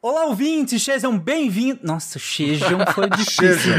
Olá, 0.00 0.26
ouvintes, 0.26 0.80
sejam 0.82 1.18
bem-vindos. 1.18 1.82
Nossa, 1.82 2.18
sejam 2.20 2.78
foi 2.94 3.10
difícil. 3.16 3.72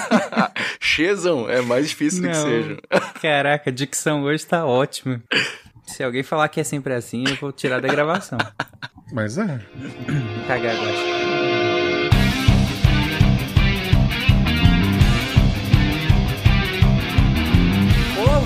Sejam 0.80 1.50
é 1.50 1.60
mais 1.60 1.88
difícil 1.88 2.22
do 2.22 2.28
que 2.28 2.34
Não. 2.34 2.42
sejam. 2.42 2.76
Caraca, 3.20 3.68
a 3.68 3.72
dicção 3.72 4.22
hoje 4.22 4.46
tá 4.46 4.64
ótima. 4.64 5.22
Se 5.86 6.02
alguém 6.02 6.22
falar 6.22 6.48
que 6.48 6.60
é 6.60 6.64
sempre 6.64 6.94
assim, 6.94 7.24
eu 7.28 7.36
vou 7.36 7.52
tirar 7.52 7.80
da 7.80 7.88
gravação. 7.88 8.38
Mas 9.12 9.36
é. 9.36 9.60
Cagar 10.46 10.76
agora. 10.76 11.13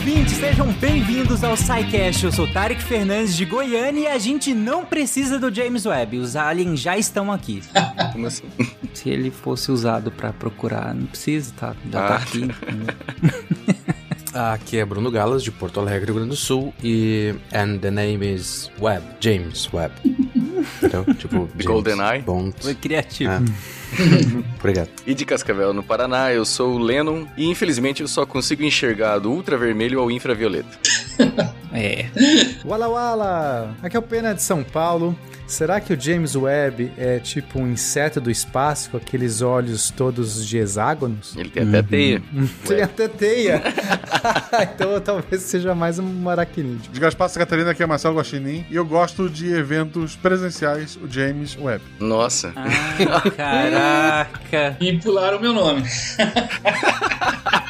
Ouvintes, 0.08 0.36
sejam 0.36 0.72
bem-vindos 0.80 1.44
ao 1.44 1.54
SciCast. 1.54 2.24
Eu 2.24 2.32
sou 2.32 2.46
Tarek 2.50 2.82
Fernandes 2.82 3.36
de 3.36 3.44
Goiânia 3.44 4.00
e 4.00 4.06
a 4.06 4.18
gente 4.18 4.54
não 4.54 4.82
precisa 4.84 5.38
do 5.38 5.54
James 5.54 5.84
Webb. 5.84 6.16
Os 6.18 6.34
aliens 6.34 6.80
já 6.80 6.96
estão 6.96 7.30
aqui. 7.30 7.62
Como 8.12 8.26
assim? 8.26 8.44
Se 8.94 9.10
ele 9.10 9.30
fosse 9.30 9.70
usado 9.70 10.10
pra 10.10 10.32
procurar, 10.32 10.94
não 10.94 11.04
precisa, 11.06 11.52
tá? 11.58 11.76
Já 11.92 12.00
tá 12.08 12.14
Ah. 12.14 12.16
aqui. 12.16 12.38
entendeu? 12.38 12.94
Aqui 14.34 14.76
é 14.78 14.84
Bruno 14.84 15.10
Galas, 15.10 15.42
de 15.42 15.50
Porto 15.50 15.80
Alegre, 15.80 16.06
Rio 16.06 16.14
Grande 16.16 16.30
do 16.30 16.36
Sul, 16.36 16.72
e 16.84 17.34
and 17.52 17.78
the 17.78 17.90
name 17.90 18.24
is 18.34 18.70
Webb, 18.78 19.04
James 19.20 19.68
Webb. 19.72 19.94
Então, 20.82 21.04
tipo, 21.14 21.48
GoldenEye? 21.64 22.22
Bond. 22.22 22.54
Foi 22.60 22.74
criativo. 22.74 23.32
Ah. 23.32 23.42
Obrigado. 24.58 24.90
E 25.06 25.14
de 25.14 25.24
Cascavel, 25.24 25.72
no 25.72 25.82
Paraná, 25.82 26.32
eu 26.32 26.44
sou 26.44 26.74
o 26.74 26.78
Lennon 26.78 27.26
e 27.36 27.46
infelizmente 27.46 28.02
eu 28.02 28.08
só 28.08 28.26
consigo 28.26 28.62
enxergar 28.62 29.18
do 29.18 29.30
ultravermelho 29.30 30.00
ao 30.00 30.10
infravioleta. 30.10 30.68
É. 31.70 32.06
Wala 32.64 32.88
Wala! 32.88 33.76
Aqui 33.82 33.94
é 33.94 33.98
o 33.98 34.02
Pena 34.02 34.34
de 34.34 34.42
São 34.42 34.64
Paulo. 34.64 35.16
Será 35.48 35.80
que 35.80 35.94
o 35.94 36.00
James 36.00 36.36
Webb 36.36 36.92
é 36.98 37.18
tipo 37.18 37.58
um 37.58 37.66
inseto 37.66 38.20
do 38.20 38.30
espaço 38.30 38.90
com 38.90 38.98
aqueles 38.98 39.40
olhos 39.40 39.90
todos 39.90 40.46
de 40.46 40.58
hexágonos? 40.58 41.34
Ele 41.36 41.48
tem 41.48 41.66
até 41.66 41.82
teia. 41.82 42.22
Tem 42.68 42.82
até 42.82 43.08
teia. 43.08 43.62
então 44.62 45.00
talvez 45.00 45.42
seja 45.42 45.74
mais 45.74 45.98
um 45.98 46.28
aracnídeo. 46.28 46.92
De 46.92 47.00
Gaspar 47.00 47.32
Catarina, 47.32 47.70
aqui 47.70 47.82
é 47.82 47.86
Marcelo 47.86 48.16
Guaxinim, 48.16 48.66
e 48.70 48.76
eu 48.76 48.84
gosto 48.84 49.28
de 49.30 49.50
eventos 49.52 50.14
presenciais, 50.16 50.96
o 50.96 51.08
James 51.08 51.56
Webb. 51.58 51.82
Nossa. 51.98 52.52
Ah, 52.54 53.30
caraca. 53.30 54.76
E 54.80 54.98
pularam 54.98 55.40
meu 55.40 55.54
nome. 55.54 55.82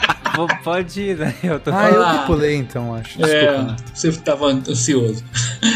Pode 0.62 1.00
ir, 1.00 1.16
né? 1.16 1.34
Eu 1.42 1.60
tô 1.60 1.70
Ah, 1.72 1.90
eu 1.90 2.20
que 2.20 2.26
pulei 2.26 2.56
então, 2.56 2.94
acho. 2.94 3.18
Desculpa. 3.18 3.36
É, 3.36 3.76
você 3.94 4.08
estava 4.08 4.46
ansioso. 4.46 5.22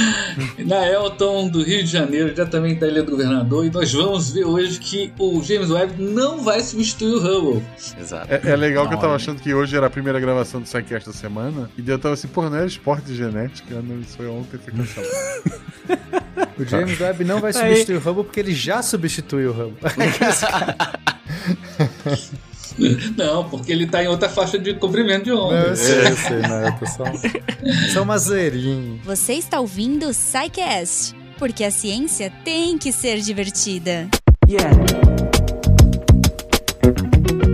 Na 0.58 0.86
Elton, 0.86 1.48
do 1.48 1.62
Rio 1.62 1.82
de 1.82 1.90
Janeiro, 1.90 2.32
diretamente 2.32 2.80
da 2.80 2.88
Ilha 2.88 3.02
do 3.02 3.10
Governador, 3.10 3.66
e 3.66 3.70
nós 3.70 3.92
vamos 3.92 4.30
ver 4.30 4.44
hoje 4.44 4.78
que 4.78 5.12
o 5.18 5.42
James 5.42 5.70
Webb 5.70 6.02
não 6.02 6.42
vai 6.42 6.60
substituir 6.62 7.14
o 7.14 7.18
Hubble. 7.18 7.62
Exato. 7.98 8.32
É, 8.32 8.40
é 8.50 8.56
legal 8.56 8.88
que 8.88 8.94
eu 8.94 8.98
tava 8.98 9.14
achando 9.14 9.40
que 9.40 9.52
hoje 9.52 9.76
era 9.76 9.86
a 9.86 9.90
primeira 9.90 10.18
gravação 10.18 10.60
do 10.60 10.64
Psycast 10.64 11.08
da 11.08 11.14
semana, 11.14 11.70
e 11.76 11.82
daí 11.82 11.94
eu 11.94 11.98
tava 11.98 12.14
assim, 12.14 12.28
porra, 12.28 12.50
não 12.50 12.56
era 12.58 12.66
esporte 12.66 13.06
de 13.06 13.16
genética? 13.16 13.80
Não, 13.82 14.00
isso 14.00 14.16
foi 14.16 14.28
ontem, 14.28 14.58
foi 14.58 14.72
cancelado. 14.72 15.62
O 16.58 16.64
James 16.64 17.00
Webb 17.00 17.24
não 17.24 17.40
vai 17.40 17.52
substituir 17.52 17.96
o 17.96 17.98
Hubble 17.98 18.24
porque 18.24 18.38
ele 18.38 18.54
já 18.54 18.82
substituiu 18.82 19.50
o 19.50 19.52
Hubble. 19.52 19.78
Não, 23.16 23.48
porque 23.48 23.70
ele 23.72 23.84
está 23.84 24.02
em 24.02 24.08
outra 24.08 24.28
faixa 24.28 24.58
de 24.58 24.74
comprimento 24.74 25.24
de 25.24 25.30
Não, 25.30 25.46
onda. 25.48 25.68
eu 25.68 25.76
sei, 25.76 26.06
eu 26.06 26.16
sei, 26.16 26.38
não, 26.42 26.60
eu 26.66 26.72
tô 26.78 26.86
só, 26.86 27.04
só 27.92 28.02
uma 28.02 28.18
zoeirinha. 28.18 28.98
Você 29.04 29.34
está 29.34 29.60
ouvindo 29.60 30.06
o 30.08 30.12
SciCast, 30.14 31.14
porque 31.38 31.64
a 31.64 31.70
ciência 31.70 32.32
tem 32.44 32.78
que 32.78 32.92
ser 32.92 33.20
divertida. 33.20 34.08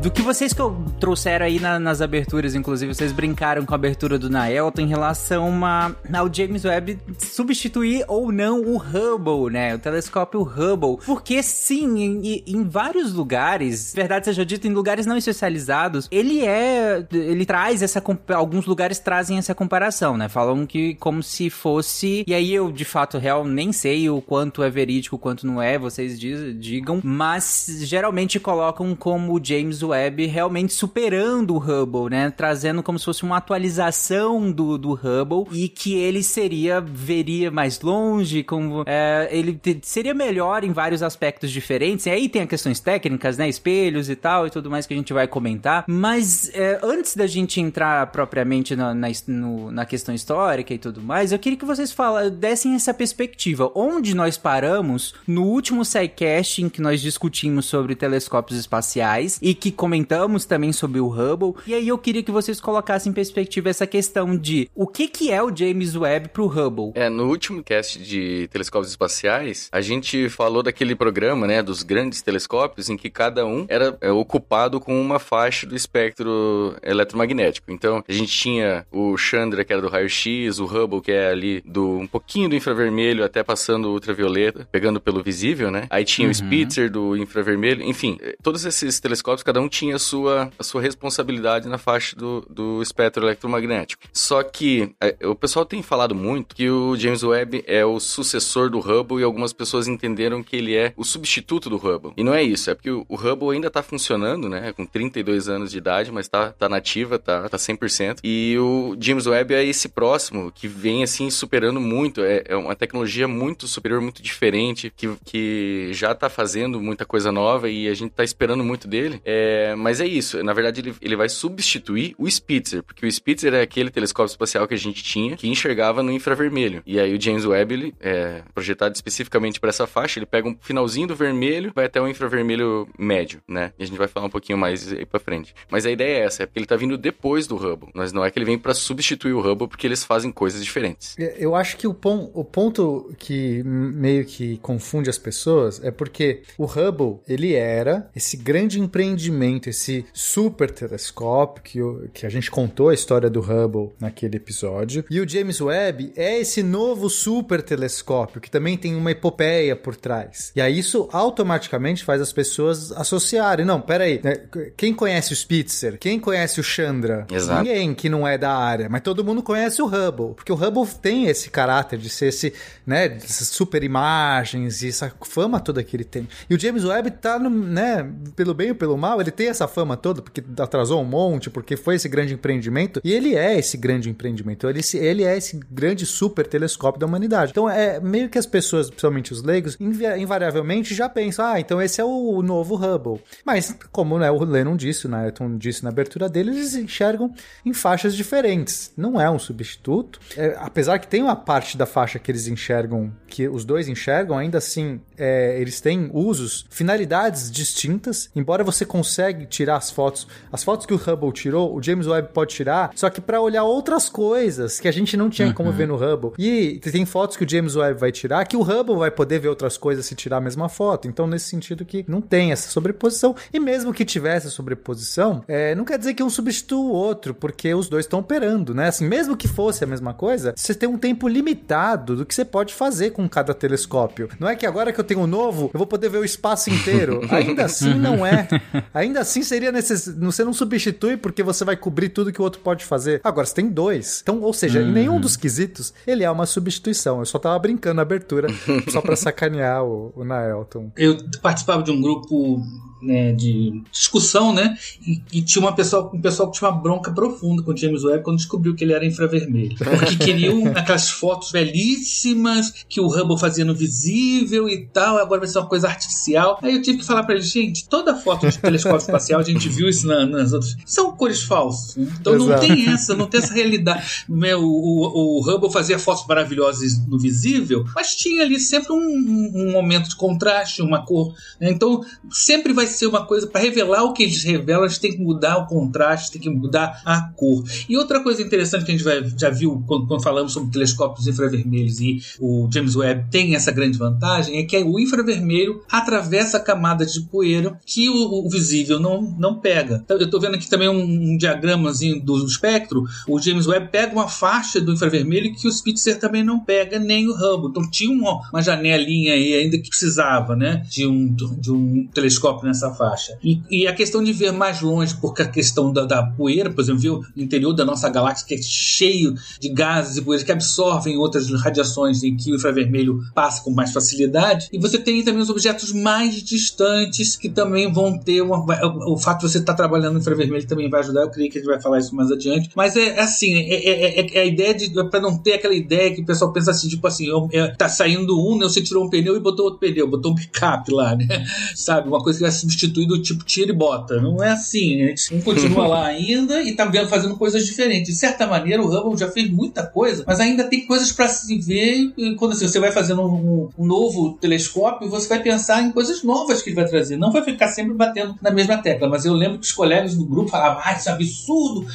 Do 0.00 0.10
que 0.10 0.22
vocês 0.22 0.52
que 0.54 0.60
eu 0.60 0.82
trouxeram 0.98 1.44
aí 1.44 1.60
na- 1.60 1.78
nas 1.78 2.00
aberturas, 2.00 2.54
inclusive 2.54 2.94
vocês 2.94 3.12
brincaram 3.12 3.66
com 3.66 3.74
a 3.74 3.76
abertura 3.76 4.18
do 4.18 4.30
Naelton 4.30 4.80
em 4.82 4.86
relação 4.86 5.62
a, 5.64 5.92
ao 6.14 6.32
James 6.32 6.64
Webb 6.64 6.98
substituir 7.18 8.04
ou 8.08 8.32
não 8.32 8.62
o 8.62 8.76
Hubble, 8.78 9.52
né? 9.52 9.74
O 9.74 9.78
telescópio 9.78 10.40
Hubble. 10.42 10.96
Porque 11.04 11.42
sim, 11.42 12.00
em, 12.02 12.42
em 12.46 12.62
vários 12.64 13.12
lugares, 13.12 13.92
verdade 13.94 14.24
seja 14.24 14.44
dita, 14.44 14.66
em 14.66 14.72
lugares 14.72 15.04
não 15.04 15.16
especializados, 15.16 16.08
ele 16.10 16.44
é. 16.46 17.06
Ele 17.12 17.44
traz 17.44 17.82
essa. 17.82 18.02
Alguns 18.34 18.64
lugares 18.66 18.98
trazem 18.98 19.36
essa 19.38 19.54
comparação, 19.54 20.16
né? 20.16 20.28
Falam 20.28 20.64
que 20.66 20.94
como 20.94 21.22
se 21.22 21.50
fosse. 21.50 22.24
E 22.26 22.34
aí 22.34 22.54
eu, 22.54 22.72
de 22.72 22.84
fato, 22.86 23.18
real, 23.18 23.44
nem 23.44 23.70
sei 23.72 24.08
o 24.08 24.20
quanto 24.22 24.62
é 24.62 24.70
verídico, 24.70 25.16
o 25.16 25.18
quanto 25.18 25.46
não 25.46 25.60
é, 25.60 25.78
vocês 25.78 26.18
diz- 26.18 26.58
digam, 26.58 27.00
mas 27.04 27.66
geralmente 27.82 28.40
colocam 28.40 28.94
como 28.96 29.38
James 29.42 29.82
Webb 29.82 30.26
realmente 30.26 30.72
superando 30.72 31.54
o 31.54 31.58
Hubble, 31.58 32.10
né? 32.10 32.30
Trazendo 32.30 32.82
como 32.82 32.98
se 32.98 33.04
fosse 33.04 33.22
uma 33.22 33.36
atualização 33.38 34.50
do, 34.52 34.76
do 34.78 34.92
Hubble 34.92 35.46
e 35.52 35.68
que 35.68 35.94
ele 35.94 36.22
seria, 36.22 36.80
veria 36.80 37.50
mais 37.50 37.80
longe, 37.80 38.42
como 38.42 38.82
é, 38.86 39.28
ele 39.30 39.54
te- 39.54 39.78
seria 39.82 40.14
melhor 40.14 40.64
em 40.64 40.72
vários 40.72 41.02
aspectos 41.02 41.50
diferentes. 41.50 42.06
E 42.06 42.10
aí 42.10 42.28
tem 42.28 42.42
as 42.42 42.48
questões 42.48 42.80
técnicas, 42.80 43.36
né? 43.36 43.48
Espelhos 43.48 44.08
e 44.10 44.16
tal 44.16 44.46
e 44.46 44.50
tudo 44.50 44.70
mais 44.70 44.86
que 44.86 44.94
a 44.94 44.96
gente 44.96 45.12
vai 45.12 45.26
comentar. 45.26 45.84
Mas 45.88 46.50
é, 46.54 46.78
antes 46.82 47.16
da 47.16 47.26
gente 47.26 47.60
entrar 47.60 48.06
propriamente 48.08 48.76
na, 48.76 48.94
na, 48.94 49.08
no- 49.26 49.70
na 49.70 49.84
questão 49.86 50.14
histórica 50.14 50.72
e 50.74 50.78
tudo 50.78 51.00
mais, 51.00 51.32
eu 51.32 51.38
queria 51.38 51.58
que 51.58 51.64
vocês 51.64 51.92
fala, 51.92 52.30
dessem 52.30 52.74
essa 52.74 52.92
perspectiva. 52.92 53.70
Onde 53.74 54.14
nós 54.14 54.36
paramos 54.36 55.14
no 55.26 55.44
último 55.44 55.84
SciCast 55.84 56.62
em 56.62 56.68
que 56.68 56.80
nós 56.82 57.00
discutimos 57.00 57.66
sobre 57.66 57.94
telescópios 57.94 58.58
espaciais 58.58 59.31
espaciais 59.32 59.38
e 59.40 59.54
que 59.54 59.70
comentamos 59.70 60.44
também 60.44 60.72
sobre 60.72 61.00
o 61.00 61.08
Hubble. 61.08 61.54
E 61.66 61.74
aí 61.74 61.88
eu 61.88 61.98
queria 61.98 62.22
que 62.22 62.30
vocês 62.30 62.60
colocassem 62.60 63.10
em 63.10 63.14
perspectiva 63.14 63.70
essa 63.70 63.86
questão 63.86 64.36
de 64.36 64.68
o 64.74 64.86
que 64.86 65.08
que 65.08 65.30
é 65.30 65.42
o 65.42 65.54
James 65.54 65.96
Webb 65.96 66.28
pro 66.28 66.46
Hubble. 66.46 66.92
É, 66.94 67.08
no 67.08 67.28
último 67.28 67.62
cast 67.62 67.98
de 67.98 68.48
telescópios 68.48 68.90
espaciais, 68.90 69.68
a 69.72 69.80
gente 69.80 70.28
falou 70.28 70.62
daquele 70.62 70.94
programa, 70.94 71.46
né, 71.46 71.62
dos 71.62 71.82
grandes 71.82 72.22
telescópios 72.22 72.88
em 72.88 72.96
que 72.96 73.08
cada 73.10 73.46
um 73.46 73.64
era 73.68 73.96
é, 74.00 74.10
ocupado 74.10 74.80
com 74.80 75.00
uma 75.00 75.18
faixa 75.18 75.66
do 75.66 75.76
espectro 75.76 76.76
eletromagnético. 76.82 77.70
Então, 77.70 78.02
a 78.06 78.12
gente 78.12 78.32
tinha 78.32 78.86
o 78.90 79.16
Chandra, 79.16 79.64
que 79.64 79.72
era 79.72 79.82
do 79.82 79.88
raio-x, 79.88 80.58
o 80.58 80.64
Hubble, 80.66 81.00
que 81.00 81.12
é 81.12 81.30
ali 81.30 81.62
do 81.64 81.98
um 81.98 82.06
pouquinho 82.06 82.48
do 82.48 82.56
infravermelho 82.56 83.24
até 83.24 83.42
passando 83.42 83.90
ultravioleta, 83.90 84.66
pegando 84.70 85.00
pelo 85.00 85.22
visível, 85.22 85.70
né? 85.70 85.86
Aí 85.90 86.04
tinha 86.04 86.26
Uhum. 86.26 86.32
o 86.32 86.34
Spitzer 86.34 86.90
do 86.90 87.16
infravermelho, 87.16 87.82
enfim, 87.82 88.18
todos 88.42 88.64
esses 88.64 88.98
telescópios, 89.00 89.21
cada 89.44 89.60
um 89.60 89.68
tinha 89.68 89.96
a 89.96 89.98
sua, 89.98 90.50
a 90.58 90.62
sua 90.62 90.80
responsabilidade 90.80 91.68
na 91.68 91.78
faixa 91.78 92.16
do, 92.16 92.44
do 92.48 92.82
espectro 92.82 93.24
eletromagnético. 93.24 94.04
Só 94.12 94.42
que 94.42 94.94
eh, 95.00 95.16
o 95.26 95.34
pessoal 95.34 95.64
tem 95.64 95.82
falado 95.82 96.14
muito 96.14 96.54
que 96.54 96.68
o 96.68 96.96
James 96.96 97.22
Webb 97.22 97.64
é 97.66 97.84
o 97.84 97.98
sucessor 98.00 98.70
do 98.70 98.78
Hubble 98.78 99.20
e 99.20 99.24
algumas 99.24 99.52
pessoas 99.52 99.88
entenderam 99.88 100.42
que 100.42 100.56
ele 100.56 100.74
é 100.74 100.92
o 100.96 101.04
substituto 101.04 101.70
do 101.70 101.76
Hubble. 101.76 102.12
E 102.16 102.24
não 102.24 102.34
é 102.34 102.42
isso, 102.42 102.70
é 102.70 102.74
porque 102.74 102.90
o, 102.90 103.06
Hubble 103.10 103.50
ainda 103.50 103.70
tá 103.70 103.82
funcionando, 103.82 104.48
né? 104.48 104.72
Com 104.72 104.84
32 104.84 105.48
anos 105.48 105.70
de 105.70 105.78
idade, 105.78 106.10
mas 106.10 106.28
tá, 106.28 106.52
tá 106.52 106.68
nativa, 106.68 107.18
tá, 107.18 107.48
tá 107.48 107.56
100%. 107.56 108.18
E 108.24 108.56
o 108.58 108.96
James 108.98 109.26
Webb 109.26 109.54
é 109.54 109.64
esse 109.64 109.88
próximo 109.88 110.52
que 110.52 110.66
vem 110.68 111.02
assim 111.02 111.30
superando 111.30 111.80
muito. 111.80 112.22
É, 112.22 112.44
é 112.48 112.56
uma 112.56 112.74
tecnologia 112.74 113.28
muito 113.28 113.66
superior, 113.66 114.00
muito 114.00 114.22
diferente, 114.22 114.92
que, 114.96 115.08
que 115.24 115.90
já 115.92 116.14
tá 116.14 116.28
fazendo 116.28 116.80
muita 116.80 117.04
coisa 117.04 117.30
nova 117.30 117.68
e 117.68 117.88
a 117.88 117.94
gente 117.94 118.12
tá 118.12 118.24
esperando 118.24 118.64
muito 118.64 118.88
dele. 118.88 119.11
É, 119.24 119.74
mas 119.76 120.00
é 120.00 120.06
isso, 120.06 120.42
na 120.42 120.52
verdade 120.52 120.80
ele, 120.80 120.94
ele 121.00 121.16
vai 121.16 121.28
substituir 121.28 122.14
o 122.18 122.28
Spitzer, 122.30 122.82
porque 122.82 123.06
o 123.06 123.10
Spitzer 123.12 123.54
é 123.54 123.62
aquele 123.62 123.90
telescópio 123.90 124.30
espacial 124.30 124.66
que 124.66 124.74
a 124.74 124.78
gente 124.78 125.02
tinha 125.02 125.36
que 125.36 125.48
enxergava 125.48 126.02
no 126.02 126.10
infravermelho. 126.10 126.82
E 126.86 126.98
aí 126.98 127.14
o 127.14 127.20
James 127.20 127.44
Webb, 127.44 127.74
ele 127.74 127.94
é 128.00 128.42
projetado 128.54 128.94
especificamente 128.94 129.60
para 129.60 129.70
essa 129.70 129.86
faixa, 129.86 130.18
ele 130.18 130.26
pega 130.26 130.48
um 130.48 130.56
finalzinho 130.60 131.06
do 131.08 131.14
vermelho, 131.16 131.72
vai 131.74 131.86
até 131.86 132.00
o 132.00 132.08
infravermelho 132.08 132.88
médio, 132.98 133.40
né? 133.48 133.72
E 133.78 133.82
a 133.82 133.86
gente 133.86 133.98
vai 133.98 134.08
falar 134.08 134.26
um 134.26 134.30
pouquinho 134.30 134.58
mais 134.58 134.92
aí 134.92 135.04
pra 135.06 135.20
frente. 135.20 135.54
Mas 135.70 135.84
a 135.86 135.90
ideia 135.90 136.18
é 136.18 136.24
essa, 136.24 136.42
é 136.42 136.46
porque 136.46 136.58
ele 136.58 136.66
tá 136.66 136.76
vindo 136.76 136.96
depois 136.98 137.46
do 137.46 137.56
Hubble, 137.56 137.90
mas 137.94 138.12
não 138.12 138.24
é 138.24 138.30
que 138.30 138.38
ele 138.38 138.46
vem 138.46 138.58
para 138.58 138.74
substituir 138.74 139.32
o 139.32 139.40
Hubble 139.40 139.68
porque 139.68 139.86
eles 139.86 140.04
fazem 140.04 140.30
coisas 140.30 140.64
diferentes. 140.64 141.16
Eu 141.18 141.54
acho 141.54 141.76
que 141.76 141.86
o, 141.86 141.94
pon- 141.94 142.30
o 142.34 142.44
ponto 142.44 143.12
que 143.18 143.62
meio 143.64 144.24
que 144.24 144.58
confunde 144.58 145.10
as 145.10 145.18
pessoas 145.18 145.82
é 145.84 145.90
porque 145.90 146.42
o 146.58 146.64
Hubble, 146.64 147.20
ele 147.28 147.54
era 147.54 148.10
esse 148.14 148.36
grande 148.36 148.80
empreendimento, 149.02 149.68
esse 149.68 150.06
super 150.12 150.70
telescópio 150.70 151.62
que, 151.62 152.10
que 152.12 152.26
a 152.26 152.30
gente 152.30 152.50
contou 152.50 152.88
a 152.88 152.94
história 152.94 153.28
do 153.28 153.40
Hubble 153.40 153.90
naquele 154.00 154.36
episódio. 154.36 155.04
E 155.10 155.20
o 155.20 155.28
James 155.28 155.60
Webb 155.60 156.12
é 156.16 156.38
esse 156.38 156.62
novo 156.62 157.10
super 157.10 157.62
telescópio 157.62 158.40
que 158.40 158.50
também 158.50 158.76
tem 158.76 158.94
uma 158.94 159.10
epopeia 159.10 159.74
por 159.74 159.96
trás. 159.96 160.52
E 160.54 160.60
aí 160.60 160.78
isso 160.78 161.08
automaticamente 161.12 162.04
faz 162.04 162.20
as 162.20 162.32
pessoas 162.32 162.92
associarem. 162.92 163.66
Não, 163.66 163.80
peraí, 163.80 164.20
né? 164.22 164.36
quem 164.76 164.94
conhece 164.94 165.32
o 165.32 165.36
Spitzer? 165.36 165.98
Quem 165.98 166.18
conhece 166.18 166.60
o 166.60 166.64
Chandra? 166.64 167.26
Exato. 167.30 167.62
Ninguém 167.62 167.94
que 167.94 168.08
não 168.08 168.26
é 168.26 168.38
da 168.38 168.54
área, 168.54 168.88
mas 168.88 169.02
todo 169.02 169.24
mundo 169.24 169.42
conhece 169.42 169.82
o 169.82 169.86
Hubble, 169.86 170.34
porque 170.34 170.52
o 170.52 170.56
Hubble 170.56 170.86
tem 171.00 171.26
esse 171.26 171.50
caráter 171.50 171.98
de 171.98 172.08
ser 172.08 172.26
esse, 172.26 172.52
né, 172.86 173.06
essas 173.16 173.48
super 173.48 173.82
imagens 173.82 174.82
e 174.82 174.88
essa 174.88 175.12
fama 175.22 175.58
toda 175.58 175.82
que 175.82 175.96
ele 175.96 176.04
tem. 176.04 176.28
E 176.48 176.54
o 176.54 176.60
James 176.60 176.84
Webb 176.84 177.10
tá, 177.12 177.38
no, 177.38 177.50
né, 177.50 178.08
pelo 178.36 178.54
bem 178.54 178.70
ou 178.70 178.76
pelo 178.76 178.91
mal, 178.96 179.20
ele 179.20 179.30
tem 179.30 179.48
essa 179.48 179.66
fama 179.66 179.96
toda 179.96 180.22
porque 180.22 180.42
atrasou 180.58 181.00
um 181.00 181.04
monte, 181.04 181.50
porque 181.50 181.76
foi 181.76 181.96
esse 181.96 182.08
grande 182.08 182.34
empreendimento, 182.34 183.00
e 183.02 183.12
ele 183.12 183.34
é 183.34 183.58
esse 183.58 183.76
grande 183.76 184.10
empreendimento, 184.10 184.68
ele, 184.68 184.80
ele 184.94 185.24
é 185.24 185.36
esse 185.36 185.58
grande 185.70 186.06
super 186.06 186.46
telescópio 186.46 187.00
da 187.00 187.06
humanidade. 187.06 187.52
Então 187.52 187.68
é 187.68 188.00
meio 188.00 188.28
que 188.28 188.38
as 188.38 188.46
pessoas, 188.46 188.88
principalmente 188.88 189.32
os 189.32 189.42
leigos, 189.42 189.76
invariavelmente 189.80 190.94
já 190.94 191.08
pensam, 191.08 191.44
ah, 191.46 191.60
então 191.60 191.80
esse 191.80 192.00
é 192.00 192.04
o 192.04 192.42
novo 192.42 192.76
Hubble. 192.76 193.22
Mas 193.44 193.76
como 193.90 194.18
né, 194.18 194.30
o 194.30 194.44
Lennon 194.44 194.76
disse, 194.76 195.08
né, 195.08 195.22
Ayrton 195.22 195.56
disse 195.56 195.82
na 195.82 195.90
abertura 195.90 196.28
dele, 196.28 196.50
eles 196.50 196.74
enxergam 196.74 197.32
em 197.64 197.72
faixas 197.72 198.14
diferentes. 198.14 198.92
Não 198.96 199.20
é 199.20 199.30
um 199.30 199.38
substituto. 199.38 200.20
É, 200.36 200.56
apesar 200.58 200.98
que 200.98 201.06
tem 201.06 201.22
uma 201.22 201.36
parte 201.36 201.76
da 201.76 201.86
faixa 201.86 202.18
que 202.18 202.30
eles 202.30 202.46
enxergam, 202.46 203.12
que 203.26 203.48
os 203.48 203.64
dois 203.64 203.88
enxergam, 203.88 204.36
ainda 204.36 204.58
assim, 204.58 205.00
é, 205.16 205.60
eles 205.60 205.80
têm 205.80 206.10
usos, 206.12 206.66
finalidades 206.70 207.50
distintas. 207.50 208.30
Embora 208.34 208.64
você 208.64 208.81
consegue 208.84 209.46
tirar 209.46 209.76
as 209.76 209.90
fotos, 209.90 210.26
as 210.52 210.62
fotos 210.62 210.86
que 210.86 210.94
o 210.94 210.96
Hubble 210.96 211.32
tirou, 211.32 211.74
o 211.74 211.82
James 211.82 212.06
Webb 212.06 212.28
pode 212.32 212.54
tirar, 212.54 212.90
só 212.94 213.08
que 213.10 213.20
para 213.20 213.40
olhar 213.40 213.64
outras 213.64 214.08
coisas 214.08 214.78
que 214.78 214.88
a 214.88 214.92
gente 214.92 215.16
não 215.16 215.30
tinha 215.30 215.52
como 215.52 215.72
ver 215.72 215.88
no 215.88 215.96
Hubble. 215.96 216.32
E 216.38 216.78
tem 216.78 217.04
fotos 217.06 217.36
que 217.36 217.44
o 217.44 217.48
James 217.48 217.76
Webb 217.76 217.98
vai 217.98 218.12
tirar 218.12 218.44
que 218.44 218.56
o 218.56 218.62
Hubble 218.62 218.96
vai 218.96 219.10
poder 219.10 219.38
ver 219.38 219.48
outras 219.48 219.76
coisas 219.76 220.04
se 220.06 220.14
tirar 220.14 220.36
a 220.36 220.40
mesma 220.40 220.68
foto. 220.68 221.08
Então, 221.08 221.26
nesse 221.26 221.46
sentido 221.46 221.84
que 221.84 222.04
não 222.06 222.20
tem 222.20 222.52
essa 222.52 222.68
sobreposição. 222.68 223.34
E 223.52 223.58
mesmo 223.58 223.92
que 223.92 224.04
tivesse 224.04 224.50
sobreposição, 224.50 225.44
é, 225.48 225.74
não 225.74 225.84
quer 225.84 225.98
dizer 225.98 226.14
que 226.14 226.22
um 226.22 226.30
substitua 226.30 226.78
o 226.78 226.92
outro, 226.92 227.34
porque 227.34 227.74
os 227.74 227.88
dois 227.88 228.04
estão 228.04 228.20
operando, 228.20 228.74
né? 228.74 228.88
Assim, 228.88 229.06
mesmo 229.06 229.36
que 229.36 229.48
fosse 229.48 229.84
a 229.84 229.86
mesma 229.86 230.14
coisa, 230.14 230.54
você 230.56 230.74
tem 230.74 230.88
um 230.88 230.98
tempo 230.98 231.28
limitado 231.28 232.16
do 232.16 232.26
que 232.26 232.34
você 232.34 232.44
pode 232.44 232.74
fazer 232.74 233.10
com 233.10 233.28
cada 233.28 233.54
telescópio. 233.54 234.28
Não 234.38 234.48
é 234.48 234.56
que 234.56 234.66
agora 234.66 234.92
que 234.92 235.00
eu 235.00 235.04
tenho 235.04 235.20
um 235.20 235.26
novo, 235.26 235.70
eu 235.72 235.78
vou 235.78 235.86
poder 235.86 236.08
ver 236.08 236.18
o 236.18 236.24
espaço 236.24 236.70
inteiro. 236.70 237.22
Ainda 237.30 237.64
assim, 237.64 237.94
não 237.94 238.26
é. 238.26 238.48
Ainda 238.94 239.20
assim, 239.20 239.42
seria 239.42 239.72
necessário. 239.72 240.20
Você 240.20 240.44
não 240.44 240.52
substitui 240.52 241.16
porque 241.16 241.42
você 241.42 241.64
vai 241.64 241.76
cobrir 241.76 242.08
tudo 242.10 242.32
que 242.32 242.40
o 242.40 242.44
outro 242.44 242.60
pode 242.60 242.84
fazer. 242.84 243.20
Agora, 243.24 243.46
você 243.46 243.54
tem 243.54 243.68
dois. 243.68 244.20
Então, 244.22 244.40
ou 244.40 244.52
seja, 244.52 244.82
em 244.82 244.92
nenhum 244.92 245.20
dos 245.20 245.36
quesitos, 245.36 245.92
ele 246.06 246.24
é 246.24 246.30
uma 246.30 246.46
substituição. 246.46 247.20
Eu 247.20 247.26
só 247.26 247.38
tava 247.38 247.58
brincando 247.58 247.96
na 247.96 248.02
abertura, 248.02 248.48
só 248.90 249.00
pra 249.00 249.14
sacanear 249.16 249.84
o, 249.84 250.12
o 250.16 250.24
Naelton. 250.24 250.90
Eu 250.96 251.16
participava 251.40 251.82
de 251.82 251.90
um 251.90 252.00
grupo 252.00 252.62
né, 253.02 253.32
de 253.32 253.82
discussão, 253.90 254.52
né? 254.54 254.76
E, 255.06 255.20
e 255.32 255.42
tinha 255.42 255.60
uma 255.62 255.74
pessoa, 255.74 256.10
um 256.14 256.20
pessoal 256.20 256.50
que 256.50 256.58
tinha 256.58 256.70
uma 256.70 256.80
bronca 256.80 257.10
profunda 257.10 257.62
com 257.62 257.72
o 257.72 257.76
James 257.76 258.04
Webb 258.04 258.22
quando 258.22 258.36
descobriu 258.36 258.74
que 258.74 258.84
ele 258.84 258.92
era 258.92 259.04
infravermelho. 259.04 259.76
Porque 259.98 260.16
queriam 260.16 260.66
aquelas 260.74 261.10
fotos 261.10 261.50
belíssimas 261.50 262.84
que 262.88 263.00
o 263.00 263.06
Hubble 263.08 263.38
fazia 263.38 263.64
no 263.64 263.74
visível 263.74 264.68
e 264.68 264.86
tal, 264.86 265.18
agora 265.18 265.40
vai 265.40 265.48
ser 265.48 265.58
uma 265.58 265.68
coisa 265.68 265.88
artificial. 265.88 266.58
Aí 266.62 266.74
eu 266.74 266.82
tive 266.82 266.98
que 266.98 267.04
falar 267.04 267.24
pra 267.24 267.34
ele, 267.34 267.42
gente, 267.44 267.88
toda 267.88 268.14
foto 268.16 268.48
de 268.48 268.58
telescópio 268.58 268.98
espacial, 268.98 269.40
a 269.40 269.44
gente 269.44 269.68
viu 269.68 269.88
isso 269.88 270.06
na- 270.06 270.26
nas 270.26 270.52
outras, 270.52 270.76
são 270.86 271.12
cores 271.16 271.42
falsas. 271.42 271.96
né? 271.96 272.12
Então 272.20 272.36
não 272.36 272.46
Exato. 272.46 272.60
tem 272.66 272.88
essa, 272.88 273.14
não 273.14 273.26
tem 273.26 273.40
essa 273.40 273.52
realidade. 273.54 274.24
Meu, 274.28 274.62
o, 274.62 275.38
o 275.38 275.42
Hubble 275.42 275.72
fazia 275.72 275.98
fotos 275.98 276.26
maravilhosas 276.26 277.04
no 277.06 277.18
visível, 277.18 277.84
mas 277.94 278.14
tinha 278.14 278.42
ali 278.42 278.58
sempre 278.60 278.92
um, 278.92 279.50
um 279.54 279.72
momento 279.72 280.08
de 280.08 280.16
contraste, 280.16 280.82
uma 280.82 281.04
cor. 281.04 281.34
né? 281.60 281.70
Então 281.70 282.00
sempre 282.30 282.72
vai 282.72 282.86
ser 282.92 283.06
uma 283.06 283.26
coisa 283.26 283.46
para 283.46 283.60
revelar 283.60 284.04
o 284.04 284.12
que 284.12 284.22
eles 284.22 284.42
revelam, 284.44 284.84
a 284.84 284.88
gente 284.88 285.00
tem 285.00 285.12
que 285.12 285.18
mudar 285.22 285.58
o 285.58 285.66
contraste, 285.66 286.32
tem 286.32 286.40
que 286.40 286.50
mudar 286.50 287.00
a 287.04 287.22
cor. 287.36 287.64
E 287.88 287.96
outra 287.96 288.20
coisa 288.22 288.42
interessante 288.42 288.84
que 288.84 288.90
a 288.92 288.94
gente 288.94 289.04
vai- 289.04 289.22
já 289.38 289.50
viu 289.50 289.82
quando, 289.86 290.06
quando 290.06 290.22
falamos 290.22 290.52
sobre 290.52 290.70
telescópios 290.70 291.26
infravermelhos 291.26 292.00
e 292.00 292.18
o 292.40 292.68
James 292.72 292.94
Webb 292.96 293.26
tem 293.30 293.54
essa 293.54 293.70
grande 293.72 293.98
vantagem 293.98 294.58
é 294.58 294.62
que 294.64 294.76
o 294.78 294.98
infravermelho 294.98 295.82
atravessa 295.90 296.56
a 296.56 296.60
camada 296.60 297.04
de 297.06 297.20
poeira 297.22 297.78
que 297.86 298.08
o, 298.08 298.46
o 298.46 298.50
visível 298.50 298.98
não, 299.00 299.22
não 299.38 299.58
pega. 299.58 300.00
Então, 300.04 300.16
Eu 300.18 300.24
estou 300.24 300.40
vendo 300.40 300.54
aqui 300.54 300.68
também 300.68 300.88
um, 300.88 301.32
um 301.32 301.36
diagramazinho 301.36 302.20
do 302.22 302.44
espectro. 302.46 303.04
O 303.28 303.40
James 303.40 303.66
Webb 303.66 303.88
pega 303.90 304.12
uma 304.12 304.28
faixa 304.28 304.80
do 304.80 304.92
infravermelho 304.92 305.54
que 305.54 305.66
o 305.66 305.72
Spitzer 305.72 306.18
também 306.18 306.44
não 306.44 306.60
pega, 306.60 306.98
nem 306.98 307.28
o 307.28 307.32
Hubble. 307.34 307.70
Então 307.70 307.90
tinha 307.90 308.10
uma, 308.10 308.40
uma 308.52 308.62
janelinha 308.62 309.32
aí 309.34 309.54
ainda 309.54 309.78
que 309.78 309.88
precisava, 309.88 310.54
né, 310.56 310.82
de 310.88 311.06
um, 311.06 311.34
de 311.34 311.70
um 311.72 312.06
telescópio 312.12 312.66
nessa 312.66 312.81
faixa. 312.90 313.38
E, 313.42 313.60
e 313.70 313.86
a 313.86 313.94
questão 313.94 314.22
de 314.22 314.32
ver 314.32 314.52
mais 314.52 314.80
longe, 314.80 315.16
porque 315.20 315.42
a 315.42 315.48
questão 315.48 315.92
da, 315.92 316.04
da 316.04 316.22
poeira, 316.22 316.70
por 316.70 316.80
exemplo, 316.80 317.00
viu 317.00 317.22
o 317.36 317.40
interior 317.40 317.72
da 317.72 317.84
nossa 317.84 318.08
galáxia 318.08 318.46
que 318.46 318.54
é 318.54 318.58
cheio 318.62 319.34
de 319.60 319.68
gases 319.68 320.16
e 320.16 320.22
poeiras 320.22 320.44
que 320.44 320.52
absorvem 320.52 321.16
outras 321.16 321.50
radiações 321.60 322.22
em 322.22 322.36
que 322.36 322.52
o 322.52 322.56
infravermelho 322.56 323.20
passa 323.34 323.62
com 323.62 323.70
mais 323.70 323.92
facilidade. 323.92 324.68
E 324.72 324.78
você 324.78 324.98
tem 324.98 325.22
também 325.22 325.42
os 325.42 325.50
objetos 325.50 325.92
mais 325.92 326.42
distantes 326.42 327.36
que 327.36 327.48
também 327.48 327.92
vão 327.92 328.18
ter 328.18 328.40
uma, 328.42 328.64
o, 329.06 329.16
fato 329.18 329.40
de 329.40 329.50
você 329.50 329.58
estar 329.58 329.74
trabalhando 329.74 330.14
no 330.14 330.20
infravermelho 330.20 330.66
também 330.66 330.88
vai 330.88 331.00
ajudar. 331.00 331.22
Eu 331.22 331.30
creio 331.30 331.50
que 331.50 331.58
a 331.58 331.60
gente 331.60 331.70
vai 331.70 331.80
falar 331.80 331.98
isso 331.98 332.14
mais 332.14 332.30
adiante. 332.30 332.70
Mas 332.74 332.96
é 332.96 333.20
assim, 333.20 333.54
é, 333.54 333.74
é- 333.74 334.20
é- 334.20 334.38
é 334.38 334.40
a 334.40 334.44
ideia 334.44 334.74
de 334.74 334.92
para 335.10 335.20
não 335.20 335.36
ter 335.36 335.54
aquela 335.54 335.74
ideia 335.74 336.14
que 336.14 336.20
o 336.20 336.24
pessoal 336.24 336.52
pensa 336.52 336.70
assim, 336.70 336.88
tipo 336.88 337.06
assim, 337.06 337.26
é, 337.52 337.68
tá 337.68 337.88
saindo 337.88 338.38
um, 338.38 338.58
né, 338.58 338.64
você 338.64 338.82
tirou 338.82 339.04
um 339.04 339.10
pneu 339.10 339.36
e 339.36 339.40
botou 339.40 339.66
outro 339.66 339.80
pneu, 339.80 340.08
botou 340.08 340.32
um 340.32 340.34
backup 340.34 340.90
lá, 340.92 341.14
né? 341.14 341.26
Sabe? 341.74 342.08
Uma 342.08 342.20
coisa 342.20 342.38
que 342.38 342.42
vai 342.42 342.52
substituído 342.72 343.20
tipo 343.22 343.44
tira 343.44 343.70
e 343.70 343.74
bota. 343.74 344.20
Não 344.20 344.42
é 344.42 344.50
assim. 344.50 345.02
A 345.02 345.08
gente 345.08 345.42
continua 345.42 345.86
lá 345.86 346.06
ainda 346.06 346.62
e 346.62 346.72
tá 346.72 346.90
fazendo 347.08 347.36
coisas 347.36 347.64
diferentes. 347.64 348.14
De 348.14 348.18
certa 348.18 348.46
maneira, 348.46 348.82
o 348.82 348.86
Hubble 348.86 349.18
já 349.18 349.30
fez 349.30 349.50
muita 349.50 349.86
coisa, 349.86 350.24
mas 350.26 350.40
ainda 350.40 350.64
tem 350.64 350.86
coisas 350.86 351.12
para 351.12 351.28
se 351.28 351.58
ver. 351.58 352.12
E 352.16 352.34
quando 352.34 352.52
assim, 352.52 352.66
você 352.66 352.80
vai 352.80 352.92
fazendo 352.92 353.22
um, 353.22 353.68
um, 353.78 353.86
novo 353.86 354.38
telescópio, 354.40 355.08
você 355.08 355.28
vai 355.28 355.42
pensar 355.42 355.82
em 355.82 355.92
coisas 355.92 356.22
novas 356.22 356.62
que 356.62 356.70
ele 356.70 356.76
vai 356.76 356.88
trazer. 356.88 357.16
Não 357.16 357.32
vai 357.32 357.44
ficar 357.44 357.68
sempre 357.68 357.94
batendo 357.94 358.36
na 358.40 358.50
mesma 358.50 358.78
tecla. 358.78 359.08
Mas 359.08 359.24
eu 359.24 359.34
lembro 359.34 359.58
que 359.58 359.66
os 359.66 359.72
colegas 359.72 360.14
do 360.14 360.24
grupo 360.24 360.50
falavam: 360.50 360.82
ah, 360.84 360.92
isso 360.92 361.08
é 361.08 361.12
absurdo, 361.12 361.86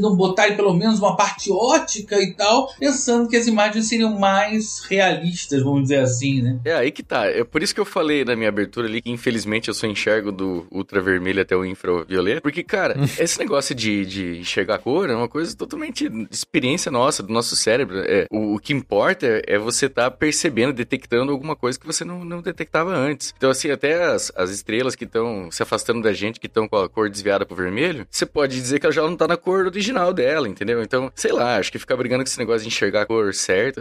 não 0.00 0.16
botarem 0.16 0.56
pelo 0.56 0.74
menos 0.74 0.98
uma 0.98 1.16
parte 1.16 1.50
ótica 1.50 2.20
e 2.20 2.32
tal, 2.34 2.68
pensando 2.78 3.28
que 3.28 3.36
as 3.36 3.46
imagens 3.46 3.88
seriam 3.88 4.18
mais 4.18 4.82
realistas, 4.88 5.62
vamos 5.62 5.82
dizer 5.82 6.00
assim, 6.00 6.42
né? 6.42 6.58
É 6.64 6.74
aí 6.74 6.90
que 6.90 7.02
tá. 7.02 7.26
É 7.26 7.44
por 7.44 7.62
isso 7.62 7.74
que 7.74 7.80
eu 7.80 7.84
falei 7.84 8.24
na 8.24 8.36
minha 8.36 8.48
abertura 8.48 8.86
ali 8.86 9.00
que 9.00 9.10
infelizmente 9.10 9.68
eu 9.68 9.74
só 9.74 9.86
enxergo 10.06 10.30
do 10.30 10.66
ultravermelho 10.70 11.42
até 11.42 11.56
o 11.56 11.64
infravioleta. 11.64 12.40
Porque, 12.40 12.62
cara, 12.62 12.96
esse 13.18 13.38
negócio 13.38 13.74
de, 13.74 14.06
de 14.06 14.38
enxergar 14.38 14.78
cor 14.78 15.10
é 15.10 15.14
uma 15.14 15.28
coisa 15.28 15.56
totalmente 15.56 16.10
experiência 16.30 16.90
nossa, 16.90 17.22
do 17.22 17.32
nosso 17.32 17.56
cérebro. 17.56 17.98
É, 17.98 18.26
o, 18.30 18.54
o 18.54 18.58
que 18.58 18.72
importa 18.72 19.26
é, 19.26 19.42
é 19.46 19.58
você 19.58 19.86
estar 19.86 20.04
tá 20.04 20.10
percebendo, 20.10 20.72
detectando 20.72 21.32
alguma 21.32 21.56
coisa 21.56 21.78
que 21.78 21.86
você 21.86 22.04
não, 22.04 22.24
não 22.24 22.40
detectava 22.40 22.94
antes. 22.94 23.34
Então, 23.36 23.50
assim, 23.50 23.70
até 23.70 24.04
as, 24.04 24.30
as 24.36 24.50
estrelas 24.50 24.94
que 24.94 25.04
estão 25.04 25.50
se 25.50 25.62
afastando 25.62 26.02
da 26.02 26.12
gente, 26.12 26.38
que 26.38 26.46
estão 26.46 26.68
com 26.68 26.76
a 26.76 26.88
cor 26.88 27.10
desviada 27.10 27.44
pro 27.44 27.56
vermelho, 27.56 28.06
você 28.10 28.24
pode 28.24 28.60
dizer 28.60 28.78
que 28.78 28.86
ela 28.86 28.92
já 28.92 29.02
não 29.02 29.16
tá 29.16 29.26
na 29.26 29.36
cor 29.36 29.66
original 29.66 30.12
dela, 30.12 30.48
entendeu? 30.48 30.82
Então, 30.82 31.10
sei 31.14 31.32
lá, 31.32 31.56
acho 31.56 31.72
que 31.72 31.78
ficar 31.78 31.96
brigando 31.96 32.22
com 32.22 32.28
esse 32.28 32.38
negócio 32.38 32.62
de 32.62 32.68
enxergar 32.68 33.02
a 33.02 33.06
cor 33.06 33.34
certa, 33.34 33.80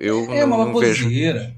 eu 0.00 0.32
é 0.32 0.40
não, 0.40 0.56
uma 0.56 0.64
não 0.66 0.78
vejo. 0.78 1.08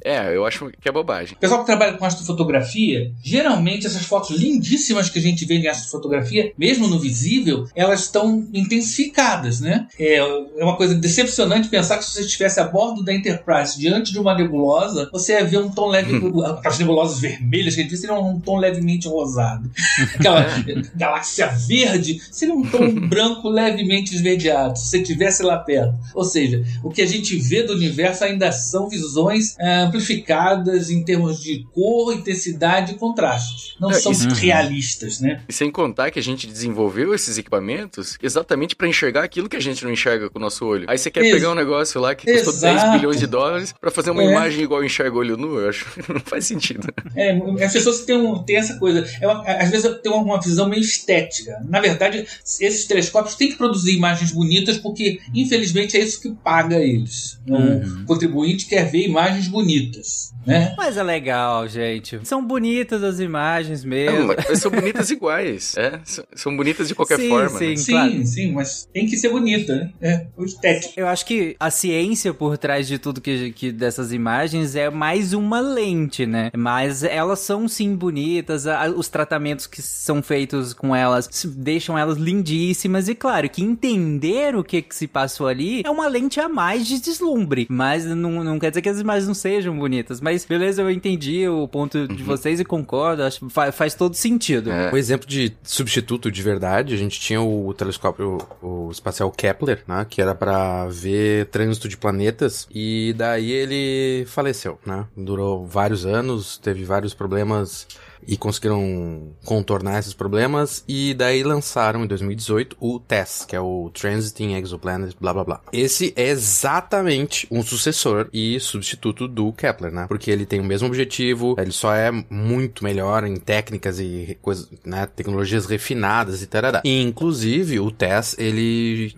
É, 0.04 0.34
eu 0.34 0.44
acho 0.44 0.70
que 0.80 0.88
é 0.88 0.92
bobagem. 0.92 1.36
O 1.36 1.40
pessoal 1.40 1.60
que 1.60 1.66
trabalha 1.66 1.96
com 1.96 2.04
astrofotografia, 2.04 3.12
geralmente 3.22 3.86
essas 3.86 3.97
fotos 4.04 4.36
lindíssimas 4.36 5.10
que 5.10 5.18
a 5.18 5.22
gente 5.22 5.44
vê 5.44 5.54
em 5.54 5.66
astrofotografia, 5.66 6.52
mesmo 6.56 6.88
no 6.88 6.98
visível, 6.98 7.66
elas 7.74 8.02
estão 8.02 8.46
intensificadas, 8.52 9.60
né? 9.60 9.86
É, 9.98 10.16
é 10.16 10.64
uma 10.64 10.76
coisa 10.76 10.94
decepcionante 10.94 11.68
pensar 11.68 11.98
que 11.98 12.04
se 12.04 12.12
você 12.12 12.20
estivesse 12.22 12.60
a 12.60 12.64
bordo 12.64 13.02
da 13.02 13.14
Enterprise 13.14 13.78
diante 13.78 14.12
de 14.12 14.18
uma 14.18 14.34
nebulosa, 14.34 15.08
você 15.12 15.32
ia 15.32 15.44
ver 15.44 15.58
um 15.58 15.70
tom 15.70 15.88
leve, 15.88 16.16
aquelas 16.46 16.78
nebulosas 16.78 17.20
vermelhas 17.20 17.74
que 17.74 17.80
a 17.80 17.82
gente 17.84 17.92
vê 17.92 17.96
seriam 17.96 18.30
um 18.30 18.40
tom 18.40 18.58
levemente 18.58 19.08
rosado. 19.08 19.70
Aquela 20.14 20.46
galáxia 20.94 21.46
verde 21.48 22.20
seria 22.30 22.54
um 22.54 22.62
tom 22.62 22.92
branco 23.08 23.48
levemente 23.48 24.14
esverdeado, 24.14 24.78
se 24.78 24.88
você 24.88 24.98
estivesse 24.98 25.42
lá 25.42 25.58
perto. 25.58 25.94
Ou 26.14 26.24
seja, 26.24 26.64
o 26.82 26.90
que 26.90 27.02
a 27.02 27.06
gente 27.06 27.36
vê 27.36 27.62
do 27.62 27.74
universo 27.74 28.24
ainda 28.24 28.50
são 28.52 28.88
visões 28.88 29.56
é, 29.58 29.80
amplificadas 29.80 30.90
em 30.90 31.04
termos 31.04 31.40
de 31.40 31.66
cor, 31.72 32.14
intensidade 32.14 32.92
e 32.92 32.94
contraste. 32.96 33.76
Não 33.80 33.87
é, 33.90 33.94
são 33.94 34.12
isso, 34.12 34.28
realistas, 34.28 35.20
né? 35.20 35.42
E 35.48 35.52
sem 35.52 35.70
contar 35.70 36.10
que 36.10 36.18
a 36.18 36.22
gente 36.22 36.46
desenvolveu 36.46 37.14
esses 37.14 37.38
equipamentos 37.38 38.18
exatamente 38.22 38.76
para 38.76 38.88
enxergar 38.88 39.22
aquilo 39.22 39.48
que 39.48 39.56
a 39.56 39.60
gente 39.60 39.84
não 39.84 39.92
enxerga 39.92 40.28
com 40.30 40.38
o 40.38 40.42
nosso 40.42 40.64
olho. 40.66 40.84
Aí 40.88 40.98
você 40.98 41.10
quer 41.10 41.20
pegar 41.20 41.50
um 41.50 41.54
negócio 41.54 42.00
lá 42.00 42.14
que 42.14 42.30
custou 42.30 42.52
Exato. 42.52 42.90
10 42.90 42.92
bilhões 42.92 43.20
de 43.20 43.26
dólares 43.26 43.74
para 43.80 43.90
fazer 43.90 44.10
uma 44.10 44.22
é. 44.22 44.30
imagem 44.30 44.62
igual 44.62 44.84
enxerga 44.84 45.16
olho 45.16 45.36
nu, 45.36 45.58
eu 45.58 45.68
acho 45.68 45.84
que 45.84 46.12
não 46.12 46.20
faz 46.20 46.46
sentido. 46.46 46.88
É, 47.14 47.36
as 47.64 47.72
pessoas 47.72 48.00
têm, 48.00 48.16
um, 48.16 48.42
têm 48.42 48.56
essa 48.56 48.78
coisa. 48.78 49.06
É 49.20 49.26
uma, 49.26 49.42
às 49.42 49.70
vezes 49.70 50.00
tem 50.02 50.12
uma 50.12 50.40
visão 50.40 50.68
meio 50.68 50.82
estética. 50.82 51.58
Na 51.68 51.80
verdade, 51.80 52.26
esses 52.60 52.86
telescópios 52.86 53.34
têm 53.34 53.50
que 53.50 53.56
produzir 53.56 53.94
imagens 53.94 54.32
bonitas 54.32 54.76
porque, 54.76 55.20
infelizmente, 55.34 55.96
é 55.96 56.00
isso 56.00 56.20
que 56.20 56.30
paga 56.30 56.76
eles. 56.76 57.38
Uhum. 57.46 58.02
O 58.02 58.06
contribuinte 58.06 58.66
quer 58.66 58.90
ver 58.90 59.06
imagens 59.06 59.48
bonitas. 59.48 60.32
Né? 60.46 60.74
Mas 60.78 60.96
é 60.96 61.02
legal, 61.02 61.68
gente. 61.68 62.20
São 62.24 62.44
bonitas 62.44 63.02
as 63.02 63.20
imagens 63.20 63.77
mesmo. 63.84 64.18
Não, 64.18 64.26
mas 64.26 64.58
são 64.58 64.70
bonitas 64.70 65.10
iguais. 65.10 65.74
É? 65.76 66.00
São 66.34 66.56
bonitas 66.56 66.88
de 66.88 66.94
qualquer 66.94 67.18
sim, 67.18 67.28
forma. 67.28 67.58
Sim, 67.58 67.70
né? 67.70 67.76
sim, 67.76 67.92
claro. 67.92 68.26
sim, 68.26 68.52
mas 68.52 68.88
tem 68.92 69.06
que 69.06 69.16
ser 69.16 69.28
bonita, 69.30 69.74
né? 69.74 69.92
É, 70.00 70.26
o 70.36 70.44
estético. 70.44 70.94
Eu 70.96 71.06
acho 71.06 71.24
que 71.26 71.56
a 71.58 71.70
ciência 71.70 72.32
por 72.32 72.58
trás 72.58 72.86
de 72.86 72.98
tudo 72.98 73.20
que, 73.20 73.52
que 73.52 73.72
dessas 73.72 74.12
imagens 74.12 74.74
é 74.74 74.90
mais 74.90 75.32
uma 75.32 75.60
lente, 75.60 76.26
né? 76.26 76.50
Mas 76.56 77.02
elas 77.02 77.40
são 77.40 77.68
sim 77.68 77.94
bonitas, 77.94 78.64
os 78.96 79.08
tratamentos 79.08 79.66
que 79.66 79.82
são 79.82 80.22
feitos 80.22 80.72
com 80.72 80.94
elas 80.94 81.28
deixam 81.56 81.98
elas 81.98 82.18
lindíssimas 82.18 83.08
e 83.08 83.14
claro 83.14 83.48
que 83.48 83.62
entender 83.62 84.56
o 84.56 84.64
que, 84.64 84.82
que 84.82 84.94
se 84.94 85.06
passou 85.06 85.46
ali 85.46 85.82
é 85.84 85.90
uma 85.90 86.06
lente 86.08 86.40
a 86.40 86.48
mais 86.48 86.86
de 86.86 87.00
deslumbre, 87.00 87.66
mas 87.68 88.04
não, 88.04 88.44
não 88.44 88.58
quer 88.58 88.70
dizer 88.70 88.82
que 88.82 88.88
as 88.88 89.00
imagens 89.00 89.26
não 89.26 89.34
sejam 89.34 89.76
bonitas, 89.76 90.20
mas 90.20 90.44
beleza, 90.44 90.82
eu 90.82 90.90
entendi 90.90 91.48
o 91.48 91.66
ponto 91.68 92.06
de 92.06 92.22
uhum. 92.22 92.26
vocês 92.26 92.60
e 92.60 92.64
concordo, 92.64 93.22
acho 93.22 93.48
faz, 93.72 93.94
todo 93.94 94.14
sentido. 94.14 94.70
É. 94.70 94.92
O 94.92 94.96
exemplo 94.96 95.28
de 95.28 95.52
substituto 95.62 96.30
de 96.30 96.42
verdade, 96.42 96.94
a 96.94 96.96
gente 96.96 97.20
tinha 97.20 97.40
o 97.40 97.72
telescópio 97.74 98.38
o 98.62 98.90
espacial 98.90 99.30
Kepler, 99.30 99.82
né, 99.86 100.06
que 100.08 100.20
era 100.20 100.34
para 100.34 100.86
ver 100.86 101.46
trânsito 101.46 101.88
de 101.88 101.96
planetas 101.96 102.66
e 102.74 103.14
daí 103.16 103.50
ele 103.50 104.24
faleceu, 104.26 104.78
né? 104.84 105.06
Durou 105.16 105.66
vários 105.66 106.04
anos, 106.06 106.58
teve 106.58 106.84
vários 106.84 107.14
problemas 107.14 107.86
e 108.26 108.36
conseguiram 108.36 109.32
contornar 109.44 109.98
esses 109.98 110.12
problemas 110.12 110.84
e 110.86 111.14
daí 111.14 111.42
lançaram 111.42 112.04
em 112.04 112.06
2018 112.06 112.76
o 112.80 112.98
TESS, 112.98 113.44
que 113.46 113.56
é 113.56 113.60
o 113.60 113.90
Transiting 113.92 114.54
Exoplanet, 114.54 115.16
blá 115.20 115.32
blá 115.32 115.44
blá. 115.44 115.60
Esse 115.72 116.12
é 116.16 116.28
exatamente 116.28 117.46
um 117.50 117.62
sucessor 117.62 118.28
e 118.32 118.58
substituto 118.60 119.26
do 119.26 119.52
Kepler, 119.52 119.92
né? 119.92 120.06
Porque 120.06 120.30
ele 120.30 120.46
tem 120.46 120.60
o 120.60 120.64
mesmo 120.64 120.88
objetivo, 120.88 121.56
ele 121.58 121.72
só 121.72 121.94
é 121.94 122.10
muito 122.30 122.84
melhor 122.84 123.24
em 123.24 123.36
técnicas 123.36 123.98
e 124.00 124.36
coisas, 124.42 124.68
né, 124.84 125.06
tecnologias 125.06 125.66
refinadas 125.66 126.42
e 126.42 126.46
tal. 126.46 126.58
E 126.84 127.02
inclusive 127.02 127.80
o 127.80 127.90
TESS, 127.90 128.36
ele 128.38 129.14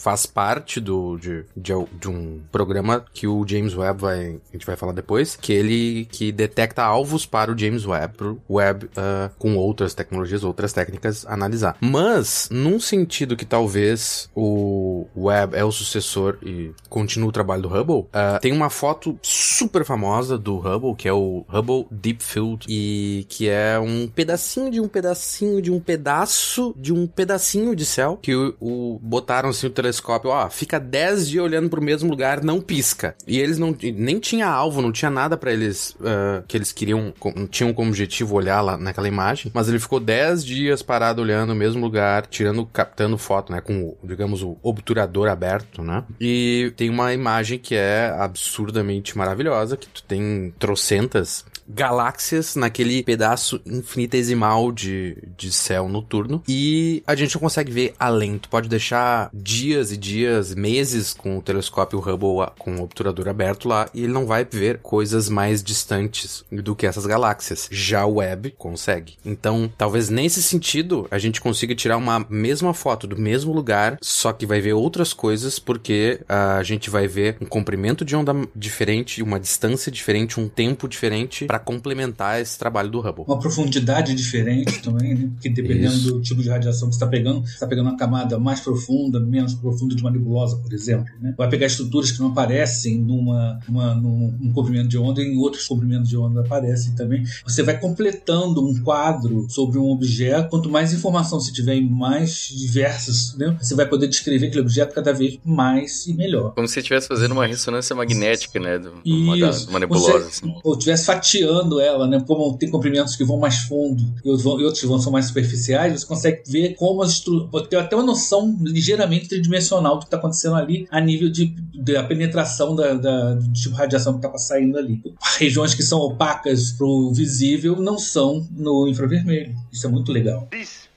faz 0.00 0.24
parte 0.24 0.80
do, 0.80 1.18
de, 1.18 1.44
de, 1.54 1.72
de, 2.00 2.08
um 2.08 2.40
programa 2.50 3.04
que 3.12 3.26
o 3.26 3.46
James 3.46 3.76
Webb 3.76 4.00
vai, 4.00 4.40
a 4.48 4.52
gente 4.52 4.66
vai 4.66 4.74
falar 4.74 4.92
depois, 4.92 5.36
que 5.36 5.52
ele 5.52 6.06
que 6.10 6.32
detecta 6.32 6.82
alvos 6.82 7.26
para 7.26 7.52
o 7.52 7.58
James 7.58 7.84
Webb, 7.84 8.16
pro 8.16 8.40
Webb 8.48 8.86
uh, 8.86 9.30
com 9.38 9.56
outras 9.56 9.92
tecnologias, 9.92 10.42
outras 10.42 10.72
técnicas 10.72 11.26
analisar. 11.26 11.76
Mas, 11.80 12.48
num 12.50 12.80
sentido 12.80 13.36
que 13.36 13.44
talvez 13.44 14.30
o 14.34 15.06
Webb 15.14 15.54
é 15.54 15.64
o 15.64 15.70
sucessor 15.70 16.38
e 16.42 16.72
continua 16.88 17.28
o 17.28 17.32
trabalho 17.32 17.62
do 17.62 17.68
Hubble, 17.68 18.00
uh, 18.00 18.40
tem 18.40 18.52
uma 18.52 18.70
foto 18.70 19.18
super 19.22 19.84
famosa 19.84 20.38
do 20.38 20.56
Hubble, 20.56 20.94
que 20.94 21.08
é 21.08 21.12
o 21.12 21.44
Hubble 21.48 21.86
Deep 21.90 22.22
Field, 22.22 22.66
e 22.68 23.26
que 23.28 23.48
é 23.48 23.78
um 23.78 24.08
pedacinho 24.08 24.70
de 24.70 24.80
um 24.80 24.88
pedacinho 24.88 25.60
de 25.60 25.70
um 25.70 25.78
pedaço 25.78 26.74
de 26.76 26.92
um 26.92 27.06
pedacinho 27.06 27.76
de 27.76 27.84
céu 27.84 28.18
que 28.20 28.34
o, 28.34 28.54
o 28.60 28.98
botaram 29.02 29.50
assim 29.50 29.66
o 29.66 29.70
telescópio, 29.90 30.30
ó, 30.30 30.48
fica 30.48 30.78
10 30.78 31.28
dias 31.28 31.44
olhando 31.44 31.68
pro 31.68 31.82
mesmo 31.82 32.08
lugar, 32.08 32.42
não 32.42 32.60
pisca. 32.60 33.14
E 33.26 33.38
eles 33.38 33.58
não 33.58 33.76
nem 33.94 34.18
tinha 34.18 34.46
alvo, 34.46 34.80
não 34.80 34.92
tinha 34.92 35.10
nada 35.10 35.36
para 35.36 35.52
eles 35.52 35.90
uh, 36.00 36.42
que 36.46 36.56
eles 36.56 36.72
queriam, 36.72 37.12
com, 37.18 37.46
tinham 37.46 37.72
como 37.74 37.90
objetivo 37.90 38.36
olhar 38.36 38.60
lá 38.60 38.76
naquela 38.76 39.08
imagem, 39.08 39.50
mas 39.54 39.68
ele 39.68 39.78
ficou 39.78 40.00
10 40.00 40.44
dias 40.44 40.82
parado 40.82 41.20
olhando 41.20 41.50
o 41.52 41.56
mesmo 41.56 41.80
lugar, 41.80 42.26
tirando, 42.26 42.64
captando 42.66 43.18
foto, 43.18 43.52
né, 43.52 43.60
com, 43.60 43.96
digamos, 44.02 44.42
o 44.42 44.56
obturador 44.62 45.28
aberto, 45.28 45.82
né? 45.82 46.04
E 46.20 46.72
tem 46.76 46.88
uma 46.88 47.12
imagem 47.12 47.58
que 47.58 47.74
é 47.74 48.14
absurdamente 48.18 49.16
maravilhosa, 49.18 49.76
que 49.76 49.88
tu 49.88 50.02
tem 50.02 50.54
trocentas 50.58 51.44
galáxias 51.72 52.56
naquele 52.56 53.02
pedaço 53.02 53.60
infinitesimal 53.64 54.72
de, 54.72 55.16
de 55.36 55.52
céu 55.52 55.88
noturno 55.88 56.42
e 56.48 57.02
a 57.06 57.14
gente 57.14 57.34
não 57.34 57.40
consegue 57.40 57.70
ver 57.70 57.94
além. 57.98 58.38
Tu 58.38 58.48
pode 58.48 58.68
deixar 58.68 59.30
dias 59.32 59.92
e 59.92 59.96
dias, 59.96 60.54
meses 60.54 61.14
com 61.14 61.38
o 61.38 61.42
telescópio 61.42 61.98
Hubble 61.98 62.52
com 62.58 62.76
o 62.76 62.82
obturador 62.82 63.28
aberto 63.28 63.68
lá 63.68 63.88
e 63.94 64.02
ele 64.04 64.12
não 64.12 64.26
vai 64.26 64.44
ver 64.44 64.78
coisas 64.78 65.28
mais 65.28 65.62
distantes 65.62 66.44
do 66.50 66.74
que 66.74 66.86
essas 66.86 67.06
galáxias. 67.06 67.68
Já 67.70 68.04
o 68.04 68.16
Webb 68.16 68.54
consegue. 68.58 69.14
Então, 69.24 69.70
talvez 69.78 70.08
nesse 70.08 70.42
sentido 70.42 71.06
a 71.10 71.18
gente 71.18 71.40
consiga 71.40 71.74
tirar 71.74 71.96
uma 71.96 72.26
mesma 72.28 72.74
foto 72.74 73.06
do 73.06 73.18
mesmo 73.18 73.52
lugar, 73.52 73.98
só 74.00 74.32
que 74.32 74.46
vai 74.46 74.60
ver 74.60 74.72
outras 74.72 75.12
coisas 75.12 75.58
porque 75.58 76.20
a 76.28 76.62
gente 76.62 76.90
vai 76.90 77.06
ver 77.06 77.36
um 77.40 77.46
comprimento 77.46 78.04
de 78.04 78.16
onda 78.16 78.34
diferente, 78.54 79.22
uma 79.22 79.38
distância 79.38 79.90
diferente, 79.92 80.40
um 80.40 80.48
tempo 80.48 80.88
diferente 80.88 81.46
para 81.46 81.59
complementar 81.60 82.40
esse 82.40 82.58
trabalho 82.58 82.90
do 82.90 83.00
Hubble. 83.00 83.24
Uma 83.26 83.38
profundidade 83.38 84.14
diferente 84.14 84.80
também, 84.82 85.14
né? 85.14 85.30
Porque 85.32 85.48
dependendo 85.48 85.94
Isso. 85.94 86.12
do 86.12 86.20
tipo 86.20 86.42
de 86.42 86.48
radiação 86.48 86.88
que 86.88 86.94
você 86.94 87.04
está 87.04 87.06
pegando, 87.06 87.46
você 87.46 87.54
está 87.54 87.66
pegando 87.66 87.88
uma 87.88 87.96
camada 87.96 88.38
mais 88.38 88.60
profunda, 88.60 89.20
menos 89.20 89.54
profunda 89.54 89.94
de 89.94 90.02
uma 90.02 90.10
nebulosa, 90.10 90.56
por 90.56 90.72
exemplo. 90.72 91.06
Né? 91.20 91.34
Vai 91.36 91.48
pegar 91.48 91.66
estruturas 91.66 92.10
que 92.10 92.20
não 92.20 92.28
aparecem 92.28 92.98
numa, 92.98 93.60
numa, 93.68 93.94
num, 93.94 94.36
num 94.40 94.52
comprimento 94.52 94.88
de 94.88 94.98
onda 94.98 95.22
e 95.22 95.26
em 95.26 95.38
outros 95.38 95.66
comprimentos 95.66 96.08
de 96.08 96.16
onda 96.16 96.40
aparecem 96.40 96.94
também. 96.94 97.24
Você 97.44 97.62
vai 97.62 97.78
completando 97.78 98.64
um 98.64 98.82
quadro 98.82 99.46
sobre 99.48 99.78
um 99.78 99.90
objeto. 99.90 100.48
Quanto 100.48 100.70
mais 100.70 100.92
informação 100.92 101.40
você 101.40 101.52
tiver 101.52 101.74
em 101.74 101.88
mais 101.88 102.48
diversas, 102.48 103.34
né? 103.36 103.56
você 103.60 103.74
vai 103.74 103.86
poder 103.86 104.08
descrever 104.08 104.46
aquele 104.46 104.62
objeto 104.62 104.94
cada 104.94 105.12
vez 105.12 105.38
mais 105.44 106.06
e 106.06 106.14
melhor. 106.14 106.54
Como 106.54 106.68
se 106.68 106.78
estivesse 106.78 107.08
fazendo 107.08 107.32
uma 107.32 107.46
ressonância 107.46 107.94
magnética, 107.94 108.58
né? 108.58 108.78
De 108.78 108.88
uma, 109.04 109.50
uma 109.68 109.78
nebulosa. 109.78 110.20
Você, 110.20 110.44
assim. 110.44 110.54
Ou 110.62 110.72
estivesse 110.74 111.04
fatiando 111.04 111.49
ela, 111.80 112.06
né? 112.06 112.22
Como 112.26 112.56
tem 112.56 112.70
comprimentos 112.70 113.16
que 113.16 113.24
vão 113.24 113.38
mais 113.38 113.58
fundo 113.58 114.02
e 114.24 114.28
outros, 114.28 114.44
vão, 114.44 114.60
e 114.60 114.64
outros 114.64 114.82
vão, 114.84 114.98
são 114.98 115.12
mais 115.12 115.26
superficiais, 115.26 116.00
você 116.00 116.06
consegue 116.06 116.42
ver 116.46 116.74
como 116.74 117.02
as 117.02 117.12
estruturas. 117.12 117.68
ter 117.68 117.76
até 117.76 117.96
uma 117.96 118.04
noção 118.04 118.56
ligeiramente 118.62 119.28
tridimensional 119.28 119.94
do 119.94 120.00
que 120.00 120.06
está 120.06 120.16
acontecendo 120.16 120.56
ali 120.56 120.86
a 120.90 121.00
nível 121.00 121.30
de, 121.30 121.54
da 121.74 122.02
penetração 122.04 122.74
da, 122.74 122.94
da, 122.94 123.34
do 123.34 123.52
tipo 123.52 123.74
de 123.74 123.80
radiação 123.80 124.18
que 124.18 124.26
está 124.26 124.38
saindo 124.38 124.78
ali. 124.78 125.02
Regiões 125.38 125.74
que 125.74 125.82
são 125.82 125.98
opacas 126.00 126.72
para 126.72 126.86
o 126.86 127.12
visível 127.12 127.76
não 127.76 127.98
são 127.98 128.46
no 128.50 128.88
infravermelho. 128.88 129.54
Isso 129.72 129.86
é 129.86 129.90
muito 129.90 130.12
legal. 130.12 130.48
10, 130.50 130.88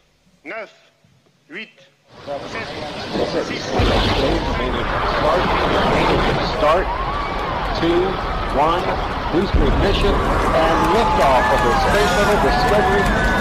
9, 0.46 0.72
8, 1.52 1.70
7, 2.26 3.48
6, 3.48 3.64
Start. 6.64 6.88
Two, 7.80 8.06
one. 8.56 9.23
Booster 9.34 9.64
ignition 9.64 10.14
and 10.14 10.94
liftoff 10.94 11.54
of 11.54 11.62
the 11.64 11.74
Space 11.82 12.10
Shuttle 12.14 12.38
Discovery. 12.44 13.34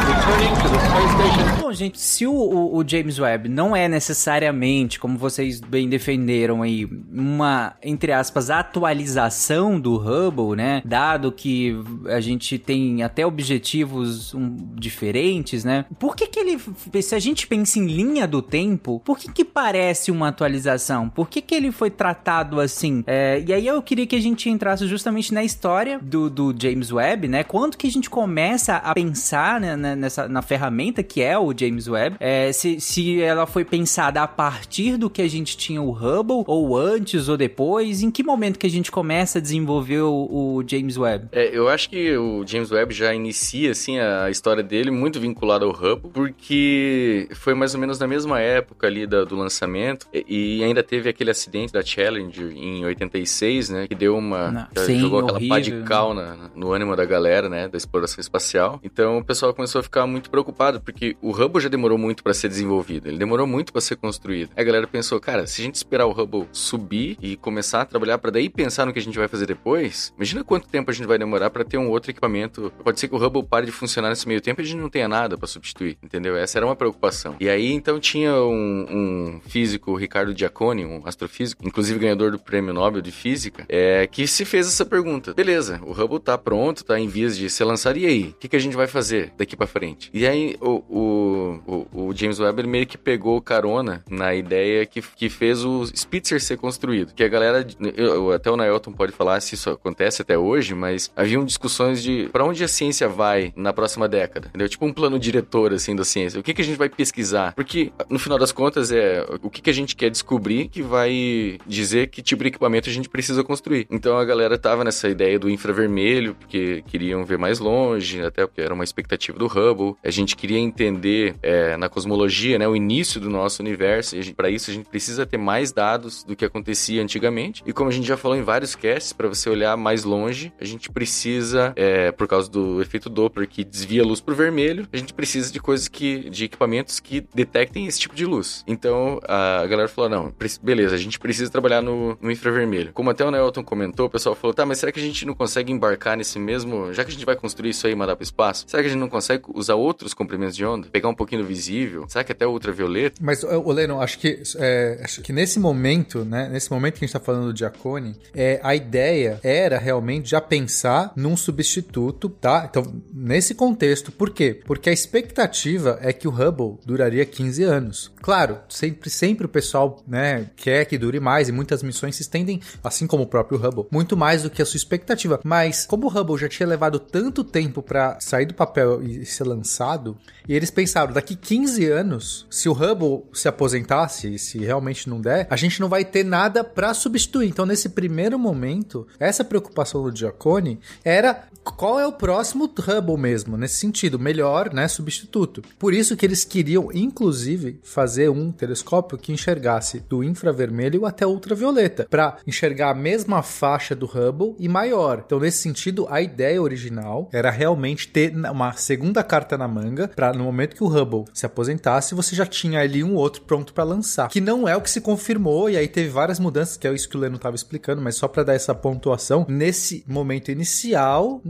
Bom, 1.61 1.72
gente, 1.72 2.00
se 2.00 2.26
o, 2.26 2.32
o, 2.32 2.76
o 2.76 2.88
James 2.88 3.18
Webb 3.18 3.49
não 3.49 3.75
é 3.75 3.88
necessariamente, 3.88 4.99
como 4.99 5.16
vocês 5.16 5.61
bem 5.61 5.88
defenderam 5.88 6.62
aí, 6.62 6.88
uma, 7.12 7.75
entre 7.82 8.12
aspas, 8.12 8.50
atualização 8.50 9.80
do 9.80 9.96
Hubble, 9.96 10.56
né? 10.56 10.82
Dado 10.84 11.30
que 11.30 11.76
a 12.06 12.20
gente 12.20 12.58
tem 12.58 13.02
até 13.02 13.25
objetivos 13.25 14.34
um, 14.34 14.56
diferentes, 14.75 15.64
né? 15.64 15.84
Por 15.99 16.16
que 16.16 16.26
que 16.26 16.40
ele, 16.40 16.61
se 17.02 17.14
a 17.14 17.18
gente 17.18 17.46
pensa 17.46 17.78
em 17.78 17.87
linha 17.87 18.26
do 18.26 18.42
tempo, 18.42 19.00
por 19.04 19.18
que 19.18 19.30
que 19.30 19.44
parece 19.44 20.11
uma 20.11 20.28
atualização? 20.28 21.08
Por 21.08 21.28
que 21.28 21.40
que 21.40 21.54
ele 21.54 21.70
foi 21.72 21.90
tratado 21.90 22.61
assim? 22.61 23.04
É, 23.06 23.42
e 23.46 23.52
aí 23.52 23.66
eu 23.66 23.80
queria 23.82 24.06
que 24.06 24.16
a 24.16 24.20
gente 24.20 24.50
entrasse 24.50 24.87
justamente 24.87 25.32
na 25.32 25.44
história 25.44 25.81
do, 26.02 26.30
do 26.30 26.54
James 26.56 26.92
Webb, 26.92 27.28
né? 27.28 27.44
Quando 27.44 27.76
que 27.76 27.86
a 27.86 27.90
gente 27.90 28.08
começa 28.08 28.76
a 28.76 28.94
pensar 28.94 29.60
né, 29.60 29.76
nessa, 29.76 30.28
na 30.28 30.42
ferramenta 30.42 31.02
que 31.02 31.22
é 31.22 31.38
o 31.38 31.52
James 31.56 31.88
Webb, 31.88 32.16
é, 32.20 32.52
se, 32.52 32.80
se 32.80 33.20
ela 33.20 33.46
foi 33.46 33.64
pensada 33.64 34.22
a 34.22 34.28
partir 34.28 34.96
do 34.96 35.10
que 35.10 35.22
a 35.22 35.28
gente 35.28 35.56
tinha 35.56 35.80
o 35.80 35.90
Hubble, 35.90 36.44
ou 36.46 36.76
antes 36.76 37.28
ou 37.28 37.36
depois, 37.36 38.02
em 38.02 38.10
que 38.10 38.22
momento 38.22 38.58
que 38.58 38.66
a 38.66 38.70
gente 38.70 38.90
começa 38.90 39.38
a 39.38 39.42
desenvolver 39.42 40.00
o, 40.00 40.56
o 40.56 40.64
James 40.66 40.96
Webb? 40.96 41.28
É, 41.32 41.56
eu 41.56 41.68
acho 41.68 41.88
que 41.90 42.16
o 42.16 42.44
James 42.46 42.70
Webb 42.70 42.94
já 42.94 43.14
inicia, 43.14 43.70
assim, 43.72 43.98
a 43.98 44.30
história 44.30 44.62
dele 44.62 44.90
muito 44.90 45.20
vinculada 45.20 45.64
ao 45.64 45.72
Hubble, 45.72 46.10
porque 46.12 47.28
foi 47.34 47.54
mais 47.54 47.74
ou 47.74 47.80
menos 47.80 47.98
na 47.98 48.06
mesma 48.06 48.40
época 48.40 48.86
ali 48.86 49.06
da, 49.06 49.24
do 49.24 49.36
lançamento, 49.36 50.06
e, 50.12 50.58
e 50.58 50.64
ainda 50.64 50.82
teve 50.82 51.08
aquele 51.08 51.30
acidente 51.30 51.72
da 51.72 51.82
Challenger 51.82 52.52
em 52.54 52.84
86, 52.84 53.70
né, 53.70 53.86
que 53.88 53.94
deu 53.94 54.16
uma... 54.16 54.50
Não, 54.50 54.84
sim, 54.84 54.98
jogou 54.98 55.20
aquela 55.20 55.40
pá 55.48 55.60
de 55.60 55.71
horrível, 55.72 55.88
cal 55.88 56.14
na- 56.14 56.50
no 56.54 56.72
ânimo 56.72 56.94
da 56.96 57.04
galera, 57.04 57.48
né, 57.48 57.68
da 57.68 57.76
exploração 57.76 58.20
espacial. 58.20 58.80
Então 58.82 59.18
o 59.18 59.24
pessoal 59.24 59.52
começou 59.54 59.80
a 59.80 59.82
ficar 59.82 60.06
muito 60.06 60.30
preocupado, 60.30 60.80
porque 60.80 61.16
o 61.20 61.30
Hubble 61.30 61.60
já 61.62 61.68
demorou 61.68 61.98
muito 61.98 62.22
para 62.22 62.34
ser 62.34 62.48
desenvolvido, 62.48 63.08
ele 63.08 63.18
demorou 63.18 63.46
muito 63.46 63.72
para 63.72 63.80
ser 63.80 63.96
construído. 63.96 64.50
Aí 64.56 64.62
a 64.62 64.64
galera 64.66 64.86
pensou, 64.86 65.18
cara, 65.20 65.46
se 65.46 65.60
a 65.60 65.64
gente 65.64 65.74
esperar 65.76 66.06
o 66.06 66.10
Hubble 66.12 66.46
subir 66.52 67.16
e 67.20 67.36
começar 67.36 67.82
a 67.82 67.84
trabalhar 67.84 68.18
para 68.18 68.30
daí 68.30 68.48
pensar 68.48 68.86
no 68.86 68.92
que 68.92 68.98
a 68.98 69.02
gente 69.02 69.18
vai 69.18 69.28
fazer 69.28 69.46
depois, 69.46 70.12
imagina 70.16 70.44
quanto 70.44 70.68
tempo 70.68 70.90
a 70.90 70.94
gente 70.94 71.06
vai 71.06 71.18
demorar 71.18 71.50
para 71.50 71.64
ter 71.64 71.78
um 71.78 71.88
outro 71.88 72.10
equipamento. 72.10 72.72
Pode 72.82 72.98
ser 73.00 73.08
que 73.08 73.14
o 73.14 73.18
Hubble 73.18 73.42
pare 73.42 73.66
de 73.66 73.72
funcionar 73.72 74.08
nesse 74.08 74.26
meio 74.26 74.40
tempo 74.40 74.60
e 74.60 74.64
a 74.64 74.66
gente 74.66 74.80
não 74.80 74.88
tenha 74.90 75.08
nada 75.08 75.36
para 75.36 75.46
substituir, 75.46 75.96
entendeu? 76.02 76.36
Essa 76.36 76.58
era 76.58 76.66
uma 76.66 76.76
preocupação. 76.76 77.36
E 77.40 77.48
aí 77.48 77.72
então 77.72 77.98
tinha 78.00 78.34
um, 78.34 78.86
um 78.90 79.40
físico, 79.46 79.94
Ricardo 79.94 80.36
Giacconi, 80.36 80.84
um 80.84 81.02
astrofísico, 81.04 81.66
inclusive 81.66 81.98
ganhador 81.98 82.30
do 82.30 82.38
Prêmio 82.38 82.72
Nobel 82.72 83.00
de 83.00 83.12
Física, 83.12 83.64
é, 83.68 84.06
que 84.06 84.26
se 84.26 84.44
fez 84.44 84.66
essa 84.66 84.84
pergunta. 84.84 85.34
Beleza, 85.34 85.62
o 85.71 85.92
Hubble 85.92 86.21
tá 86.21 86.37
pronto, 86.38 86.85
tá 86.85 86.99
em 86.99 87.09
vias 87.09 87.37
de 87.37 87.49
ser 87.50 87.64
lançado, 87.64 87.99
e 87.99 88.07
aí? 88.07 88.23
O 88.31 88.35
que, 88.35 88.49
que 88.49 88.57
a 88.57 88.59
gente 88.59 88.76
vai 88.76 88.87
fazer 88.87 89.33
daqui 89.37 89.57
para 89.57 89.66
frente? 89.66 90.11
E 90.12 90.26
aí 90.26 90.57
o, 90.61 90.83
o, 90.88 91.87
o, 91.92 92.07
o 92.09 92.14
James 92.14 92.38
Webb 92.40 92.66
meio 92.66 92.87
que 92.87 92.97
pegou 92.99 93.40
carona 93.40 94.02
na 94.09 94.35
ideia 94.35 94.85
que, 94.87 95.00
que 95.02 95.28
fez 95.28 95.64
o 95.64 95.85
Spitzer 95.87 96.40
ser 96.40 96.57
construído. 96.57 97.12
Que 97.14 97.25
a 97.25 97.28
galera, 97.28 97.66
eu- 97.97 98.33
até 98.33 98.50
o 98.50 98.57
Nailton 98.57 98.92
pode 98.92 99.12
falar 99.12 99.40
se 99.40 99.54
isso 99.54 99.71
acontece 99.71 100.23
até 100.23 100.37
hoje, 100.38 100.75
mas 100.75 101.11
haviam 101.16 101.45
discussões 101.45 102.02
de 102.02 102.28
para 102.33 102.45
onde 102.45 102.62
a 102.64 102.69
ciência 102.69 103.09
vai 103.09 103.52
na 103.57 103.73
próxima 103.73 104.09
década, 104.09 104.49
entendeu? 104.49 104.69
Tipo 104.69 104.87
um 104.87 104.92
plano 104.92 105.19
diretor, 105.19 105.73
assim, 105.73 105.95
da 105.95 106.04
ciência. 106.04 106.38
O 106.40 106.42
que, 106.42 106.54
que 106.54 106.62
a 106.62 106.64
gente 106.64 106.76
vai 106.78 106.88
pesquisar? 106.88 107.52
Porque, 107.54 107.92
no 108.09 108.19
final 108.19 108.38
das 108.38 108.52
contas, 108.52 108.90
é 108.92 109.25
o 109.42 109.50
que, 109.50 109.61
que 109.62 109.71
a 109.71 109.75
gente 109.75 109.95
quer 109.97 110.11
descobrir 110.11 110.69
que 110.69 110.83
vai 110.83 111.59
dizer 111.66 112.09
que 112.09 112.23
tipo 112.23 112.42
de 112.42 112.49
equipamento 112.49 112.88
a 112.88 112.92
gente 112.92 113.09
precisa 113.09 113.42
construir. 113.45 113.87
Então 113.90 114.16
a 114.19 114.25
galera 114.25 114.59
tava 114.59 114.85
nessa 114.85 115.09
ideia 115.09 115.38
do 115.42 115.50
infravermelho, 115.50 116.37
porque 116.37 116.84
queriam 116.87 117.24
ver 117.24 117.37
mais 117.37 117.59
longe, 117.59 118.22
até 118.22 118.46
porque 118.46 118.61
era 118.61 118.72
uma 118.72 118.85
expectativa 118.85 119.37
do 119.37 119.46
Hubble. 119.46 119.96
A 120.05 120.11
gente 120.11 120.37
queria 120.37 120.59
entender 120.59 121.35
é, 121.42 121.76
na 121.76 121.88
cosmologia, 121.88 122.61
né, 122.61 122.68
o 122.68 122.76
início 122.76 123.20
do 123.20 123.28
nosso 123.28 123.61
universo. 123.61 124.16
E 124.16 124.33
para 124.33 124.48
isso 124.48 124.70
a 124.70 124.74
gente 124.74 124.88
precisa 124.88 125.26
ter 125.26 125.38
mais 125.38 125.72
dados 125.72 126.22
do 126.22 126.37
que 126.37 126.44
acontecia 126.44 127.02
antigamente. 127.02 127.61
E 127.66 127.72
como 127.72 127.90
a 127.90 127.92
gente 127.92 128.07
já 128.07 128.16
falou 128.16 128.37
em 128.37 128.42
vários 128.42 128.76
casts, 128.76 129.12
para 129.12 129.26
você 129.26 129.50
olhar 129.50 129.76
mais 129.76 130.05
longe, 130.05 130.52
a 130.61 130.64
gente 130.64 130.88
precisa, 130.88 131.72
é, 131.74 132.12
por 132.12 132.28
causa 132.28 132.48
do 132.48 132.81
efeito 132.81 133.11
Doppler 133.11 133.48
que 133.48 133.64
desvia 133.64 134.02
a 134.02 134.07
luz 134.07 134.20
pro 134.20 134.37
vermelho, 134.37 134.87
a 134.92 134.96
gente 134.96 135.12
precisa 135.12 135.52
de 135.52 135.59
coisas 135.59 135.88
que, 135.88 136.31
de 136.31 136.44
equipamentos 136.44 137.00
que 137.00 137.26
detectem 137.35 137.87
esse 137.88 137.98
tipo 137.98 138.14
de 138.14 138.24
luz. 138.24 138.62
Então 138.68 139.18
a 139.26 139.66
galera 139.66 139.88
falou: 139.88 140.09
não, 140.09 140.33
beleza, 140.62 140.94
a 140.94 140.98
gente 140.98 141.18
precisa 141.18 141.50
trabalhar 141.50 141.83
no, 141.83 142.16
no 142.20 142.31
infravermelho. 142.31 142.92
Como 142.92 143.11
até 143.11 143.24
o 143.24 143.31
Nelton 143.33 143.64
comentou, 143.64 144.07
o 144.07 144.11
pessoal 144.11 144.37
falou: 144.37 144.55
tá, 144.55 144.64
mas 144.64 144.78
será 144.78 144.92
que 144.92 145.00
a 145.00 145.02
gente 145.02 145.26
não 145.26 145.32
consegue 145.35 145.73
embarcar 145.73 146.16
nesse 146.16 146.38
mesmo. 146.38 146.92
Já 146.92 147.05
que 147.05 147.11
a 147.11 147.12
gente 147.12 147.25
vai 147.25 147.37
construir 147.37 147.71
isso 147.71 147.87
aí 147.87 147.92
e 147.92 147.97
mandar 147.97 148.16
pro 148.16 148.23
espaço, 148.23 148.64
será 148.66 148.83
que 148.83 148.88
a 148.88 148.90
gente 148.90 149.01
não 149.01 149.09
consegue 149.09 149.45
usar 149.55 149.75
outros 149.75 150.14
comprimentos 150.14 150.57
de 150.57 150.64
onda? 150.64 150.88
Pegar 150.90 151.09
um 151.09 151.14
pouquinho 151.14 151.42
do 151.42 151.49
visível? 151.49 152.07
Será 152.09 152.25
que 152.25 152.33
até 152.33 152.47
o 152.47 152.51
ultravioleta? 152.51 153.16
Mas, 153.21 153.42
Leno, 153.42 154.01
acho 154.01 154.18
que, 154.18 154.42
é, 154.57 155.01
acho 155.03 155.23
que 155.23 155.33
nesse 155.33 155.59
momento, 155.59 156.25
né? 156.25 156.49
Nesse 156.51 156.71
momento 156.71 156.99
que 156.99 157.05
a 157.05 157.07
gente 157.07 157.12
tá 157.12 157.21
falando 157.21 157.53
do 157.53 157.59
Giacone, 157.59 158.16
é, 158.35 158.61
a 158.62 158.75
ideia 158.75 159.40
era 159.42 159.79
realmente 159.79 160.31
já 160.31 160.40
pensar 160.40 161.12
num 161.16 161.37
substituto, 161.37 162.29
tá? 162.29 162.66
Então, 162.68 162.83
nesse 163.12 163.55
contexto, 163.55 164.12
por 164.12 164.31
quê? 164.31 164.61
Porque 164.64 164.90
a 164.90 164.92
expectativa 164.92 165.99
é 166.01 166.12
que 166.12 166.29
o 166.29 166.31
Hubble 166.31 166.79
duraria 166.85 167.25
15 167.25 167.62
anos. 167.62 168.12
Claro, 168.21 168.59
sempre, 168.68 169.11
sempre 169.11 169.47
o 169.47 169.49
pessoal, 169.49 170.03
né, 170.07 170.51
quer 170.57 170.85
que 170.85 170.99
dure 170.99 171.21
mais 171.21 171.49
e 171.49 171.53
muitas 171.53 171.83
missões 171.83 172.16
se 172.16 172.23
estendem, 172.23 172.61
assim 172.83 173.07
como 173.07 173.25
o 173.25 173.27
próprio 173.27 173.59
Hubble, 173.59 173.87
muito 173.90 174.16
mais 174.16 174.42
do 174.42 174.51
que 174.51 174.62
a 174.62 174.66
sua 174.66 174.77
expectativa. 174.77 175.21
Mas, 175.44 175.87
como 175.87 176.06
o 176.06 176.11
Hubble 176.11 176.38
já 176.38 176.48
tinha 176.48 176.68
levado 176.68 176.98
tanto 176.98 177.44
tempo 177.44 177.82
para 177.82 178.18
sair 178.20 178.46
do 178.46 178.54
papel 178.54 179.02
e 179.02 179.24
ser 179.24 179.44
lançado, 179.44 180.16
e 180.48 180.54
eles 180.54 180.70
pensaram, 180.70 181.12
daqui 181.12 181.37
15 181.37 181.87
anos, 181.87 182.46
se 182.50 182.68
o 182.68 182.72
Hubble 182.72 183.24
se 183.32 183.48
aposentasse, 183.48 184.38
se 184.38 184.58
realmente 184.58 185.08
não 185.08 185.20
der, 185.20 185.46
a 185.50 185.56
gente 185.56 185.80
não 185.80 185.88
vai 185.88 186.04
ter 186.04 186.24
nada 186.24 186.64
para 186.64 186.94
substituir. 186.94 187.48
Então, 187.48 187.66
nesse 187.66 187.88
primeiro 187.90 188.38
momento, 188.38 189.06
essa 189.18 189.44
preocupação 189.44 190.02
do 190.02 190.16
Giacone 190.16 190.80
era 191.04 191.48
qual 191.64 192.00
é 192.00 192.06
o 192.06 192.12
próximo 192.12 192.64
Hubble 192.64 193.16
mesmo, 193.16 193.56
nesse 193.56 193.76
sentido, 193.76 194.18
melhor, 194.18 194.72
né, 194.72 194.88
substituto. 194.88 195.62
Por 195.78 195.94
isso 195.94 196.16
que 196.16 196.26
eles 196.26 196.44
queriam, 196.44 196.88
inclusive, 196.92 197.78
fazer 197.82 198.28
um 198.28 198.50
telescópio 198.50 199.18
que 199.18 199.32
enxergasse 199.32 200.00
do 200.00 200.24
infravermelho 200.24 201.06
até 201.06 201.26
ultravioleta, 201.26 202.06
para 202.11 202.38
enxergar 202.46 202.90
a 202.90 202.94
mesma 202.94 203.42
faixa 203.42 203.94
do 203.94 204.06
Hubble 204.06 204.54
e 204.58 204.68
maior. 204.68 205.12
Então, 205.25 205.38
nesse 205.38 205.59
sentido, 205.59 206.07
a 206.09 206.20
ideia 206.20 206.61
original 206.61 207.29
era 207.33 207.51
realmente 207.51 208.09
ter 208.09 208.33
uma 208.35 208.72
segunda 208.72 209.22
carta 209.22 209.59
na 209.59 209.68
manga, 209.68 210.09
para 210.09 210.33
no 210.33 210.44
momento 210.44 210.77
que 210.77 210.85
o 210.85 210.88
Hubble 210.88 211.25
se 211.33 211.46
aposentasse, 211.46 212.14
você 212.14 212.35
já 212.35 212.46
tinha 212.46 212.81
ali 212.81 213.03
um 213.03 213.14
outro 213.14 213.42
pronto 213.42 213.72
para 213.72 213.85
lançar. 213.85 214.29
Que 214.29 214.40
não 214.40 214.68
é 214.68 214.77
o 214.77 214.81
que 214.81 214.90
se 214.90 215.01
confirmou, 215.01 215.68
e 215.68 215.77
aí 215.77 215.88
teve 215.88 216.09
várias 216.09 216.38
mudanças, 216.38 216.77
que 216.77 216.87
é 216.87 216.92
isso 216.92 217.09
que 217.09 217.16
o 217.16 217.20
Leno 217.20 217.37
estava 217.37 217.57
explicando, 217.57 218.01
mas 218.01 218.16
só 218.16 218.29
para 218.29 218.42
dar 218.42 218.55
essa 218.55 218.75
pontuação, 218.75 219.46
nesse 219.48 220.05
momento 220.07 220.51
inicial 220.51 221.40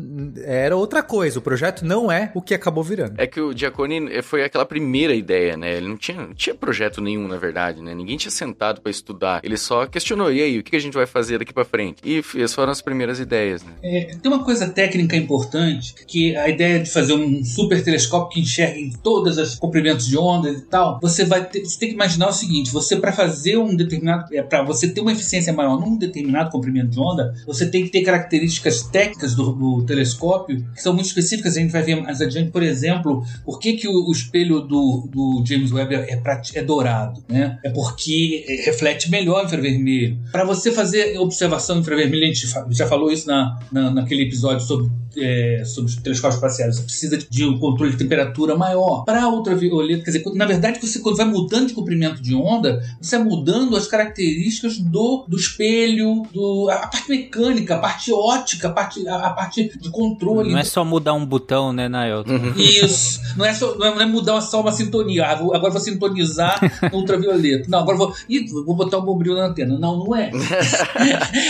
era 0.45 0.77
outra 0.77 1.03
coisa. 1.03 1.39
O 1.39 1.43
projeto 1.43 1.85
não 1.85 2.11
é 2.11 2.31
o 2.35 2.43
que 2.43 2.55
acabou 2.55 2.83
virando. 2.83 3.15
É 3.19 3.27
que 3.27 3.41
o 3.41 3.57
Giacone 3.57 4.13
eh, 4.13 4.23
foi 4.23 4.43
aquela 4.45 4.65
primeira 4.65 5.15
ideia, 5.15 5.57
né? 5.57 5.77
Ele 5.77 5.89
não 5.89 5.97
tinha, 5.97 6.23
não 6.23 6.35
tinha 6.35 6.55
projeto 6.55 7.01
nenhum, 7.01 7.29
na 7.29 7.37
verdade, 7.37 7.83
né? 7.83 7.95
Ninguém 7.95 8.17
tinha 8.17 8.31
sentado 8.31 8.81
pra 8.81 8.91
estudar. 8.91 9.41
Ele 9.43 9.57
só 9.57 9.87
questionou, 9.87 10.33
e 10.33 10.41
aí, 10.41 10.59
o 10.59 10.63
que 10.63 10.77
a 10.77 10.81
gente 10.81 10.95
vai 10.95 11.07
fazer 11.07 11.39
daqui 11.39 11.53
pra 11.53 11.65
frente? 11.65 12.01
E 12.05 12.19
essas 12.37 12.55
foram 12.55 12.73
as 12.73 12.81
primeiras 12.81 13.21
ideias, 13.21 13.52
né? 13.63 13.73
É, 13.83 14.17
tem 14.23 14.33
uma 14.33 14.45
coisa 14.45 14.69
técnica 14.69 15.17
importante, 15.17 15.95
que 16.07 16.37
a 16.37 16.49
ideia 16.49 16.81
de 16.81 16.91
fazer 16.91 17.15
um 17.15 17.45
super 17.45 17.83
telescópio 17.83 18.31
que 18.35 18.41
enxerga 18.41 18.79
em 18.79 18.91
todas 18.91 19.39
as 19.39 19.57
comprimentos 19.57 20.07
de 20.07 20.17
ondas 20.17 20.59
e 20.59 20.63
tal, 20.63 20.99
você 21.01 21.25
vai 21.25 21.45
ter, 21.45 21.65
você 21.65 21.79
tem 21.79 21.89
que 21.89 21.95
imaginar 21.95 22.29
o 22.29 22.33
seguinte, 22.33 22.71
você 22.71 22.97
para 22.97 23.13
fazer 23.13 23.57
um 23.59 23.75
determinado, 23.75 24.35
é, 24.35 24.43
para 24.43 24.63
você 24.63 24.89
ter 24.89 25.01
uma 25.01 25.13
eficiência 25.13 25.53
maior 25.53 25.79
num 25.79 25.97
determinado 25.97 26.51
comprimento 26.51 26.91
de 26.91 27.01
onda, 27.01 27.35
você 27.47 27.67
tem 27.67 27.85
que 27.85 27.91
ter 27.91 28.03
características 28.03 28.83
técnicas 28.85 29.35
do, 29.35 29.53
do 29.53 29.83
telescópio 29.85 30.65
que 30.75 30.83
são 30.83 30.95
muito 30.95 31.07
específicas, 31.07 31.57
a 31.57 31.61
gente 31.61 31.73
vai 31.73 31.83
ver 31.83 31.97
mais 31.97 32.21
adiante, 32.21 32.51
por 32.51 32.63
exemplo, 32.63 33.25
por 33.45 33.59
que, 33.59 33.75
que 33.75 33.89
o, 33.89 34.09
o 34.09 34.13
espelho 34.13 34.61
do, 34.61 35.09
do 35.11 35.45
James 35.47 35.73
Webb 35.73 35.95
é, 35.95 36.17
prati- 36.17 36.57
é 36.57 36.63
dourado, 36.63 37.23
né? 37.29 37.59
É 37.65 37.71
porque 37.71 38.45
é, 38.49 38.67
reflete 38.67 39.11
melhor 39.11 39.45
infravermelho. 39.45 40.19
Para 40.31 40.45
você 40.45 40.71
fazer 40.71 41.19
observação 41.19 41.79
infravermelha, 41.79 42.25
a 42.25 42.33
gente 42.33 42.47
já 42.71 42.87
falou 42.87 43.11
isso 43.11 43.27
na, 43.27 43.42
na, 43.43 43.59
na, 43.83 43.91
naquele 43.91 44.23
episódio 44.23 44.65
sobre, 44.67 44.91
é, 45.17 45.63
sobre 45.65 45.91
os 45.91 45.97
telescópios 45.97 46.37
espaciais. 46.37 46.77
Você 46.77 46.83
precisa 46.83 47.19
de 47.19 47.45
um 47.45 47.59
controle 47.59 47.93
de 47.93 47.99
temperatura 47.99 48.57
maior. 48.57 49.05
Para 49.05 49.29
ultravioleta, 49.29 50.05
quer 50.05 50.11
dizer, 50.13 50.25
na 50.35 50.47
verdade, 50.47 50.79
você 50.81 50.99
quando 51.01 51.17
vai 51.17 51.27
mudando 51.27 51.67
de 51.69 51.75
comprimento 51.75 52.23
de 52.23 52.35
onda, 52.35 52.83
você 53.01 53.17
vai 53.19 53.27
mudando 53.27 53.77
as 53.77 53.87
características 53.87 54.79
do, 54.79 55.25
do 55.29 55.37
espelho, 55.37 56.23
do, 56.33 56.69
a 56.71 56.87
parte 56.87 57.09
mecânica, 57.11 57.75
a 57.77 57.79
parte 57.79 58.13
ótica, 58.13 58.69
a 58.69 58.73
parte, 58.73 59.07
a, 59.09 59.17
a 59.27 59.31
parte 59.31 59.71
de 59.79 59.91
controle. 59.91 60.51
Não 60.53 60.59
é 60.59 60.65
só 60.65 60.85
mudar 60.85 61.15
um 61.15 61.25
botão, 61.27 61.73
né, 61.73 61.89
Naelton? 61.89 62.31
Isso. 62.57 63.21
Não 63.37 63.45
é, 63.45 63.53
só, 63.55 63.75
não 63.77 63.87
é, 63.87 63.95
não 63.95 64.03
é 64.03 64.07
mudar 64.07 64.41
só 64.41 64.61
uma 64.61 64.73
sintonia. 64.73 65.27
Ah, 65.27 65.35
vou- 65.35 65.55
agora 65.55 65.73
vou 65.73 65.81
sintonizar 65.81 66.61
no 66.93 66.99
ultravioleta. 66.99 67.67
Não, 67.69 67.79
agora 67.81 67.97
vou. 67.99 68.15
Ih, 68.29 68.47
vou 68.65 68.75
botar 68.75 68.99
um 68.99 69.03
bombril 69.05 69.35
na 69.35 69.47
antena. 69.47 69.79
Não, 69.79 69.99
não 69.99 70.15
é. 70.17 70.31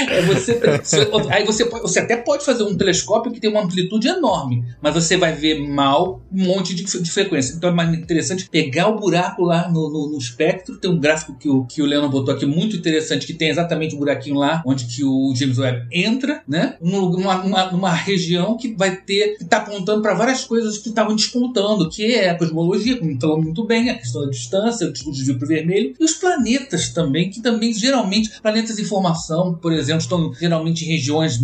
É 0.09 0.23
você, 0.23 0.55
você- 0.83 1.11
aí 1.31 1.45
você, 1.45 1.65
pode- 1.67 1.82
você 1.83 1.99
até 2.01 2.17
pode 2.17 2.45
fazer 2.45 2.63
um 2.63 2.77
telescópio 2.77 3.33
que 3.33 3.41
tem 3.41 3.51
uma 3.51 3.63
amplitude 3.63 4.09
enorme, 4.09 4.65
mas 4.81 4.95
você 4.95 5.17
vai 5.17 5.35
ver 5.35 5.61
mal 5.69 6.23
um 6.33 6.45
monte 6.45 6.75
de, 6.75 6.85
de 6.85 7.11
frequência. 7.11 7.55
Então 7.55 7.71
é 7.71 7.73
mais 7.73 7.93
interessante 7.97 8.49
pegar 8.49 8.89
o 8.89 8.99
buraco 8.99 9.43
lá 9.45 9.69
no, 9.69 9.91
no- 9.91 10.11
no 10.13 10.19
espectro. 10.19 10.79
Tem 10.79 10.91
um 10.91 10.99
gráfico 10.99 11.37
que 11.39 11.49
o, 11.49 11.65
que 11.65 11.83
o 11.83 11.87
Leandro 11.87 12.09
botou 12.09 12.35
aqui 12.35 12.47
muito 12.47 12.77
interessante, 12.77 13.27
que 13.27 13.35
tem 13.35 13.49
exatamente 13.51 13.95
o 13.95 13.99
buraquinho 13.99 14.37
lá, 14.37 14.63
onde 14.67 14.87
que 14.87 15.05
o 15.05 15.33
James 15.35 15.59
Webb 15.59 15.87
entra, 15.93 16.43
né? 16.49 16.77
Numa 16.81 17.93
região 17.93 18.57
que 18.57 18.75
vai 18.75 18.97
ter, 18.97 19.37
que 19.37 19.45
está 19.45 19.59
apontando 19.59 20.03
para 20.03 20.15
várias 20.15 20.45
coisas 20.45 20.79
que 20.79 20.89
estavam 20.89 21.15
descontando, 21.17 21.89
que 21.89 22.15
é 22.15 22.31
a 22.31 22.39
cosmologia, 22.39 22.99
como 22.99 23.19
falou 23.21 23.41
muito 23.43 23.65
bem, 23.65 23.91
a 23.91 23.99
questão 23.99 24.23
da 24.25 24.31
distância, 24.31 24.87
o 25.07 25.11
desvio 25.13 25.37
para 25.39 25.45
o 25.45 25.49
vermelho, 25.49 25.95
e 25.99 26.05
os 26.05 26.13
planetas 26.15 26.91
também, 26.91 27.31
que 27.31 27.41
também 27.41 27.73
geralmente, 27.73 28.41
planetas 28.41 28.79
em 28.79 28.85
formação, 28.85 29.55
por 29.55 29.73
exemplo, 29.73 30.03
estão 30.03 30.33
geralmente 30.35 30.85
em 30.85 30.89
regiões 30.89 31.41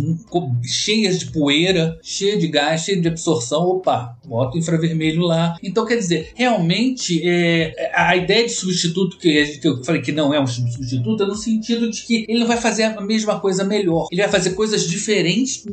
cheias 0.63 1.19
de 1.19 1.27
poeira, 1.27 1.97
cheias 2.01 2.39
de 2.39 2.47
gás, 2.47 2.81
cheias 2.81 3.01
de 3.01 3.07
absorção. 3.07 3.61
Opa, 3.63 4.17
bota 4.25 4.57
infravermelho 4.57 5.21
lá. 5.23 5.55
Então, 5.63 5.85
quer 5.85 5.95
dizer, 5.97 6.31
realmente, 6.35 7.21
é, 7.27 7.91
a 7.93 8.15
ideia 8.15 8.45
de 8.45 8.51
substituto, 8.51 9.17
que, 9.17 9.59
eu 9.63 9.83
falei 9.83 10.01
que 10.01 10.11
não 10.11 10.33
é 10.33 10.39
um 10.39 10.47
substituto, 10.47 11.23
é 11.23 11.25
no 11.25 11.35
sentido 11.35 11.89
de 11.89 12.01
que 12.03 12.25
ele 12.27 12.39
não 12.39 12.47
vai 12.47 12.57
fazer 12.57 12.83
a 12.83 13.01
mesma 13.01 13.39
coisa 13.39 13.63
melhor. 13.63 14.07
Ele 14.11 14.21
vai 14.21 14.29
fazer 14.31 14.51
coisas 14.51 14.87
diferentes 14.87 15.65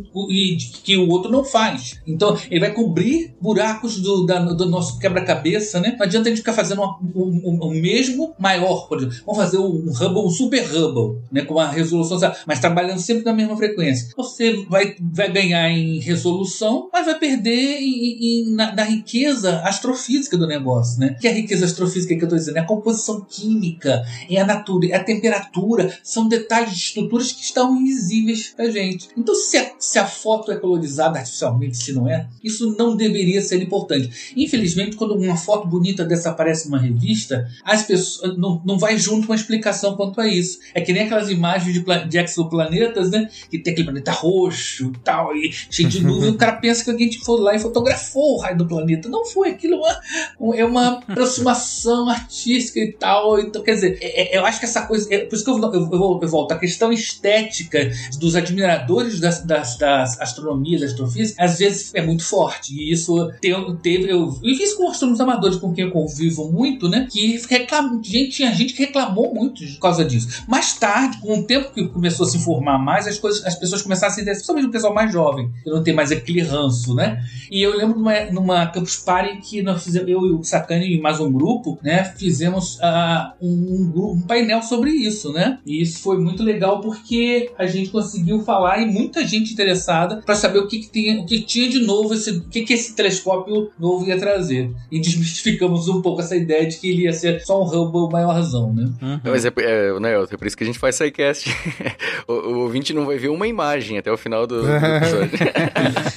que 0.83 0.97
o 0.97 1.09
outro 1.09 1.31
não 1.31 1.45
faz. 1.45 2.01
Então, 2.07 2.37
ele 2.51 2.61
vai 2.61 2.73
cobrir 2.73 3.35
buracos 3.41 4.01
do, 4.01 4.25
da- 4.25 4.39
do 4.41 4.67
nosso 4.69 4.99
quebra-cabeça, 4.99 5.81
né? 5.81 5.95
Não 5.99 6.05
adianta 6.07 6.29
a 6.29 6.31
gente 6.31 6.39
ficar 6.39 6.53
fazendo 6.53 6.81
uma- 6.83 6.99
um- 7.15 7.41
um- 7.45 7.59
o 7.63 7.71
mesmo 7.71 8.35
maior, 8.39 8.89
por 8.89 8.99
exemplo. 8.99 9.17
Vamos 9.27 9.41
fazer 9.43 9.59
um 9.59 9.91
Hubble, 9.91 10.23
um 10.25 10.31
Super 10.31 10.65
Hubble, 10.65 11.21
né? 11.31 11.43
Com 11.43 11.55
uma 11.55 11.69
resolução, 11.71 12.19
mas 12.47 12.61
trabalhando 12.61 12.99
sempre 13.01 13.25
na 13.25 13.33
mesma 13.33 13.57
frequência. 13.57 14.09
Você 14.37 14.53
vai, 14.69 14.95
vai 15.01 15.33
ganhar 15.33 15.71
em 15.71 15.99
resolução, 15.99 16.91
mas 16.93 17.07
vai 17.07 17.19
perder 17.19 17.79
em, 17.81 18.19
em- 18.51 18.55
na, 18.55 18.75
na 18.75 18.85
riqueza 18.85 19.61
astrofísica 19.63 20.37
do 20.37 20.47
negócio, 20.47 21.01
né? 21.01 21.17
Que 21.19 21.27
a 21.27 21.33
riqueza 21.33 21.65
astrofísica 21.65 22.15
que 22.15 22.21
eu 22.21 22.27
estou 22.27 22.39
dizendo 22.39 22.59
é 22.59 22.61
a 22.61 22.65
composição 22.67 23.25
química, 23.27 24.05
é 24.29 24.39
a 24.39 24.45
natureza, 24.45 24.93
é 24.93 24.97
a 24.99 25.03
temperatura, 25.05 25.99
são 26.03 26.29
detalhes 26.29 26.73
de 26.73 26.77
estruturas 26.77 27.33
que 27.33 27.43
estão 27.43 27.75
invisíveis 27.81 28.53
pra 28.55 28.69
gente. 28.71 29.09
Então, 29.17 29.35
se 29.35 29.57
a, 29.57 29.71
se 29.79 29.99
a 29.99 30.07
foto 30.07 30.53
é 30.53 30.57
colorizada 30.57 31.19
artificialmente, 31.19 31.79
se 31.79 31.95
não 31.95 32.07
é, 32.07 32.29
isso 32.45 32.77
não 32.79 32.95
deveria 32.95 33.41
ser 33.41 33.63
importante. 33.63 34.35
Infelizmente, 34.37 34.97
quando 34.97 35.15
uma 35.15 35.37
foto 35.39 35.67
bonita 35.67 36.05
dessa 36.05 36.29
aparece 36.29 36.67
numa 36.69 36.79
revista, 36.79 37.49
as 37.65 37.85
pessoas 37.85 38.37
não, 38.37 38.61
não 38.67 38.79
vai 38.79 38.99
junto 38.99 39.25
uma 39.29 39.35
explicação 39.35 39.97
quanto 39.97 40.21
a 40.21 40.29
isso. 40.29 40.59
É 40.75 40.81
que 40.83 40.93
nem 40.93 41.05
aquelas 41.05 41.31
imagens 41.31 41.73
de, 41.73 41.83
de 42.09 42.19
exoplanetas, 42.19 43.11
né? 43.11 43.31
Que 43.51 43.59
tem 43.59 43.73
aquele 43.73 43.87
planeta 43.87 44.13
roxo 44.31 44.93
tal, 45.05 45.35
e 45.37 45.51
cheio 45.53 45.89
de 45.89 46.03
nuvem, 46.03 46.31
o 46.31 46.37
cara 46.37 46.53
pensa 46.57 46.85
que 46.85 46.91
alguém 46.91 47.11
foi 47.13 47.41
lá 47.41 47.55
e 47.55 47.59
fotografou 47.59 48.35
o 48.35 48.39
raio 48.41 48.57
do 48.59 48.67
planeta. 48.67 49.09
Não 49.09 49.25
foi, 49.25 49.51
aquilo 49.51 49.75
é 49.75 49.79
uma, 49.79 50.57
é 50.57 50.65
uma 50.65 50.89
aproximação 50.99 52.09
artística 52.11 52.79
e 52.81 52.93
tal. 52.93 53.39
Então, 53.41 53.63
quer 53.63 53.75
dizer, 53.75 53.99
é- 54.01 54.35
é- 54.35 54.39
eu 54.39 54.45
acho 54.45 54.59
que 54.59 54.65
essa 54.67 54.83
coisa. 54.87 55.13
É, 55.13 55.19
por 55.25 55.35
isso 55.37 55.45
que 55.45 55.51
eu, 55.51 55.59
eu, 55.59 55.73
eu, 55.93 56.19
eu 56.23 56.29
volto. 56.29 56.53
A 56.53 56.59
questão 56.59 56.93
estética 56.93 57.91
dos 58.19 58.35
admiradores 58.37 59.21
das, 59.21 59.43
das, 59.45 59.77
das 59.79 60.21
astronomia, 60.21 60.79
da 60.79 60.87
astrofísica, 60.87 61.43
às 61.43 61.59
vezes 61.59 61.95
é 61.95 62.03
muito 62.03 62.25
forte. 62.25 62.75
E 62.75 62.93
isso 62.93 63.31
te- 63.41 63.53
teve. 63.83 64.11
Eu 64.11 64.31
vi 64.31 64.53
isso 64.63 64.77
com 64.77 64.89
astrônomos 64.91 65.21
amadores 65.21 65.57
com 65.59 65.73
quem 65.73 65.85
eu 65.85 65.91
convivo 65.91 66.51
muito, 66.51 66.89
né? 66.89 67.07
Que 67.11 67.41
reclamam. 67.49 68.03
Gente, 68.03 68.31
tinha 68.37 68.53
gente 68.53 68.73
que 68.75 68.85
reclamou 68.85 69.35
muito 69.35 69.65
por 69.75 69.81
causa 69.81 70.05
disso. 70.05 70.45
Mais 70.49 70.75
tarde, 70.75 71.19
com 71.21 71.41
o 71.41 71.45
tempo 71.47 71.73
que 71.73 71.87
começou 71.89 72.27
a 72.27 72.29
se 72.29 72.37
informar 72.37 72.79
mais, 72.79 73.07
as, 73.07 73.19
coisas, 73.19 73.45
as 73.45 73.55
pessoas 73.55 73.83
começaram 73.83 74.13
se 74.17 74.23
interessar, 74.23 74.47
principalmente 74.47 74.69
o 74.69 74.73
pessoal 74.73 74.95
mais 74.95 75.13
jovem, 75.13 75.51
que 75.63 75.71
não 75.71 75.83
tem 75.83 75.95
mais 75.95 76.11
aquele 76.11 76.43
ranço, 76.43 76.95
né? 76.95 77.23
E 77.51 77.63
eu 77.63 77.77
lembro 77.77 77.99
numa, 77.99 78.21
numa 78.27 78.67
Campus 78.67 78.97
Party 78.97 79.37
que 79.39 79.63
nós 79.63 79.85
fizemos, 79.85 80.09
eu 80.09 80.27
e 80.27 80.33
o 80.33 80.43
Sacani 80.43 80.97
e 80.97 81.01
mais 81.01 81.21
um 81.21 81.31
grupo, 81.31 81.79
né? 81.83 82.05
Fizemos 82.17 82.79
ah, 82.83 83.35
um, 83.41 83.93
um 83.95 84.17
um 84.17 84.21
painel 84.23 84.63
sobre 84.63 84.91
isso, 84.91 85.33
né? 85.33 85.59
E 85.65 85.81
isso 85.81 86.01
foi 86.01 86.19
muito 86.19 86.43
legal 86.43 86.81
porque 86.81 87.51
a 87.59 87.67
gente 87.67 87.91
conseguiu 87.91 88.41
falar 88.41 88.81
e 88.81 88.87
muita 88.87 89.27
gente 89.27 89.53
interessada 89.53 90.23
para 90.25 90.35
saber 90.35 90.59
o 90.59 90.67
que, 90.67 90.81
que 90.81 90.91
tinha, 90.91 91.21
o 91.21 91.27
que 91.27 91.41
tinha 91.43 91.69
de 91.69 91.81
novo, 91.81 92.15
esse, 92.15 92.31
o 92.31 92.49
que, 92.49 92.63
que 92.63 92.73
esse 92.73 92.95
telescópio 92.95 93.71
novo 93.79 94.07
ia 94.07 94.19
trazer. 94.19 94.71
E 94.91 95.01
desmistificamos 95.01 95.89
um 95.89 96.01
pouco 96.01 96.21
essa 96.21 96.37
ideia 96.37 96.67
de 96.67 96.79
que 96.79 96.89
ele 96.89 97.03
ia 97.03 97.13
ser 97.13 97.41
só 97.45 97.63
um 97.63 97.67
Hubble 97.67 98.11
maiorzão, 98.11 98.73
né? 98.73 98.91
Uhum. 99.03 99.21
Mas 99.25 99.45
é, 99.45 99.53
é, 99.59 100.01
né, 100.01 100.13
é 100.15 100.37
por 100.37 100.47
isso 100.47 100.57
que 100.57 100.65
a 100.65 100.67
gente 100.67 100.79
faz 100.79 100.97
SciCast. 100.97 101.51
o, 102.27 102.33
o 102.33 102.59
ouvinte 102.61 102.93
não 102.93 103.07
vai 103.07 103.19
ver 103.19 103.29
uma 103.29 103.47
imagem 103.47 103.99
até 104.07 104.13
o 104.13 104.17
final 104.17 104.47
do, 104.47 104.63
do 104.63 104.69
episódio. 104.71 105.39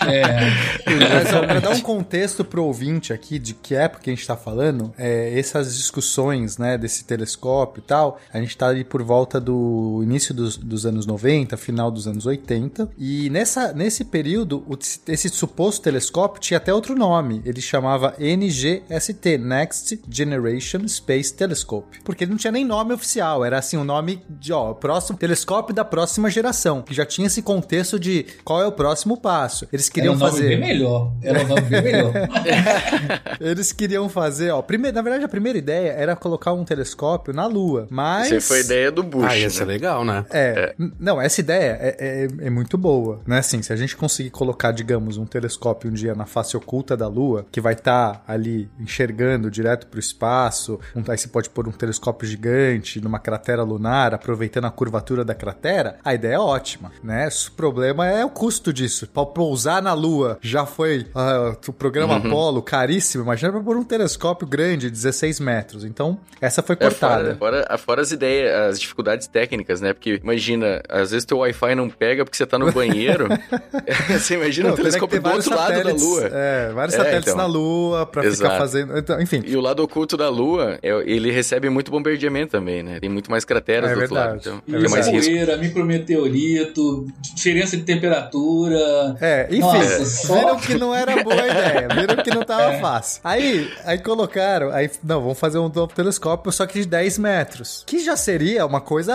É. 0.07 0.51
Mas, 1.25 1.33
ó, 1.33 1.39
pra 1.45 1.59
dar 1.59 1.71
um 1.71 1.79
contexto 1.81 2.45
pro 2.45 2.63
ouvinte 2.63 3.11
aqui 3.11 3.39
de 3.39 3.55
que 3.55 3.73
época 3.73 4.03
a 4.05 4.09
gente 4.11 4.25
tá 4.27 4.37
falando, 4.37 4.93
é, 4.97 5.37
essas 5.37 5.75
discussões, 5.75 6.59
né, 6.59 6.77
desse 6.77 7.03
telescópio 7.03 7.81
e 7.81 7.87
tal, 7.87 8.19
a 8.31 8.39
gente 8.39 8.55
tá 8.55 8.67
ali 8.67 8.83
por 8.83 9.01
volta 9.01 9.41
do 9.41 10.01
início 10.03 10.35
dos, 10.35 10.55
dos 10.55 10.85
anos 10.85 11.07
90, 11.07 11.57
final 11.57 11.89
dos 11.89 12.07
anos 12.07 12.27
80, 12.27 12.89
e 12.97 13.27
nessa, 13.31 13.73
nesse 13.73 14.05
período, 14.05 14.63
o- 14.67 14.77
esse 15.11 15.29
suposto 15.29 15.81
telescópio 15.81 16.39
tinha 16.39 16.57
até 16.57 16.71
outro 16.71 16.95
nome, 16.95 17.41
ele 17.43 17.59
chamava 17.61 18.13
NGST, 18.19 19.37
Next 19.39 19.99
Generation 20.09 20.87
Space 20.87 21.33
Telescope, 21.33 22.01
porque 22.03 22.23
ele 22.23 22.31
não 22.31 22.37
tinha 22.37 22.51
nem 22.51 22.63
nome 22.65 22.93
oficial, 22.93 23.43
era 23.43 23.57
assim, 23.57 23.77
o 23.77 23.83
nome 23.83 24.21
de, 24.29 24.53
ó, 24.53 24.73
próximo 24.73 25.17
telescópio 25.17 25.73
da 25.73 25.83
próxima 25.83 26.29
geração, 26.29 26.81
que 26.83 26.93
já 26.93 27.05
tinha 27.05 27.25
esse 27.27 27.41
contexto 27.41 27.78
de 27.99 28.25
qual 28.43 28.61
é 28.61 28.67
o 28.67 28.71
próximo 28.71 29.15
passo. 29.17 29.67
Eles 29.71 29.85
Era 29.87 29.93
queriam 29.93 30.13
um 30.13 30.17
nome 30.17 30.31
fazer... 30.31 30.47
bem 30.49 30.59
melhor. 30.59 31.11
Era 31.21 31.43
um 31.43 31.47
nome 31.47 31.61
bem 31.61 31.81
melhor. 31.81 32.11
Eles 33.39 33.71
queriam 33.71 34.09
fazer, 34.09 34.51
ó. 34.51 34.61
Primeiro, 34.61 34.95
na 34.95 35.01
verdade, 35.01 35.25
a 35.25 35.29
primeira 35.29 35.57
ideia 35.57 35.91
era 35.91 36.15
colocar 36.15 36.53
um 36.53 36.63
telescópio 36.63 37.33
na 37.33 37.45
Lua. 37.45 37.87
Mas. 37.89 38.31
Isso 38.31 38.47
foi 38.47 38.57
a 38.57 38.61
ideia 38.61 38.91
do 38.91 39.03
Bush. 39.03 39.25
Ah, 39.27 39.37
ia 39.37 39.49
ser 39.49 39.65
né? 39.65 39.73
legal, 39.73 40.03
né? 40.05 40.25
É, 40.29 40.73
n- 40.77 40.91
não, 40.99 41.21
essa 41.21 41.39
ideia 41.41 41.77
é, 41.81 41.95
é, 41.99 42.47
é 42.47 42.49
muito 42.49 42.77
boa, 42.77 43.21
né? 43.25 43.39
Assim, 43.39 43.61
se 43.61 43.71
a 43.71 43.75
gente 43.75 43.95
conseguir 43.95 44.29
colocar, 44.29 44.71
digamos, 44.71 45.17
um 45.17 45.25
telescópio 45.25 45.89
um 45.89 45.93
dia 45.93 46.13
na 46.15 46.25
face 46.25 46.55
oculta 46.57 46.95
da 46.97 47.07
Lua, 47.07 47.45
que 47.51 47.61
vai 47.61 47.73
estar 47.73 48.23
ali 48.27 48.69
enxergando 48.79 49.49
direto 49.49 49.87
pro 49.87 49.99
espaço, 49.99 50.79
um- 50.95 51.03
aí 51.09 51.17
você 51.17 51.27
pode 51.27 51.49
pôr 51.49 51.67
um 51.67 51.71
telescópio 51.71 52.27
gigante 52.27 52.99
numa 53.01 53.19
cratera 53.19 53.63
lunar, 53.63 54.13
aproveitando 54.13 54.65
a 54.65 54.71
curvatura 54.71 55.23
da 55.23 55.33
cratera, 55.35 55.97
a 56.03 56.13
ideia 56.13 56.35
é 56.35 56.39
ótima, 56.39 56.91
né? 57.03 57.27
O 57.27 57.51
problema 57.71 58.07
é 58.07 58.25
o 58.25 58.29
custo 58.29 58.71
disso. 58.73 59.07
Pra 59.07 59.25
pousar 59.25 59.81
na 59.81 59.93
Lua 59.93 60.37
já 60.41 60.65
foi 60.65 61.05
ah, 61.15 61.55
o 61.67 61.73
programa 61.73 62.17
Apollo, 62.17 62.61
caríssimo, 62.61 63.23
imagina 63.23 63.51
pra 63.51 63.61
pôr 63.61 63.77
um 63.77 63.83
telescópio 63.83 64.47
grande, 64.47 64.89
16 64.89 65.39
metros. 65.39 65.83
Então, 65.85 66.17
essa 66.41 66.61
foi 66.63 66.73
É, 66.73 66.77
cortada. 66.77 67.35
fora, 67.35 67.63
fora, 67.63 67.77
fora 67.77 68.01
as 68.01 68.11
ideias, 68.11 68.51
as 68.71 68.79
dificuldades 68.79 69.27
técnicas, 69.27 69.81
né? 69.81 69.93
Porque 69.93 70.19
imagina, 70.23 70.81
às 70.89 71.11
vezes 71.11 71.25
teu 71.25 71.39
Wi-Fi 71.39 71.75
não 71.75 71.89
pega 71.89 72.23
porque 72.23 72.37
você 72.37 72.45
tá 72.45 72.57
no 72.57 72.71
banheiro. 72.73 73.27
você 74.09 74.35
imagina 74.35 74.67
Não, 74.69 74.73
um 74.73 74.77
telescópio 74.77 75.21
do 75.21 75.29
outro 75.29 75.55
lado 75.55 75.83
da 75.83 75.91
Lua. 75.93 76.29
É, 76.31 76.71
vários 76.73 76.95
É, 76.95 76.97
satélites 76.97 77.27
então. 77.33 77.37
na 77.37 77.45
Lua 77.45 78.05
pra 78.05 78.21
ficar 78.23 78.33
Exato. 78.33 78.57
fazendo. 78.57 78.97
Então, 78.97 79.21
enfim. 79.21 79.41
E 79.45 79.55
o 79.55 79.61
lado 79.61 79.81
oculto 79.83 80.15
da 80.17 80.29
Lua, 80.29 80.77
é- 80.81 81.03
ele 81.05 81.31
recebe 81.31 81.69
muito 81.69 81.91
bombardeamento 81.91 82.51
também, 82.51 82.83
né? 82.83 82.99
Tem 82.99 83.09
muito 83.09 83.29
mais 83.31 83.45
crateras 83.45 83.91
É 83.91 83.93
do 83.95 83.99
outro 84.01 84.15
lado. 84.15 84.37
Então, 84.39 84.61
É 84.67 84.79
tem 84.79 84.89
mais. 84.89 85.09
Poeira, 85.09 85.57
micrometeorito, 85.57 87.07
diferença 87.35 87.58
de 87.65 87.83
temperatura. 87.83 89.15
É, 89.21 89.47
enfim, 89.49 89.59
Nossa, 89.61 90.05
só- 90.05 90.33
viram 90.35 90.59
que 90.59 90.73
não 90.75 90.93
era 90.95 91.23
boa 91.23 91.41
a 91.41 91.47
ideia, 91.47 91.87
viram 91.95 92.15
que 92.23 92.29
não 92.31 92.43
tava 92.43 92.73
fácil. 92.79 93.21
Aí, 93.23 93.71
aí 93.85 93.97
colocaram, 93.99 94.71
aí, 94.71 94.89
não, 95.03 95.21
vamos 95.21 95.39
fazer 95.39 95.57
um 95.59 95.69
novo 95.69 95.87
telescópio, 95.93 96.51
só 96.51 96.65
que 96.65 96.79
de 96.81 96.85
10 96.87 97.17
metros. 97.17 97.83
Que 97.85 97.99
já 98.03 98.15
seria 98.15 98.65
uma 98.65 98.81
coisa 98.81 99.13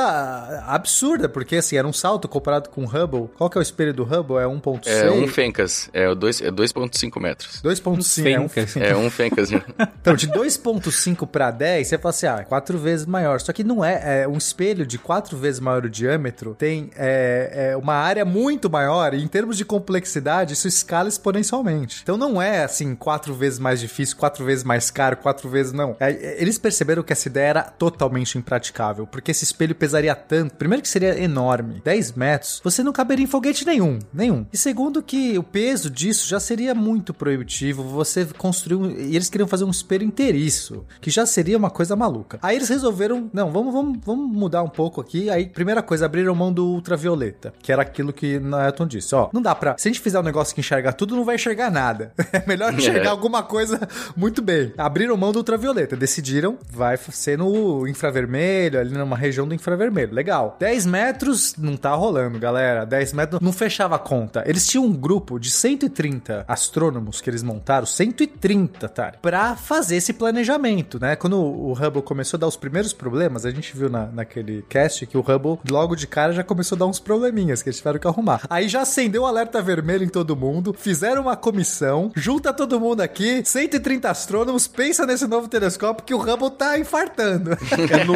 absurda, 0.67 1.29
porque 1.29 1.57
assim, 1.57 1.77
era 1.77 1.87
um 1.87 1.93
salto 1.93 2.29
comparado 2.29 2.69
com 2.71 2.85
o 2.85 2.87
Hubble. 2.87 3.29
Qual 3.37 3.49
que 3.51 3.59
é 3.59 3.61
o 3.61 3.63
espelho 3.63 3.93
do 3.93 4.03
Hubble? 4.05 4.37
É 4.39 4.45
1.6? 4.47 4.81
É 4.87 5.11
um 5.11 5.27
Fencas, 5.29 5.89
é 5.93 6.09
o 6.09 6.15
dois- 6.15 6.41
é 6.41 6.51
2.5 6.51 7.21
metros. 7.21 7.61
2.5, 7.63 8.27
é 8.27 8.41
um 8.41 8.49
Fencas. 8.49 8.77
É 8.77 8.97
um 8.97 9.11
Fencas. 9.11 9.51
né? 9.51 9.63
Então, 10.05 10.15
de 10.15 10.29
2.5 10.29 11.27
para 11.27 11.51
10, 11.51 11.87
você 11.89 11.97
fala 11.99 12.11
assim, 12.11 12.27
ah, 12.27 12.39
é 12.41 12.45
quatro 12.45 12.77
vezes 12.79 13.07
maior. 13.07 13.41
Só 13.41 13.53
que 13.53 13.65
não 13.65 13.83
é, 13.85 14.23
é 14.23 14.29
um 14.29 14.37
espelho 14.37 14.87
de 14.87 14.99
quatro 14.99 15.37
vezes 15.37 15.61
maior 15.61 15.85
o 15.87 15.91
diâmetro 15.91 16.55
tem 16.55 16.91
é, 16.97 17.71
é 17.73 17.77
uma 17.77 17.95
área 17.95 18.25
muito 18.35 18.69
maior 18.69 19.15
e 19.15 19.23
em 19.23 19.29
termos 19.29 19.57
de 19.57 19.65
complexidade, 19.65 20.55
isso 20.55 20.67
escala 20.67 21.09
exponencialmente. 21.09 22.01
Então 22.03 22.17
não 22.17 22.43
é 22.43 22.65
assim, 22.65 22.97
quatro 22.97 23.33
vezes 23.33 23.61
mais 23.61 23.79
difícil, 23.79 24.17
quatro 24.17 24.45
vezes 24.45 24.65
mais 24.65 24.91
caro, 24.91 25.17
quatro 25.19 25.49
vezes 25.49 25.73
não. 25.73 25.97
É, 26.01 26.11
é, 26.11 26.43
eles 26.43 26.59
perceberam 26.59 27.05
que 27.05 27.13
essa 27.13 27.29
ideia 27.29 27.47
era 27.47 27.63
totalmente 27.63 28.37
impraticável, 28.37 29.07
porque 29.07 29.31
esse 29.31 29.45
espelho 29.45 29.75
pesaria 29.75 30.17
tanto. 30.17 30.57
Primeiro 30.57 30.83
que 30.83 30.89
seria 30.89 31.17
enorme, 31.23 31.81
10 31.85 32.13
metros, 32.13 32.61
você 32.65 32.83
não 32.83 32.93
caberia 32.93 33.25
em 33.25 33.29
foguete 33.29 33.65
nenhum, 33.65 34.01
nenhum. 34.13 34.45
E 34.53 34.59
segundo 34.59 35.01
que 35.03 35.39
o 35.39 35.43
peso 35.45 35.89
disso 35.89 36.29
já 36.29 36.41
seria 36.41 36.75
muito 36.75 37.15
proibitivo, 37.15 37.85
você 37.85 38.27
construir 38.37 38.77
um, 38.77 38.91
e 38.91 39.15
eles 39.15 39.31
queriam 39.31 39.47
fazer 39.47 39.65
um 39.65 39.71
espelho 39.71 40.05
inteiriço, 40.05 40.85
que 41.01 41.11
já 41.11 41.25
seria 41.25 41.57
uma 41.57 41.71
coisa 41.71 41.95
maluca. 41.95 42.39
Aí 42.43 42.57
eles 42.57 42.69
resolveram, 42.69 43.31
não, 43.33 43.53
vamos, 43.53 43.73
vamos, 43.73 43.99
vamos 44.05 44.37
mudar 44.37 44.63
um 44.65 44.69
pouco 44.69 45.01
aqui. 45.01 45.31
Aí, 45.31 45.47
primeira 45.47 45.83
coisa, 45.83 46.07
abriram 46.07 46.35
mão 46.35 46.53
do 46.53 46.67
ultravioleta, 46.67 47.55
que 47.63 47.71
era 47.71 47.83
aquilo 47.83 48.13
que 48.13 48.24
Nailton 48.39 48.87
disse, 48.87 49.15
ó, 49.15 49.29
não 49.33 49.41
dá 49.43 49.55
pra, 49.55 49.75
se 49.79 49.89
a 49.89 49.91
gente 49.93 50.01
fizer 50.01 50.19
um 50.19 50.23
negócio 50.23 50.55
que 50.55 50.61
enxerga 50.61 50.93
tudo, 50.93 51.15
não 51.17 51.25
vai 51.25 51.35
enxergar 51.37 51.71
nada. 51.71 52.13
É 52.35 52.43
melhor 52.49 52.75
enxergar 52.75 53.07
É. 53.07 53.09
alguma 53.11 53.43
coisa 53.45 53.81
muito 54.17 54.43
bem. 54.43 54.73
Abriram 54.77 55.17
mão 55.17 55.31
do 55.33 55.37
ultravioleta, 55.39 55.95
decidiram, 55.97 56.59
vai 56.71 56.97
ser 56.97 57.39
no 57.39 57.87
infravermelho, 57.87 58.81
ali 58.81 58.93
numa 58.93 59.17
região 59.17 59.47
do 59.47 59.55
infravermelho. 59.55 60.13
Legal. 60.13 60.57
10 60.59 60.87
metros 60.87 61.55
não 61.57 61.77
tá 61.77 61.95
rolando, 61.95 62.39
galera. 62.39 62.85
10 62.85 63.13
metros 63.13 63.41
não 63.41 63.53
fechava 63.53 63.95
a 63.97 63.99
conta. 63.99 64.43
Eles 64.47 64.67
tinham 64.67 64.85
um 64.85 64.93
grupo 64.93 65.39
de 65.39 65.51
130 65.51 66.45
astrônomos 66.49 67.21
que 67.21 67.31
eles 67.31 67.43
montaram, 67.43 67.87
130, 67.87 68.89
tá? 68.89 69.13
Pra 69.23 69.55
fazer 69.57 69.97
esse 69.97 70.13
planejamento, 70.13 70.99
né? 71.01 71.15
Quando 71.17 71.39
o 71.41 71.73
Hubble 71.73 72.03
começou 72.03 72.37
a 72.37 72.41
dar 72.41 72.47
os 72.47 72.57
primeiros 72.57 72.93
problemas, 72.93 73.47
a 73.47 73.51
gente 73.51 73.77
viu 73.77 73.89
na, 73.89 74.07
naquele 74.07 74.63
cast 74.69 75.07
que 75.07 75.17
o 75.17 75.21
Hubble, 75.21 75.59
logo 75.71 75.95
de 75.95 76.07
cara, 76.07 76.33
já 76.33 76.43
começou 76.43 76.77
a 76.77 76.79
dar 76.81 76.87
uns 76.87 76.99
probleminhas 76.99 77.63
que 77.63 77.69
eles 77.69 77.79
tiveram 77.79 77.99
que 78.05 78.09
arrumar. 78.09 78.43
Aí 78.51 78.69
já 78.69 78.83
acendeu 78.83 79.23
o 79.23 79.27
alerta 79.27 79.61
vermelho 79.63 80.05
em 80.05 80.09
todo 80.09 80.37
mundo, 80.37 80.75
fizeram 80.77 81.23
uma 81.23 81.37
comissão, 81.37 82.13
junta 82.15 82.53
todo 82.53 82.79
mundo 82.81 83.01
aqui, 83.01 83.43
130 83.45 84.11
astrônomos, 84.11 84.67
pensa 84.67 85.07
nesse 85.07 85.27
novo 85.27 85.49
telescópio 85.49 86.05
que 86.05 86.15
o 86.15 86.19
Hubble 86.19 86.51
tá 86.51 86.79
infartando. 86.79 87.53
É 87.91 88.05
no, 88.05 88.15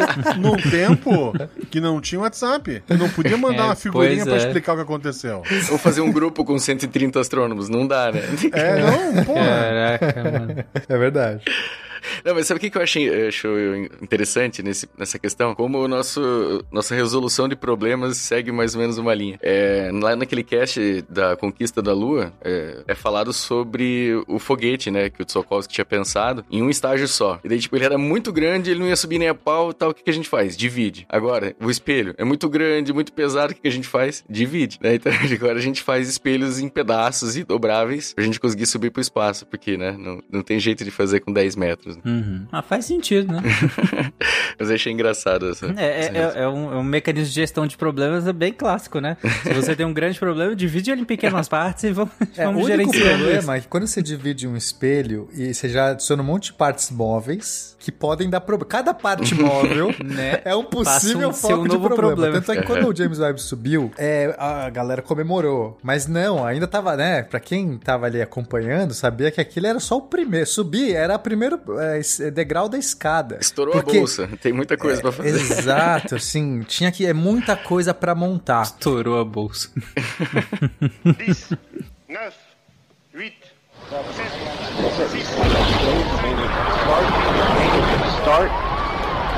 num 0.49 0.57
tempo 0.57 1.33
que 1.69 1.79
não 1.79 1.99
tinha 2.01 2.21
WhatsApp. 2.21 2.83
Eu 2.89 2.97
não 2.97 3.09
podia 3.09 3.37
mandar 3.37 3.63
É, 3.63 3.65
uma 3.67 3.75
figurinha 3.75 4.23
pra 4.25 4.35
é. 4.35 4.37
explicar 4.37 4.73
o 4.73 4.75
que 4.77 4.81
aconteceu. 4.83 5.43
Ou 5.71 5.77
fazer 5.77 6.01
um 6.01 6.11
grupo 6.11 6.43
com 6.45 6.57
130 6.57 7.19
astrônomos, 7.19 7.69
não 7.69 7.87
dá, 7.87 8.11
né? 8.11 8.21
É, 8.53 8.81
não, 8.81 9.23
porra. 9.25 9.39
Caraca, 9.45 10.23
mano. 10.31 10.65
é 10.87 10.97
verdade. 10.97 11.43
Não, 12.23 12.33
mas 12.35 12.47
sabe 12.47 12.57
o 12.57 12.71
que 12.71 12.77
eu 12.77 12.81
achei 12.81 13.09
interessante 14.01 14.61
nesse, 14.61 14.87
nessa 14.97 15.17
questão? 15.17 15.55
Como 15.55 15.77
o 15.79 15.87
nosso, 15.87 16.63
nossa 16.71 16.95
resolução 16.95 17.47
de 17.47 17.55
problemas 17.55 18.17
segue 18.17 18.51
mais 18.51 18.75
ou 18.75 18.81
menos 18.81 18.97
uma 18.97 19.13
linha. 19.13 19.39
É, 19.41 19.89
lá 19.93 20.15
naquele 20.15 20.43
cast 20.43 21.03
da 21.09 21.35
conquista 21.35 21.81
da 21.81 21.93
Lua, 21.93 22.33
é, 22.41 22.83
é 22.87 22.95
falado 22.95 23.33
sobre 23.33 24.21
o 24.27 24.39
foguete, 24.39 24.91
né? 24.91 25.09
Que 25.09 25.21
o 25.21 25.25
Tsiolkovsky 25.25 25.73
tinha 25.73 25.85
pensado 25.85 26.45
em 26.49 26.61
um 26.61 26.69
estágio 26.69 27.07
só. 27.07 27.39
E 27.43 27.49
daí, 27.49 27.59
tipo, 27.59 27.75
ele 27.75 27.85
era 27.85 27.97
muito 27.97 28.31
grande, 28.31 28.71
ele 28.71 28.79
não 28.79 28.87
ia 28.87 28.95
subir 28.95 29.19
nem 29.19 29.29
a 29.29 29.35
pau 29.35 29.73
tal. 29.73 29.89
O 29.89 29.93
que, 29.93 30.03
que 30.03 30.09
a 30.09 30.13
gente 30.13 30.29
faz? 30.29 30.55
Divide. 30.55 31.05
Agora, 31.09 31.55
o 31.61 31.69
espelho 31.69 32.13
é 32.17 32.23
muito 32.23 32.49
grande, 32.49 32.93
muito 32.93 33.13
pesado. 33.13 33.51
O 33.51 33.55
que, 33.55 33.61
que 33.61 33.67
a 33.67 33.71
gente 33.71 33.87
faz? 33.87 34.23
Divide. 34.29 34.79
Né? 34.81 34.95
Então, 34.95 35.11
agora 35.33 35.57
a 35.57 35.61
gente 35.61 35.81
faz 35.81 36.09
espelhos 36.09 36.59
em 36.59 36.67
pedaços 36.67 37.37
e 37.37 37.43
dobráveis 37.43 38.13
pra 38.13 38.23
gente 38.23 38.39
conseguir 38.39 38.65
subir 38.65 38.91
pro 38.91 39.01
espaço. 39.01 39.45
Porque, 39.45 39.77
né? 39.77 39.95
Não, 39.97 40.21
não 40.31 40.41
tem 40.41 40.59
jeito 40.59 40.83
de 40.83 40.91
fazer 40.91 41.19
com 41.21 41.31
10 41.31 41.55
metros. 41.55 41.97
Uhum. 42.05 42.45
Ah, 42.51 42.61
faz 42.61 42.85
sentido, 42.85 43.31
né? 43.33 43.41
Mas 44.59 44.69
eu 44.69 44.75
achei 44.75 44.91
engraçado 44.91 45.49
essa. 45.49 45.67
É, 45.77 45.99
essa 46.01 46.11
é, 46.11 46.39
é, 46.39 46.43
é 46.43 46.47
um, 46.47 46.73
é 46.73 46.77
um 46.77 46.83
mecanismo 46.83 47.27
de 47.29 47.33
gestão 47.35 47.65
de 47.67 47.77
problemas 47.77 48.29
bem 48.31 48.51
clássico, 48.53 48.99
né? 48.99 49.17
Se 49.43 49.53
você 49.53 49.75
tem 49.75 49.85
um 49.85 49.93
grande 49.93 50.19
problema, 50.19 50.55
divide 50.55 50.91
ele 50.91 51.01
em 51.01 51.05
pequenas 51.05 51.47
partes 51.49 51.83
e 51.85 51.91
vamos, 51.91 52.13
É, 52.37 52.43
o 52.47 52.51
vamos 52.51 52.67
gerenciando 52.67 52.97
isso. 53.09 53.17
problema 53.23 53.55
é 53.57 53.59
que 53.61 53.67
quando 53.67 53.87
você 53.87 54.01
divide 54.01 54.47
um 54.47 54.55
espelho 54.55 55.29
e 55.33 55.53
você 55.53 55.69
já 55.69 55.91
adiciona 55.91 56.21
um 56.21 56.25
monte 56.25 56.45
de 56.45 56.53
partes 56.53 56.89
móveis 56.91 57.75
que 57.79 57.91
podem 57.91 58.29
dar 58.29 58.41
problema. 58.41 58.69
Cada 58.69 58.93
parte 58.93 59.33
móvel 59.39 59.93
Né? 60.03 60.41
é 60.43 60.55
um 60.55 60.63
possível 60.65 61.29
um- 61.29 61.33
foco 61.33 61.55
um 61.61 61.63
de 61.63 61.69
novo 61.69 61.87
problema. 61.89 62.15
problema. 62.15 62.41
Tanto 62.41 62.51
é 62.51 62.61
que 62.61 62.67
quando 62.67 62.87
o 62.91 62.95
James 62.95 63.19
Webb 63.19 63.41
subiu, 63.41 63.91
é, 63.97 64.35
a 64.37 64.69
galera 64.69 65.01
comemorou. 65.01 65.77
Mas 65.81 66.05
não, 66.07 66.45
ainda 66.45 66.67
tava, 66.67 66.95
né? 66.97 67.23
Pra 67.23 67.39
quem 67.39 67.77
tava 67.77 68.05
ali 68.05 68.21
acompanhando, 68.21 68.93
sabia 68.93 69.31
que 69.31 69.39
aquilo 69.39 69.67
era 69.67 69.79
só 69.79 69.97
o 69.97 70.01
primeiro. 70.01 70.45
Subir 70.45 70.93
era 70.93 71.15
o 71.15 71.19
primeiro 71.19 71.59
é, 71.79 71.88
degrau 72.31 72.67
da 72.69 72.77
escada. 72.77 73.37
Estourou 73.41 73.73
Porque- 73.73 73.97
a 73.97 73.99
bolsa. 73.99 74.29
Tem 74.41 74.51
muita 74.53 74.75
coisa 74.77 75.01
pra 75.01 75.11
fazer. 75.11 75.29
Exato, 75.29 76.15
assim, 76.15 76.61
tinha 76.63 76.91
que. 76.91 77.05
É 77.05 77.13
muita 77.13 77.55
coisa 77.55 77.93
pra 77.93 78.13
montar. 78.15 78.63
Estourou 78.63 79.19
a 79.19 79.25
bolsa. 79.25 79.69
10, 81.17 81.49
9, 82.07 82.33
8, 83.15 83.35
7, 83.89 84.13
6, 85.11 85.29
Start. 88.21 88.51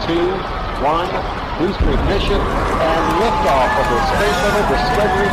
Two, 0.07 0.33
one, 0.81 1.07
booster 1.59 1.93
ignition, 1.93 2.41
and 2.41 3.03
liftoff 3.21 3.71
of 3.79 3.87
the 3.91 3.99
Space 4.09 4.37
Shuttle 4.41 4.65
Discovery, 4.71 5.29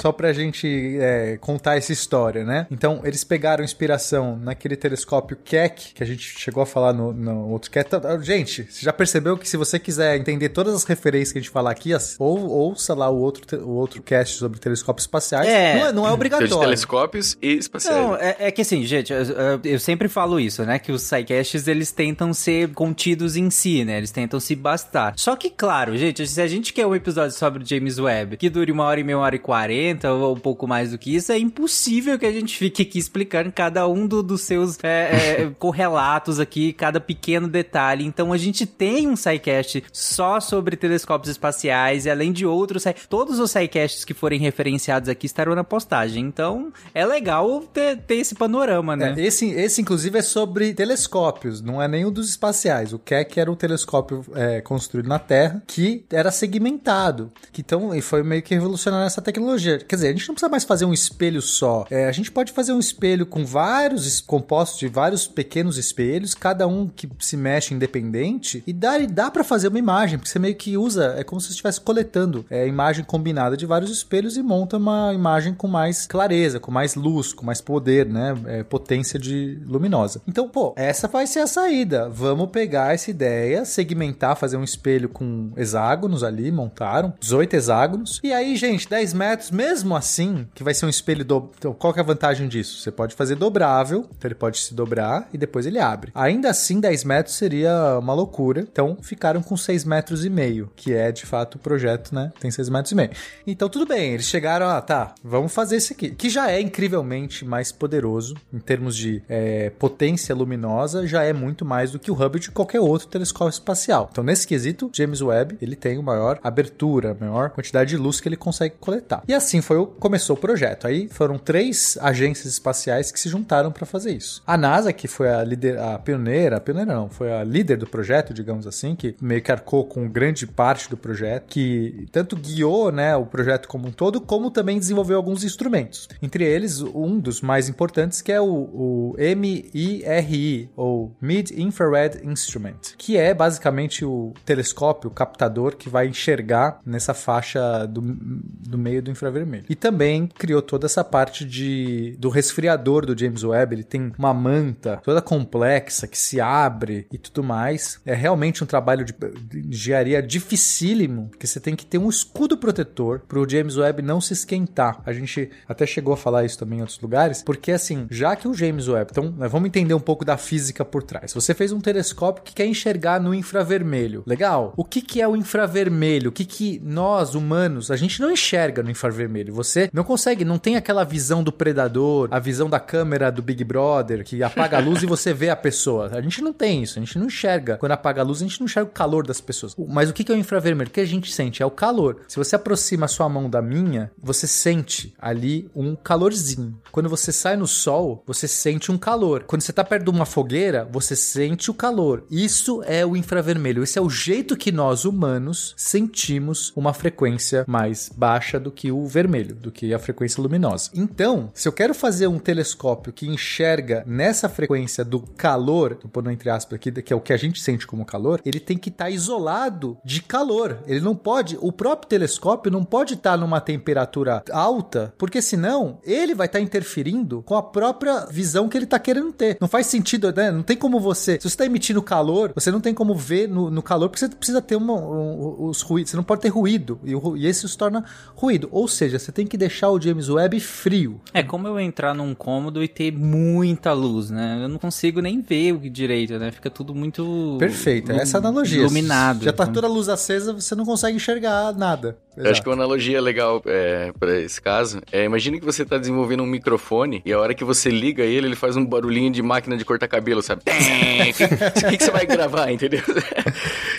Só 0.00 0.10
pra 0.12 0.32
gente 0.32 0.96
é, 1.00 1.36
contar 1.40 1.76
essa 1.76 1.92
história, 1.92 2.44
né? 2.44 2.66
Então, 2.70 3.00
eles 3.04 3.22
pegaram 3.22 3.62
inspiração 3.62 4.36
naquele 4.36 4.76
telescópio 4.76 5.36
Keck, 5.44 5.94
que 5.94 6.02
a 6.02 6.06
gente 6.06 6.22
chegou 6.38 6.62
a 6.62 6.66
falar 6.66 6.92
no, 6.92 7.12
no 7.12 7.48
outro 7.50 7.70
cast. 7.70 7.90
Tá, 7.90 8.18
Gente, 8.18 8.64
você 8.68 8.84
já 8.84 8.92
percebeu 8.92 9.36
que 9.36 9.48
se 9.48 9.56
você 9.56 9.78
quiser 9.78 10.16
entender 10.16 10.48
todas 10.48 10.74
as 10.74 10.84
referências 10.84 11.32
que 11.32 11.38
a 11.38 11.42
gente 11.42 11.50
falar 11.50 11.70
aqui, 11.70 11.90
ou 12.18 12.48
ouça 12.48 12.94
lá 12.94 13.08
o 13.08 13.16
outro, 13.16 13.58
o 13.64 13.70
outro 13.74 14.02
cast 14.02 14.36
sobre 14.38 14.58
telescópios 14.58 15.04
espaciais. 15.04 15.46
É. 15.48 15.74
Não, 15.78 15.86
é, 15.86 15.92
não 15.92 16.02
é 16.02 16.06
Então, 16.06 16.06
de 16.08 16.14
obrigatório. 16.14 16.58
telescópios 16.60 17.36
e 17.40 17.52
espaciais. 17.58 17.96
Não, 17.96 18.16
é, 18.16 18.36
é 18.40 18.50
que 18.50 18.62
assim, 18.62 18.84
gente, 18.84 19.12
eu, 19.12 19.22
eu- 19.22 19.60
eu 19.64 19.78
sempre 19.78 20.08
falo 20.08 20.40
isso, 20.40 20.64
né? 20.64 20.78
Que 20.78 20.90
os 20.90 21.02
sidecasts, 21.02 21.68
eles 21.68 21.92
tentam 21.92 22.32
ser 22.34 22.70
contidos 22.74 23.36
em 23.36 23.50
si, 23.50 23.84
né? 23.84 23.98
Eles 23.98 24.10
tentam 24.10 24.40
se 24.40 24.56
bastar. 24.56 25.14
Só 25.16 25.36
que, 25.36 25.48
claro, 25.50 25.96
gente, 25.96 26.26
se 26.26 26.40
a 26.40 26.46
gente 26.46 26.72
quer 26.72 26.86
um 26.86 26.94
episódio 26.94 27.36
sobre 27.36 27.62
o 27.62 27.66
James 27.66 27.98
Webb 27.98 28.36
que 28.36 28.50
dure 28.52 28.70
uma 28.70 28.84
hora 28.84 29.00
e 29.00 29.04
meia, 29.04 29.16
uma 29.18 29.24
hora 29.24 29.34
e 29.36 29.38
quarenta, 29.40 30.12
ou 30.12 30.34
um 30.36 30.38
pouco 30.38 30.66
mais 30.68 30.90
do 30.92 30.98
que 30.98 31.14
isso, 31.16 31.32
é 31.32 31.38
impossível 31.38 32.18
que 32.18 32.26
a 32.26 32.32
gente 32.32 32.56
fique 32.56 32.82
aqui 32.82 32.98
explicando 32.98 33.50
cada 33.50 33.88
um 33.88 34.06
do- 34.06 34.22
dos 34.22 34.42
seus 34.42 34.78
é, 34.84 35.42
é, 35.42 35.50
correlatos 35.58 36.38
aqui, 36.38 36.72
cada 36.72 37.00
pequeno 37.00 37.48
detalhe. 37.48 38.04
Então, 38.04 38.32
a 38.32 38.36
gente 38.36 38.66
tem 38.66 39.08
um 39.08 39.16
sidecast 39.16 39.82
só 39.92 40.38
sobre 40.40 40.76
telescópios 40.76 41.30
espaciais, 41.30 42.06
e 42.06 42.10
além 42.10 42.30
de 42.32 42.44
outros, 42.46 42.84
todos 43.08 43.38
os 43.38 43.50
sidecasts 43.50 44.04
que 44.04 44.14
forem 44.14 44.38
referenciados 44.38 45.08
aqui 45.08 45.26
estarão 45.26 45.54
na 45.54 45.64
postagem. 45.64 46.24
Então, 46.24 46.72
é 46.94 47.04
legal 47.06 47.60
ter, 47.72 47.96
ter 47.98 48.16
esse 48.16 48.34
panorama, 48.34 48.94
né? 48.94 49.14
É, 49.16 49.22
esse, 49.22 49.50
esse, 49.50 49.80
inclusive, 49.80 50.18
é 50.18 50.22
sobre 50.22 50.74
telescópios, 50.74 51.60
não 51.62 51.80
é 51.82 51.88
o 52.04 52.10
dos 52.10 52.28
espaciais. 52.28 52.92
O 52.92 52.98
Keck 52.98 53.38
era 53.38 53.50
o 53.50 53.56
telescópio 53.56 54.24
é, 54.34 54.60
construído 54.60 55.08
na 55.08 55.18
Terra 55.18 55.62
que 55.66 56.04
era 56.10 56.30
segmentado. 56.30 57.30
Que, 57.52 57.60
então, 57.60 57.94
e 57.94 58.00
foi 58.00 58.22
meio 58.22 58.41
que 58.42 58.54
revolucionário 58.54 59.06
essa 59.06 59.22
tecnologia. 59.22 59.78
Quer 59.78 59.96
dizer, 59.96 60.08
a 60.08 60.12
gente 60.12 60.28
não 60.28 60.34
precisa 60.34 60.50
mais 60.50 60.64
fazer 60.64 60.84
um 60.84 60.92
espelho 60.92 61.40
só. 61.40 61.86
É, 61.90 62.06
a 62.06 62.12
gente 62.12 62.30
pode 62.30 62.52
fazer 62.52 62.72
um 62.72 62.78
espelho 62.78 63.24
com 63.24 63.44
vários 63.44 64.20
compostos 64.20 64.78
de 64.78 64.88
vários 64.88 65.26
pequenos 65.26 65.78
espelhos, 65.78 66.34
cada 66.34 66.66
um 66.66 66.88
que 66.88 67.08
se 67.18 67.36
mexe 67.36 67.74
independente, 67.74 68.62
e 68.66 68.72
dá, 68.72 68.98
dá 68.98 69.30
para 69.30 69.44
fazer 69.44 69.68
uma 69.68 69.78
imagem, 69.78 70.18
porque 70.18 70.30
você 70.30 70.38
meio 70.38 70.54
que 70.54 70.76
usa, 70.76 71.14
é 71.16 71.24
como 71.24 71.40
se 71.40 71.48
você 71.48 71.52
estivesse 71.52 71.80
coletando 71.80 72.44
é, 72.50 72.66
imagem 72.66 73.04
combinada 73.04 73.56
de 73.56 73.66
vários 73.66 73.90
espelhos 73.90 74.36
e 74.36 74.42
monta 74.42 74.76
uma 74.76 75.12
imagem 75.14 75.54
com 75.54 75.68
mais 75.68 76.06
clareza, 76.06 76.58
com 76.58 76.70
mais 76.70 76.94
luz, 76.94 77.32
com 77.32 77.44
mais 77.44 77.60
poder, 77.60 78.06
né? 78.06 78.36
É, 78.46 78.62
potência 78.62 79.18
de 79.18 79.58
luminosa. 79.66 80.20
Então, 80.26 80.48
pô, 80.48 80.72
essa 80.76 81.08
vai 81.08 81.26
ser 81.26 81.40
a 81.40 81.46
saída. 81.46 82.08
Vamos 82.08 82.50
pegar 82.50 82.94
essa 82.94 83.10
ideia, 83.10 83.64
segmentar, 83.64 84.36
fazer 84.36 84.56
um 84.56 84.64
espelho 84.64 85.08
com 85.08 85.50
hexágonos 85.56 86.22
ali, 86.24 86.50
montaram 86.50 87.12
18 87.20 87.54
hexágonos. 87.54 88.20
E 88.22 88.31
aí, 88.32 88.56
gente, 88.56 88.88
10 88.88 89.14
metros, 89.14 89.50
mesmo 89.50 89.96
assim, 89.96 90.46
que 90.54 90.62
vai 90.62 90.74
ser 90.74 90.86
um 90.86 90.88
espelho 90.88 91.24
do... 91.24 91.50
Então, 91.58 91.72
qual 91.72 91.92
que 91.92 92.00
é 92.00 92.02
a 92.02 92.06
vantagem 92.06 92.48
disso? 92.48 92.80
Você 92.80 92.90
pode 92.90 93.14
fazer 93.14 93.34
dobrável, 93.34 94.06
então 94.16 94.28
ele 94.28 94.34
pode 94.34 94.58
se 94.58 94.74
dobrar 94.74 95.28
e 95.32 95.38
depois 95.38 95.66
ele 95.66 95.78
abre. 95.78 96.12
Ainda 96.14 96.50
assim, 96.50 96.80
10 96.80 97.04
metros 97.04 97.36
seria 97.36 97.98
uma 97.98 98.14
loucura. 98.14 98.60
Então, 98.60 98.96
ficaram 99.00 99.42
com 99.42 99.56
6 99.56 99.84
metros 99.84 100.24
e 100.24 100.30
meio, 100.30 100.70
que 100.76 100.92
é 100.92 101.12
de 101.12 101.26
fato 101.26 101.56
o 101.56 101.58
projeto, 101.58 102.14
né? 102.14 102.32
Tem 102.40 102.50
6 102.50 102.68
metros 102.68 102.92
e 102.92 102.94
meio. 102.94 103.10
Então, 103.46 103.68
tudo 103.68 103.86
bem, 103.86 104.14
eles 104.14 104.26
chegaram, 104.26 104.66
ah, 104.66 104.80
tá, 104.80 105.14
vamos 105.22 105.52
fazer 105.52 105.76
esse 105.76 105.92
aqui, 105.92 106.10
que 106.10 106.30
já 106.30 106.50
é 106.50 106.60
incrivelmente 106.60 107.44
mais 107.44 107.72
poderoso 107.72 108.36
em 108.52 108.58
termos 108.58 108.96
de 108.96 109.22
é, 109.28 109.70
potência 109.70 110.34
luminosa, 110.34 111.06
já 111.06 111.22
é 111.22 111.32
muito 111.32 111.64
mais 111.64 111.90
do 111.90 111.98
que 111.98 112.10
o 112.10 112.14
Hubble 112.14 112.40
de 112.40 112.50
qualquer 112.50 112.80
outro 112.80 113.08
telescópio 113.08 113.50
espacial. 113.50 114.08
Então, 114.10 114.24
nesse 114.24 114.46
quesito, 114.46 114.90
James 114.92 115.20
Webb, 115.20 115.58
ele 115.60 115.76
tem 115.76 115.98
o 115.98 116.02
maior 116.02 116.38
abertura, 116.42 117.12
a 117.12 117.14
maior 117.14 117.50
quantidade 117.50 117.90
de 117.90 117.96
luz 117.96 118.20
que 118.22 118.28
ele 118.28 118.36
consegue 118.36 118.76
coletar. 118.80 119.22
E 119.26 119.34
assim 119.34 119.60
foi 119.60 119.84
começou 119.98 120.36
o 120.36 120.38
projeto. 120.38 120.86
Aí 120.86 121.08
foram 121.08 121.38
três 121.38 121.98
agências 122.00 122.52
espaciais 122.52 123.10
que 123.10 123.20
se 123.20 123.28
juntaram 123.28 123.70
para 123.70 123.86
fazer 123.86 124.12
isso. 124.12 124.42
A 124.46 124.56
NASA, 124.56 124.92
que 124.92 125.08
foi 125.08 125.28
a 125.28 125.42
a 125.42 125.98
pioneira, 125.98 126.56
a 126.56 126.60
pioneira 126.60 126.94
não, 126.94 127.08
foi 127.08 127.32
a 127.32 127.44
líder 127.44 127.76
do 127.76 127.86
projeto, 127.86 128.32
digamos 128.32 128.66
assim, 128.66 128.94
que 128.94 129.14
meio 129.20 129.42
que 129.42 129.52
arcou 129.52 129.84
com 129.84 130.08
grande 130.08 130.46
parte 130.46 130.88
do 130.88 130.96
projeto, 130.96 131.44
que 131.46 132.06
tanto 132.10 132.36
guiou, 132.36 132.90
né, 132.90 133.14
o 133.16 133.26
projeto 133.26 133.68
como 133.68 133.88
um 133.88 133.92
todo, 133.92 134.20
como 134.20 134.50
também 134.50 134.78
desenvolveu 134.78 135.16
alguns 135.16 135.44
instrumentos. 135.44 136.08
Entre 136.20 136.44
eles, 136.44 136.80
um 136.80 137.18
dos 137.18 137.40
mais 137.40 137.68
importantes 137.68 138.22
que 138.22 138.32
é 138.32 138.40
o, 138.40 138.46
o 138.46 139.16
MIRI, 139.18 140.70
ou 140.76 141.14
Mid 141.20 141.50
Infrared 141.50 142.20
Instrument, 142.24 142.94
que 142.96 143.16
é 143.16 143.34
basicamente 143.34 144.04
o 144.04 144.32
telescópio, 144.44 145.10
o 145.10 145.12
captador 145.12 145.76
que 145.76 145.88
vai 145.88 146.06
enxergar 146.06 146.80
nessa 146.84 147.14
faixa 147.14 147.86
do, 147.86 148.00
do 148.12 148.78
meio 148.78 149.02
do 149.02 149.10
infravermelho. 149.10 149.64
E 149.68 149.74
também 149.74 150.26
criou 150.26 150.62
toda 150.62 150.86
essa 150.86 151.04
parte 151.04 151.44
de, 151.44 152.16
do 152.18 152.28
resfriador 152.28 153.06
do 153.06 153.18
James 153.18 153.44
Webb. 153.44 153.74
Ele 153.74 153.84
tem 153.84 154.12
uma 154.18 154.34
manta 154.34 155.00
toda 155.04 155.20
complexa 155.20 156.06
que 156.06 156.18
se 156.18 156.40
abre 156.40 157.06
e 157.12 157.18
tudo 157.18 157.42
mais. 157.42 158.00
É 158.04 158.14
realmente 158.14 158.62
um 158.62 158.66
trabalho 158.66 159.04
de, 159.04 159.14
de 159.48 159.68
engenharia 159.68 160.22
dificílimo, 160.22 161.28
porque 161.28 161.46
você 161.46 161.60
tem 161.60 161.76
que 161.76 161.86
ter 161.86 161.98
um 161.98 162.08
escudo 162.08 162.56
protetor 162.56 163.20
para 163.20 163.38
o 163.38 163.48
James 163.48 163.76
Webb 163.76 164.02
não 164.02 164.20
se 164.20 164.32
esquentar. 164.32 165.00
A 165.04 165.12
gente 165.12 165.50
até 165.68 165.86
chegou 165.86 166.14
a 166.14 166.16
falar 166.16 166.44
isso 166.44 166.58
também 166.58 166.78
em 166.78 166.82
outros 166.82 167.00
lugares, 167.00 167.42
porque 167.42 167.72
assim, 167.72 168.06
já 168.10 168.34
que 168.36 168.48
o 168.48 168.54
James 168.54 168.88
Webb, 168.88 169.10
então 169.10 169.30
né, 169.36 169.48
vamos 169.48 169.68
entender 169.68 169.94
um 169.94 170.00
pouco 170.00 170.24
da 170.24 170.36
física 170.36 170.84
por 170.84 171.02
trás. 171.02 171.32
Você 171.32 171.54
fez 171.54 171.72
um 171.72 171.80
telescópio 171.80 172.42
que 172.42 172.54
quer 172.54 172.66
enxergar 172.66 173.20
no 173.20 173.34
infravermelho. 173.34 174.22
Legal. 174.26 174.72
O 174.76 174.84
que, 174.84 175.00
que 175.00 175.20
é 175.20 175.28
o 175.28 175.36
infravermelho? 175.36 176.30
O 176.30 176.32
que, 176.32 176.44
que 176.44 176.80
nós, 176.84 177.34
humanos, 177.34 177.90
a 177.92 177.96
gente 177.96 178.20
não 178.20 178.30
enxerga 178.30 178.82
no 178.82 178.90
infravermelho? 178.90 179.54
Você 179.54 179.90
não 179.92 180.04
consegue, 180.04 180.44
não 180.44 180.58
tem 180.58 180.76
aquela 180.76 181.04
visão 181.04 181.42
do 181.42 181.52
predador, 181.52 182.28
a 182.30 182.38
visão 182.38 182.68
da 182.68 182.80
câmera 182.80 183.30
do 183.30 183.42
Big 183.42 183.62
Brother, 183.64 184.24
que 184.24 184.42
apaga 184.42 184.78
a 184.78 184.80
luz 184.80 185.02
e 185.02 185.06
você 185.06 185.32
vê 185.32 185.50
a 185.50 185.56
pessoa. 185.56 186.10
A 186.12 186.20
gente 186.20 186.40
não 186.42 186.52
tem 186.52 186.82
isso, 186.82 186.98
a 186.98 187.02
gente 187.02 187.18
não 187.18 187.26
enxerga. 187.26 187.76
Quando 187.76 187.92
apaga 187.92 188.20
a 188.20 188.24
luz, 188.24 188.40
a 188.40 188.46
gente 188.46 188.60
não 188.60 188.66
enxerga 188.66 188.88
o 188.88 188.92
calor 188.92 189.26
das 189.26 189.40
pessoas. 189.40 189.74
Mas 189.88 190.10
o 190.10 190.12
que, 190.12 190.30
é 190.30 190.34
o 190.34 190.38
infravermelho? 190.38 190.88
O 190.88 190.92
que 190.92 191.00
a 191.00 191.06
gente 191.06 191.32
sente 191.32 191.62
é 191.62 191.66
o 191.66 191.70
calor. 191.70 192.20
Se 192.28 192.36
você 192.36 192.56
aproxima 192.56 193.06
a 193.06 193.08
sua 193.08 193.28
mão 193.28 193.48
da 193.48 193.60
minha, 193.60 194.10
você 194.20 194.46
sente 194.46 195.14
ali 195.18 195.70
um 195.74 195.94
calorzinho. 195.94 196.78
Quando 196.90 197.08
você 197.08 197.32
sai 197.32 197.56
no 197.56 197.66
sol, 197.66 198.22
você 198.26 198.46
sente 198.48 198.90
um 198.90 198.98
calor. 198.98 199.44
Quando 199.44 199.62
você 199.62 199.72
tá 199.72 199.84
perto 199.84 200.04
de 200.04 200.10
uma 200.10 200.26
fogueira, 200.26 200.88
você 200.90 201.14
sente 201.16 201.70
o 201.70 201.74
calor. 201.74 202.24
Isso 202.30 202.82
é 202.84 203.04
o 203.04 203.16
infravermelho. 203.16 203.82
Esse 203.82 203.98
é 203.98 204.02
o 204.02 204.10
jeito 204.10 204.56
que 204.56 204.72
nós 204.72 205.04
humanos 205.04 205.74
sentimos 205.76 206.72
uma 206.76 206.92
frequência 206.92 207.64
mais 207.66 207.81
baixa 208.14 208.58
do 208.58 208.70
que 208.70 208.90
o 208.90 209.06
vermelho, 209.06 209.54
do 209.54 209.70
que 209.70 209.92
a 209.92 209.98
frequência 209.98 210.42
luminosa. 210.42 210.90
Então, 210.94 211.50
se 211.54 211.68
eu 211.68 211.72
quero 211.72 211.94
fazer 211.94 212.26
um 212.26 212.38
telescópio 212.38 213.12
que 213.12 213.26
enxerga 213.26 214.02
nessa 214.06 214.48
frequência 214.48 215.04
do 215.04 215.20
calor, 215.20 215.96
tô 215.96 216.08
pondo 216.08 216.30
entre 216.30 216.50
aspas 216.50 216.76
aqui, 216.76 216.90
que 216.90 217.12
é 217.12 217.16
o 217.16 217.20
que 217.20 217.32
a 217.32 217.36
gente 217.36 217.60
sente 217.60 217.86
como 217.86 218.04
calor, 218.04 218.40
ele 218.44 218.60
tem 218.60 218.76
que 218.76 218.88
estar 218.88 219.06
tá 219.06 219.10
isolado 219.10 219.96
de 220.04 220.22
calor. 220.22 220.78
Ele 220.86 221.00
não 221.00 221.14
pode, 221.14 221.58
o 221.60 221.72
próprio 221.72 222.08
telescópio 222.08 222.70
não 222.70 222.84
pode 222.84 223.14
estar 223.14 223.32
tá 223.32 223.36
numa 223.36 223.60
temperatura 223.60 224.42
alta, 224.50 225.14
porque 225.18 225.40
senão 225.40 225.98
ele 226.04 226.34
vai 226.34 226.46
estar 226.46 226.58
tá 226.58 226.62
interferindo 226.62 227.42
com 227.42 227.54
a 227.54 227.62
própria 227.62 228.26
visão 228.26 228.68
que 228.68 228.76
ele 228.76 228.84
está 228.84 228.98
querendo 228.98 229.32
ter. 229.32 229.56
Não 229.60 229.68
faz 229.68 229.86
sentido, 229.86 230.32
né? 230.32 230.50
Não 230.50 230.62
tem 230.62 230.76
como 230.76 231.00
você, 231.00 231.34
se 231.34 231.42
você 231.42 231.48
está 231.48 231.66
emitindo 231.66 232.02
calor, 232.02 232.52
você 232.54 232.70
não 232.70 232.80
tem 232.80 232.94
como 232.94 233.14
ver 233.14 233.48
no, 233.48 233.70
no 233.70 233.82
calor, 233.82 234.08
porque 234.08 234.20
você 234.20 234.28
precisa 234.28 234.60
ter 234.60 234.76
uma, 234.76 234.94
um, 234.94 235.66
os 235.66 235.82
ruídos, 235.82 236.10
você 236.10 236.16
não 236.16 236.24
pode 236.24 236.42
ter 236.42 236.48
ruído, 236.48 237.00
e, 237.04 237.12
e 237.40 237.46
esse 237.46 237.64
se 237.72 237.78
torna 237.78 238.04
ruído. 238.34 238.68
Ou 238.70 238.86
seja, 238.86 239.18
você 239.18 239.32
tem 239.32 239.46
que 239.46 239.56
deixar 239.56 239.90
o 239.90 240.00
James 240.00 240.28
Webb 240.28 240.60
frio. 240.60 241.20
É 241.34 241.42
como 241.42 241.66
eu 241.66 241.80
entrar 241.80 242.14
num 242.14 242.34
cômodo 242.34 242.82
e 242.82 242.88
ter 242.88 243.12
muita 243.12 243.92
luz, 243.92 244.30
né? 244.30 244.60
Eu 244.62 244.68
não 244.68 244.78
consigo 244.78 245.20
nem 245.20 245.40
ver 245.40 245.72
o 245.72 245.78
direito, 245.90 246.38
né? 246.38 246.50
Fica 246.50 246.70
tudo 246.70 246.94
muito. 246.94 247.56
Perfeito, 247.58 248.12
essa 248.12 248.38
analogia. 248.38 248.80
Iluminado. 248.80 249.44
Já 249.44 249.52
tá 249.52 249.66
toda 249.66 249.86
a 249.86 249.90
luz 249.90 250.08
acesa, 250.08 250.52
você 250.52 250.74
não 250.74 250.84
consegue 250.84 251.16
enxergar 251.16 251.72
nada. 251.74 252.16
Eu 252.36 252.50
acho 252.50 252.62
que 252.62 252.68
uma 252.68 252.74
analogia 252.74 253.20
legal 253.20 253.62
é, 253.66 254.10
para 254.18 254.40
esse 254.40 254.60
caso 254.60 255.02
é: 255.12 255.24
imagine 255.24 255.60
que 255.60 255.66
você 255.66 255.84
tá 255.84 255.98
desenvolvendo 255.98 256.42
um 256.42 256.46
microfone 256.46 257.20
e 257.24 257.32
a 257.32 257.38
hora 257.38 257.54
que 257.54 257.62
você 257.62 257.90
liga 257.90 258.22
ele, 258.22 258.46
ele 258.46 258.56
faz 258.56 258.74
um 258.74 258.84
barulhinho 258.84 259.30
de 259.30 259.42
máquina 259.42 259.76
de 259.76 259.84
cortar 259.84 260.08
cabelo, 260.08 260.42
sabe? 260.42 260.62
O 260.72 261.90
que, 261.90 261.96
que 261.98 262.04
você 262.04 262.10
vai 262.10 262.26
gravar, 262.26 262.70
entendeu? 262.70 263.00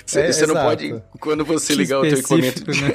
Você, 0.06 0.20
É, 0.20 0.32
você 0.32 0.46
não 0.46 0.56
pode, 0.56 0.96
quando 1.20 1.46
você 1.46 1.74
Que 1.74 1.80
ligar 1.80 2.00
o 2.00 2.02
teu 2.02 2.18
equipamento. 2.20 2.63
né? 2.68 2.94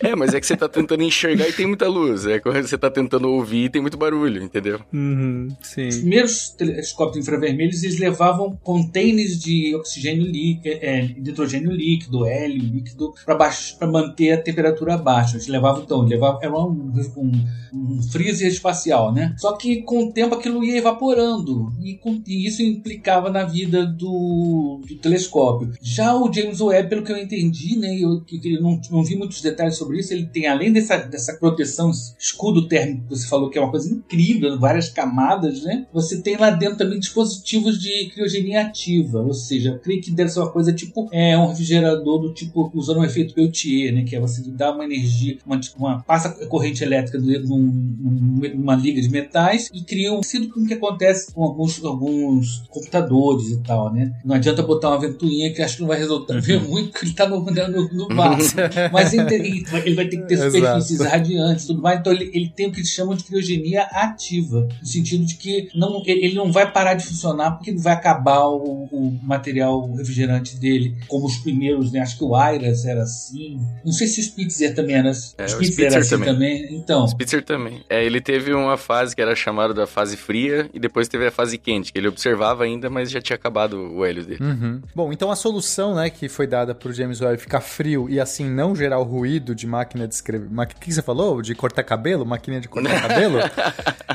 é, 0.00 0.14
mas 0.16 0.34
é 0.34 0.40
que 0.40 0.46
você 0.46 0.56
tá 0.56 0.68
tentando 0.68 1.02
enxergar 1.02 1.48
e 1.48 1.52
tem 1.52 1.66
muita 1.66 1.88
luz. 1.88 2.26
É 2.26 2.38
quando 2.38 2.62
você 2.66 2.76
tá 2.78 2.90
tentando 2.90 3.28
ouvir 3.30 3.64
e 3.64 3.70
tem 3.70 3.80
muito 3.82 3.96
barulho, 3.96 4.42
entendeu? 4.42 4.80
Uhum, 4.92 5.48
sim. 5.62 5.88
Os 5.88 5.96
primeiros 5.98 6.50
telescópios 6.50 7.16
infravermelhos 7.26 7.82
eles 7.82 7.98
levavam 7.98 8.58
containers 8.62 9.38
de 9.38 9.74
oxigênio 9.74 10.24
líquido, 10.26 10.76
é, 10.82 11.00
de 11.02 11.30
hidrogênio 11.30 11.70
líquido, 11.72 12.26
hélio 12.26 12.62
líquido, 12.62 13.12
para 13.24 13.86
manter 13.90 14.32
a 14.32 14.40
temperatura 14.42 14.96
baixa. 14.96 15.36
Eles 15.36 15.46
levavam 15.48 15.82
então, 15.82 16.02
levavam, 16.02 16.40
era 16.42 16.52
um, 16.52 16.92
um, 17.16 17.44
um 17.72 18.02
freezer 18.10 18.48
espacial, 18.48 19.12
né? 19.12 19.34
Só 19.38 19.52
que 19.56 19.82
com 19.82 20.04
o 20.04 20.12
tempo 20.12 20.34
aquilo 20.34 20.62
ia 20.62 20.76
evaporando 20.78 21.72
e, 21.82 21.94
com- 21.94 22.22
e 22.26 22.46
isso 22.46 22.62
implicava 22.62 23.30
na 23.30 23.44
vida 23.44 23.86
do, 23.86 24.80
do 24.86 24.96
telescópio. 24.96 25.72
Já 25.80 26.14
o 26.24 26.32
James 26.32 26.60
Webb, 26.60 26.88
pelo 26.88 27.02
que 27.04 27.12
eu 27.12 27.16
entendi, 27.18 27.76
né, 27.78 27.94
eu, 27.98 28.22
eu 28.44 28.62
não, 28.62 28.80
não 28.90 29.04
vi 29.04 29.16
muitos 29.16 29.40
detalhes 29.40 29.76
sobre 29.76 29.98
isso, 29.98 30.12
ele 30.12 30.26
tem 30.26 30.46
além 30.46 30.72
dessa, 30.72 30.96
dessa 30.98 31.34
proteção, 31.34 31.90
escudo 32.18 32.68
térmico 32.68 33.04
que 33.08 33.16
você 33.16 33.26
falou 33.26 33.50
que 33.50 33.58
é 33.58 33.60
uma 33.60 33.70
coisa 33.70 33.92
incrível, 33.92 34.58
várias 34.58 34.88
camadas, 34.88 35.62
né? 35.62 35.86
Você 35.92 36.20
tem 36.20 36.36
lá 36.36 36.50
dentro 36.50 36.78
também 36.78 36.98
dispositivos 36.98 37.78
de 37.80 38.10
criogenia 38.10 38.62
ativa, 38.62 39.20
ou 39.20 39.34
seja, 39.34 39.70
eu 39.70 39.78
creio 39.78 40.00
que 40.00 40.10
deve 40.10 40.30
ser 40.30 40.40
uma 40.40 40.50
coisa 40.50 40.72
tipo 40.72 41.08
é 41.12 41.36
um 41.36 41.48
refrigerador 41.48 42.20
do 42.20 42.32
tipo 42.34 42.70
usando 42.74 42.98
o 43.00 43.04
efeito 43.04 43.34
Peltier, 43.34 43.94
né? 43.94 44.04
Que 44.04 44.16
é 44.16 44.20
você 44.20 44.42
dar 44.50 44.72
uma 44.74 44.84
energia, 44.84 45.38
uma, 45.46 45.60
uma 45.76 46.02
passa 46.02 46.30
corrente 46.46 46.82
elétrica 46.82 47.18
do- 47.18 47.40
num- 47.46 47.58
num- 48.00 48.54
numa 48.56 48.74
liga 48.76 49.00
de 49.00 49.08
metais 49.08 49.68
e 49.72 49.82
cria 49.82 50.12
um 50.12 50.22
sido 50.22 50.48
com 50.48 50.60
o 50.60 50.66
que 50.66 50.74
acontece 50.74 51.32
com 51.32 51.42
alguns, 51.44 51.82
alguns 51.84 52.62
computadores 52.68 53.48
e 53.50 53.58
tal, 53.62 53.92
né? 53.92 54.12
Não 54.24 54.34
adianta 54.36 54.62
botar 54.62 54.88
uma 54.90 55.00
ventoinha 55.00 55.52
que 55.52 55.62
acho 55.62 55.76
que 55.76 55.80
não 55.82 55.88
vai 55.88 55.98
resultar 56.08 56.40
ver 56.40 56.60
muito 56.60 56.90
porque 56.90 57.04
ele 57.04 57.12
está 57.12 57.28
no, 57.28 57.40
no, 57.44 57.88
no 57.92 58.14
mar. 58.14 58.38
Mas 58.92 59.12
ele, 59.12 59.64
vai 59.94 60.08
ter 60.08 60.18
que 60.18 60.26
ter 60.26 60.36
superfícies 60.36 61.00
radiantes 61.00 61.64
e 61.64 61.66
tudo 61.68 61.82
mais. 61.82 62.00
Então 62.00 62.12
ele, 62.12 62.30
ele 62.32 62.48
tem 62.48 62.68
o 62.68 62.72
que 62.72 62.78
eles 62.78 62.90
chamam 62.90 63.14
de 63.14 63.24
criogenia 63.24 63.82
ativa. 63.82 64.68
No 64.80 64.86
sentido 64.86 65.24
de 65.24 65.34
que 65.34 65.68
não, 65.74 66.02
ele 66.06 66.34
não 66.34 66.50
vai 66.50 66.70
parar 66.70 66.94
de 66.94 67.04
funcionar 67.04 67.52
porque 67.52 67.72
não 67.72 67.80
vai 67.80 67.92
acabar 67.92 68.46
o, 68.46 68.88
o 68.90 69.18
material 69.22 69.90
refrigerante 69.94 70.56
dele. 70.56 70.96
Como 71.06 71.26
os 71.26 71.36
primeiros, 71.36 71.92
né? 71.92 72.00
Acho 72.00 72.18
que 72.18 72.24
o 72.24 72.36
Iras 72.36 72.84
era 72.84 73.02
assim. 73.02 73.60
Não 73.84 73.92
sei 73.92 74.06
se 74.06 74.20
o 74.20 74.24
Spitzer 74.24 74.74
também 74.74 74.96
era 74.96 75.10
assim. 75.10 75.34
É, 75.38 75.42
o 75.42 75.46
o 75.46 75.48
Spitzer 75.48 75.86
era 75.86 76.02
Spitzer 76.02 76.18
assim 76.18 76.24
também. 76.24 76.62
também. 76.62 76.78
Então, 76.78 77.06
Spitzer 77.06 77.44
também. 77.44 77.82
É, 77.88 78.04
ele 78.04 78.20
teve 78.20 78.52
uma 78.52 78.76
fase 78.76 79.14
que 79.14 79.22
era 79.22 79.34
chamada 79.34 79.74
da 79.74 79.86
fase 79.86 80.16
fria 80.16 80.68
e 80.72 80.78
depois 80.78 81.08
teve 81.08 81.26
a 81.26 81.30
fase 81.30 81.58
quente, 81.58 81.92
que 81.92 81.98
ele 81.98 82.08
observava 82.08 82.64
ainda, 82.64 82.88
mas 82.88 83.10
já 83.10 83.20
tinha 83.20 83.36
acabado 83.36 83.92
o 83.94 84.04
hélio 84.04 84.24
dele. 84.24 84.42
Uhum. 84.42 84.80
Bom, 84.94 85.12
então 85.12 85.30
a 85.30 85.36
solução, 85.36 85.94
né, 85.98 86.10
que 86.10 86.28
foi 86.28 86.46
dada 86.46 86.74
pro 86.74 86.92
James 86.92 87.20
Webb 87.20 87.38
ficar 87.40 87.60
frio 87.60 88.08
e 88.08 88.18
assim 88.20 88.48
não 88.48 88.74
gerar 88.74 88.98
o 88.98 89.02
ruído 89.04 89.54
de 89.54 89.66
máquina 89.66 90.06
de 90.06 90.14
escrever. 90.14 90.48
Ma... 90.50 90.64
O 90.64 90.66
que 90.66 90.92
você 90.92 91.02
falou? 91.02 91.42
De 91.42 91.54
cortar 91.54 91.82
cabelo? 91.82 92.24
Máquina 92.24 92.60
de 92.60 92.68
cortar 92.68 93.00
cabelo? 93.08 93.38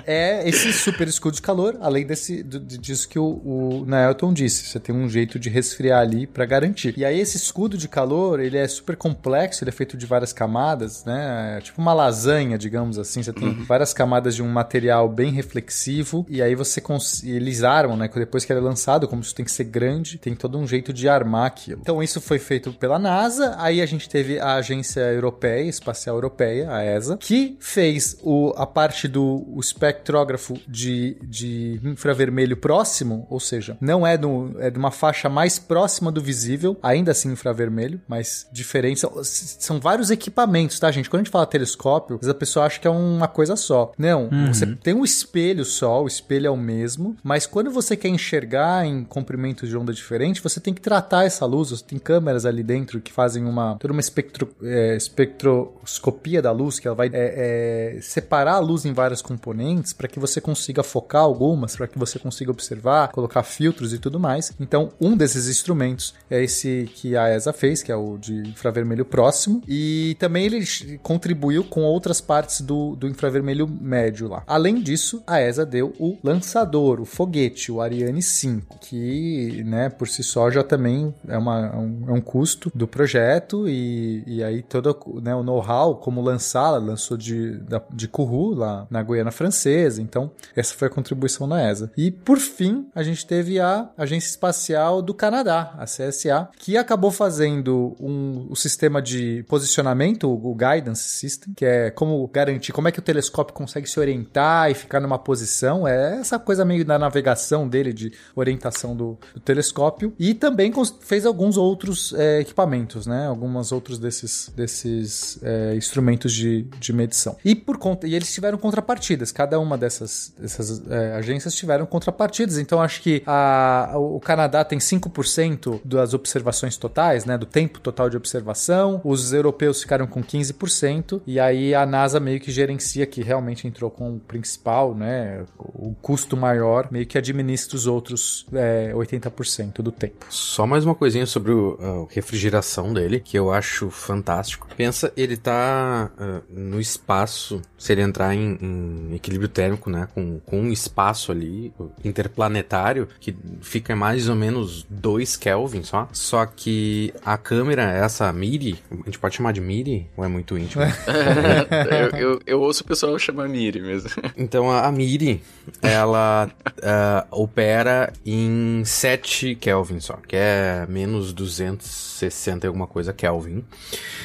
é 0.06 0.48
esse 0.48 0.72
super 0.74 1.08
escudo 1.08 1.36
de 1.36 1.42
calor, 1.42 1.78
além 1.82 2.06
desse, 2.06 2.44
do- 2.44 2.60
disso 2.60 3.08
que 3.08 3.20
o, 3.20 3.42
o 3.44 3.84
Naelton 3.86 4.34
disse. 4.34 4.66
Você 4.66 4.80
tem 4.80 4.96
um 4.96 5.10
jeito 5.10 5.38
de 5.40 5.50
resfriar 5.50 6.00
ali 6.02 6.26
pra 6.28 6.46
garantir. 6.46 6.94
E 6.98 7.06
aí 7.06 7.20
esse 7.20 7.38
escudo 7.38 7.78
de 7.78 7.88
calor, 7.88 8.40
ele 8.40 8.58
é 8.58 8.68
super 8.68 8.96
complexo, 8.96 9.64
ele 9.64 9.70
é 9.70 9.74
feito 9.74 9.98
de 9.98 10.06
várias 10.06 10.34
camadas, 10.34 11.04
né? 11.06 11.58
É 11.58 11.62
tipo 11.62 11.82
uma 11.82 11.94
lasanha, 11.94 12.58
digamos 12.58 12.98
assim. 12.98 13.22
Você 13.24 13.34
tem 13.34 13.54
várias 13.64 13.94
camadas 13.94 14.36
de 14.36 14.42
um 14.42 14.50
material 14.50 15.08
bem 15.10 15.32
reflexivo 15.32 16.26
e 16.30 16.42
aí 16.42 16.56
você 16.56 16.82
cons... 16.82 17.24
eles 17.24 17.64
armam, 17.64 17.98
né? 17.98 18.10
Depois 18.14 18.46
que 18.46 18.52
ele 18.54 18.60
é 18.60 18.64
lançado, 18.64 19.08
como 19.08 19.22
isso 19.22 19.36
tem 19.36 19.46
que 19.46 19.52
ser 19.52 19.66
grande, 19.66 20.18
tem 20.18 20.36
todo 20.36 20.58
um 20.58 20.68
jeito 20.68 20.92
de 20.94 21.08
armar 21.08 21.52
aquilo. 21.74 21.82
Então 21.82 22.02
isso 22.02 22.22
foi 22.22 22.40
feito 22.40 22.72
pela 22.74 23.00
NASA, 23.00 23.56
aí 23.58 23.82
a 23.82 23.86
gente 23.86 24.08
teve 24.08 24.40
a 24.40 24.56
Agência 24.56 25.02
Europeia, 25.02 25.68
Espacial 25.68 26.16
Europeia, 26.16 26.72
a 26.72 26.84
ESA, 26.84 27.18
que 27.18 27.58
fez 27.60 28.18
o, 28.22 28.54
a 28.56 28.66
parte 28.66 29.08
do 29.08 29.46
espectrógrafo 29.58 30.56
de, 30.68 31.18
de 31.24 31.80
infravermelho 31.84 32.58
próximo, 32.58 33.28
ou 33.30 33.40
seja, 33.40 33.78
não 33.82 34.06
é, 34.06 34.18
do, 34.18 34.56
é 34.60 34.70
de 34.70 34.78
uma 34.78 34.92
faixa 34.92 35.30
mais 35.30 35.60
próxima 35.60 36.12
do 36.12 36.22
visível, 36.22 36.78
ainda 36.82 37.12
assim 37.12 37.32
infravermelho, 37.32 38.02
mas 38.08 38.48
diferente. 38.52 39.00
São, 39.00 39.12
são 39.24 39.80
vários 39.80 40.12
equipamentos, 40.12 40.80
tá, 40.80 40.92
gente? 40.92 41.10
Quando 41.10 41.22
a 41.22 41.24
gente 41.24 41.32
fala 41.32 41.46
telescópio, 41.46 42.20
a 42.24 42.34
pessoa 42.34 42.66
acha 42.66 42.80
que 42.80 42.88
é 42.88 42.92
uma 42.92 43.28
coisa 43.28 43.56
só. 43.56 43.92
Não, 43.98 44.30
você 44.48 44.66
tem 44.66 44.94
um 44.94 45.04
espelho 45.04 45.66
só, 45.66 46.04
o 46.04 46.08
espelho 46.08 46.48
é 46.48 46.50
o 46.50 46.58
mesmo, 46.58 47.16
mas 47.24 47.46
quando 47.46 47.72
você 47.72 47.96
quer 47.96 48.10
enxergar 48.10 48.86
em 48.86 49.04
comprimentos 49.04 49.70
de 49.70 49.78
onda 49.78 49.94
diferente, 49.94 50.42
você 50.42 50.60
tem 50.60 50.74
que 50.74 50.82
tratar 50.82 51.26
essa 51.26 51.46
luz, 51.46 51.63
você 51.72 51.84
tem 51.84 52.00
câmeras 52.00 52.46
ali 52.46 52.64
dentro 52.64 53.02
que 53.02 53.12
fazem 53.12 53.46
uma 53.46 53.76
toda 53.80 53.94
uma 53.94 54.00
espectro, 54.02 54.50
é, 54.64 54.96
espe- 54.96 55.24
espectroscopia 55.24 56.42
da 56.42 56.52
luz, 56.52 56.80
que 56.80 56.88
ela 56.88 56.96
vai 56.96 57.10
é, 57.14 57.96
é, 57.98 58.02
separar 58.02 58.56
a 58.56 58.60
luz 58.60 58.86
em 58.86 58.94
vários 58.94 59.22
componentes 59.22 59.94
para 59.94 60.08
que 60.08 60.20
você 60.20 60.40
consiga 60.42 60.84
focar 60.84 61.22
algumas, 61.22 61.76
para 61.76 61.88
que 61.88 61.98
você 61.98 62.20
consiga 62.20 62.52
observar, 62.52 63.10
colocar 63.10 63.44
filtros 63.44 63.94
e 63.94 64.00
tudo 64.00 64.20
mais. 64.20 64.52
Então, 64.60 64.92
um 65.00 65.16
desses 65.16 65.48
instrumentos 65.48 66.14
é 66.30 66.44
esse 66.44 66.90
que 66.96 67.16
a 67.16 67.34
ESA 67.36 67.54
fez, 67.54 67.82
que 67.84 67.92
é 67.92 67.96
o 67.96 68.18
de 68.18 68.36
infravermelho 68.50 69.06
próximo, 69.06 69.62
e 69.68 70.16
também 70.20 70.46
ele 70.46 70.66
contribuiu 71.02 71.64
com 71.64 71.82
outras 71.84 72.22
partes 72.22 72.62
do, 72.62 72.96
do 72.96 73.08
infravermelho 73.08 73.68
médio 73.68 74.28
lá. 74.28 74.44
Além 74.48 74.82
disso, 74.82 75.24
a 75.26 75.42
ESA 75.42 75.66
deu 75.66 75.94
o 76.00 76.18
lançador, 76.24 77.00
o 77.00 77.06
foguete, 77.06 77.72
o 77.72 77.82
Ariane 77.82 78.22
5, 78.22 78.80
que, 78.80 79.64
né, 79.66 79.90
por 79.90 80.08
si 80.08 80.24
só 80.24 80.50
já 80.50 80.64
também 80.64 81.14
é, 81.28 81.38
uma, 81.38 81.53
é 81.60 81.76
um, 81.76 82.04
é 82.08 82.12
um 82.12 82.22
custo 82.22 82.72
do 82.74 82.88
projeto 82.88 83.68
e, 83.68 84.24
e 84.26 84.44
aí 84.44 84.62
todo 84.62 84.98
né, 85.22 85.36
o 85.36 85.44
know-how, 85.44 85.96
como 85.98 86.22
lançá-la, 86.22 86.78
lançou 86.78 87.18
de, 87.18 87.60
de 87.92 88.08
Kourou, 88.08 88.54
lá 88.54 88.88
na 88.90 89.02
Guiana 89.04 89.32
Francesa, 89.32 90.02
então 90.02 90.32
essa 90.56 90.76
foi 90.76 90.88
a 90.88 90.92
contribuição 90.92 91.48
da 91.48 91.70
ESA. 91.70 91.92
E 91.98 92.12
por 92.12 92.38
fim, 92.38 92.88
a 92.94 93.04
gente 93.04 93.26
teve 93.26 93.60
a 93.60 93.90
Agência 93.98 94.30
Espacial 94.30 95.02
do 95.02 95.14
Canadá, 95.14 95.74
a 95.78 95.86
CSA, 95.86 96.50
que 96.58 96.78
acabou 96.78 97.12
fazendo 97.12 97.96
um, 98.00 98.48
o 98.50 98.56
sistema 98.56 99.02
de 99.02 99.44
posicionamento, 99.48 100.30
o 100.30 100.56
Guidance 100.56 101.04
System, 101.04 101.54
que 101.56 101.66
é 101.66 101.92
como 101.92 102.28
garantir, 102.28 102.72
como 102.72 102.88
é 102.88 102.92
que 102.92 103.00
o 103.00 103.04
telescópio 103.04 103.54
consegue 103.54 103.90
se 103.90 104.00
orientar 104.00 104.72
e 104.72 104.74
ficar 104.74 105.00
numa 105.00 105.20
posição, 105.20 105.88
é 105.88 106.20
essa 106.20 106.40
coisa 106.40 106.66
meio 106.66 106.86
da 106.86 106.98
navegação 106.98 107.68
dele, 107.68 107.94
de 107.94 108.12
orientação 108.36 108.96
do, 108.96 109.18
do 109.34 109.40
telescópio, 109.40 110.14
e 110.20 110.34
também 110.34 110.72
fez 111.02 111.26
alguns 111.26 111.43
outros 111.52 112.14
é, 112.14 112.40
equipamentos, 112.40 113.06
né, 113.06 113.28
alguns 113.28 113.72
outros 113.72 113.98
desses, 114.00 114.52
desses 114.56 115.40
é, 115.44 115.76
instrumentos 115.76 116.34
de, 116.34 116.64
de 116.80 116.94
medição. 116.94 117.38
E 117.44 117.56
por 117.56 117.78
conta, 117.78 118.08
e 118.08 118.16
eles 118.16 118.34
tiveram 118.34 118.58
contrapartidas, 118.58 119.32
cada 119.32 119.60
uma 119.60 119.78
dessas, 119.78 120.34
dessas 120.38 120.86
é, 120.90 121.14
agências 121.16 121.54
tiveram 121.56 121.86
contrapartidas, 121.86 122.58
então 122.58 122.82
acho 122.82 123.02
que 123.02 123.24
a, 123.26 123.94
o 123.96 124.20
Canadá 124.20 124.64
tem 124.64 124.80
5% 124.80 125.82
das 125.84 126.14
observações 126.14 126.78
totais, 126.78 127.26
né, 127.26 127.38
do 127.38 127.46
tempo 127.46 127.80
total 127.80 128.10
de 128.10 128.18
observação, 128.18 129.02
os 129.04 129.34
europeus 129.34 129.82
ficaram 129.82 130.08
com 130.08 130.24
15%, 130.24 131.22
e 131.26 131.40
aí 131.40 131.76
a 131.76 131.86
NASA 131.86 132.20
meio 132.20 132.40
que 132.40 132.52
gerencia, 132.52 133.06
que 133.06 133.22
realmente 133.22 133.68
entrou 133.68 133.90
com 133.90 134.16
o 134.16 134.20
principal, 134.20 134.96
né, 134.96 135.46
o 135.58 135.94
custo 136.02 136.36
maior, 136.36 136.88
meio 136.92 137.06
que 137.06 137.18
administra 137.18 137.76
os 137.76 137.88
outros 137.88 138.46
é, 138.54 138.92
80% 138.94 139.82
do 139.82 139.92
tempo. 139.92 140.26
Só 140.30 140.66
mais 140.66 140.86
uma 140.86 140.96
coisinha 140.96 141.26
sobre 141.34 141.52
o, 141.52 142.08
a 142.10 142.14
refrigeração 142.14 142.94
dele, 142.94 143.20
que 143.20 143.38
eu 143.38 143.52
acho 143.52 143.90
fantástico. 143.90 144.68
Pensa, 144.78 145.12
ele 145.18 145.36
tá 145.36 146.12
uh, 146.18 146.44
no 146.50 146.80
espaço, 146.80 147.62
se 147.78 147.92
ele 147.92 148.02
entrar 148.02 148.36
em, 148.36 148.58
em, 148.62 149.16
equilíbrio 149.16 149.50
térmico, 149.50 149.90
né, 149.90 150.08
com, 150.14 150.40
com 150.40 150.62
um 150.62 150.72
espaço 150.72 151.32
ali 151.32 151.74
interplanetário, 152.04 153.08
que 153.20 153.36
fica 153.62 153.96
mais 153.96 154.30
ou 154.30 154.36
menos 154.36 154.86
2 154.90 155.36
Kelvin 155.38 155.84
só, 155.84 156.08
só 156.12 156.46
que 156.46 157.14
a 157.26 157.38
câmera, 157.38 157.84
essa 157.84 158.32
Miri, 158.32 158.80
a 158.92 158.96
gente 159.06 159.20
pode 159.20 159.36
chamar 159.36 159.54
de 159.54 159.62
Miri? 159.62 160.08
Ou 160.16 160.24
é 160.24 160.28
muito 160.28 160.58
íntimo? 160.58 160.84
eu, 162.14 162.20
eu, 162.20 162.42
eu, 162.46 162.62
ouço 162.62 162.84
o 162.84 162.86
pessoal 162.86 163.18
chamar 163.18 163.50
Miri 163.50 163.82
mesmo. 163.82 164.10
Então 164.36 164.70
a, 164.70 164.88
a 164.88 164.92
Miri, 164.92 165.42
ela 165.82 166.50
uh, 166.68 167.28
opera 167.32 168.12
em 168.26 168.84
7 168.84 169.56
Kelvin 169.56 170.00
só, 170.00 170.18
que 170.28 170.36
é 170.36 170.86
menos 170.90 171.13
260 171.34 172.66
e 172.66 172.68
alguma 172.68 172.88
coisa 172.88 173.14
Kelvin. 173.14 173.64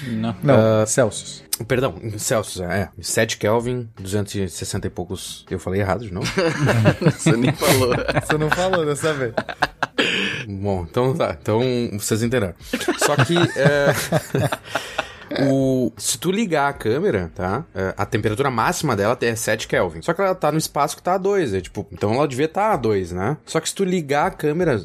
Não, 0.06 0.36
Não 0.42 0.82
uh, 0.82 0.86
Celsius. 0.86 1.44
Perdão, 1.66 1.94
Celsius, 2.18 2.60
é. 2.60 2.88
7 3.00 3.36
Kelvin, 3.36 3.88
260 4.00 4.86
e 4.86 4.90
poucos. 4.90 5.44
Eu 5.50 5.58
falei 5.58 5.80
errado 5.80 6.04
de 6.04 6.12
novo? 6.12 6.30
Você 7.02 7.36
nem 7.36 7.52
falou. 7.52 7.94
Você 8.24 8.38
não 8.38 8.50
falou 8.50 8.86
dessa 8.86 9.12
vez. 9.12 9.34
Bom, 10.48 10.86
então 10.88 11.14
tá. 11.14 11.36
Então 11.40 11.60
vocês 11.94 12.22
entenderam. 12.22 12.54
Só 12.98 13.16
que. 13.16 13.36
É... 13.56 13.92
O, 15.50 15.92
se 15.96 16.18
tu 16.18 16.30
ligar 16.30 16.68
a 16.68 16.72
câmera, 16.72 17.30
tá? 17.34 17.64
É, 17.74 17.94
a 17.96 18.06
temperatura 18.06 18.50
máxima 18.50 18.96
dela 18.96 19.16
é 19.20 19.34
7 19.34 19.68
Kelvin. 19.68 20.02
Só 20.02 20.12
que 20.12 20.20
ela 20.20 20.34
tá 20.34 20.50
no 20.50 20.58
espaço 20.58 20.96
que 20.96 21.02
tá 21.02 21.14
a 21.14 21.18
2. 21.18 21.54
É, 21.54 21.60
tipo, 21.60 21.86
então 21.92 22.14
ela 22.14 22.26
devia 22.26 22.46
estar 22.46 22.68
tá 22.68 22.74
a 22.74 22.76
2, 22.76 23.12
né? 23.12 23.36
Só 23.44 23.60
que 23.60 23.68
se 23.68 23.74
tu 23.74 23.84
ligar 23.84 24.26
a 24.26 24.30
câmera, 24.30 24.80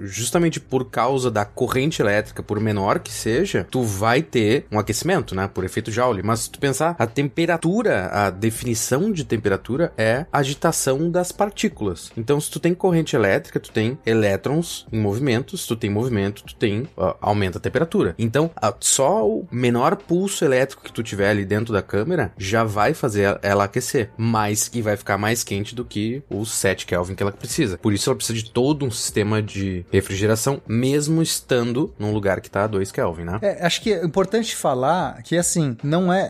justamente 0.00 0.60
por 0.60 0.90
causa 0.90 1.30
da 1.30 1.44
corrente 1.44 2.02
elétrica, 2.02 2.42
por 2.42 2.60
menor 2.60 2.98
que 2.98 3.12
seja, 3.12 3.66
tu 3.70 3.82
vai 3.82 4.22
ter 4.22 4.66
um 4.70 4.78
aquecimento, 4.78 5.34
né? 5.34 5.48
Por 5.52 5.64
efeito 5.64 5.90
Joule. 5.90 6.22
Mas 6.22 6.40
se 6.40 6.50
tu 6.50 6.58
pensar, 6.58 6.94
a 6.98 7.06
temperatura, 7.06 8.06
a 8.12 8.30
definição 8.30 9.10
de 9.10 9.24
temperatura 9.24 9.92
é 9.96 10.26
agitação 10.32 11.10
das 11.10 11.32
partículas. 11.32 12.10
Então, 12.16 12.40
se 12.40 12.50
tu 12.50 12.60
tem 12.60 12.74
corrente 12.74 13.16
elétrica, 13.16 13.60
tu 13.60 13.70
tem 13.70 13.98
elétrons 14.04 14.86
em 14.92 15.00
movimento. 15.00 15.56
Se 15.56 15.66
tu 15.66 15.76
tem 15.76 15.90
movimento, 15.90 16.42
tu 16.44 16.54
tem 16.54 16.82
uh, 16.96 17.14
aumenta 17.20 17.58
a 17.58 17.60
temperatura. 17.60 18.14
Então, 18.18 18.50
uh, 18.56 18.74
só 18.80 19.26
o 19.26 19.46
menor 19.50 19.77
menor 19.78 19.96
pulso 19.96 20.44
elétrico 20.44 20.82
que 20.82 20.92
tu 20.92 21.02
tiver 21.02 21.30
ali 21.30 21.44
dentro 21.44 21.72
da 21.72 21.80
câmera 21.80 22.32
já 22.36 22.64
vai 22.64 22.92
fazer 22.94 23.38
ela 23.42 23.64
aquecer, 23.64 24.10
mas 24.16 24.68
que 24.68 24.82
vai 24.82 24.96
ficar 24.96 25.16
mais 25.16 25.44
quente 25.44 25.74
do 25.74 25.84
que 25.84 26.22
os 26.28 26.50
7 26.50 26.84
Kelvin 26.84 27.14
que 27.14 27.22
ela 27.22 27.30
precisa. 27.30 27.78
Por 27.78 27.92
isso 27.92 28.10
ela 28.10 28.16
precisa 28.16 28.38
de 28.38 28.50
todo 28.50 28.84
um 28.84 28.90
sistema 28.90 29.40
de 29.40 29.86
refrigeração, 29.92 30.60
mesmo 30.66 31.22
estando 31.22 31.94
num 31.98 32.12
lugar 32.12 32.40
que 32.40 32.50
tá 32.50 32.64
a 32.64 32.66
2 32.66 32.90
Kelvin, 32.90 33.24
né? 33.24 33.38
É, 33.40 33.64
acho 33.64 33.80
que 33.80 33.92
é 33.92 34.04
importante 34.04 34.56
falar 34.56 35.22
que 35.22 35.36
assim, 35.36 35.76
não 35.82 36.12
é, 36.12 36.28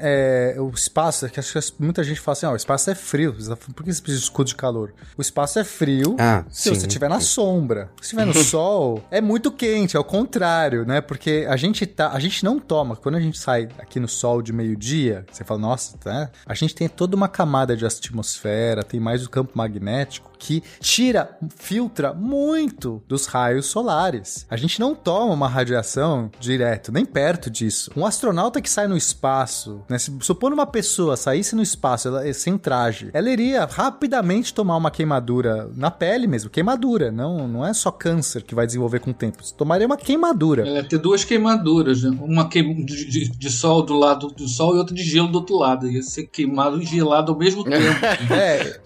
é 0.55 0.61
o 0.61 0.68
espaço, 0.70 1.28
que 1.30 1.40
acho 1.40 1.53
que 1.53 1.82
muita 1.82 2.05
gente 2.05 2.20
fala 2.20 2.32
assim, 2.34 2.46
ó, 2.46 2.51
oh, 2.51 2.53
o 2.53 2.57
espaço 2.57 2.90
é 2.90 2.94
frio, 2.94 3.32
por 3.74 3.84
que 3.84 3.92
você 3.92 4.03
precisa 4.03 4.18
de 4.18 4.24
escudo 4.24 4.49
de 4.49 4.55
calor? 4.55 4.92
O 5.16 5.22
espaço 5.22 5.59
é 5.59 5.64
frio 5.64 6.16
ah, 6.18 6.44
se 6.51 6.64
sim, 6.64 6.74
você 6.74 6.86
estiver 6.86 7.09
na 7.09 7.20
sombra. 7.20 7.90
Se 7.96 8.09
estiver 8.09 8.26
no 8.26 8.34
sol, 8.44 9.03
é 9.11 9.20
muito 9.20 9.51
quente, 9.51 9.96
é 9.96 10.01
o 10.01 10.05
contrário, 10.05 10.84
né? 10.84 11.01
Porque 11.01 11.46
a 11.49 11.57
gente 11.57 11.86
tá, 11.86 12.12
a 12.12 12.20
gente 12.20 12.44
não 12.44 12.59
toma, 12.59 12.96
quando 12.96 13.14
a 13.14 13.20
gente 13.20 13.38
sai 13.39 13.68
aqui 13.78 14.01
no 14.01 14.09
sol 14.09 14.43
de 14.43 14.53
meio-dia, 14.53 15.24
você 15.30 15.45
fala, 15.45 15.61
nossa, 15.61 15.97
tá? 15.99 16.30
A 16.47 16.55
gente 16.55 16.74
tem 16.74 16.89
toda 16.89 17.16
uma 17.16 17.28
camada 17.28 17.76
de 17.76 17.86
atmosfera, 17.86 18.82
tem 18.82 19.01
mais 19.01 19.24
o 19.24 19.30
campo 19.30 19.53
magnético 19.55 20.30
que 20.39 20.62
tira, 20.80 21.36
filtra 21.57 22.14
muito 22.14 23.03
dos 23.09 23.26
raios 23.26 23.66
solares. 23.66 24.47
A 24.51 24.57
gente 24.57 24.80
não 24.80 24.95
toma 24.95 25.32
uma 25.32 25.49
radiação 25.49 26.30
direto, 26.39 26.93
nem 26.93 27.05
perto 27.05 27.51
disso. 27.51 27.91
Um 27.97 28.07
astronauta 28.07 28.61
que 28.61 28.70
sai 28.70 28.86
no 28.86 28.97
espaço, 28.97 29.82
né? 29.89 29.99
Se 29.99 30.16
supor 30.20 30.53
uma 30.53 30.66
pessoa 30.66 31.16
saísse 31.16 31.55
no 31.55 31.62
espaço 31.62 32.09
ela, 32.09 32.32
sem 32.32 32.57
traje, 32.57 33.11
ela 33.12 33.30
iria 33.30 33.64
rapidamente 33.64 34.55
tomar 34.55 34.76
uma 34.76 34.91
queimadura 34.91 35.70
na 35.74 35.91
pele 35.91 36.26
mesmo, 36.26 36.51
queimadura, 36.51 37.11
não, 37.11 37.49
não 37.49 37.66
é 37.66 37.72
só 37.72 37.91
câncer 37.91 38.43
que 38.43 38.55
vai 38.55 38.66
desenvolver 38.66 39.01
com 39.01 39.11
o 39.11 39.14
tempo. 39.14 39.45
Você 39.45 39.55
tomaria 39.55 39.86
uma 39.86 39.97
queimadura. 39.97 40.68
É, 40.68 40.82
ter 40.82 40.99
duas 40.99 41.24
queimaduras, 41.24 42.03
né? 42.03 42.16
uma 42.20 42.49
queim 42.49 42.84
de, 42.84 43.05
de, 43.07 43.28
de, 43.30 43.51
sol 43.51 43.82
do 43.82 43.95
lado 43.95 44.28
do 44.28 44.49
sol 44.49 44.76
e 44.76 44.78
outra 44.78 44.95
de 44.95 45.03
gelo 45.03 45.28
do 45.28 45.39
outro 45.39 45.57
lado. 45.57 45.91
Ia 45.91 46.03
ser 46.03 46.26
queimado 46.26 46.80
e 46.80 46.84
gelado 46.84 47.32
ao 47.32 47.39
mesmo 47.39 47.64
tempo. 47.64 48.05
é, 48.32 48.80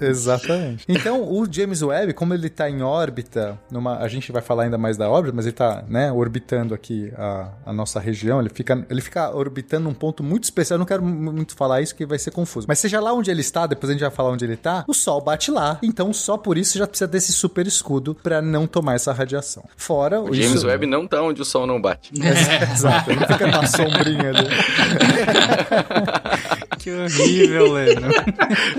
exatamente. 0.08 0.57
Exatamente. 0.58 0.84
Então, 0.88 1.22
o 1.22 1.46
James 1.50 1.82
Webb, 1.82 2.12
como 2.14 2.34
ele 2.34 2.46
está 2.46 2.68
em 2.68 2.82
órbita, 2.82 3.58
numa, 3.70 3.98
a 3.98 4.08
gente 4.08 4.30
vai 4.32 4.42
falar 4.42 4.64
ainda 4.64 4.78
mais 4.78 4.96
da 4.96 5.08
órbita, 5.08 5.34
mas 5.34 5.46
ele 5.46 5.54
está 5.54 5.84
né, 5.88 6.12
orbitando 6.12 6.74
aqui 6.74 7.12
a, 7.16 7.50
a, 7.66 7.72
nossa 7.72 8.00
região, 8.00 8.40
ele 8.40 8.50
fica, 8.50 8.86
ele 8.88 9.00
fica 9.00 9.34
orbitando 9.34 9.88
um 9.88 9.94
ponto 9.94 10.22
muito 10.22 10.44
especial. 10.44 10.76
Eu 10.76 10.80
não 10.80 10.86
quero 10.86 11.02
muito 11.02 11.54
falar 11.54 11.80
isso 11.80 11.94
que 11.94 12.06
vai 12.06 12.18
ser 12.18 12.30
confuso. 12.30 12.66
Mas 12.68 12.78
seja 12.78 13.00
lá 13.00 13.12
onde 13.12 13.30
ele 13.30 13.40
está, 13.40 13.66
depois 13.66 13.90
a 13.90 13.92
gente 13.92 14.02
vai 14.02 14.10
falar 14.10 14.30
onde 14.30 14.44
ele 14.44 14.54
está, 14.54 14.84
o 14.86 14.94
Sol 14.94 15.20
bate 15.20 15.50
lá. 15.50 15.78
Então, 15.82 16.12
só 16.12 16.36
por 16.36 16.58
isso 16.58 16.78
já 16.78 16.86
precisa 16.86 17.08
desse 17.08 17.32
super 17.32 17.66
escudo 17.66 18.14
para 18.14 18.42
não 18.42 18.66
tomar 18.66 18.94
essa 18.94 19.12
radiação. 19.12 19.64
Fora 19.76 20.20
o 20.20 20.34
James 20.34 20.54
isso... 20.54 20.66
Webb 20.66 20.86
não 20.86 21.06
tá 21.06 21.22
onde 21.22 21.42
o 21.42 21.44
Sol 21.44 21.66
não 21.66 21.80
bate. 21.80 22.12
É, 22.38 22.72
exato, 22.72 23.12
não 23.12 23.26
fica 23.26 23.46
na 23.46 23.66
sombrinha 23.66 24.32
dele. 24.32 24.48
que 26.78 26.90
horrível, 26.90 27.72
Leno. 27.72 28.08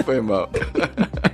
Foi 0.05 0.21
mal. 0.21 0.49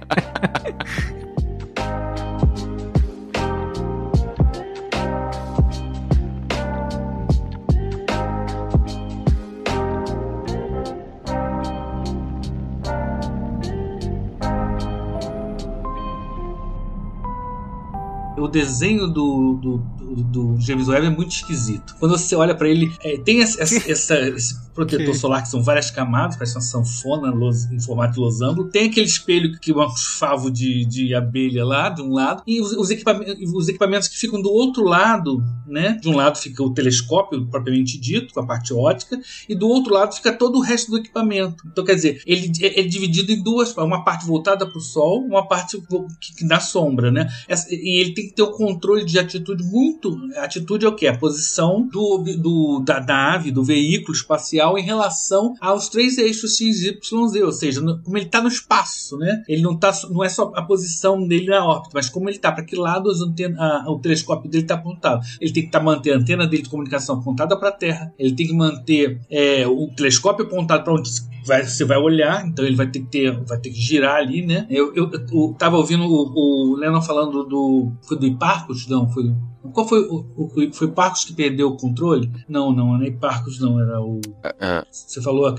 o 18.46 18.48
desenho 18.48 19.08
do, 19.08 19.54
do, 19.56 19.78
do, 19.78 20.24
do, 20.24 20.62
James 20.62 20.88
Webb 20.88 21.08
é 21.08 21.10
muito 21.10 21.32
esquisito. 21.32 21.96
Quando 22.00 22.18
você 22.18 22.36
olha 22.36 22.56
para 22.56 22.70
ele, 22.70 22.96
é, 23.02 23.18
tem 23.18 23.42
essa, 23.42 23.62
essa, 23.64 24.20
esse 24.30 24.65
protetor 24.76 25.16
solar, 25.16 25.42
que 25.42 25.50
são 25.50 25.64
várias 25.64 25.90
camadas, 25.90 26.36
parece 26.36 26.56
uma 26.56 26.62
sanfona 26.62 27.32
los- 27.32 27.66
em 27.72 27.80
formato 27.80 28.14
de 28.14 28.20
losango. 28.20 28.66
Tem 28.66 28.90
aquele 28.90 29.08
espelho 29.08 29.58
que 29.60 29.72
é 29.72 29.76
um 29.76 29.90
favo 29.90 30.52
de, 30.52 30.86
de 30.86 31.16
abelha 31.16 31.66
lá, 31.66 31.90
de 31.90 32.02
um 32.02 32.12
lado, 32.12 32.44
e 32.46 32.62
os, 32.62 32.74
os 32.74 32.90
equipamentos, 32.90 33.36
os 33.54 33.68
equipamentos 33.70 34.08
que 34.08 34.18
ficam 34.18 34.42
do 34.42 34.52
outro 34.52 34.84
lado, 34.84 35.42
né? 35.66 35.98
De 36.02 36.10
um 36.10 36.16
lado 36.16 36.38
fica 36.38 36.62
o 36.62 36.74
telescópio, 36.74 37.46
propriamente 37.48 37.98
dito, 37.98 38.34
com 38.34 38.42
a 38.42 38.46
parte 38.46 38.74
ótica, 38.74 39.20
e 39.50 39.56
do 39.56 39.68
outro 39.68 39.94
lado 39.94 40.14
fica 40.14 40.32
todo 40.34 40.58
o 40.58 40.62
resto 40.62 40.92
do 40.92 40.98
equipamento. 40.98 41.64
Então, 41.72 41.84
quer 41.86 41.96
dizer, 41.96 42.22
ele 42.26 42.52
é, 42.62 42.82
é 42.82 42.84
dividido 42.84 43.32
em 43.32 43.42
duas, 43.42 43.76
uma 43.78 44.04
parte 44.04 44.26
voltada 44.26 44.66
para 44.68 44.78
o 44.78 44.82
Sol, 44.82 45.24
uma 45.24 45.48
parte 45.48 45.78
que, 46.20 46.36
que 46.36 46.46
dá 46.46 46.60
sombra, 46.60 47.10
né? 47.12 47.30
Essa- 47.48 47.74
e 47.74 48.02
ele 48.02 48.14
tem 48.14 48.28
que 48.28 48.34
ter 48.34 48.42
o 48.44 48.52
controle 48.52 49.06
de 49.06 49.18
atitude 49.18 49.64
muito. 49.64 50.18
A 50.36 50.44
atitude 50.44 50.86
é 50.86 50.90
o 50.90 50.96
quê? 50.96 51.08
A 51.08 51.18
posição 51.18 51.88
do, 51.88 52.18
do- 52.38 52.80
da 52.86 53.00
nave, 53.00 53.52
do 53.52 53.64
veículo 53.64 54.14
espacial 54.16 54.65
em 54.78 54.82
relação 54.84 55.54
aos 55.62 55.90
três 55.90 56.18
eixos 56.18 56.58
X, 56.58 56.82
Y, 56.84 57.28
Z, 57.28 57.44
ou 57.44 57.52
seja, 57.52 57.82
no- 57.82 58.02
como 58.02 58.18
ele 58.18 58.26
está 58.26 58.42
no 58.42 58.48
espaço, 58.48 59.18
né? 59.18 59.44
Ele 59.48 59.62
não 59.62 59.78
tá, 59.78 59.92
não 60.10 60.24
é 60.24 60.30
só 60.30 60.52
a 60.56 60.62
posição 60.62 61.28
dele 61.28 61.48
na 61.48 61.64
órbita, 61.66 61.92
mas 61.94 62.10
como 62.10 62.30
ele 62.30 62.38
está, 62.38 62.52
para 62.52 62.64
que 62.64 62.76
lado 62.76 63.10
antena- 63.12 63.58
a- 63.86 63.92
o 63.92 64.00
telescópio 64.00 64.50
dele 64.50 64.64
está 64.64 64.76
apontado. 64.76 65.22
Ele 65.40 65.52
tem 65.54 65.64
que 65.66 65.72
tá, 65.72 65.80
manter 65.80 66.14
a 66.14 66.18
antena 66.18 66.48
dele 66.48 66.64
de 66.64 66.70
comunicação 66.70 67.20
apontada 67.20 67.58
para 67.58 67.70
a 67.70 67.72
Terra, 67.72 68.14
ele 68.18 68.34
tem 68.36 68.48
que 68.48 68.54
manter 68.54 69.20
é, 69.30 69.68
o 69.68 69.88
telescópio 69.96 70.46
apontado 70.46 70.84
para 70.84 70.94
onde 70.94 71.10
vai- 71.46 71.64
você 71.66 71.86
vai 71.86 71.98
olhar, 71.98 72.46
então 72.46 72.66
ele 72.66 72.76
vai 72.76 72.88
ter 72.88 73.00
que 73.00 73.08
ter, 73.08 73.32
vai 73.46 73.60
ter 73.60 73.70
que 73.70 73.80
girar 73.80 74.16
ali, 74.18 74.46
né? 74.46 74.66
Eu, 74.70 74.94
eu, 74.96 75.10
eu 75.12 75.56
tava 75.58 75.78
ouvindo 75.78 76.04
o, 76.06 76.72
o 76.74 76.76
Lennon 76.76 77.02
falando 77.02 77.44
do. 77.44 77.92
Foi 78.08 78.18
do 78.18 78.26
Hiparcos? 78.26 78.88
Não, 78.88 79.10
foi. 79.10 79.34
Qual 79.74 79.88
foi 79.88 80.00
o, 80.02 80.26
o- 80.38 80.74
Foi 80.74 80.88
Parcos 80.92 81.26
que 81.26 81.34
perdeu 81.34 81.70
o 81.70 81.76
controle? 81.76 82.32
Não, 82.48 82.72
não, 82.72 82.94
não 82.98 83.02
é 83.04 83.08
Hiparcos, 83.08 83.60
não, 83.60 83.82
era 83.82 84.00
o. 84.00 84.22
Ah, 84.62 84.86
Você 84.92 85.20
falou 85.22 85.48
a- 85.48 85.56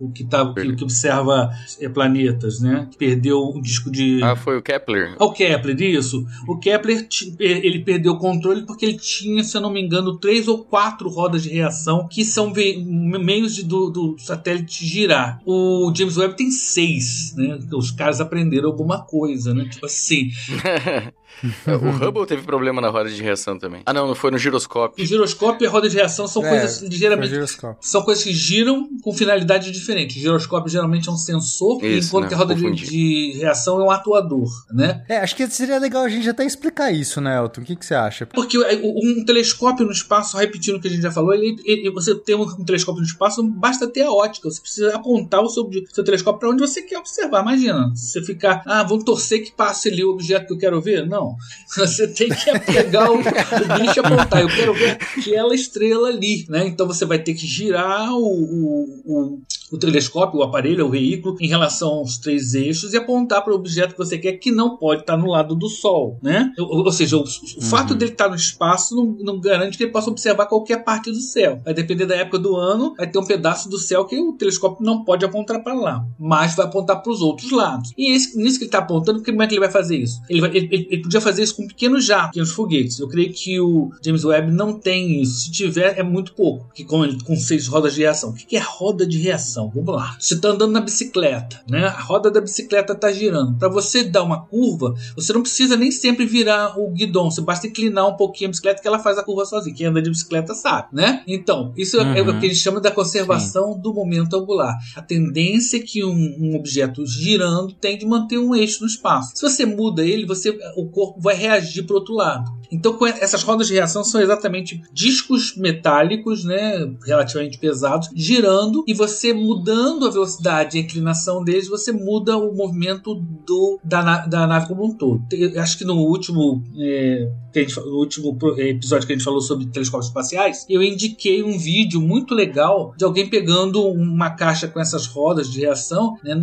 o 0.00 0.10
que, 0.10 0.24
tá, 0.24 0.42
o 0.42 0.52
que, 0.52 0.82
observa 0.82 1.48
é, 1.80 1.88
planetas, 1.88 2.60
né? 2.60 2.88
Que 2.90 2.98
perdeu 2.98 3.38
o 3.38 3.62
disco 3.62 3.92
de. 3.92 4.20
ah, 4.24 4.34
foi 4.34 4.58
o 4.58 4.62
Kepler. 4.62 5.14
Ah, 5.20 5.24
O 5.24 5.32
Kepler, 5.32 5.80
isso. 5.80 6.26
O 6.48 6.58
Kepler, 6.58 7.06
ele 7.38 7.78
perdeu 7.84 8.14
o 8.14 8.18
controle 8.18 8.66
porque 8.66 8.84
ele 8.86 8.98
tinha, 8.98 9.44
se 9.44 9.56
eu 9.56 9.60
não 9.60 9.70
me 9.72 9.80
engano, 9.80 10.18
três 10.18 10.48
ou 10.48 10.64
quatro 10.64 11.08
rodas 11.08 11.44
de 11.44 11.50
reação 11.50 12.08
que 12.08 12.24
são 12.24 12.52
meios 12.52 13.54
de, 13.54 13.62
do, 13.62 13.88
do 13.88 14.16
satélite 14.18 14.84
girar. 14.92 15.40
O 15.46 15.92
James 15.94 16.16
Webb 16.16 16.36
tem 16.36 16.50
seis, 16.50 17.34
né? 17.36 17.58
Os 17.72 17.90
caras 17.90 18.20
aprenderam 18.20 18.68
alguma 18.68 19.02
coisa, 19.04 19.54
né? 19.54 19.68
Tipo 19.68 19.86
assim. 19.86 20.30
o 21.66 21.90
Hubble 22.06 22.26
teve 22.26 22.42
problema 22.42 22.80
na 22.80 22.88
roda 22.88 23.10
de 23.10 23.22
reação 23.22 23.58
também. 23.58 23.82
Ah, 23.86 23.92
não, 23.92 24.06
não 24.06 24.14
foi 24.14 24.30
no 24.30 24.38
giroscópio. 24.38 25.02
O 25.02 25.06
giroscópio 25.06 25.64
e 25.64 25.68
a 25.68 25.70
roda 25.70 25.88
de 25.88 25.96
reação 25.96 26.26
são 26.28 26.44
É, 26.44 26.48
coisas 26.48 26.82
ligeiramente 26.82 27.30
giroscópio. 27.30 27.76
são 27.80 28.02
coisas 28.02 28.22
que 28.24 28.32
giram 28.32 28.88
com 29.02 29.12
finalidades 29.12 29.70
diferentes. 29.72 30.16
O 30.16 30.20
giroscópio 30.20 30.70
geralmente 30.70 31.08
é 31.08 31.12
um 31.12 31.16
sensor, 31.16 31.82
Isso, 31.84 32.08
enquanto 32.08 32.22
né? 32.24 32.28
que 32.28 32.34
a 32.34 32.38
roda 32.38 32.54
de, 32.54 32.70
de 32.72 33.32
reação 33.38 33.80
é 33.80 33.84
um 33.84 33.90
atuador, 33.90 34.48
né? 34.72 35.04
É, 35.08 35.18
acho 35.18 35.34
que 35.36 35.46
seria 35.48 35.78
legal 35.78 36.02
a 36.04 36.08
gente 36.08 36.28
até 36.28 36.44
explicar 36.44 36.90
isso, 36.92 37.20
né, 37.20 37.36
Elton? 37.38 37.60
O 37.60 37.64
que, 37.64 37.76
que 37.76 37.84
você 37.86 37.94
acha? 37.94 38.26
Porque 38.26 38.56
o- 38.58 39.20
um 39.20 39.24
telescópio 39.24 39.84
no 39.86 39.92
espaço, 39.92 40.36
repetindo 40.36 40.76
o 40.76 40.80
que 40.80 40.88
a 40.88 40.90
gente 40.90 41.02
já 41.02 41.10
falou, 41.10 41.32
ele, 41.34 41.56
ele- 41.64 41.90
você 41.90 42.14
tem 42.14 42.34
um, 42.34 42.42
um 42.42 42.64
telescópio 42.64 43.00
no 43.00 43.06
espaço, 43.06 43.42
não 43.42 43.50
basta 43.50 43.86
ter 43.88 44.02
a 44.02 44.12
ótica, 44.12 44.50
você 44.50 44.60
precisa 44.60 44.94
apontar 44.94 45.40
o 45.42 45.48
seu, 45.48 45.68
seu 45.92 46.04
telescópio 46.04 46.40
para 46.40 46.50
onde 46.50 46.60
você 46.60 46.82
quer 46.82 46.98
observar. 46.98 47.42
Imagina, 47.42 47.92
se 47.94 48.12
você 48.12 48.22
ficar, 48.22 48.62
ah, 48.66 48.82
vamos 48.82 49.04
torcer 49.04 49.42
que 49.44 49.52
passe 49.52 49.88
ali 49.88 50.04
o 50.04 50.10
objeto 50.10 50.46
que 50.46 50.52
eu 50.54 50.58
quero 50.58 50.80
ver. 50.80 51.06
Não. 51.06 51.21
Você 51.74 52.06
tem 52.08 52.28
que 52.28 52.58
pegar 52.60 53.10
o, 53.10 53.14
o 53.16 53.22
bicho 53.22 53.94
e 53.96 54.00
apontar. 54.00 54.40
Eu 54.42 54.48
quero 54.48 54.74
ver 54.74 54.98
aquela 55.18 55.54
estrela 55.54 56.08
ali, 56.08 56.44
né? 56.48 56.66
Então 56.66 56.86
você 56.86 57.04
vai 57.06 57.18
ter 57.18 57.32
que 57.34 57.46
girar 57.46 58.12
o, 58.12 58.22
o, 58.22 59.02
o, 59.06 59.38
o 59.72 59.78
telescópio, 59.78 60.40
o 60.40 60.42
aparelho, 60.42 60.86
o 60.86 60.90
veículo, 60.90 61.36
em 61.40 61.48
relação 61.48 61.88
aos 61.90 62.18
três 62.18 62.54
eixos 62.54 62.92
e 62.92 62.96
apontar 62.96 63.42
para 63.42 63.52
o 63.52 63.56
objeto 63.56 63.92
que 63.92 63.98
você 63.98 64.18
quer, 64.18 64.32
que 64.34 64.50
não 64.52 64.76
pode 64.76 65.00
estar 65.00 65.16
no 65.16 65.26
lado 65.28 65.54
do 65.54 65.68
Sol, 65.68 66.18
né? 66.22 66.52
Ou, 66.58 66.84
ou 66.84 66.92
seja, 66.92 67.16
o, 67.16 67.22
o 67.22 67.62
fato 67.62 67.94
dele 67.94 68.12
estar 68.12 68.28
no 68.28 68.36
espaço 68.36 68.94
não, 68.94 69.04
não 69.34 69.40
garante 69.40 69.76
que 69.78 69.84
ele 69.84 69.92
possa 69.92 70.10
observar 70.10 70.46
qualquer 70.46 70.84
parte 70.84 71.10
do 71.10 71.20
céu. 71.20 71.60
Vai 71.64 71.72
depender 71.72 72.04
da 72.06 72.16
época 72.16 72.38
do 72.38 72.54
ano, 72.56 72.94
vai 72.96 73.06
ter 73.10 73.18
um 73.18 73.24
pedaço 73.24 73.68
do 73.70 73.78
céu 73.78 74.04
que 74.04 74.18
o 74.20 74.34
telescópio 74.34 74.84
não 74.84 75.04
pode 75.04 75.24
apontar 75.24 75.62
para 75.62 75.74
lá, 75.74 76.04
mas 76.18 76.54
vai 76.54 76.66
apontar 76.66 77.02
para 77.02 77.10
os 77.12 77.22
outros 77.22 77.50
lados. 77.50 77.92
E 77.96 78.14
esse, 78.14 78.36
nisso 78.36 78.58
que 78.58 78.64
ele 78.64 78.68
está 78.68 78.78
apontando, 78.78 79.22
como 79.22 79.42
é 79.42 79.46
que 79.46 79.54
ele 79.54 79.60
vai 79.60 79.70
fazer 79.70 79.96
isso? 79.96 80.20
Ele, 80.28 80.40
vai- 80.40 80.50
ele- 80.54 80.68
ele- 80.70 80.88
ele 80.90 81.02
podia 81.12 81.20
fazer 81.20 81.42
isso 81.42 81.56
com 81.56 81.66
pequenos 81.66 82.04
jatos, 82.04 82.28
pequenos 82.30 82.52
foguetes. 82.52 82.98
Eu 82.98 83.08
creio 83.08 83.32
que 83.32 83.60
o 83.60 83.90
James 84.04 84.24
Webb 84.24 84.50
não 84.50 84.72
tem 84.78 85.20
isso. 85.20 85.40
Se 85.44 85.50
tiver, 85.52 85.98
é 85.98 86.02
muito 86.02 86.32
pouco. 86.34 86.66
Que 86.74 86.84
com, 86.84 87.02
com 87.18 87.36
seis 87.36 87.66
rodas 87.66 87.94
de 87.94 88.00
reação. 88.00 88.30
O 88.30 88.34
que 88.34 88.56
é 88.56 88.60
roda 88.60 89.06
de 89.06 89.18
reação? 89.18 89.70
Vamos 89.74 89.94
lá. 89.94 90.16
Você 90.18 90.34
está 90.34 90.48
andando 90.48 90.72
na 90.72 90.80
bicicleta, 90.80 91.60
né? 91.68 91.84
A 91.86 92.00
roda 92.00 92.30
da 92.30 92.40
bicicleta 92.40 92.92
está 92.94 93.12
girando. 93.12 93.58
Para 93.58 93.68
você 93.68 94.02
dar 94.04 94.22
uma 94.22 94.42
curva, 94.46 94.94
você 95.14 95.32
não 95.32 95.42
precisa 95.42 95.76
nem 95.76 95.90
sempre 95.90 96.24
virar 96.24 96.78
o 96.78 96.90
guidão. 96.90 97.30
Você 97.30 97.40
basta 97.40 97.66
inclinar 97.66 98.08
um 98.08 98.16
pouquinho 98.16 98.48
a 98.48 98.50
bicicleta 98.50 98.80
que 98.80 98.88
ela 98.88 98.98
faz 98.98 99.18
a 99.18 99.22
curva 99.22 99.44
sozinha. 99.44 99.74
Quem 99.74 99.86
anda 99.86 100.00
de 100.00 100.08
bicicleta 100.10 100.54
sabe, 100.54 100.88
né? 100.92 101.22
Então, 101.26 101.72
isso 101.76 102.00
é- 102.00 102.18
é 102.18 102.22
Uhum. 102.22 102.36
o 102.36 102.40
que 102.40 102.46
eles 102.46 102.58
chamam 102.58 102.80
da 102.80 102.90
conservação 102.90 103.78
do 103.78 103.92
momento 103.92 104.34
angular. 104.36 104.76
A 104.96 105.02
tendência 105.02 105.80
que 105.82 106.04
um, 106.04 106.36
um 106.40 106.56
objeto 106.56 107.04
girando 107.06 107.72
tem 107.74 107.98
de 107.98 108.06
manter 108.06 108.38
um 108.38 108.54
eixo 108.54 108.80
no 108.82 108.86
espaço. 108.86 109.32
Se 109.34 109.42
você 109.42 109.66
muda 109.66 110.04
ele, 110.04 110.24
você, 110.26 110.50
o 110.76 110.86
corpo 110.88 111.01
vai 111.18 111.34
reagir 111.34 111.84
para 111.84 111.94
o 111.94 111.98
outro 111.98 112.14
lado. 112.14 112.50
Então, 112.70 112.96
essas 113.06 113.42
rodas 113.42 113.66
de 113.66 113.74
reação 113.74 114.02
são 114.02 114.18
exatamente 114.18 114.80
discos 114.94 115.54
metálicos, 115.58 116.42
né, 116.42 116.90
relativamente 117.04 117.58
pesados, 117.58 118.08
girando 118.14 118.82
e 118.88 118.94
você 118.94 119.34
mudando 119.34 120.06
a 120.06 120.10
velocidade 120.10 120.76
e 120.76 120.80
a 120.80 120.82
inclinação 120.82 121.44
deles, 121.44 121.68
você 121.68 121.92
muda 121.92 122.38
o 122.38 122.54
movimento 122.54 123.14
do, 123.14 123.78
da, 123.84 124.24
da 124.26 124.46
nave 124.46 124.68
como 124.68 124.86
um 124.86 124.96
todo. 124.96 125.22
Te- 125.28 125.58
Acho 125.58 125.76
que 125.76 125.84
no 125.84 125.96
último, 125.96 126.62
é, 126.78 127.28
gente 127.54 127.76
no 127.78 127.98
último 127.98 128.38
é, 128.56 128.70
episódio 128.70 129.06
que 129.06 129.12
a 129.12 129.16
gente 129.16 129.24
falou 129.24 129.42
sobre 129.42 129.66
telescópios 129.66 130.06
espaciais, 130.08 130.64
eu 130.66 130.82
indiquei 130.82 131.42
um 131.42 131.58
vídeo 131.58 132.00
muito 132.00 132.34
legal 132.34 132.94
de 132.96 133.04
alguém 133.04 133.28
pegando 133.28 133.86
uma 133.86 134.30
caixa 134.30 134.66
com 134.66 134.80
essas 134.80 135.04
rodas 135.06 135.50
de 135.50 135.60
reação 135.60 136.14
né, 136.24 136.34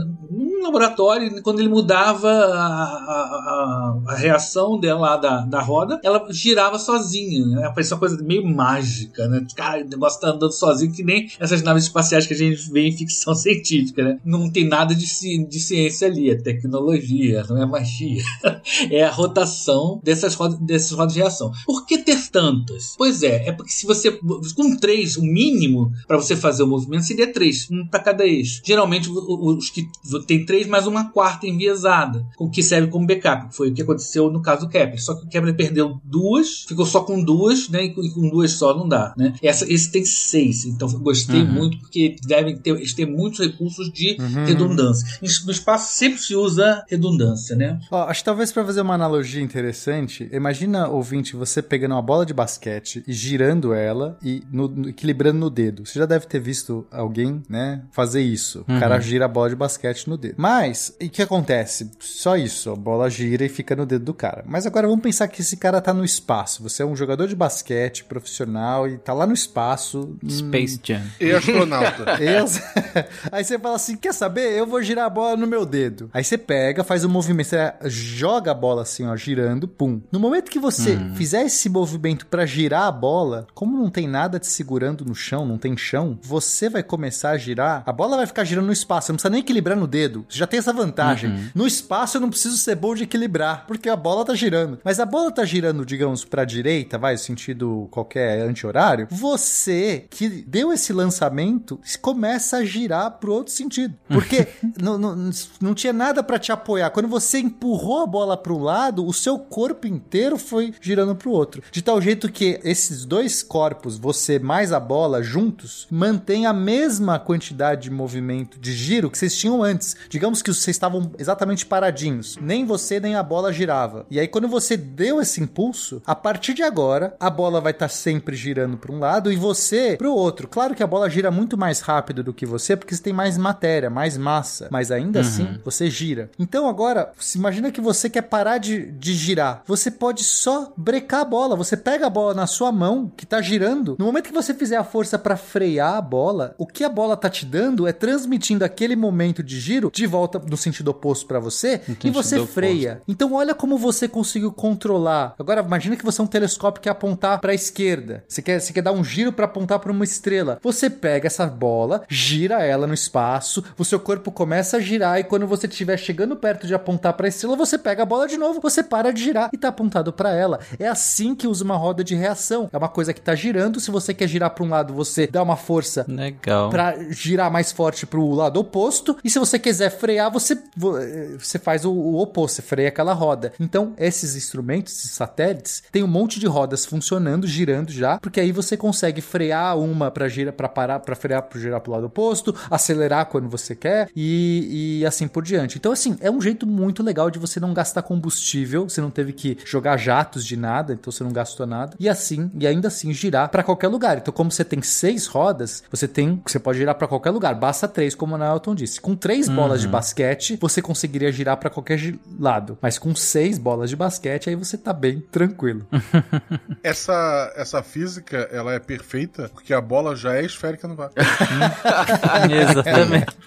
laboratório, 0.64 1.42
quando 1.42 1.60
ele 1.60 1.70
mudava 1.70 2.30
a, 2.30 2.66
a- 2.68 4.00
a- 4.08 4.12
a 4.12 4.16
reação 4.16 4.80
dela 4.80 5.18
da, 5.18 5.42
da 5.46 5.62
roda, 5.62 6.00
ela 6.04 6.26
girava 6.32 6.78
sozinha. 6.80 7.46
Né? 7.46 7.70
Parecia 7.74 7.96
uma 7.96 8.00
coisa 8.00 8.22
meio 8.24 8.46
mágica, 8.46 9.28
né? 9.28 9.46
Cara, 9.56 9.84
o 9.84 9.88
negócio 9.90 10.20
tá 10.22 10.30
andando 10.30 10.52
sozinho 10.52 10.92
que 10.92 11.04
nem 11.04 11.30
essas 11.40 11.62
naves 11.62 11.84
espaciais 11.86 12.26
que 12.28 12.34
a 12.34 12.38
gente 12.38 12.72
vê 12.72 12.88
em 12.88 12.98
ficção 12.98 13.34
científica, 13.36 14.04
né? 14.04 14.20
Não 14.26 14.50
tem 14.50 14.68
nada 14.68 14.94
de, 14.96 15.08
ci- 15.08 15.46
de 15.46 15.60
ciência 15.60 16.08
ali, 16.08 16.30
é 16.30 16.36
tecnologia, 16.36 17.44
não 17.50 17.62
é 17.62 17.66
magia. 17.66 18.22
é 18.92 19.04
a 19.04 19.12
rotação 19.12 20.00
dessas 20.04 20.34
rodas, 20.36 20.60
dessas 20.60 20.92
rodas 20.92 21.14
de 21.14 21.20
reação. 21.20 21.52
Por 21.66 21.86
que 21.86 21.98
ter 22.00 22.30
tantas? 22.30 22.96
Pois 22.98 23.24
é, 23.24 23.48
é 23.48 23.52
porque 23.52 23.72
se 23.72 23.86
você. 23.86 24.12
Com 24.56 24.76
três, 24.78 25.16
o 25.18 25.22
mínimo 25.24 25.92
para 26.08 26.18
você 26.18 26.36
fazer 26.36 26.64
o 26.64 26.68
movimento 26.68 27.04
seria 27.04 27.32
três, 27.32 27.68
um 27.72 27.86
para 27.88 28.00
cada 28.00 28.26
eixo. 28.26 28.62
Geralmente, 28.64 29.10
os 29.10 29.70
que 29.70 29.88
tem 30.28 30.46
três 30.50 30.66
mais 30.66 30.88
uma 30.88 31.12
quarta 31.12 31.46
enviesada, 31.46 32.26
o 32.40 32.50
que 32.50 32.64
serve 32.64 32.88
como 32.88 33.06
backup. 33.06 33.50
que 33.50 33.56
Foi 33.56 33.70
o 33.70 33.74
que 33.74 33.84
aconteceu 33.84 34.32
no 34.32 34.42
caso 34.42 34.62
do 34.66 34.70
Kepler. 34.72 35.00
Só 35.00 35.14
que 35.14 35.24
o 35.26 35.30
Kepler 35.30 35.56
perdeu 35.56 36.02
duas, 36.04 36.64
ficou 36.68 36.88
só 36.88 37.02
com 37.02 37.24
duas, 37.24 37.70
né? 37.70 37.84
E 37.84 37.94
com, 37.94 38.28
duas 38.32 38.54
só 38.54 38.76
não 38.76 38.88
dá, 38.90 39.14
né? 39.16 39.36
Essa, 39.44 39.72
esse 39.72 39.92
tem 39.92 40.04
seis, 40.04 40.66
então 40.66 40.90
gostei 41.02 41.42
Uhum. 41.44 41.52
muito 41.52 41.78
porque 41.78 42.16
devem 42.26 42.58
ter, 42.58 42.72
eles 42.72 42.96
têm 42.96 43.06
muitos 43.06 43.40
recursos 43.40 43.92
de 43.94 44.18
Uhum. 44.20 44.46
redundância. 44.46 45.20
No 45.46 45.52
espaço 45.52 45.94
sempre 45.94 46.20
se 46.20 46.36
usa 46.36 46.84
redundância, 46.90 47.56
né? 47.56 47.80
Ó, 47.92 48.06
acho 48.06 48.22
que 48.22 48.26
talvez 48.26 48.52
pra 48.52 48.66
fazer 48.66 48.82
uma 48.82 48.96
analogia 48.96 49.44
interessante, 49.44 50.28
imagina, 50.34 50.88
ouvinte, 50.88 51.36
você 51.36 51.62
pegando 51.62 51.94
uma 51.94 52.02
bola 52.02 52.26
de 52.26 52.34
basquete 52.34 53.04
e 53.08 53.14
girando 53.14 53.72
ela 53.72 54.18
e 54.24 54.42
no- 54.52 54.68
no- 54.68 54.90
equilibrando 54.90 55.38
no 55.38 55.50
dedo. 55.52 55.86
Você 55.86 56.00
já 56.00 56.08
deve 56.08 56.26
ter 56.26 56.40
visto 56.40 56.88
alguém, 56.92 57.44
né, 57.48 57.84
fazer 57.92 58.24
isso. 58.24 58.66
O 58.68 58.72
Uhum. 58.72 58.80
cara 58.80 59.00
gira 59.00 59.26
a 59.26 59.28
bola 59.28 59.50
de 59.50 59.56
basquete 59.56 60.08
no 60.10 60.18
dedo. 60.18 60.39
Mas, 60.40 60.96
e 61.02 61.08
o 61.08 61.10
que 61.10 61.22
acontece? 61.22 61.92
Só 62.00 62.38
isso, 62.38 62.72
a 62.72 62.76
bola 62.78 63.10
gira 63.10 63.44
e 63.44 63.50
fica 63.50 63.76
no 63.76 63.86
dedo 63.86 64.06
do 64.06 64.14
cara. 64.14 64.42
Mas 64.48 64.66
agora 64.66 64.88
vamos 64.88 65.04
pensar 65.04 65.28
que 65.28 65.42
esse 65.42 65.58
cara 65.58 65.82
tá 65.82 65.94
no 65.94 66.06
espaço. 66.06 66.64
Você 66.64 66.82
é 66.82 66.86
um 66.86 66.96
jogador 66.96 67.28
de 67.28 67.36
basquete 67.36 68.06
profissional 68.06 68.88
e 68.88 68.98
tá 68.98 69.12
lá 69.12 69.28
no 69.28 69.34
espaço. 69.34 70.16
hum, 70.24 70.30
Space 70.30 70.80
Jam. 70.82 71.02
E 71.20 71.30
astronauta. 71.30 72.06
Aí 73.34 73.44
você 73.44 73.60
fala 73.60 73.76
assim: 73.76 73.98
quer 73.98 74.14
saber? 74.14 74.58
Eu 74.58 74.66
vou 74.66 74.82
girar 74.82 75.08
a 75.08 75.10
bola 75.10 75.36
no 75.36 75.46
meu 75.46 75.66
dedo. 75.66 76.10
Aí 76.14 76.24
você 76.24 76.38
pega, 76.38 76.86
faz 76.86 77.04
um 77.04 77.10
movimento, 77.10 77.48
você 77.48 77.74
joga 77.84 78.52
a 78.52 78.54
bola 78.54 78.84
assim, 78.84 79.06
ó, 79.06 79.18
girando, 79.18 79.68
pum. 79.68 80.00
No 80.10 80.22
momento 80.22 80.50
que 80.50 80.58
você 80.58 80.98
fizer 81.16 81.44
esse 81.44 81.68
movimento 81.68 82.26
pra 82.26 82.46
girar 82.46 82.84
a 82.84 82.92
bola, 82.94 83.46
como 83.54 83.78
não 83.78 83.90
tem 83.90 84.08
nada 84.08 84.40
te 84.40 84.48
segurando 84.48 85.04
no 85.04 85.14
chão, 85.14 85.46
não 85.46 85.58
tem 85.58 85.76
chão, 85.76 86.18
você 86.22 86.70
vai 86.70 86.82
começar 86.82 87.32
a 87.32 87.38
girar, 87.38 87.84
a 87.86 87.92
bola 87.92 88.16
vai 88.16 88.26
ficar 88.26 88.46
girando 88.46 88.68
no 88.68 88.72
espaço, 88.72 89.08
você 89.08 89.12
não 89.12 89.18
precisa 89.18 89.32
nem 89.32 89.42
equilibrar 89.42 89.78
no 89.78 89.86
dedo. 89.86 90.26
Você 90.30 90.38
já 90.38 90.48
tem 90.48 90.60
essa 90.60 90.72
vantagem. 90.72 91.32
Uhum. 91.32 91.50
No 91.56 91.68
espaço 91.68 92.18
eu 92.18 92.22
não 92.22 92.30
preciso 92.30 92.58
ser 92.58 92.76
bom 92.76 92.94
de 92.94 93.04
equilibrar, 93.04 93.66
porque 93.68 93.90
a 93.90 93.96
bola 93.96 94.24
tá 94.24 94.36
girando. 94.36 94.80
Mas 94.84 95.00
a 95.00 95.06
bola 95.06 95.32
tá 95.32 95.44
girando, 95.44 95.86
digamos, 95.86 96.24
pra 96.24 96.46
direita, 96.46 96.98
vai, 96.98 97.18
sentido 97.18 97.88
qualquer 97.92 98.42
anti-horário. 98.42 99.08
Você 99.10 100.06
que 100.10 100.30
deu 100.30 100.72
esse 100.72 100.94
lançamento 100.94 101.80
começa 102.02 102.58
a 102.58 102.66
girar 102.66 103.12
pro 103.12 103.34
outro 103.34 103.54
sentido. 103.54 103.96
Porque 104.08 104.48
não, 104.80 104.98
não, 104.98 105.30
não 105.60 105.74
tinha 105.74 105.94
nada 105.94 106.22
pra 106.24 106.40
te 106.40 106.52
apoiar. 106.52 106.90
Quando 106.92 107.10
você 107.10 107.40
empurrou 107.40 108.04
a 108.04 108.08
bola 108.08 108.38
pro 108.38 108.58
lado, 108.58 109.06
o 109.06 109.14
seu 109.14 109.40
corpo 109.40 109.88
inteiro 109.88 110.38
foi 110.38 110.74
girando 110.80 111.16
pro 111.16 111.32
outro. 111.32 111.64
De 111.72 111.82
tal 111.82 112.02
jeito 112.02 112.32
que 112.32 112.60
esses 112.64 113.06
dois 113.06 113.42
corpos, 113.42 113.98
você 113.98 114.40
mais 114.40 114.72
a 114.72 114.80
bola, 114.80 115.24
juntos, 115.24 115.88
mantém 115.90 116.46
a 116.46 116.54
mesma 116.54 117.20
quantidade 117.20 117.84
de 117.84 117.92
movimento 117.92 118.60
de 118.60 118.74
giro 118.74 119.10
que 119.10 119.18
vocês 119.18 119.36
tinham 119.36 119.64
antes. 119.64 119.96
Digamos 120.20 120.42
que 120.42 120.54
vocês 120.54 120.76
estavam 120.76 121.14
exatamente 121.18 121.66
paradinhos. 121.66 122.38
Nem 122.42 122.66
você 122.66 123.00
nem 123.00 123.16
a 123.16 123.24
bola 123.24 123.54
girava. 123.54 124.06
E 124.12 124.20
aí, 124.20 124.28
quando 124.28 124.50
você 124.50 124.76
deu 124.76 125.22
esse 125.22 125.42
impulso, 125.42 126.02
a 126.06 126.14
partir 126.14 126.54
de 126.54 126.62
agora, 126.62 127.16
a 127.18 127.30
bola 127.30 127.62
vai 127.62 127.72
estar 127.72 127.88
sempre 127.88 128.36
girando 128.36 128.76
para 128.76 128.92
um 128.92 129.00
lado 129.00 129.32
e 129.32 129.38
você 129.38 129.96
para 129.96 130.10
o 130.10 130.14
outro. 130.14 130.50
Claro 130.50 130.76
que 130.76 130.84
a 130.84 130.88
bola 130.88 131.10
gira 131.10 131.32
muito 131.32 131.58
mais 131.58 131.80
rápido 131.80 132.22
do 132.22 132.34
que 132.34 132.46
você, 132.46 132.76
porque 132.76 132.94
você 132.94 133.02
tem 133.02 133.14
mais 133.14 133.38
matéria, 133.38 133.90
mais 133.90 134.18
massa. 134.18 134.68
Mas 134.70 134.92
ainda 134.92 135.22
assim, 135.22 135.58
você 135.64 135.90
gira. 135.90 136.30
Então 136.38 136.68
agora, 136.68 137.14
se 137.18 137.38
imagina 137.38 137.72
que 137.72 137.80
você 137.80 138.10
quer 138.10 138.24
parar 138.24 138.58
de, 138.58 138.92
de 138.92 139.14
girar. 139.14 139.64
Você 139.66 139.90
pode 139.90 140.26
só 140.26 140.74
brecar 140.76 141.22
a 141.22 141.26
bola. 141.26 141.56
Você 141.56 141.78
pega 141.78 142.08
a 142.08 142.10
bola 142.10 142.34
na 142.34 142.46
sua 142.46 142.74
mão, 142.74 143.10
que 143.16 143.26
tá 143.26 143.42
girando. 143.42 143.96
No 143.98 144.04
momento 144.04 144.28
que 144.28 144.34
você 144.34 144.54
fizer 144.54 144.76
a 144.76 144.84
força 144.84 145.18
para 145.18 145.38
frear 145.38 145.94
a 145.94 146.02
bola, 146.02 146.56
o 146.58 146.68
que 146.68 146.84
a 146.84 146.90
bola 146.90 147.16
tá 147.16 147.30
te 147.30 147.46
dando 147.46 147.88
é 147.88 147.94
transmitindo 147.94 148.66
aquele 148.66 148.98
momento 148.98 149.42
de 149.42 149.58
giro 149.62 149.90
de 149.90 150.09
volta 150.10 150.40
no 150.40 150.58
sentido 150.58 150.90
oposto 150.90 151.26
para 151.26 151.40
você 151.40 151.82
e 151.84 151.86
sentido 151.86 152.14
você 152.14 152.36
oposto. 152.36 152.54
freia. 152.54 153.02
Então 153.08 153.34
olha 153.34 153.56
como 153.56 153.78
você 153.78 154.08
conseguiu 154.08 154.52
controlar. 154.52 155.36
Agora 155.40 155.62
imagina 155.62 155.96
que 155.96 156.04
você 156.04 156.20
é 156.20 156.24
um 156.24 156.28
telescópio 156.28 156.82
que 156.82 156.90
apontar 156.90 157.40
para 157.40 157.52
a 157.52 157.56
esquerda. 157.56 158.24
Você 158.28 158.42
quer, 158.42 158.60
você 158.60 158.74
quer 158.74 158.82
dar 158.82 158.92
um 158.92 159.04
giro 159.04 159.32
para 159.32 159.46
apontar 159.46 159.80
para 159.80 159.92
uma 159.92 160.04
estrela. 160.04 160.60
Você 160.62 160.90
pega 160.90 161.28
essa 161.28 161.46
bola, 161.46 162.04
gira 162.10 162.64
ela 162.64 162.86
no 162.86 162.94
espaço, 162.94 163.64
o 163.78 163.86
seu 163.86 164.00
corpo 164.00 164.32
começa 164.32 164.78
a 164.78 164.80
girar 164.80 165.20
e 165.20 165.24
quando 165.24 165.48
você 165.48 165.68
estiver 165.68 165.98
chegando 165.98 166.36
perto 166.36 166.68
de 166.68 166.74
apontar 166.74 167.14
para 167.14 167.28
a 167.28 167.30
estrela, 167.30 167.56
você 167.56 167.78
pega 167.78 168.04
a 168.04 168.06
bola 168.06 168.28
de 168.28 168.38
novo, 168.38 168.60
você 168.60 168.84
para 168.84 169.14
de 169.14 169.24
girar 169.24 169.50
e 169.54 169.58
tá 169.58 169.70
apontado 169.70 170.12
para 170.12 170.34
ela. 170.34 170.60
É 170.78 170.88
assim 170.88 171.36
que 171.36 171.48
usa 171.48 171.64
uma 171.64 171.78
roda 171.78 172.04
de 172.04 172.16
reação. 172.16 172.70
É 172.72 172.78
uma 172.78 172.90
coisa 172.90 173.14
que 173.14 173.22
tá 173.22 173.36
girando, 173.36 173.80
se 173.80 173.92
você 173.92 174.14
quer 174.14 174.28
girar 174.28 174.50
para 174.52 174.64
um 174.64 174.70
lado, 174.70 174.94
você 174.94 175.28
dá 175.28 175.42
uma 175.42 175.56
força 175.56 176.06
Legal. 176.08 176.70
Pra 176.70 176.96
girar 177.10 177.52
mais 177.52 177.72
forte 177.72 178.06
pro 178.06 178.32
lado 178.32 178.60
oposto. 178.60 179.18
E 179.24 179.30
se 179.30 179.40
você 179.40 179.60
quiser 179.60 179.89
frear, 179.90 180.32
você, 180.32 180.58
vo- 180.76 180.98
eh, 180.98 181.36
você 181.40 181.58
faz 181.60 181.86
o, 181.86 181.92
o 181.92 182.20
oposto, 182.22 182.56
você 182.56 182.62
freia 182.62 182.90
aquela 182.90 183.14
roda. 183.14 183.54
Então, 183.60 183.94
esses 183.98 184.36
instrumentos, 184.36 184.94
esses 184.94 185.12
satélites, 185.12 185.84
tem 185.92 186.04
um 186.04 186.08
monte 186.08 186.40
de 186.40 186.48
rodas 186.48 186.86
funcionando, 186.86 187.48
girando 187.48 187.92
já, 187.92 188.18
porque 188.20 188.40
aí 188.40 188.52
você 188.52 188.76
consegue 188.78 189.22
frear 189.22 189.78
uma 189.78 190.10
para 190.12 190.28
girar, 190.28 190.54
para 190.54 190.70
parar, 190.70 191.00
para 191.00 191.16
frear 191.16 191.42
para 191.44 191.60
girar 191.60 191.80
pro 191.82 191.92
lado 191.92 192.06
oposto, 192.08 192.56
acelerar 192.70 193.26
quando 193.28 193.48
você 193.50 193.76
quer 193.76 194.10
e, 194.16 195.00
e 195.02 195.06
assim 195.06 195.28
por 195.28 195.44
diante. 195.44 195.78
Então, 195.78 195.92
assim, 195.92 196.18
é 196.22 196.30
um 196.30 196.42
jeito 196.42 196.66
muito 196.68 197.02
legal 197.04 197.30
de 197.32 197.40
você 197.40 197.60
não 197.60 197.74
gastar 197.74 198.02
combustível, 198.02 198.88
você 198.88 199.02
não 199.02 199.10
teve 199.12 199.34
que 199.34 199.58
jogar 199.66 199.98
jatos 199.98 200.46
de 200.46 200.56
nada, 200.56 200.94
então 200.94 201.12
você 201.12 201.24
não 201.24 201.32
gastou 201.32 201.66
nada. 201.66 201.96
E 202.00 202.08
assim, 202.10 202.52
e 202.60 202.68
ainda 202.68 202.88
assim 202.88 203.14
girar 203.14 203.50
para 203.50 203.64
qualquer 203.64 203.88
lugar. 203.88 204.18
Então, 204.18 204.34
como 204.34 204.52
você 204.52 204.64
tem 204.64 204.82
seis 204.82 205.26
rodas, 205.28 205.84
você 205.92 206.08
tem, 206.08 206.42
você 206.46 206.60
pode 206.60 206.78
girar 206.80 206.96
para 206.96 207.08
qualquer 207.08 207.32
lugar. 207.32 207.56
Basta 207.56 207.88
três, 207.88 208.14
como 208.16 208.36
o 208.36 208.38
Nelton 208.38 208.76
disse. 208.76 209.00
Com 209.02 209.16
três 209.16 209.48
bolas 209.48 209.79
de 209.82 209.88
basquete, 209.88 210.58
você 210.60 210.82
conseguiria 210.82 211.32
girar 211.32 211.58
para 211.58 211.70
qualquer 211.70 212.00
lado. 212.40 212.78
Mas 212.82 212.98
com 212.98 213.16
seis 213.16 213.58
bolas 213.58 213.90
de 213.90 213.96
basquete, 213.96 214.50
aí 214.50 214.56
você 214.56 214.78
tá 214.78 214.94
bem 214.94 215.20
tranquilo. 215.20 215.86
Essa, 216.84 217.54
essa 217.56 217.84
física, 217.84 218.50
ela 218.52 218.74
é 218.74 218.80
perfeita 218.80 219.50
porque 219.50 219.74
a 219.74 219.82
bola 219.82 220.16
já 220.16 220.36
é 220.36 220.46
esférica 220.46 220.88
no 220.88 220.96
vácuo. 220.96 221.16
Exatamente. 222.50 223.38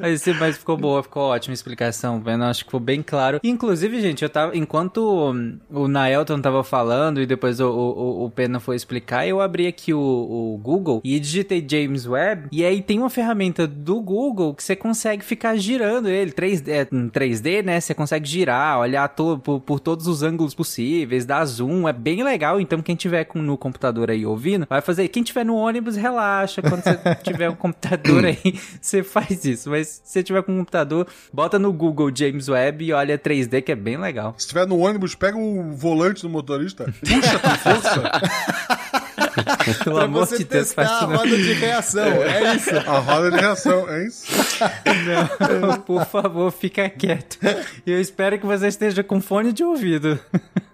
Mas, 0.00 0.24
mas 0.38 0.58
ficou 0.58 0.76
boa, 0.76 1.02
ficou 1.02 1.24
ótima 1.24 1.52
a 1.52 1.54
explicação, 1.54 2.20
vendo? 2.20 2.44
Acho 2.44 2.60
que 2.60 2.66
ficou 2.66 2.80
bem 2.80 3.02
claro. 3.02 3.40
Inclusive, 3.42 4.00
gente, 4.00 4.22
eu 4.22 4.28
tava. 4.28 4.56
Enquanto 4.56 5.32
o 5.70 5.88
Naelton 5.88 6.40
tava 6.40 6.62
falando 6.62 7.20
e 7.20 7.26
depois 7.26 7.60
o, 7.60 7.68
o, 7.68 8.24
o 8.24 8.30
Pena 8.30 8.60
foi 8.60 8.76
explicar, 8.76 9.26
eu 9.26 9.40
abri 9.40 9.66
aqui 9.66 9.94
o, 9.94 10.00
o 10.00 10.58
Google 10.62 11.00
e 11.04 11.18
digitei 11.18 11.64
James 11.68 12.06
Webb. 12.06 12.48
E 12.52 12.64
aí 12.64 12.82
tem 12.82 12.98
uma 12.98 13.10
ferramenta 13.10 13.66
do 13.66 14.00
Google 14.00 14.54
que 14.54 14.62
você 14.62 14.76
consegue 14.76 15.24
ficar 15.24 15.56
girando 15.56 16.08
ele 16.08 16.32
3D, 16.32 16.68
é, 16.68 16.88
em 16.92 17.08
3D, 17.08 17.62
né? 17.64 17.80
Você 17.80 17.94
consegue 17.94 18.28
girar, 18.28 18.78
olhar 18.78 19.08
to, 19.08 19.38
por, 19.38 19.60
por 19.60 19.80
todos 19.80 20.06
os 20.06 20.22
ângulos 20.22 20.54
possíveis, 20.54 21.24
dar 21.24 21.44
zoom. 21.44 21.88
É 21.88 21.92
bem 21.92 22.22
legal. 22.22 22.60
Então, 22.60 22.82
quem 22.82 22.96
tiver 22.96 23.24
com, 23.24 23.40
no 23.40 23.56
computador 23.56 24.10
aí 24.10 24.26
ouvindo, 24.26 24.66
vai 24.68 24.80
fazer. 24.80 25.08
Quem 25.08 25.22
tiver 25.22 25.44
no 25.44 25.56
ônibus, 25.56 25.96
relaxa. 25.96 26.62
Quando 26.62 26.82
você 26.82 26.98
tiver 27.22 27.48
um 27.48 27.54
computador 27.54 28.24
aí, 28.26 28.58
você 28.92 29.02
faz 29.02 29.44
isso. 29.44 29.70
Mas 29.70 29.88
se 29.88 30.12
você 30.12 30.22
tiver 30.22 30.42
com 30.42 30.52
um 30.52 30.58
computador, 30.58 31.06
bota 31.32 31.58
no 31.58 31.72
Google 31.72 32.10
James 32.14 32.48
Webb 32.48 32.84
e 32.84 32.92
olha 32.92 33.18
3D, 33.18 33.62
que 33.62 33.72
é 33.72 33.76
bem 33.76 33.96
legal. 33.96 34.34
Se 34.36 34.44
estiver 34.44 34.66
no 34.66 34.78
ônibus, 34.78 35.14
pega 35.14 35.36
o 35.36 35.72
volante 35.72 36.22
do 36.22 36.28
motorista, 36.28 36.92
puxa 37.00 37.38
com 37.38 37.48
força, 37.50 38.02
Pelo 39.84 39.96
pra 39.96 40.04
amor 40.04 40.26
você 40.26 40.38
de 40.38 40.44
Deus, 40.44 40.72
faz 40.72 40.88
a 40.90 40.94
isso 40.96 41.06
roda 41.06 41.36
de 41.36 41.52
reação. 41.54 42.04
É 42.22 42.54
isso. 42.56 42.76
a 42.76 42.98
roda 42.98 43.30
de 43.30 43.36
reação, 43.38 43.88
é 43.88 44.06
isso? 44.06 44.26
Não, 45.60 45.80
por 45.80 46.04
favor, 46.06 46.50
fica 46.50 46.88
quieto. 46.88 47.38
E 47.86 47.90
eu 47.92 48.00
espero 48.00 48.38
que 48.38 48.46
você 48.46 48.68
esteja 48.68 49.02
com 49.02 49.20
fone 49.20 49.52
de 49.52 49.62
ouvido. 49.64 50.18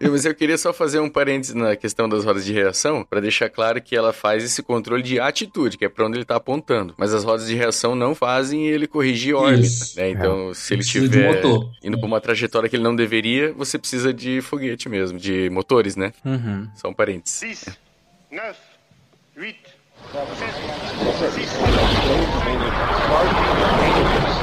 Eu, 0.00 0.12
mas 0.12 0.24
eu 0.24 0.34
queria 0.34 0.56
só 0.56 0.72
fazer 0.72 1.00
um 1.00 1.09
parênteses 1.11 1.54
na 1.54 1.74
questão 1.74 2.09
das 2.09 2.24
rodas 2.24 2.44
de 2.44 2.52
reação, 2.52 3.04
para 3.09 3.20
deixar 3.20 3.48
claro 3.48 3.80
que 3.82 3.96
ela 3.96 4.12
faz 4.12 4.44
esse 4.44 4.62
controle 4.62 5.02
de 5.02 5.18
atitude, 5.18 5.76
que 5.76 5.84
é 5.84 5.88
para 5.88 6.06
onde 6.06 6.18
ele 6.18 6.24
tá 6.24 6.36
apontando. 6.36 6.94
Mas 6.96 7.12
as 7.12 7.24
rodas 7.24 7.46
de 7.46 7.54
reação 7.54 7.94
não 7.94 8.14
fazem 8.14 8.66
ele 8.68 8.86
corrigir 8.86 9.34
órbita, 9.34 9.66
Isso. 9.66 9.98
né? 9.98 10.11
Então, 10.11 10.54
se 10.54 10.74
ele 10.74 10.82
Precisa 10.82 11.09
de 11.09 11.11
tiver 11.12 11.34
motor. 11.34 11.70
indo 11.82 11.98
para 11.98 12.06
uma 12.06 12.20
trajetória 12.20 12.68
que 12.68 12.76
ele 12.76 12.82
não 12.84 12.94
deveria, 12.94 13.52
você 13.52 13.78
precisa 13.78 14.12
de 14.12 14.40
foguete 14.40 14.88
mesmo, 14.88 15.18
de 15.18 15.50
motores, 15.50 15.96
né? 15.96 16.12
Uhum. 16.24 16.68
Só 16.76 16.88
um 16.88 16.94
parênteses. 16.94 17.40
10, 17.64 17.78
9, 18.30 18.54
8, 19.38 19.56
7, 20.12 20.36
6, 20.36 20.52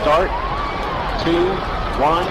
Start. 0.02 0.30
Two, 1.22 1.46
one, 2.02 2.26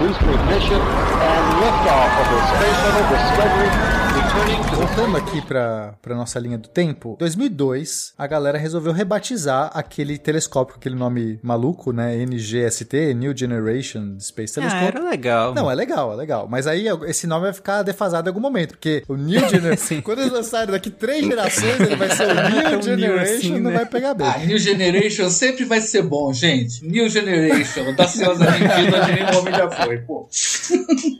booster 0.00 0.30
ignition, 0.30 0.80
and 0.80 1.44
liftoff 1.64 2.12
of 2.20 2.28
the 2.28 2.40
Space 2.52 2.76
Shuttle 2.76 3.08
Discovery, 3.08 4.07
Voltando 4.42 5.16
aqui 5.16 5.42
pra, 5.42 5.94
pra 6.00 6.14
nossa 6.14 6.38
linha 6.38 6.56
do 6.56 6.68
tempo, 6.68 7.16
2002, 7.18 8.14
a 8.16 8.26
galera 8.26 8.56
resolveu 8.56 8.92
rebatizar 8.92 9.70
aquele 9.74 10.16
telescópio 10.16 10.74
com 10.74 10.80
aquele 10.80 10.94
nome 10.94 11.40
maluco, 11.42 11.92
né? 11.92 12.14
NGST, 12.24 13.14
New 13.14 13.36
Generation 13.36 14.16
Space 14.20 14.52
Ah, 14.58 14.62
Telescope. 14.62 14.84
era 14.96 15.10
legal. 15.10 15.54
Não, 15.54 15.68
é 15.70 15.74
legal, 15.74 16.12
é 16.12 16.16
legal. 16.16 16.46
Mas 16.48 16.66
aí 16.68 16.86
esse 17.06 17.26
nome 17.26 17.42
vai 17.46 17.52
ficar 17.52 17.82
defasado 17.82 18.28
em 18.28 18.30
algum 18.30 18.40
momento, 18.40 18.70
porque 18.70 19.02
o 19.08 19.16
New 19.16 19.40
Generation. 19.50 20.00
Quando 20.02 20.20
eles 20.20 20.32
lançarem 20.32 20.70
daqui 20.72 20.90
três 20.90 21.26
gerações, 21.26 21.80
ele 21.80 21.96
vai 21.96 22.10
ser 22.10 22.24
o 22.28 22.34
New 22.48 22.60
É 22.60 22.70
new 22.70 22.82
Generation 22.82 23.36
assim, 23.38 23.60
não 23.60 23.70
né? 23.70 23.76
vai 23.78 23.86
pegar 23.86 24.14
bem. 24.14 24.26
Ah, 24.28 24.38
New 24.38 24.58
Generation 24.58 25.28
sempre 25.30 25.64
vai 25.64 25.80
ser 25.80 26.02
bom, 26.02 26.32
gente. 26.32 26.84
New 26.86 27.08
Generation, 27.08 27.86
audaciosamente 27.86 28.60
dito, 28.60 28.96
onde 28.96 29.12
nenhum 29.12 29.38
homem 29.38 29.54
já 29.54 29.70
foi, 29.70 29.98
pô. 29.98 30.28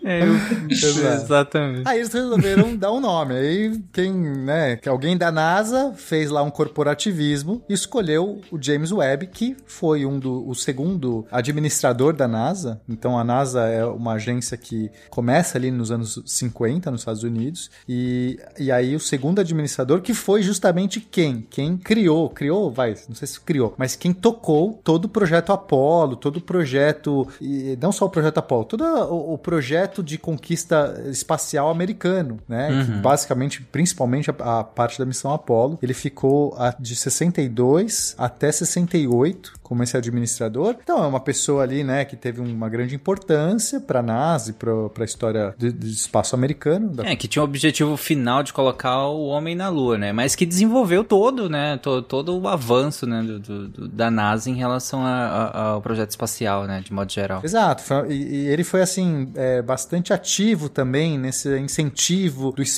É, 0.05 0.23
eu-. 0.23 0.39
Exatamente. 0.71 1.83
Aí 1.85 1.99
eles 1.99 2.13
resolveram 2.13 2.77
dar 2.77 2.93
um 2.93 3.01
nome. 3.01 3.08
Aí 3.09 3.83
quem, 3.93 4.13
né, 4.13 4.77
que 4.77 4.89
alguém 4.89 5.17
da 5.17 5.33
NASA 5.33 5.93
fez 5.97 6.31
lá 6.31 6.43
um 6.43 6.51
corporativismo 6.51 7.63
escolheu 7.69 8.41
o 8.51 8.59
James 8.61 8.93
Webb, 8.93 9.29
que 9.29 9.57
foi 9.67 10.05
um 10.05 10.19
do 10.19 10.49
o 10.49 10.55
segundo 10.55 11.27
administrador 11.31 12.13
da 12.13 12.29
NASA. 12.29 12.81
Então 12.89 13.19
a 13.19 13.25
NASA 13.25 13.67
é 13.67 13.85
uma 13.85 14.15
agência 14.15 14.57
que 14.57 14.91
começa 15.11 15.57
ali 15.57 15.71
nos 15.71 15.91
anos 15.91 16.23
50 16.27 16.91
nos 16.91 17.01
Estados 17.01 17.23
Unidos 17.23 17.71
e, 17.89 18.39
e 18.59 18.71
aí 18.71 18.95
o 18.95 19.01
segundo 19.01 19.41
administrador 19.41 20.01
que 20.01 20.13
foi 20.13 20.43
justamente 20.43 21.01
quem? 21.01 21.47
Quem 21.49 21.77
criou, 21.77 22.29
criou, 22.29 22.71
vai, 22.71 22.95
não 23.09 23.15
sei 23.15 23.27
se 23.27 23.41
criou, 23.41 23.75
mas 23.79 23.97
quem 23.97 24.13
tocou 24.13 24.81
todo 24.85 25.07
o 25.07 25.09
projeto 25.09 25.53
Apollo, 25.53 26.17
todo 26.17 26.37
o 26.37 26.41
projeto 26.41 27.27
e 27.41 27.77
não 27.81 27.93
só 27.93 28.07
o 28.07 28.11
projeto 28.11 28.39
Apollo, 28.39 28.65
todo 28.65 28.85
o, 28.85 29.35
o 29.35 29.39
projeto 29.39 30.03
de 30.03 30.19
conquista 30.19 31.03
espacial 31.07 31.71
americano, 31.71 32.39
né? 32.49 32.69
Que 32.99 33.03
basicamente, 33.03 33.63
principalmente 33.63 34.31
a, 34.31 34.61
a 34.61 34.65
parte 34.65 34.99
da 34.99 35.05
missão 35.07 35.33
Apollo. 35.33 35.79
Ele 35.83 35.95
ficou 35.95 36.55
a- 36.59 36.75
de 36.79 36.95
62 36.97 38.15
até 38.19 38.51
68 38.51 39.55
como 39.63 39.83
esse 39.83 39.97
administrador. 39.97 40.77
Então 40.83 41.03
é 41.05 41.07
uma 41.07 41.21
pessoa 41.21 41.63
ali, 41.63 41.85
né, 41.85 42.05
que 42.05 42.17
teve 42.17 42.41
uma 42.41 42.69
grande 42.71 42.95
importância 42.95 43.81
para 43.81 44.01
a 44.01 44.03
NASA 44.03 44.51
e 44.51 44.55
para 44.55 44.73
a 44.99 45.05
história 45.05 45.55
do, 45.59 45.71
do 45.73 45.87
espaço 45.87 46.35
americano. 46.35 46.89
Da... 46.89 47.05
É, 47.07 47.15
que 47.15 47.29
tinha 47.29 47.43
o 47.43 47.45
objetivo 47.45 47.97
final 47.97 48.43
de 48.43 48.53
colocar 48.53 49.07
o 49.09 49.27
homem 49.27 49.55
na 49.55 49.69
Lua, 49.69 49.99
né? 49.99 50.13
Mas 50.13 50.35
que 50.35 50.47
desenvolveu 50.47 51.05
todo, 51.05 51.51
né? 51.51 51.77
To- 51.79 52.01
todo 52.03 52.39
o 52.39 52.49
avanço, 52.49 53.07
né? 53.07 53.23
do- 53.23 53.39
do- 53.39 53.69
do- 53.69 53.89
da 53.89 54.11
NASA 54.11 54.49
em 54.49 54.55
relação 54.55 55.05
a- 55.05 55.11
a- 55.53 55.63
ao 55.73 55.83
projeto 55.83 56.11
espacial, 56.11 56.65
né? 56.67 56.81
De 56.83 56.93
modo 56.93 57.13
geral. 57.13 57.41
Exato, 57.45 57.83
foi- 57.83 58.11
e, 58.13 58.45
e 58.45 58.47
ele 58.49 58.65
foi 58.65 58.81
assim 58.81 59.31
é, 59.35 59.61
bastante 59.61 60.13
ativo 60.13 60.69
também 60.69 61.19
nesse 61.19 61.59
incentivo 61.59 62.53
do 62.53 62.63
espaço. 62.63 62.78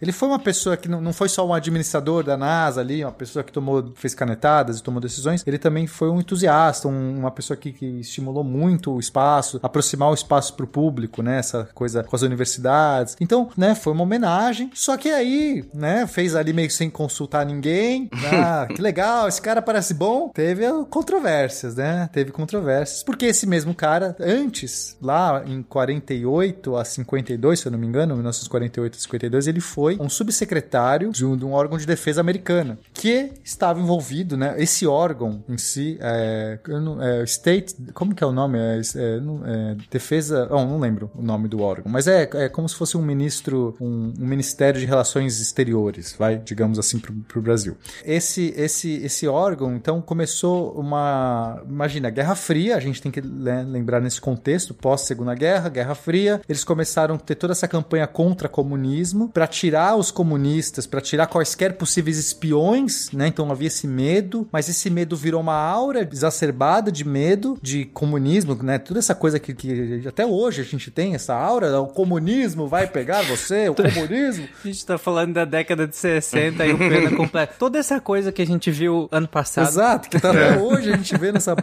Ele 0.00 0.12
foi 0.12 0.28
uma 0.28 0.38
pessoa 0.38 0.76
que 0.76 0.88
não, 0.88 1.00
não 1.00 1.12
foi 1.12 1.28
só 1.28 1.46
um 1.46 1.52
administrador 1.54 2.22
da 2.24 2.36
NASA 2.36 2.80
ali, 2.80 3.04
uma 3.04 3.12
pessoa 3.12 3.42
que 3.42 3.52
tomou, 3.52 3.92
fez 3.94 4.14
canetadas 4.14 4.78
e 4.78 4.82
tomou 4.82 5.00
decisões. 5.00 5.42
Ele 5.46 5.58
também 5.58 5.86
foi 5.86 6.08
um 6.10 6.20
entusiasta, 6.20 6.88
um- 6.88 7.18
uma 7.18 7.30
pessoa 7.30 7.56
que, 7.56 7.72
que 7.72 7.86
estimulou 8.00 8.44
muito 8.44 8.92
o 8.92 9.00
espaço, 9.00 9.58
aproximar 9.62 10.10
o 10.10 10.14
espaço 10.14 10.54
para 10.54 10.64
o 10.64 10.68
público, 10.68 11.22
né? 11.22 11.38
Essa 11.38 11.68
coisa 11.74 12.02
com 12.04 12.14
as 12.16 12.22
universidades. 12.22 13.16
Então, 13.20 13.48
né? 13.56 13.74
Foi 13.74 13.92
uma 13.92 14.02
homenagem. 14.02 14.70
Só 14.74 14.96
que 14.96 15.08
aí, 15.10 15.64
né? 15.74 16.06
Fez 16.06 16.34
ali 16.34 16.52
meio 16.52 16.70
sem 16.70 16.90
consultar 16.90 17.44
ninguém. 17.46 18.08
Ah, 18.44 18.66
que 18.66 18.80
legal, 18.80 19.28
esse 19.28 19.40
cara 19.42 19.60
parece 19.60 19.92
bom. 19.94 20.28
Teve 20.30 20.64
controvérsias, 20.90 21.74
né? 21.76 22.08
Teve 22.12 22.30
controvérsias. 22.32 23.02
Porque 23.02 23.26
esse 23.26 23.46
mesmo 23.46 23.74
cara, 23.74 24.16
antes, 24.18 24.96
lá 25.02 25.42
em 25.46 25.62
48 25.62 26.76
a 26.76 26.84
52, 26.84 27.60
se 27.60 27.66
eu 27.66 27.72
não 27.72 27.78
me 27.78 27.86
engano, 27.86 28.14
1948 28.14 28.94
a 28.96 29.00
52, 29.12 29.46
ele 29.46 29.60
foi 29.60 29.98
um 30.00 30.08
subsecretário 30.08 31.10
de 31.10 31.24
um, 31.24 31.36
de 31.36 31.44
um 31.44 31.52
órgão 31.52 31.76
de 31.76 31.86
defesa 31.86 32.20
americana 32.20 32.78
que 32.94 33.32
estava 33.44 33.80
envolvido, 33.80 34.36
né? 34.36 34.54
Esse 34.58 34.86
órgão 34.86 35.44
em 35.48 35.58
si, 35.58 35.98
é, 36.00 36.58
é, 37.00 37.24
State, 37.24 37.74
como 37.92 38.14
que 38.14 38.24
é 38.24 38.26
o 38.26 38.32
nome? 38.32 38.58
É, 38.58 38.80
é, 38.80 38.80
é, 38.80 39.76
defesa, 39.90 40.48
oh, 40.50 40.64
não 40.64 40.78
lembro 40.78 41.10
o 41.14 41.22
nome 41.22 41.48
do 41.48 41.60
órgão, 41.60 41.90
mas 41.90 42.06
é, 42.06 42.28
é 42.34 42.48
como 42.48 42.68
se 42.68 42.74
fosse 42.74 42.96
um 42.96 43.02
ministro, 43.02 43.76
um, 43.80 44.12
um 44.18 44.26
ministério 44.26 44.80
de 44.80 44.86
relações 44.86 45.40
exteriores, 45.40 46.14
vai, 46.18 46.38
digamos 46.38 46.78
assim, 46.78 46.98
para 46.98 47.38
o 47.38 47.42
Brasil. 47.42 47.76
Esse, 48.04 48.54
esse, 48.56 48.94
esse 49.04 49.26
órgão, 49.26 49.74
então, 49.74 50.00
começou 50.00 50.72
uma, 50.72 51.62
imagina, 51.68 52.10
Guerra 52.10 52.34
Fria, 52.34 52.76
a 52.76 52.80
gente 52.80 53.02
tem 53.02 53.12
que 53.12 53.20
né, 53.20 53.64
lembrar 53.66 54.00
nesse 54.00 54.20
contexto, 54.20 54.74
pós 54.74 55.02
Segunda 55.02 55.34
Guerra, 55.34 55.68
Guerra 55.68 55.94
Fria, 55.94 56.40
eles 56.48 56.64
começaram 56.64 57.16
a 57.16 57.18
ter 57.18 57.34
toda 57.34 57.52
essa 57.52 57.68
campanha 57.68 58.06
contra 58.06 58.48
comunismo 58.48 59.01
para 59.32 59.46
tirar 59.46 59.96
os 59.96 60.10
comunistas, 60.10 60.86
para 60.86 61.00
tirar 61.00 61.26
quaisquer 61.26 61.74
possíveis 61.74 62.18
espiões, 62.18 63.10
né? 63.12 63.28
Então 63.28 63.50
havia 63.50 63.68
esse 63.68 63.86
medo, 63.86 64.48
mas 64.52 64.68
esse 64.68 64.88
medo 64.90 65.16
virou 65.16 65.40
uma 65.40 65.54
aura 65.54 66.08
exacerbada 66.10 66.90
de 66.90 67.06
medo 67.06 67.58
de 67.62 67.84
comunismo, 67.86 68.54
né? 68.62 68.78
Toda 68.78 68.98
essa 68.98 69.14
coisa 69.14 69.38
que, 69.38 69.54
que 69.54 70.02
até 70.06 70.26
hoje 70.26 70.60
a 70.60 70.64
gente 70.64 70.90
tem 70.90 71.14
essa 71.14 71.34
aura, 71.34 71.80
o 71.80 71.88
comunismo 71.88 72.66
vai 72.66 72.86
pegar 72.86 73.22
você, 73.22 73.68
o 73.68 73.74
comunismo. 73.76 74.48
A 74.64 74.66
gente 74.66 74.84
tá 74.84 74.98
falando 74.98 75.34
da 75.34 75.44
década 75.44 75.86
de 75.86 75.96
60 75.96 76.66
e 76.66 76.72
o 76.72 76.78
pena 76.78 77.10
completo. 77.16 77.54
Toda 77.58 77.78
essa 77.78 78.00
coisa 78.00 78.32
que 78.32 78.42
a 78.42 78.46
gente 78.46 78.70
viu 78.70 79.08
ano 79.10 79.28
passado. 79.28 79.68
Exato, 79.68 80.08
que 80.08 80.20
tá 80.20 80.30
até 80.30 80.58
hoje 80.58 80.92
a 80.92 80.96
gente 80.96 81.16
vê 81.16 81.32
nessa 81.32 81.54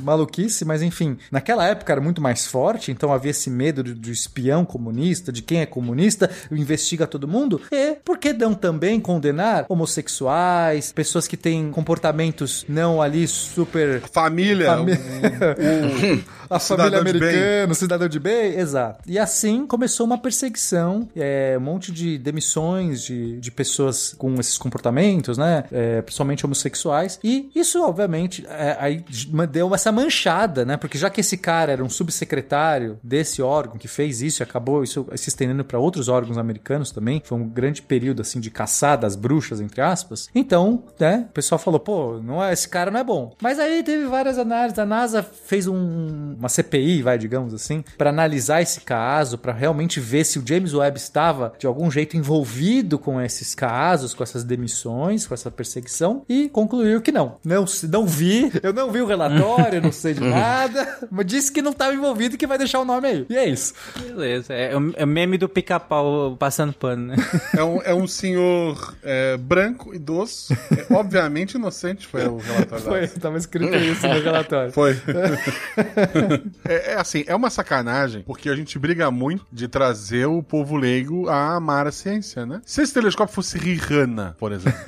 maluquice, 0.00 0.64
mas 0.64 0.82
enfim, 0.82 1.16
naquela 1.30 1.66
época 1.66 1.92
era 1.92 2.00
muito 2.00 2.20
mais 2.20 2.46
forte, 2.46 2.90
então 2.90 3.12
havia 3.12 3.30
esse 3.30 3.50
medo 3.50 3.82
do, 3.82 3.94
do 3.94 4.10
espião 4.10 4.64
comunista, 4.64 5.32
de 5.32 5.42
quem 5.42 5.60
é 5.60 5.66
comunista, 5.66 6.30
investiga 6.50 7.06
todo 7.06 7.28
mundo, 7.28 7.60
e 7.70 7.96
por 8.04 8.18
que 8.18 8.32
não 8.32 8.54
também 8.54 9.00
condenar 9.00 9.66
homossexuais, 9.68 10.92
pessoas 10.92 11.26
que 11.26 11.36
têm 11.36 11.70
comportamentos 11.70 12.64
não 12.68 13.00
ali 13.00 13.26
super... 13.26 14.00
Família. 14.12 14.66
Fami- 14.76 14.98
a 16.50 16.58
família 16.58 16.98
americana, 16.98 17.72
o 17.72 17.74
cidadão 17.74 18.08
de 18.08 18.18
bem, 18.18 18.58
exato. 18.58 19.00
E 19.06 19.18
assim 19.18 19.66
começou 19.66 20.04
uma 20.06 20.18
perseguição, 20.18 21.08
é, 21.14 21.56
um 21.56 21.60
monte 21.60 21.92
de 21.92 22.18
demissões 22.18 23.02
de, 23.02 23.38
de 23.38 23.50
pessoas 23.50 24.14
com 24.18 24.34
esses 24.34 24.58
comportamentos, 24.58 25.38
né? 25.38 25.64
É, 25.70 26.02
principalmente 26.02 26.44
homossexuais. 26.44 27.18
E 27.22 27.50
isso, 27.54 27.82
obviamente, 27.82 28.44
é, 28.48 28.76
aí 28.80 29.04
deu 29.50 29.74
essa 29.74 29.89
manchada, 29.92 30.64
né? 30.64 30.76
Porque 30.76 30.98
já 30.98 31.10
que 31.10 31.20
esse 31.20 31.36
cara 31.36 31.72
era 31.72 31.84
um 31.84 31.88
subsecretário 31.88 32.98
desse 33.02 33.42
órgão 33.42 33.78
que 33.78 33.88
fez 33.88 34.22
isso 34.22 34.42
e 34.42 34.44
acabou 34.44 34.82
isso 34.82 35.06
se 35.14 35.28
estendendo 35.28 35.64
para 35.64 35.78
outros 35.78 36.08
órgãos 36.08 36.38
americanos 36.38 36.90
também, 36.90 37.22
foi 37.24 37.38
um 37.38 37.48
grande 37.48 37.82
período 37.82 38.22
assim 38.22 38.40
de 38.40 38.50
caçar 38.50 38.98
das 38.98 39.16
bruxas, 39.16 39.60
entre 39.60 39.80
aspas. 39.80 40.28
Então, 40.34 40.84
né? 40.98 41.26
O 41.30 41.32
pessoal 41.32 41.58
falou, 41.58 41.80
pô, 41.80 42.20
não 42.22 42.42
é, 42.42 42.52
esse 42.52 42.68
cara 42.68 42.90
não 42.90 43.00
é 43.00 43.04
bom. 43.04 43.34
Mas 43.42 43.58
aí 43.58 43.82
teve 43.82 44.06
várias 44.06 44.38
análises. 44.38 44.78
A 44.78 44.86
NASA 44.86 45.22
fez 45.22 45.66
um, 45.66 46.34
uma 46.38 46.48
CPI, 46.48 47.02
vai, 47.02 47.18
digamos 47.18 47.54
assim, 47.54 47.84
para 47.96 48.10
analisar 48.10 48.62
esse 48.62 48.80
caso, 48.80 49.38
para 49.38 49.52
realmente 49.52 50.00
ver 50.00 50.24
se 50.24 50.38
o 50.38 50.46
James 50.46 50.74
Webb 50.74 50.98
estava 50.98 51.52
de 51.58 51.66
algum 51.66 51.90
jeito 51.90 52.16
envolvido 52.16 52.98
com 52.98 53.20
esses 53.20 53.54
casos, 53.54 54.14
com 54.14 54.22
essas 54.22 54.44
demissões, 54.44 55.26
com 55.26 55.34
essa 55.34 55.50
perseguição, 55.50 56.24
e 56.28 56.48
concluiu 56.48 57.00
que 57.00 57.12
não. 57.12 57.36
Não, 57.44 57.64
não 57.88 58.06
vi, 58.06 58.50
eu 58.62 58.72
não 58.72 58.90
vi 58.90 59.00
o 59.00 59.06
relatório, 59.06 59.79
não 59.80 59.92
sei 59.92 60.14
de 60.14 60.20
nada, 60.24 60.98
mas 61.10 61.26
disse 61.26 61.50
que 61.52 61.62
não 61.62 61.70
estava 61.72 61.92
envolvido 61.94 62.34
e 62.34 62.38
que 62.38 62.46
vai 62.46 62.58
deixar 62.58 62.80
o 62.80 62.84
nome 62.84 63.08
aí. 63.08 63.26
E 63.28 63.36
é 63.36 63.48
isso. 63.48 63.74
Beleza. 64.00 64.52
É, 64.54 64.76
o- 64.76 64.92
é 64.96 65.04
o 65.04 65.08
meme 65.08 65.36
do 65.38 65.48
pica-pau 65.48 66.36
passando 66.38 66.72
pano, 66.72 67.08
né? 67.08 67.16
É 67.56 67.64
um, 67.64 67.82
é 67.82 67.94
um 67.94 68.06
senhor 68.06 68.94
é, 69.02 69.36
branco, 69.36 69.94
idoso, 69.94 70.52
é, 70.76 70.86
obviamente 70.94 71.54
inocente, 71.54 72.06
foi 72.06 72.26
o 72.26 72.36
relatório 72.38 72.84
da 72.84 72.90
Foi, 72.90 73.08
tava 73.08 73.36
escrito 73.38 73.74
isso 73.76 74.06
no 74.06 74.20
relatório. 74.20 74.72
Foi. 74.72 74.96
é, 76.64 76.92
é 76.92 76.94
assim, 77.00 77.24
é 77.26 77.34
uma 77.34 77.50
sacanagem, 77.50 78.22
porque 78.22 78.48
a 78.48 78.54
gente 78.56 78.78
briga 78.78 79.10
muito 79.10 79.44
de 79.52 79.68
trazer 79.68 80.26
o 80.26 80.42
povo 80.42 80.76
leigo 80.76 81.28
a 81.28 81.56
amar 81.56 81.86
a 81.86 81.92
ciência, 81.92 82.46
né? 82.46 82.60
Se 82.64 82.82
esse 82.82 82.92
telescópio 82.94 83.34
fosse 83.34 83.58
Rihanna, 83.58 84.36
por 84.38 84.52
exemplo, 84.52 84.78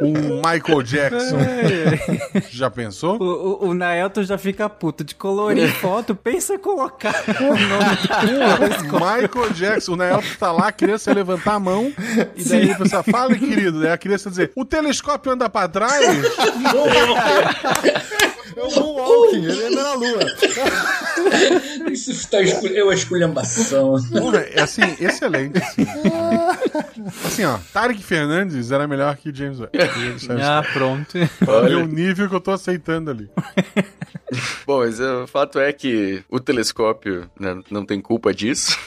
um 0.00 0.36
Michael 0.36 0.82
Jackson, 0.82 1.38
já 2.50 2.70
pensou? 2.70 3.20
O, 3.20 3.35
o, 3.36 3.68
o 3.68 3.74
Naelton 3.74 4.22
já 4.22 4.38
fica 4.38 4.68
puto 4.68 5.04
de 5.04 5.14
colorir 5.14 5.70
foto, 5.74 6.14
pensa 6.14 6.54
em 6.54 6.58
colocar 6.58 7.14
o 7.40 7.44
nome 7.44 7.96
Michael 8.92 9.52
Jackson, 9.52 9.92
o 9.92 9.96
Nael 9.96 10.22
tá 10.38 10.52
lá, 10.52 10.68
a 10.68 10.72
criança 10.72 11.10
ia 11.10 11.14
levantar 11.14 11.54
a 11.54 11.60
mão, 11.60 11.92
e 12.36 12.44
daí 12.44 12.74
pessoal 12.74 13.02
fala, 13.02 13.34
querido, 13.34 13.80
daí 13.80 13.92
a 13.92 13.98
criança 13.98 14.28
ia 14.28 14.30
dizer, 14.30 14.52
o 14.54 14.64
telescópio 14.64 15.32
anda 15.32 15.48
pra 15.48 15.68
trás? 15.68 16.06
É 18.56 18.62
o 18.62 18.70
Moonwalking, 18.70 19.44
ele 19.44 19.66
anda 19.66 19.82
na 19.82 19.94
lua. 19.94 20.20
Isso 21.92 22.30
tá 22.30 22.40
escul... 22.40 22.70
é 22.74 22.82
uma 22.82 22.94
esculhambação. 22.94 23.96
É 24.54 24.62
assim, 24.62 24.80
excelente. 24.98 25.58
Assim. 25.58 25.86
Assim, 27.24 27.44
ó, 27.44 27.58
Tarek 27.70 28.02
Fernandes 28.02 28.72
era 28.72 28.88
melhor 28.88 29.14
que 29.16 29.34
James 29.34 29.60
Webb. 29.60 29.76
Ah, 30.42 30.62
pronto. 30.72 31.18
Ver 31.18 31.76
o 31.76 31.86
nível 31.86 32.28
que 32.28 32.34
eu 32.34 32.40
tô 32.40 32.50
aceitando 32.50 33.10
ali. 33.10 33.28
Bom, 34.66 34.78
mas 34.78 35.00
é, 35.00 35.12
o 35.12 35.26
fato 35.26 35.58
é 35.58 35.72
que 35.72 36.22
o 36.28 36.40
telescópio 36.40 37.30
né, 37.38 37.60
não 37.70 37.84
tem 37.84 38.00
culpa 38.00 38.32
disso. 38.32 38.78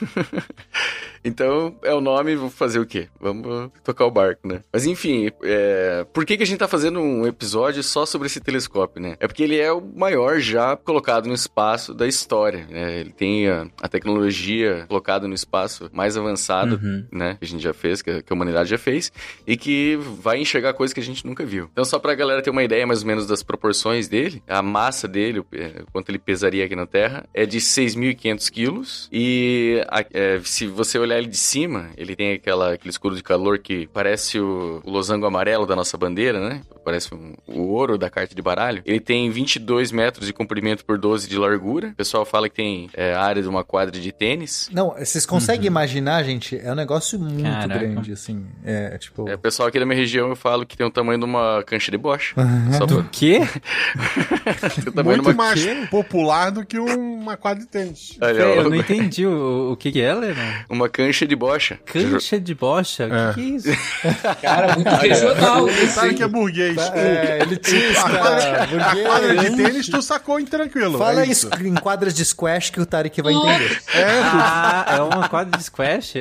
Então, 1.23 1.75
é 1.83 1.93
o 1.93 2.01
nome, 2.01 2.35
vou 2.35 2.49
fazer 2.49 2.79
o 2.79 2.85
quê? 2.85 3.07
Vamos 3.19 3.71
tocar 3.83 4.05
o 4.05 4.11
barco, 4.11 4.47
né? 4.47 4.61
Mas 4.71 4.85
enfim, 4.85 5.29
é, 5.43 6.05
por 6.13 6.25
que, 6.25 6.37
que 6.37 6.43
a 6.43 6.45
gente 6.45 6.59
tá 6.59 6.67
fazendo 6.67 6.99
um 6.99 7.25
episódio 7.27 7.81
só 7.83 8.05
sobre 8.05 8.27
esse 8.27 8.39
telescópio, 8.39 9.01
né? 9.01 9.15
É 9.19 9.27
porque 9.27 9.43
ele 9.43 9.57
é 9.57 9.71
o 9.71 9.81
maior 9.81 10.39
já 10.39 10.75
colocado 10.75 11.27
no 11.27 11.33
espaço 11.33 11.93
da 11.93 12.07
história, 12.07 12.65
né? 12.69 12.99
Ele 12.99 13.11
tem 13.11 13.47
a, 13.49 13.67
a 13.81 13.87
tecnologia 13.87 14.85
colocada 14.87 15.27
no 15.27 15.33
espaço 15.33 15.89
mais 15.93 16.17
avançado, 16.17 16.79
né? 17.11 17.35
Que 17.39 17.45
a 17.45 17.47
gente 17.47 17.61
já 17.63 17.73
fez, 17.73 18.01
que 18.01 18.09
a, 18.09 18.21
que 18.21 18.31
a 18.31 18.35
humanidade 18.35 18.69
já 18.69 18.77
fez, 18.77 19.11
e 19.45 19.55
que 19.57 19.97
vai 20.21 20.39
enxergar 20.39 20.73
coisas 20.73 20.93
que 20.93 20.99
a 20.99 21.03
gente 21.03 21.25
nunca 21.25 21.45
viu. 21.45 21.69
Então, 21.71 21.85
só 21.85 21.99
pra 21.99 22.13
galera 22.15 22.41
ter 22.41 22.49
uma 22.49 22.63
ideia 22.63 22.85
mais 22.85 23.01
ou 23.01 23.07
menos 23.07 23.25
das 23.27 23.43
proporções 23.43 24.07
dele, 24.07 24.41
a 24.47 24.61
massa 24.61 25.07
dele, 25.07 25.43
quanto 25.91 26.09
ele 26.09 26.19
pesaria 26.19 26.65
aqui 26.65 26.75
na 26.75 26.85
Terra, 26.85 27.25
é 27.33 27.45
de 27.45 27.59
6.500 27.59 28.49
quilos. 28.51 29.09
E 29.11 29.83
a- 29.89 30.05
é, 30.13 30.39
se 30.43 30.67
você 30.67 30.97
olhar 30.99 31.08
ele 31.17 31.27
de 31.27 31.37
cima, 31.37 31.89
ele 31.97 32.15
tem 32.15 32.33
aquela, 32.33 32.73
aquele 32.73 32.89
escudo 32.89 33.15
de 33.15 33.23
calor 33.23 33.59
que 33.59 33.87
parece 33.87 34.39
o, 34.39 34.81
o 34.83 34.89
losango 34.91 35.25
amarelo 35.25 35.65
da 35.65 35.75
nossa 35.75 35.97
bandeira, 35.97 36.39
né? 36.49 36.61
Parece 36.83 37.13
um- 37.13 37.33
o 37.47 37.61
ouro 37.67 37.97
da 37.97 38.09
carta 38.09 38.33
de 38.35 38.41
baralho. 38.41 38.81
Ele 38.85 38.99
tem 38.99 39.29
22 39.29 39.91
metros 39.91 40.25
de 40.27 40.33
comprimento 40.33 40.83
por 40.85 40.97
12 40.97 41.27
de 41.29 41.37
largura. 41.37 41.89
O 41.89 41.95
pessoal 41.95 42.25
fala 42.25 42.49
que 42.49 42.55
tem 42.55 42.89
é, 42.93 43.13
área 43.13 43.41
de 43.41 43.47
uma 43.47 43.63
quadra 43.63 43.99
de 43.99 44.11
tênis. 44.11 44.69
Não, 44.71 44.91
vocês 44.97 45.25
conseguem 45.25 45.67
imaginar, 45.67 46.23
gente? 46.23 46.57
É 46.57 46.71
um 46.71 46.75
negócio 46.75 47.19
muito 47.19 47.43
Caraca. 47.43 47.67
grande. 47.79 48.11
assim. 48.13 48.45
É, 48.63 48.97
tipo... 48.97 49.27
É, 49.29 49.37
pessoal 49.37 49.69
aqui 49.69 49.79
da 49.79 49.85
minha 49.85 49.97
região 49.97 50.29
eu 50.29 50.35
falo 50.35 50.65
que 50.65 50.75
tem 50.77 50.85
o 50.85 50.91
tamanho 50.91 51.19
de 51.19 51.25
uma 51.25 51.63
cancha 51.65 51.91
de 51.91 51.97
bocha. 51.97 52.35
Só 52.77 52.85
Do 52.85 52.95
pra... 53.03 53.09
quê? 53.11 53.39
tem 54.75 54.87
o 54.87 54.91
tamanho 54.91 55.17
de 55.19 55.23
Muito 55.23 55.27
uma 55.31 55.33
mais 55.33 55.89
popular 55.89 56.51
do 56.51 56.65
que 56.65 56.77
uma 56.79 57.37
quadra 57.37 57.63
de 57.63 57.69
tênis. 57.69 58.17
Olha, 58.21 58.45
ó, 58.45 58.49
eu 58.55 58.69
não 58.69 58.75
entendi 58.75 59.25
o, 59.25 59.71
o 59.73 59.77
que 59.77 59.91
que 59.91 60.01
é, 60.01 60.13
Lena? 60.13 60.65
Uma 60.69 60.89
cancha 60.99 61.25
de 61.25 61.35
bocha. 61.35 61.79
Cancha 61.85 62.39
de 62.39 62.53
bocha? 62.53 63.07
O 63.07 63.13
É. 63.13 63.33
que, 63.33 63.41
que 63.61 63.69
é 63.69 63.73
isso? 63.73 64.35
Cara, 64.41 64.75
muito 64.75 64.89
regional 64.89 65.67
Ele 65.69 65.83
isso, 65.85 65.93
sabe 65.93 66.13
que 66.15 66.23
é 66.23 66.27
burguês. 66.27 66.77
É, 66.93 67.39
elitista, 67.41 68.05
A 68.05 68.95
quadra 69.07 69.35
de 69.37 69.55
tênis 69.55 69.87
tu 69.87 70.01
sacou 70.01 70.39
em 70.39 70.45
tranquilo. 70.45 70.97
Fala 70.97 71.21
é 71.21 71.27
isso. 71.27 71.49
isso 71.53 71.63
em 71.67 71.73
quadras 71.75 72.13
de 72.13 72.25
squash 72.25 72.69
que 72.69 72.81
o 72.81 72.85
Tarek 72.85 73.21
vai 73.21 73.33
entender. 73.33 73.81
Ah, 73.95 74.85
é 74.97 75.01
uma 75.01 75.29
quadra 75.29 75.57
de 75.57 75.63
squash? 75.63 76.13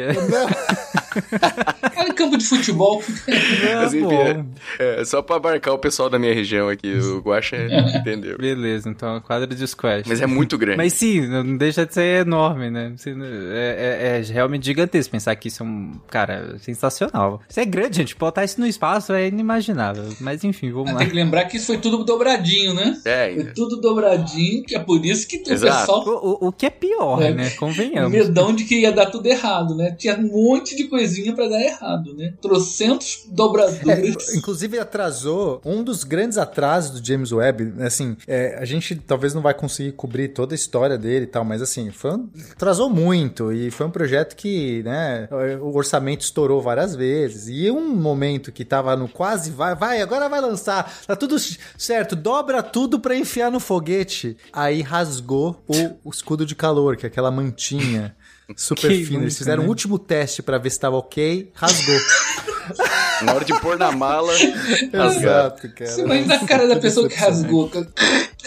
Cara, 1.94 2.08
em 2.08 2.12
campo 2.14 2.36
de 2.36 2.44
futebol. 2.44 3.02
Mas, 3.26 3.94
enfim, 3.94 4.04
bom. 4.06 4.46
é, 4.78 5.00
é, 5.00 5.04
só 5.04 5.22
pra 5.22 5.36
abarcar 5.36 5.74
o 5.74 5.78
pessoal 5.78 6.08
da 6.10 6.18
minha 6.18 6.32
região 6.34 6.68
aqui, 6.68 6.92
o 6.94 7.20
Guaxa 7.20 7.56
entendeu. 7.96 8.36
Beleza, 8.38 8.88
então 8.88 9.20
quadra 9.20 9.46
de 9.46 9.66
squash. 9.66 10.04
Mas 10.06 10.20
é 10.20 10.26
muito 10.26 10.56
grande. 10.58 10.76
Mas 10.76 10.92
sim, 10.92 11.26
não 11.26 11.56
deixa 11.56 11.84
de 11.86 11.94
ser 11.94 12.20
enorme, 12.26 12.70
né? 12.70 12.92
É, 13.06 13.98
é- 14.14 14.18
é 14.18 14.32
realmente 14.32 14.64
gigantesco 14.66 15.12
pensar 15.12 15.34
que 15.36 15.48
isso 15.48 15.62
é 15.62 15.66
um. 15.66 15.92
Cara, 16.10 16.56
sensacional. 16.60 17.40
Isso 17.48 17.60
é 17.60 17.64
grande, 17.64 17.96
gente. 17.96 18.16
Botar 18.16 18.44
isso 18.44 18.60
no 18.60 18.66
espaço 18.66 19.12
é 19.12 19.26
inimaginável. 19.26 20.04
Mas 20.20 20.44
enfim, 20.44 20.70
vamos 20.70 20.92
lá. 20.92 20.98
Tem 20.98 21.08
que 21.08 21.14
lembrar 21.14 21.44
que 21.44 21.56
isso 21.56 21.66
foi 21.66 21.78
tudo 21.78 22.04
dobradinho, 22.04 22.74
né? 22.74 22.96
É, 23.04 23.32
Foi 23.34 23.44
tudo 23.52 23.80
dobradinho, 23.80 24.62
que 24.64 24.74
é 24.74 24.78
por 24.78 25.04
isso 25.04 25.26
que 25.26 25.38
o 25.48 25.52
Exato. 25.52 25.78
pessoal 25.80 26.08
O, 26.08 26.44
o- 26.44 26.48
o 26.48 26.52
que 26.52 26.66
é 26.66 26.70
pior, 26.70 27.22
É. 27.22 27.32
né? 27.32 27.50
Convenhamos. 27.50 28.12
medão 28.12 28.54
de 28.54 28.64
que 28.64 28.80
ia 28.80 28.92
dar 28.92 29.06
tudo 29.06 29.26
errado, 29.26 29.74
né? 29.76 29.94
Tinha 29.98 30.16
um 30.16 30.28
monte 30.28 30.76
de 30.76 30.84
coisinha 31.08 31.34
pra 31.34 31.48
dar 31.48 31.60
errado, 31.60 32.14
né? 32.14 32.34
Trocentos 32.40 33.24
dobraduras. 33.30 34.28
É, 34.28 34.36
inclusive 34.36 34.78
atrasou 34.78 35.60
um 35.64 35.82
dos 35.82 36.04
grandes 36.04 36.38
atrasos 36.38 37.00
do 37.00 37.06
James 37.06 37.32
Webb, 37.32 37.74
assim, 37.82 38.16
é, 38.26 38.56
a 38.58 38.64
gente 38.64 38.94
talvez 38.96 39.34
não 39.34 39.42
vai 39.42 39.54
conseguir 39.54 39.92
cobrir 39.92 40.28
toda 40.28 40.54
a 40.54 40.56
história 40.56 40.98
dele 40.98 41.24
e 41.24 41.28
tal, 41.28 41.44
mas 41.44 41.62
assim, 41.62 41.90
foi 41.90 42.12
um- 42.12 42.28
atrasou 42.52 42.90
muito 42.90 43.52
e 43.52 43.70
foi 43.70 43.86
um 43.86 43.90
projeto 43.90 44.36
que, 44.36 44.82
né, 44.82 45.28
o 45.60 45.76
orçamento 45.76 46.20
estourou 46.22 46.60
várias 46.60 46.94
vezes 46.94 47.48
e 47.48 47.70
um 47.70 47.88
momento 47.94 48.52
que 48.52 48.64
tava 48.64 48.96
no 48.96 49.08
quase 49.08 49.50
vai, 49.50 49.74
vai, 49.74 50.00
agora 50.02 50.28
vai 50.28 50.40
lançar, 50.40 50.92
tá 51.06 51.16
tudo 51.16 51.36
certo, 51.76 52.14
dobra 52.14 52.62
tudo 52.62 53.00
pra 53.00 53.16
enfiar 53.16 53.50
no 53.50 53.60
foguete, 53.60 54.36
aí 54.52 54.82
rasgou 54.82 55.62
o, 55.66 56.08
o 56.08 56.10
escudo 56.10 56.44
de 56.44 56.54
calor, 56.54 56.96
que 56.96 57.06
é 57.06 57.08
aquela 57.08 57.30
mantinha 57.30 58.14
super 58.56 58.88
Que 58.90 59.04
fina, 59.04 59.22
eles 59.22 59.36
fizeram 59.36 59.62
né? 59.62 59.66
o 59.66 59.70
último 59.70 59.98
teste 59.98 60.42
pra 60.42 60.58
ver 60.58 60.70
se 60.70 60.80
tava 60.80 60.96
ok, 60.96 61.50
rasgou. 61.54 61.98
na 63.22 63.34
hora 63.34 63.44
de 63.44 63.58
pôr 63.60 63.78
na 63.78 63.92
mala, 63.92 64.32
rasgar. 64.92 65.06
Exato, 65.16 65.68
cara. 65.74 65.90
Você 65.90 66.02
imagina 66.02 66.34
a 66.36 66.46
cara 66.46 66.66
da 66.68 66.76
pessoa 66.76 67.08
que 67.08 67.14
rasgou. 67.16 67.68
cara. 67.68 67.88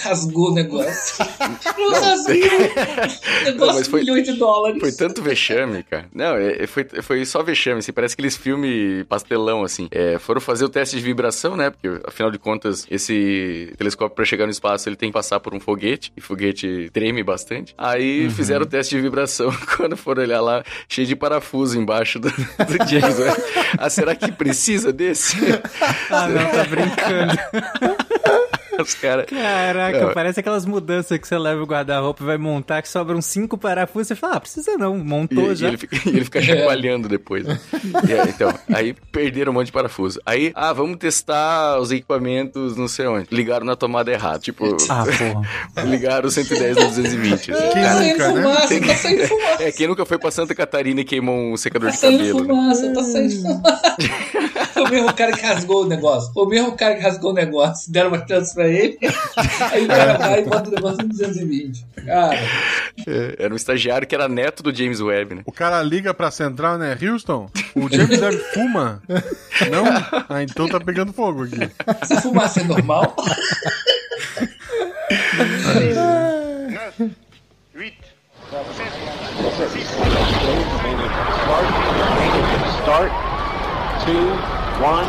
Rasgou 0.03 0.49
o 0.51 0.53
negócio. 0.53 1.25
Não 1.77 1.91
rasgou. 1.91 2.33
Negócio 2.35 3.55
Não, 3.57 3.67
mas 3.67 3.83
de 3.83 3.89
foi- 3.89 3.99
milhões 4.01 4.23
de 4.23 4.33
dólares. 4.33 4.79
Foi 4.79 4.91
tanto 4.91 5.21
vexame, 5.21 5.83
cara. 5.83 6.05
Não, 6.13 6.35
é- 6.35 6.63
é- 6.63 6.67
foi, 6.67 6.85
foi 7.01 7.25
só 7.25 7.41
vexame, 7.43 7.79
assim, 7.79 7.91
parece 7.91 8.13
aqueles 8.13 8.35
filmes 8.35 9.03
pastelão, 9.07 9.63
assim. 9.63 9.87
É, 9.91 10.17
foram 10.19 10.41
fazer 10.41 10.65
o 10.65 10.69
teste 10.69 10.95
de 10.97 11.01
vibração, 11.03 11.55
né? 11.55 11.69
Porque, 11.69 11.87
afinal 12.07 12.31
de 12.31 12.37
contas, 12.39 12.85
esse 12.89 13.73
telescópio, 13.77 14.15
pra 14.15 14.25
chegar 14.25 14.45
no 14.45 14.51
espaço, 14.51 14.87
ele 14.89 14.95
tem 14.95 15.09
que 15.09 15.13
passar 15.13 15.39
por 15.39 15.53
um 15.53 15.59
foguete, 15.59 16.11
e 16.15 16.21
foguete 16.21 16.89
treme 16.93 17.23
bastante. 17.23 17.73
Aí 17.77 18.29
fizeram 18.31 18.63
o 18.63 18.67
teste 18.67 18.95
de 18.95 19.01
vibração, 19.01 19.51
quando 19.77 19.95
foram 19.97 20.23
olhar 20.23 20.41
lá, 20.41 20.63
cheio 20.89 21.07
de 21.07 21.15
parafuso 21.15 21.77
embaixo 21.79 22.19
do, 22.19 22.29
do 22.29 22.77
James 22.89 23.19
Webb. 23.19 23.41
Ah, 23.77 23.89
será 23.89 24.15
que 24.15 24.31
precisa 24.31 24.91
desse? 24.91 25.37
Ah, 26.09 26.27
não, 26.27 26.49
tá 26.49 26.63
brincando. 26.65 28.40
Os 28.81 28.93
caras... 28.95 29.25
Caraca, 29.25 30.05
Não. 30.07 30.13
parece 30.13 30.39
aquelas 30.39 30.65
mudanças 30.65 31.17
que 31.17 31.27
você 31.27 31.37
leva 31.37 31.61
o 31.61 31.65
guarda-roupa 31.65 32.23
e 32.23 32.25
vai 32.25 32.37
montar, 32.37 32.81
que 32.81 32.89
sobram 32.89 33.21
cinco 33.21 33.57
parafusos. 33.57 34.07
Você 34.09 34.15
fala, 34.15 34.35
ah, 34.35 34.39
precisa 34.39 34.77
não, 34.77 34.97
montou 34.97 35.49
E, 35.49 35.53
e 35.53 35.55
já. 35.55 35.67
ele 35.67 35.77
fica, 35.77 35.95
e 36.05 36.09
ele 36.09 36.23
fica 36.25 36.41
chacoalhando 36.43 37.07
depois. 37.07 37.45
né? 37.45 37.59
E 38.07 38.13
aí, 38.13 38.29
então, 38.29 38.53
aí 38.73 38.93
perderam 39.11 39.51
um 39.51 39.55
monte 39.55 39.67
de 39.67 39.71
parafuso. 39.71 40.19
Aí, 40.25 40.51
ah, 40.55 40.73
vamos 40.73 40.97
testar 40.97 41.79
os 41.79 41.91
equipamentos 41.91 42.75
não 42.77 42.87
sei 42.87 43.07
onde. 43.07 43.27
Ligaram 43.31 43.65
na 43.65 43.75
tomada 43.75 44.11
errada. 44.11 44.39
Tipo, 44.39 44.75
Ah, 44.89 45.03
porra. 45.75 45.83
ligaram 45.87 46.27
o 46.27 46.31
110 46.31 46.75
no 46.77 46.83
220. 46.85 47.51
assim. 47.51 47.61
Quem 47.71 47.81
Tá 47.81 47.93
saindo 47.93 48.11
nunca, 48.11 48.31
né? 48.33 48.41
fumaça, 48.41 48.79
tá 48.87 48.95
saindo 48.95 49.27
fumaça. 49.27 49.63
É, 49.63 49.71
quem 49.71 49.87
nunca 49.87 50.05
foi 50.05 50.17
pra 50.17 50.31
Santa 50.31 50.55
Catarina 50.55 51.01
e 51.01 51.03
queimou 51.05 51.35
um 51.53 51.57
secador 51.57 51.89
Tá 51.89 51.95
de 51.95 52.01
saindo 52.01 52.17
cabelo? 52.19 52.39
né? 52.41 52.47
fumaça, 52.47 52.93
tá 52.93 53.03
saindo 53.03 53.41
fumaça. 53.41 53.81
Foi 54.73 54.83
o 54.83 54.89
mesmo 54.89 55.13
cara 55.13 55.31
que 55.33 55.45
rasgou 55.45 55.83
o 55.83 55.87
negócio. 55.87 56.33
Foi 56.33 56.43
o 56.43 56.47
mesmo 56.49 56.71
cara 56.75 56.95
que 56.95 57.01
rasgou 57.01 57.31
o 57.31 57.33
negócio. 57.33 57.91
Deram 57.91 58.09
uma 58.09 58.25
chance 58.27 58.53
pra 58.53 58.67
ele. 58.67 58.70
Aí 59.71 59.83
o 59.85 59.87
cara 59.87 60.17
vai 60.17 60.39
e 60.39 60.43
bota 60.45 60.69
o 60.69 60.73
negócio 60.73 61.01
em 61.03 61.07
220. 61.07 61.85
Cara, 62.05 62.35
É, 63.07 63.35
era 63.39 63.53
um 63.53 63.55
estagiário 63.57 64.07
que 64.07 64.15
era 64.15 64.27
neto 64.27 64.63
do 64.63 64.73
James 64.73 64.99
Webb, 65.01 65.35
né? 65.35 65.41
O 65.45 65.51
cara 65.51 65.81
liga 65.83 66.13
pra 66.13 66.31
central, 66.31 66.77
né? 66.77 66.97
Houston, 67.01 67.49
o 67.75 67.89
James 67.89 68.19
Webb 68.21 68.37
fuma? 68.53 69.01
Não? 69.69 69.85
Ah, 70.29 70.43
então 70.43 70.67
tá 70.67 70.79
pegando 70.79 71.13
fogo 71.13 71.43
aqui. 71.43 71.69
essa 72.01 72.21
fumaça 72.21 72.61
é 72.61 72.63
normal? 72.63 73.15
9, 75.71 77.11
8, 77.75 77.95
7, 79.57 79.71
6, 79.71 79.87
Start. 82.81 83.11
Two, 84.05 84.31
one, 84.81 85.07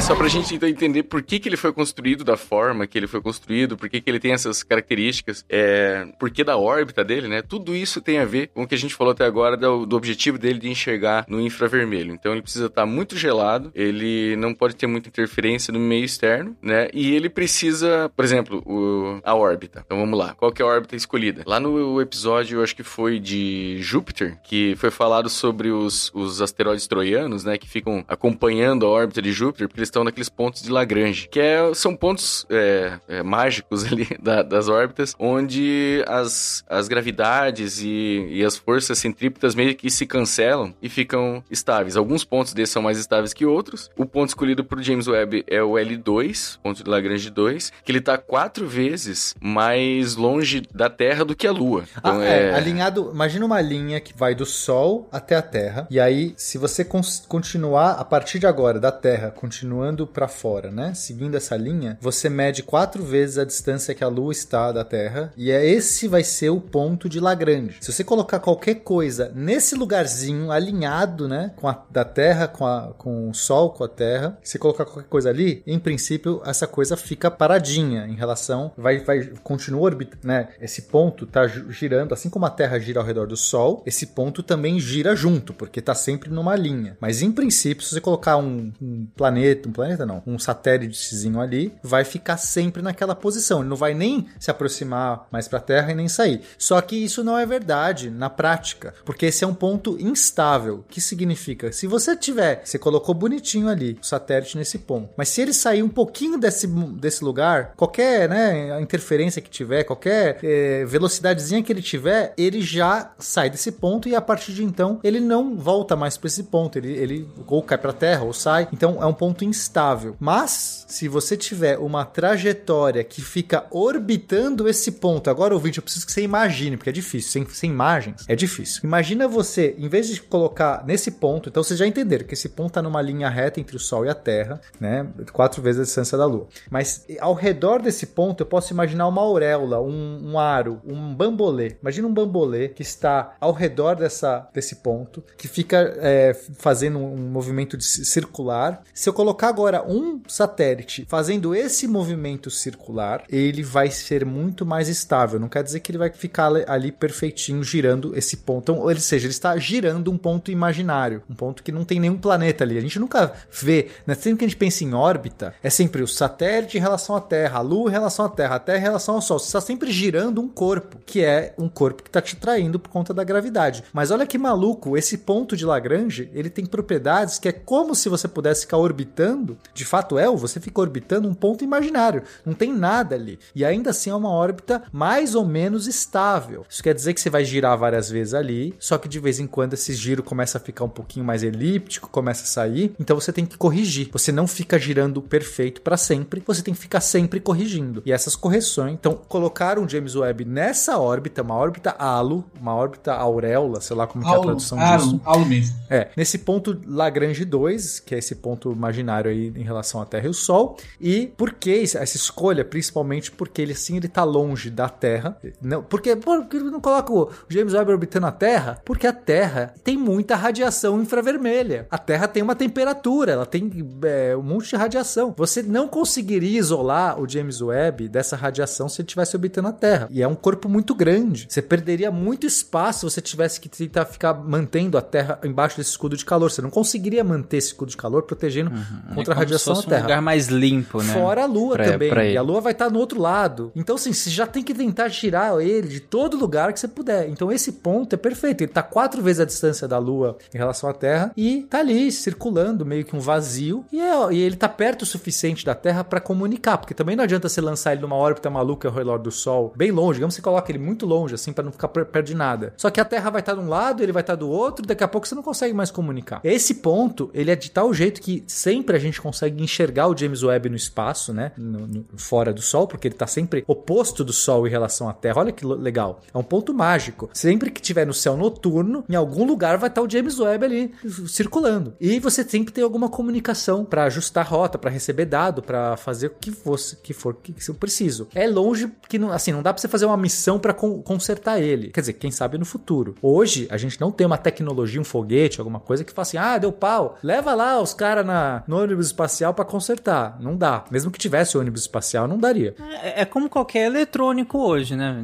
Só 0.00 0.14
pra 0.14 0.28
gente 0.28 0.54
então 0.54 0.68
entender 0.68 1.02
por 1.04 1.22
que, 1.22 1.38
que 1.38 1.48
ele 1.48 1.56
foi 1.56 1.72
construído 1.72 2.24
da 2.24 2.36
forma 2.36 2.86
que 2.86 2.96
ele 2.98 3.06
foi 3.06 3.20
construído, 3.20 3.76
por 3.76 3.88
que, 3.88 4.00
que 4.00 4.08
ele 4.10 4.18
tem 4.18 4.32
essas 4.32 4.62
características, 4.62 5.44
é, 5.48 6.06
por 6.18 6.30
que 6.30 6.42
da 6.42 6.56
órbita 6.56 7.04
dele, 7.04 7.28
né? 7.28 7.42
Tudo 7.42 7.74
isso 7.76 8.00
tem 8.00 8.18
a 8.18 8.24
ver 8.24 8.48
com 8.54 8.62
o 8.62 8.66
que 8.66 8.74
a 8.74 8.78
gente 8.78 8.94
falou 8.94 9.12
até 9.12 9.24
agora 9.24 9.56
do, 9.56 9.84
do 9.86 9.96
objetivo 9.96 10.38
dele 10.38 10.58
de 10.58 10.68
enxergar 10.68 11.24
no 11.28 11.40
infravermelho. 11.40 12.12
Então 12.14 12.32
ele 12.32 12.42
precisa 12.42 12.66
estar 12.66 12.86
muito 12.86 13.16
gelado, 13.16 13.70
ele 13.74 14.36
não 14.36 14.54
pode 14.54 14.74
ter 14.76 14.86
muita 14.86 15.08
interferência 15.08 15.72
no 15.72 15.78
meio 15.78 16.04
externo, 16.04 16.56
né? 16.62 16.88
E 16.94 17.14
ele 17.14 17.28
precisa, 17.28 18.10
por 18.16 18.24
exemplo, 18.24 18.62
o- 18.66 19.20
a 19.24 19.34
órbita. 19.34 19.82
Então 19.84 19.98
vamos 19.98 20.18
lá. 20.18 20.34
Qual 20.34 20.50
que 20.52 20.62
é 20.62 20.64
a 20.64 20.68
órbita 20.68 20.96
escolhida? 20.96 21.42
Lá 21.46 21.60
no 21.60 22.00
episódio, 22.00 22.58
eu 22.58 22.62
acho 22.64 22.74
que 22.74 22.82
foi 22.82 23.18
de 23.18 23.76
Júpiter, 23.80 24.38
que 24.44 24.74
foi 24.76 24.90
falado 25.00 25.30
sobre 25.30 25.70
os, 25.70 26.10
os 26.12 26.42
asteroides 26.42 26.86
troianos, 26.86 27.42
né? 27.42 27.56
Que 27.56 27.66
ficam 27.66 28.04
acompanhando 28.06 28.84
a 28.84 28.90
órbita 28.90 29.22
de 29.22 29.32
Júpiter, 29.32 29.66
porque 29.66 29.80
eles 29.80 29.86
estão 29.88 30.04
naqueles 30.04 30.28
pontos 30.28 30.60
de 30.62 30.70
Lagrange, 30.70 31.26
que 31.30 31.40
é- 31.40 31.72
são 31.72 31.96
pontos 31.96 32.44
é, 32.50 32.98
é, 33.08 33.22
mágicos 33.22 33.82
ali 33.90 34.06
da- 34.20 34.42
das 34.42 34.68
órbitas, 34.68 35.14
onde 35.18 36.04
as, 36.06 36.62
as 36.68 36.86
gravidades 36.86 37.80
e, 37.82 38.26
e 38.30 38.44
as 38.44 38.58
forças 38.58 38.98
centrípetas 38.98 39.54
meio 39.54 39.74
que 39.74 39.88
se 39.90 40.04
cancelam 40.04 40.74
e 40.82 40.88
ficam 40.90 41.42
estáveis. 41.50 41.96
Alguns 41.96 42.22
pontos 42.22 42.52
desses 42.52 42.74
são 42.74 42.82
mais 42.82 42.98
estáveis 42.98 43.32
que 43.32 43.46
outros. 43.46 43.88
O 43.96 44.04
ponto 44.04 44.28
escolhido 44.28 44.62
por 44.62 44.82
James 44.82 45.08
Webb 45.08 45.44
é 45.46 45.62
o 45.62 45.72
L2, 45.78 46.58
ponto 46.62 46.84
de 46.84 46.90
Lagrange 46.90 47.30
2, 47.30 47.72
que 47.82 47.90
ele 47.90 48.00
está 48.00 48.18
quatro 48.18 48.68
vezes 48.68 49.34
mais 49.40 50.14
longe 50.16 50.60
da 50.74 50.90
Terra 50.90 51.24
do 51.24 51.34
que 51.34 51.46
a 51.46 51.52
Lua. 51.52 51.84
Então 51.96 52.20
Ah, 52.20 52.24
é, 52.26 52.48
é, 52.50 52.54
alinhado. 52.54 53.10
Imagina 53.14 53.46
uma 53.46 53.62
linha 53.62 53.98
que 53.98 54.12
vai 54.14 54.34
do 54.34 54.44
Sol 54.44 54.79
até 55.10 55.36
a 55.36 55.42
Terra. 55.42 55.86
E 55.90 55.98
aí, 55.98 56.34
se 56.36 56.58
você 56.58 56.84
continuar 56.84 57.92
a 57.92 58.04
partir 58.04 58.38
de 58.38 58.46
agora 58.46 58.78
da 58.78 58.92
Terra, 58.92 59.30
continuando 59.30 60.06
pra 60.06 60.28
fora, 60.28 60.70
né? 60.70 60.94
Seguindo 60.94 61.36
essa 61.36 61.56
linha, 61.56 61.98
você 62.00 62.28
mede 62.28 62.62
quatro 62.62 63.02
vezes 63.02 63.38
a 63.38 63.44
distância 63.44 63.94
que 63.94 64.04
a 64.04 64.08
Lua 64.08 64.32
está 64.32 64.72
da 64.72 64.84
Terra. 64.84 65.32
E 65.36 65.50
é 65.50 65.64
esse 65.64 66.08
vai 66.08 66.24
ser 66.24 66.50
o 66.50 66.60
ponto 66.60 67.08
de 67.08 67.20
Lagrange. 67.20 67.78
Se 67.80 67.92
você 67.92 68.04
colocar 68.04 68.38
qualquer 68.40 68.76
coisa 68.76 69.32
nesse 69.34 69.74
lugarzinho 69.74 70.50
alinhado, 70.50 71.28
né? 71.28 71.52
Com 71.56 71.68
a 71.68 71.84
da 71.90 72.04
Terra, 72.04 72.48
com, 72.48 72.66
a, 72.66 72.92
com 72.96 73.28
o 73.30 73.34
Sol, 73.34 73.70
com 73.70 73.84
a 73.84 73.88
Terra, 73.88 74.38
se 74.42 74.58
colocar 74.58 74.84
qualquer 74.84 75.08
coisa 75.08 75.30
ali, 75.30 75.62
em 75.66 75.78
princípio, 75.78 76.40
essa 76.44 76.66
coisa 76.66 76.96
fica 76.96 77.30
paradinha 77.30 78.06
em 78.06 78.14
relação. 78.14 78.72
Vai, 78.76 78.98
vai 78.98 79.30
continua 79.42 79.82
orbitando, 79.82 80.26
né? 80.26 80.48
Esse 80.60 80.82
ponto 80.82 81.26
tá 81.26 81.46
girando, 81.46 82.12
assim 82.12 82.30
como 82.30 82.46
a 82.46 82.50
Terra 82.50 82.78
gira 82.78 83.00
ao 83.00 83.06
redor 83.06 83.26
do 83.26 83.36
Sol, 83.36 83.82
esse 83.86 84.06
ponto 84.06 84.42
também 84.42 84.69
gira 84.78 85.16
junto, 85.16 85.52
porque 85.52 85.80
tá 85.80 85.94
sempre 85.94 86.30
numa 86.30 86.54
linha. 86.54 86.96
Mas 87.00 87.22
em 87.22 87.32
princípio, 87.32 87.84
se 87.84 87.94
você 87.94 88.00
colocar 88.00 88.36
um, 88.36 88.72
um 88.80 89.06
planeta, 89.16 89.68
um 89.68 89.72
planeta 89.72 90.06
não, 90.06 90.22
um 90.26 90.38
satélitezinho 90.38 91.40
ali, 91.40 91.72
vai 91.82 92.04
ficar 92.04 92.36
sempre 92.36 92.82
naquela 92.82 93.14
posição. 93.14 93.60
Ele 93.60 93.68
não 93.68 93.76
vai 93.76 93.94
nem 93.94 94.26
se 94.38 94.50
aproximar 94.50 95.26
mais 95.30 95.48
para 95.48 95.58
a 95.58 95.62
Terra 95.62 95.92
e 95.92 95.94
nem 95.94 96.08
sair. 96.08 96.42
Só 96.58 96.80
que 96.80 96.96
isso 96.96 97.24
não 97.24 97.38
é 97.38 97.46
verdade 97.46 98.10
na 98.10 98.30
prática, 98.30 98.94
porque 99.04 99.26
esse 99.26 99.44
é 99.44 99.46
um 99.46 99.54
ponto 99.54 99.96
instável. 100.00 100.84
que 100.88 101.00
significa? 101.00 101.72
Se 101.72 101.86
você 101.86 102.16
tiver, 102.16 102.62
você 102.64 102.78
colocou 102.78 103.14
bonitinho 103.14 103.68
ali 103.68 103.98
o 104.00 104.06
satélite 104.06 104.56
nesse 104.56 104.78
ponto, 104.78 105.10
mas 105.16 105.28
se 105.28 105.40
ele 105.40 105.52
sair 105.52 105.82
um 105.82 105.88
pouquinho 105.88 106.38
desse, 106.38 106.66
desse 106.66 107.24
lugar, 107.24 107.74
qualquer 107.76 108.28
né, 108.28 108.80
interferência 108.80 109.42
que 109.42 109.50
tiver, 109.50 109.84
qualquer 109.84 110.38
é, 110.42 110.84
velocidadezinha 110.84 111.62
que 111.62 111.72
ele 111.72 111.82
tiver, 111.82 112.32
ele 112.36 112.60
já 112.60 113.12
sai 113.18 113.50
desse 113.50 113.72
ponto 113.72 114.08
e 114.08 114.14
a 114.14 114.20
partir 114.20 114.52
de 114.52 114.59
então 114.62 115.00
ele 115.02 115.20
não 115.20 115.56
volta 115.56 115.96
mais 115.96 116.16
para 116.16 116.28
esse 116.28 116.44
ponto. 116.44 116.78
Ele, 116.78 116.92
ele 116.92 117.28
ou 117.46 117.62
cai 117.62 117.78
para 117.78 117.92
Terra 117.92 118.24
ou 118.24 118.32
sai. 118.32 118.68
Então 118.72 119.02
é 119.02 119.06
um 119.06 119.12
ponto 119.12 119.44
instável. 119.44 120.16
Mas 120.18 120.84
se 120.88 121.08
você 121.08 121.36
tiver 121.36 121.78
uma 121.78 122.04
trajetória 122.04 123.02
que 123.04 123.22
fica 123.22 123.66
orbitando 123.70 124.68
esse 124.68 124.92
ponto, 124.92 125.30
agora 125.30 125.54
ouvinte, 125.54 125.78
eu 125.78 125.82
preciso 125.82 126.06
que 126.06 126.12
você 126.12 126.22
imagine, 126.22 126.76
porque 126.76 126.90
é 126.90 126.92
difícil, 126.92 127.30
sem, 127.30 127.46
sem 127.48 127.70
imagens 127.70 128.24
é 128.28 128.36
difícil. 128.36 128.80
Imagina 128.84 129.28
você, 129.28 129.74
em 129.78 129.88
vez 129.88 130.08
de 130.08 130.20
colocar 130.20 130.84
nesse 130.86 131.12
ponto, 131.12 131.48
então 131.48 131.62
vocês 131.62 131.78
já 131.78 131.86
entenderam 131.86 132.26
que 132.26 132.34
esse 132.34 132.48
ponto 132.48 132.68
está 132.68 132.82
numa 132.82 133.00
linha 133.02 133.28
reta 133.28 133.60
entre 133.60 133.76
o 133.76 133.80
Sol 133.80 134.04
e 134.04 134.08
a 134.08 134.14
Terra, 134.14 134.60
né? 134.80 135.06
Quatro 135.32 135.62
vezes 135.62 135.80
a 135.80 135.84
distância 135.84 136.18
da 136.18 136.26
Lua. 136.26 136.48
Mas 136.70 137.06
ao 137.20 137.34
redor 137.34 137.80
desse 137.80 138.06
ponto 138.06 138.42
eu 138.42 138.46
posso 138.46 138.72
imaginar 138.72 139.06
uma 139.06 139.22
auréola, 139.22 139.80
um, 139.80 140.32
um 140.32 140.38
aro, 140.38 140.80
um 140.84 141.14
bambolê. 141.14 141.76
Imagina 141.80 142.08
um 142.08 142.14
bambolê 142.14 142.68
que 142.68 142.82
está 142.82 143.34
ao 143.40 143.52
redor 143.52 143.96
dessa, 143.96 144.48
desse 144.52 144.76
ponto, 144.76 145.22
que 145.36 145.48
fica 145.48 145.94
é, 145.98 146.34
fazendo 146.58 146.98
um 146.98 147.30
movimento 147.30 147.80
circular. 147.80 148.82
Se 148.92 149.08
eu 149.08 149.12
colocar 149.12 149.48
agora 149.48 149.84
um 149.86 150.20
satélite 150.28 151.06
fazendo 151.08 151.54
esse 151.54 151.86
movimento 151.86 152.50
circular, 152.50 153.24
ele 153.28 153.62
vai 153.62 153.90
ser 153.90 154.24
muito 154.24 154.66
mais 154.66 154.88
estável. 154.88 155.40
Não 155.40 155.48
quer 155.48 155.62
dizer 155.62 155.80
que 155.80 155.90
ele 155.90 155.98
vai 155.98 156.10
ficar 156.10 156.50
ali 156.68 156.92
perfeitinho 156.92 157.62
girando 157.62 158.16
esse 158.16 158.38
ponto. 158.38 158.62
Então, 158.72 158.78
ou 158.78 158.96
seja, 158.96 159.26
ele 159.26 159.32
está 159.32 159.56
girando 159.56 160.10
um 160.10 160.18
ponto 160.18 160.50
imaginário, 160.50 161.22
um 161.28 161.34
ponto 161.34 161.62
que 161.62 161.72
não 161.72 161.84
tem 161.84 162.00
nenhum 162.00 162.18
planeta 162.18 162.64
ali. 162.64 162.78
A 162.78 162.80
gente 162.80 162.98
nunca 162.98 163.32
vê, 163.50 163.88
né? 164.06 164.14
sempre 164.14 164.38
que 164.38 164.44
a 164.44 164.48
gente 164.48 164.56
pensa 164.56 164.84
em 164.84 164.94
órbita, 164.94 165.54
é 165.62 165.70
sempre 165.70 166.02
o 166.02 166.08
satélite 166.08 166.76
em 166.76 166.80
relação 166.80 167.16
à 167.16 167.20
Terra, 167.20 167.58
a 167.58 167.62
Lua 167.62 167.88
em 167.88 167.92
relação 167.92 168.24
à 168.24 168.28
Terra, 168.28 168.56
a 168.56 168.60
Terra 168.60 168.78
em 168.78 168.82
relação 168.82 169.14
ao 169.14 169.22
Sol. 169.22 169.38
Você 169.38 169.46
está 169.46 169.60
sempre 169.60 169.90
girando 169.90 170.40
um 170.40 170.48
corpo, 170.48 170.98
que 171.04 171.24
é 171.24 171.54
um 171.58 171.68
corpo 171.68 172.02
que 172.02 172.08
está 172.08 172.20
te 172.20 172.36
traindo 172.36 172.78
por 172.78 172.90
conta 172.90 173.14
da 173.14 173.24
gravidade. 173.24 173.84
Mas 173.92 174.10
olha 174.10 174.26
que 174.26 174.38
maluco, 174.40 174.96
esse 174.96 175.18
ponto 175.18 175.56
de 175.56 175.64
Lagrange, 175.64 176.30
ele 176.32 176.50
tem 176.50 176.66
propriedades 176.66 177.38
que 177.38 177.48
é 177.48 177.52
como 177.52 177.94
se 177.94 178.08
você 178.08 178.26
pudesse 178.26 178.62
ficar 178.62 178.78
orbitando, 178.78 179.58
de 179.72 179.84
fato 179.84 180.18
é, 180.18 180.28
você 180.28 180.58
fica 180.58 180.80
orbitando 180.80 181.28
um 181.28 181.34
ponto 181.34 181.62
imaginário, 181.62 182.22
não 182.44 182.54
tem 182.54 182.72
nada 182.72 183.14
ali. 183.14 183.38
E 183.54 183.64
ainda 183.64 183.90
assim 183.90 184.10
é 184.10 184.14
uma 184.14 184.30
órbita 184.30 184.82
mais 184.92 185.34
ou 185.34 185.44
menos 185.44 185.86
estável. 185.86 186.64
Isso 186.68 186.82
quer 186.82 186.94
dizer 186.94 187.14
que 187.14 187.20
você 187.20 187.30
vai 187.30 187.44
girar 187.44 187.76
várias 187.76 188.08
vezes 188.10 188.34
ali, 188.34 188.74
só 188.78 188.98
que 188.98 189.08
de 189.08 189.18
vez 189.20 189.38
em 189.38 189.46
quando 189.46 189.74
esse 189.74 189.92
giro 189.94 190.22
começa 190.22 190.58
a 190.58 190.60
ficar 190.60 190.84
um 190.84 190.88
pouquinho 190.88 191.24
mais 191.24 191.42
elíptico, 191.42 192.08
começa 192.08 192.44
a 192.44 192.46
sair, 192.46 192.94
então 192.98 193.18
você 193.18 193.32
tem 193.32 193.44
que 193.46 193.58
corrigir. 193.58 194.08
Você 194.12 194.32
não 194.32 194.46
fica 194.46 194.78
girando 194.78 195.20
perfeito 195.20 195.82
para 195.82 195.96
sempre, 195.96 196.42
você 196.46 196.62
tem 196.62 196.74
que 196.74 196.80
ficar 196.80 197.00
sempre 197.00 197.40
corrigindo. 197.40 198.02
E 198.06 198.12
essas 198.12 198.36
correções, 198.36 198.94
então 198.94 199.14
colocaram 199.28 199.84
o 199.84 199.88
James 199.88 200.14
Webb 200.16 200.44
nessa 200.44 200.98
órbita, 200.98 201.42
uma 201.42 201.54
órbita 201.54 201.94
halo, 201.98 202.44
uma 202.60 202.74
órbita 202.74 203.12
auréola, 203.12 203.80
sei 203.80 203.96
lá 203.96 204.06
como 204.06 204.24
que 204.30 204.36
é 204.36 204.38
a 204.38 204.42
tradução 204.42 204.78
disso. 204.78 205.20
Mesmo. 205.46 205.80
É, 205.88 206.08
nesse 206.16 206.38
ponto 206.38 206.80
Lagrange 206.86 207.44
2, 207.44 208.00
que 208.00 208.14
é 208.14 208.18
esse 208.18 208.36
ponto 208.36 208.70
imaginário 208.70 209.30
aí 209.30 209.52
em 209.56 209.62
relação 209.62 210.00
à 210.00 210.06
Terra 210.06 210.26
e 210.26 210.30
o 210.30 210.34
Sol, 210.34 210.76
e 211.00 211.32
por 211.36 211.52
que 211.52 211.82
essa 211.82 212.16
escolha? 212.16 212.64
Principalmente 212.64 213.30
porque 213.32 213.62
ele 213.62 213.72
assim 213.72 213.96
ele 213.96 214.08
tá 214.08 214.22
longe 214.22 214.70
da 214.70 214.88
Terra. 214.88 215.36
Não, 215.60 215.82
porque 215.82 216.14
por 216.16 216.46
que 216.46 216.58
não 216.58 216.80
coloca 216.80 217.12
o 217.12 217.30
James 217.48 217.74
Webb 217.74 217.90
orbitando 217.90 218.26
a 218.26 218.32
Terra? 218.32 218.80
Porque 218.84 219.06
a 219.06 219.12
Terra 219.12 219.74
tem 219.82 219.96
muita 219.96 220.36
radiação 220.36 221.00
infravermelha. 221.00 221.86
A 221.90 221.98
Terra 221.98 222.28
tem 222.28 222.42
uma 222.42 222.54
temperatura, 222.54 223.32
ela 223.32 223.46
tem 223.46 223.70
é, 224.04 224.36
um 224.36 224.42
monte 224.42 224.70
de 224.70 224.76
radiação. 224.76 225.34
Você 225.36 225.62
não 225.62 225.88
conseguiria 225.88 226.58
isolar 226.58 227.20
o 227.20 227.28
James 227.28 227.60
Webb 227.60 228.08
dessa 228.08 228.36
radiação 228.36 228.88
se 228.88 229.00
ele 229.00 229.06
estivesse 229.06 229.36
orbitando 229.36 229.68
a 229.68 229.72
Terra. 229.72 230.08
E 230.10 230.22
é 230.22 230.28
um 230.28 230.34
corpo 230.34 230.68
muito 230.68 230.94
grande. 230.94 231.46
Você 231.48 231.62
perderia 231.62 232.10
muito 232.10 232.46
espaço 232.46 233.00
se 233.00 233.14
você 233.14 233.20
tivesse 233.20 233.60
que 233.60 233.68
tentar 233.68 234.04
ficar 234.20 234.34
mantendo 234.34 234.98
a 234.98 235.00
Terra 235.00 235.38
embaixo 235.42 235.78
desse 235.78 235.88
escudo 235.90 236.14
de 236.14 236.26
calor. 236.26 236.50
Você 236.50 236.60
não 236.60 236.68
conseguiria 236.68 237.24
manter 237.24 237.56
esse 237.56 237.68
escudo 237.68 237.88
de 237.90 237.96
calor 237.96 238.22
protegendo 238.24 238.70
Uhum. 238.70 239.14
contra 239.14 239.32
É 239.32 239.34
a 239.34 239.38
radiação 239.38 239.74
da 239.74 239.82
Terra. 239.82 239.98
um 240.00 240.02
lugar 240.02 240.20
mais 240.22 240.48
limpo, 240.48 241.02
né? 241.02 241.14
Fora 241.14 241.44
a 241.44 241.46
Lua 241.46 241.74
Pra- 241.76 241.84
também. 241.92 242.10
pra. 242.10 242.24
E 242.26 242.36
a 242.36 242.42
Lua 242.42 242.60
vai 242.60 242.72
estar 242.72 242.90
no 242.90 242.98
outro 242.98 243.18
lado. 243.18 243.72
Então, 243.74 243.96
assim, 243.96 244.12
você 244.12 244.28
já 244.28 244.46
tem 244.46 244.62
que 244.62 244.74
tentar 244.74 245.08
tirar 245.08 245.58
ele 245.62 245.88
de 245.88 246.00
todo 246.00 246.36
lugar 246.36 246.70
que 246.74 246.78
você 246.80 246.86
puder. 246.86 247.30
Então, 247.30 247.50
esse 247.50 247.72
ponto 247.72 248.12
é 248.12 248.16
perfeito. 248.18 248.60
Ele 248.62 248.70
tá 248.70 248.82
quatro 248.82 249.22
vezes 249.22 249.40
a 249.40 249.44
distância 249.46 249.88
da 249.88 249.96
Lua 249.96 250.36
em 250.54 250.58
relação 250.58 250.90
à 250.90 250.92
Terra 250.92 251.32
e 251.34 251.62
tá 251.70 251.78
ali 251.78 252.12
circulando, 252.12 252.84
meio 252.84 253.04
que 253.06 253.16
um 253.16 253.20
vazio. 253.20 253.84
E, 253.90 253.98
é- 253.98 254.32
e 254.32 254.38
ele 254.38 254.56
tá 254.56 254.68
perto 254.68 255.02
o 255.02 255.06
suficiente 255.06 255.64
da 255.64 255.74
Terra 255.74 256.04
para 256.04 256.20
comunicar. 256.20 256.76
Porque 256.76 256.92
também 256.92 257.16
não 257.16 257.24
adianta 257.24 257.48
você 257.48 257.60
lançar 257.60 257.92
ele 257.92 258.02
numa 258.02 258.16
órbita 258.16 258.50
maluca 258.50 258.86
ao 258.88 258.94
redor 258.94 259.18
do 259.18 259.30
Sol, 259.30 259.72
bem 259.74 259.90
longe. 259.90 260.14
Digamos 260.14 260.34
que 260.34 260.40
você 260.40 260.44
coloca 260.44 260.70
ele 260.70 260.78
muito 260.78 261.06
longe, 261.06 261.34
assim, 261.34 261.52
para 261.54 261.64
não 261.64 261.72
ficar 261.72 261.88
per- 261.88 262.04
perto 262.04 262.26
de 262.26 262.34
nada. 262.34 262.74
Só 262.76 262.90
que 262.90 263.00
a 263.00 263.04
Terra 263.04 263.30
vai 263.30 263.40
estar 263.40 263.54
de 263.54 263.60
um 263.60 263.68
lado, 263.68 264.02
ele 264.02 264.09
vai 264.12 264.22
estar 264.22 264.34
do 264.34 264.48
outro, 264.48 264.84
daqui 264.86 265.04
a 265.04 265.08
pouco 265.08 265.26
você 265.26 265.34
não 265.34 265.42
consegue 265.42 265.74
mais 265.74 265.90
comunicar. 265.90 266.40
Esse 266.44 266.74
ponto, 266.74 267.30
ele 267.34 267.50
é 267.50 267.56
de 267.56 267.70
tal 267.70 267.92
jeito 267.92 268.20
que 268.20 268.42
sempre 268.46 268.96
a 268.96 268.98
gente 268.98 269.20
consegue 269.20 269.62
enxergar 269.62 270.08
o 270.08 270.16
James 270.16 270.42
Webb 270.42 270.68
no 270.68 270.76
espaço, 270.76 271.32
né? 271.32 271.52
No- 271.56 271.86
no- 271.86 272.04
fora 272.16 272.52
do 272.52 272.62
Sol, 272.62 272.86
porque 272.86 273.08
ele 273.08 273.14
tá 273.14 273.26
sempre 273.26 273.64
oposto 273.66 274.24
do 274.24 274.32
Sol 274.32 274.66
em 274.66 274.70
relação 274.70 275.08
à 275.08 275.12
Terra. 275.12 275.38
Olha 275.40 275.52
que 275.52 275.64
legal. 275.66 276.20
É 276.32 276.38
um 276.38 276.42
ponto 276.42 276.72
mágico. 276.74 277.30
Sempre 277.32 277.70
que 277.70 277.80
tiver 277.80 278.06
no 278.06 278.14
céu 278.14 278.36
noturno, 278.36 279.04
em 279.08 279.14
algum 279.14 279.44
lugar 279.44 279.76
vai 279.78 279.88
estar 279.88 280.02
o 280.02 280.08
James 280.10 280.38
Webb 280.38 280.64
ali 280.64 280.92
circulando. 281.26 281.94
E 282.00 282.18
você 282.18 282.42
sempre 282.44 282.72
tem 282.72 282.82
alguma 282.84 283.08
comunicação 283.08 283.84
para 283.84 284.04
ajustar 284.04 284.44
a 284.44 284.48
rota, 284.48 284.78
para 284.78 284.90
receber 284.90 285.26
dado, 285.26 285.62
para 285.62 285.96
fazer 285.96 286.28
o 286.28 286.30
que 286.30 286.50
fosse, 286.50 286.96
que 286.96 287.12
for 287.12 287.34
que 287.34 287.52
que 287.52 287.68
eu 287.68 287.74
preciso. 287.74 288.28
É 288.34 288.46
longe 288.46 288.90
que 289.08 289.18
não, 289.18 289.30
assim, 289.30 289.52
não 289.52 289.62
dá 289.62 289.72
para 289.72 289.80
você 289.80 289.88
fazer 289.88 290.06
uma 290.06 290.16
missão 290.16 290.58
para 290.58 290.72
consertar 290.72 291.60
ele. 291.60 291.88
Quer 291.90 292.00
dizer, 292.00 292.12
quem 292.14 292.30
sabe 292.30 292.56
no 292.58 292.64
futuro. 292.64 293.14
Hoje 293.22 293.66
a 293.70 293.76
gente 293.76 293.99
não 294.00 294.10
tem 294.10 294.26
uma 294.26 294.38
tecnologia, 294.38 295.00
um 295.00 295.04
foguete, 295.04 295.60
alguma 295.60 295.78
coisa 295.78 296.02
que 296.02 296.12
fala 296.12 296.22
assim: 296.22 296.38
"Ah, 296.38 296.56
deu 296.58 296.72
pau. 296.72 297.18
Leva 297.22 297.54
lá 297.54 297.80
os 297.80 297.92
caras 297.92 298.24
na 298.24 298.62
no 298.66 298.78
ônibus 298.80 299.06
espacial 299.06 299.52
para 299.52 299.64
consertar". 299.64 300.38
Não 300.40 300.56
dá. 300.56 300.84
Mesmo 300.90 301.10
que 301.10 301.18
tivesse 301.18 301.58
ônibus 301.58 301.82
espacial, 301.82 302.26
não 302.26 302.38
daria. 302.38 302.74
É, 303.02 303.22
é 303.22 303.24
como 303.24 303.48
qualquer 303.48 303.86
eletrônico 303.86 304.58
hoje, 304.58 304.96
né? 304.96 305.16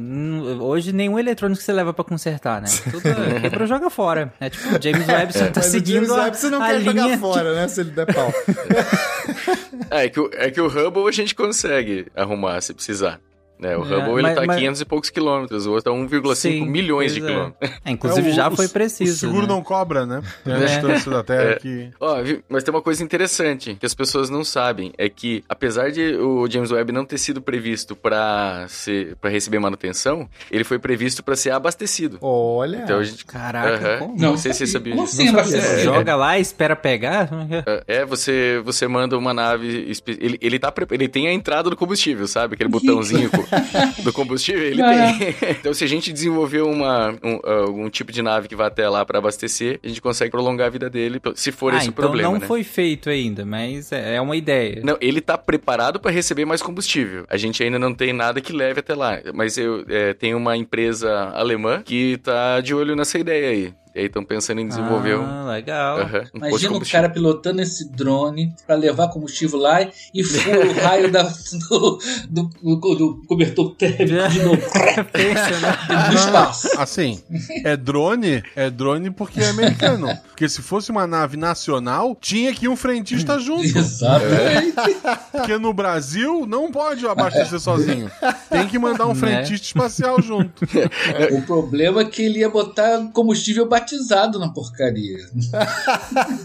Hoje 0.61 0.93
nenhum 0.93 1.17
eletrônico 1.17 1.61
você 1.61 1.73
leva 1.73 1.93
pra 1.93 2.03
consertar, 2.03 2.61
né? 2.61 2.67
Tudo 2.91 3.07
é- 3.07 3.39
quebra 3.41 3.65
joga 3.65 3.89
fora. 3.89 4.31
É 4.39 4.49
tipo, 4.49 4.67
o 4.67 4.81
James 4.81 5.07
Webb 5.07 5.33
só 5.33 5.45
tá 5.45 5.51
Mas 5.55 5.67
o 5.67 5.71
seguindo 5.71 6.05
James 6.05 6.11
Webb 6.11 6.37
você 6.37 6.49
não 6.49 6.59
quer 6.59 6.79
linha 6.79 7.03
jogar 7.03 7.17
fora, 7.17 7.55
né? 7.55 7.67
Se 7.67 7.81
ele 7.81 7.91
der 7.91 8.13
pau. 8.13 8.31
É, 9.89 10.05
é 10.05 10.09
que, 10.09 10.19
o, 10.19 10.29
é 10.33 10.51
que 10.51 10.59
o 10.59 10.67
Hubble 10.67 11.07
a 11.07 11.11
gente 11.11 11.35
consegue 11.35 12.07
arrumar 12.15 12.59
se 12.61 12.73
precisar. 12.73 13.19
Né? 13.59 13.75
O 13.75 13.81
É, 13.81 13.97
Hubble 13.97 14.13
ele 14.13 14.21
mas- 14.21 14.35
tá 14.35 14.43
a 14.43 14.45
mas- 14.45 14.57
500 14.57 14.81
e 14.81 14.85
poucos 14.85 15.09
quilômetros, 15.09 15.65
o 15.65 15.71
outro 15.71 15.91
tá 15.91 15.97
1,5 15.97 16.35
Sim, 16.35 16.67
milhões 16.69 17.13
de 17.13 17.23
é. 17.23 17.25
quilômetros. 17.25 17.71
É, 17.85 17.91
inclusive 17.91 18.27
É, 18.29 18.31
o- 18.31 18.35
já 18.35 18.47
o- 18.49 18.55
foi 18.55 18.65
O 18.65 18.69
preciso. 18.69 19.17
seguro 19.17 19.41
né? 19.43 19.47
não 19.47 19.63
cobra, 19.63 20.05
né? 20.05 20.21
Tem 20.43 20.53
a 20.53 20.57
É. 20.57 20.65
distância 20.65 21.11
da 21.11 21.23
Terra 21.23 21.51
É. 21.51 21.55
que... 21.55 21.89
Ó, 21.99 22.17
mas 22.49 22.63
tem 22.63 22.73
uma 22.73 22.81
coisa 22.81 23.03
interessante 23.03 23.75
que 23.79 23.85
as 23.85 23.93
pessoas 23.95 24.29
não 24.29 24.43
sabem, 24.43 24.93
é 24.97 25.09
que 25.09 25.43
apesar 25.49 25.91
de 25.91 26.15
o 26.17 26.47
James 26.49 26.71
Webb 26.71 26.91
não 26.91 27.03
ter 27.05 27.17
sido 27.17 27.41
previsto 27.41 27.95
para 27.95 28.65
ser 28.67 29.15
para 29.19 29.29
receber 29.29 29.59
manutenção, 29.59 30.29
ele 30.51 30.63
foi 30.63 30.77
previsto 30.77 31.23
para 31.23 31.35
ser 31.35 31.51
abastecido. 31.51 32.17
Olha. 32.21 32.77
Então 32.83 32.99
a 32.99 33.03
gente 33.03 33.25
Caraca, 33.25 33.75
Aham. 33.87 33.97
como? 33.99 34.17
não, 34.21 34.37
sei 34.37 34.53
se 34.53 34.59
você 34.59 34.67
sabia 34.67 34.93
Como 34.93 35.05
disso. 35.05 35.21
assim, 35.21 35.31
Não 35.31 35.43
sabia. 35.43 35.57
É. 35.61 35.79
Joga 35.83 36.15
lá 36.15 36.37
e 36.37 36.41
espera 36.41 36.75
pegar? 36.75 37.29
É, 37.87 38.05
você 38.05 38.61
você 38.63 38.87
manda 38.87 39.17
uma 39.17 39.33
nave, 39.33 39.91
ele, 40.19 40.37
ele 40.41 40.59
tá 40.59 40.71
ele 40.91 41.07
tem 41.07 41.27
a 41.27 41.33
entrada 41.33 41.69
do 41.69 41.75
combustível, 41.75 42.27
sabe? 42.27 42.53
Aquele 42.55 42.69
botãozinho 42.69 43.29
do 44.03 44.11
combustível, 44.13 44.63
ele 44.63 44.81
Ah. 44.81 45.13
tem. 45.17 45.35
Então 45.59 45.73
se 45.73 45.83
a 45.83 45.87
gente 45.87 46.11
desenvolver 46.11 46.61
uma 46.61 47.09
um, 47.23 47.39
algum 47.43 47.89
tipo 47.89 48.11
de 48.11 48.21
nave 48.21 48.47
que 48.47 48.55
vá 48.55 48.67
até 48.67 48.87
lá 48.89 49.05
para 49.05 49.19
abastecer, 49.19 49.79
a 49.83 49.87
gente 49.87 50.01
consegue 50.01 50.31
prolongar 50.31 50.67
a 50.67 50.69
vida 50.69 50.89
dele, 50.89 51.19
se 51.35 51.51
for 51.51 51.73
ah, 51.73 51.77
esse 51.77 51.87
o 51.87 51.89
então 51.89 52.03
problema, 52.05 52.31
não 52.31 52.39
né? 52.39 52.45
foi 52.47 52.63
feito 52.63 53.09
ainda, 53.09 53.45
mas 53.45 53.91
é 53.91 54.15
é 54.15 54.21
uma 54.21 54.35
ideia. 54.35 54.81
Não, 54.83 54.97
ele 55.01 55.19
tá 55.21 55.37
preparado 55.37 55.99
para 55.99 56.11
receber 56.11 56.45
mais 56.45 56.61
combustível. 56.61 57.25
A 57.29 57.37
gente 57.37 57.61
ainda 57.63 57.77
não 57.77 57.93
tem 57.93 58.13
nada 58.13 58.39
que 58.41 58.53
leve 58.53 58.79
até 58.79 58.95
lá. 58.95 59.19
Mas 59.33 59.57
eu 59.57 59.83
é, 59.89 60.13
tenho 60.13 60.37
uma 60.37 60.55
empresa 60.55 61.31
alemã 61.35 61.81
que 61.83 62.17
tá 62.17 62.59
de 62.61 62.73
olho 62.73 62.95
nessa 62.95 63.17
ideia 63.19 63.49
aí. 63.49 63.73
E 63.97 64.01
aí 64.01 64.05
estão 64.05 64.23
pensando 64.23 64.61
em 64.61 64.67
desenvolver 64.67 65.17
um, 65.17 65.23
Ah, 65.25 65.53
legal. 65.53 65.99
aham, 66.01 66.23
um 66.35 66.37
Imagina 66.37 66.77
o 66.77 66.87
cara 66.87 67.09
pilotando 67.09 67.63
esse 67.63 67.89
drone 67.89 68.53
pra 68.67 68.75
levar 68.75 69.07
combustível 69.07 69.57
lá 69.57 69.89
e 70.13 70.23
fura 70.23 70.67
o 70.67 70.71
raio 70.73 71.11
da, 71.11 71.23
do, 71.23 71.99
do, 72.29 72.43
do- 72.61 72.95
do 72.95 73.23
cobertor 73.27 73.73
térmico 73.75 74.29
de 74.29 74.43
novo. 74.43 74.61
Pensa, 75.11 75.59
né? 75.59 75.77
No 76.11 76.13
espaço. 76.15 76.69
Assim, 76.79 77.19
é 77.65 77.75
drone, 77.75 78.43
é 78.55 78.69
drone 78.69 79.09
porque 79.09 79.39
é 79.39 79.49
americano. 79.49 80.15
Porque 80.27 80.47
se 80.47 80.61
fosse 80.61 80.91
uma 80.91 81.07
nave 81.07 81.35
nacional, 81.35 82.15
tinha 82.21 82.53
que 82.53 82.65
ir 82.65 82.69
um 82.69 82.75
frentista 82.75 83.39
junto. 83.39 83.63
Exatamente. 83.75 84.75
Porque 85.31 85.57
no 85.57 85.73
Brasil 85.73 86.45
não 86.47 86.71
pode 86.71 87.07
abastecer 87.07 87.59
sozinho. 87.59 88.11
Tem 88.47 88.67
que 88.67 88.77
mandar 88.77 89.07
um 89.07 89.15
Né? 89.15 89.15
frentista 89.15 89.65
espacial 89.65 90.21
junto. 90.21 90.63
O 91.31 91.41
problema 91.41 92.01
é 92.01 92.05
que 92.05 92.21
ele 92.21 92.39
ia 92.41 92.49
botar 92.49 92.99
combustível 93.11 93.65
batizado 93.87 94.37
na 94.37 94.49
porcaria. 94.49 95.19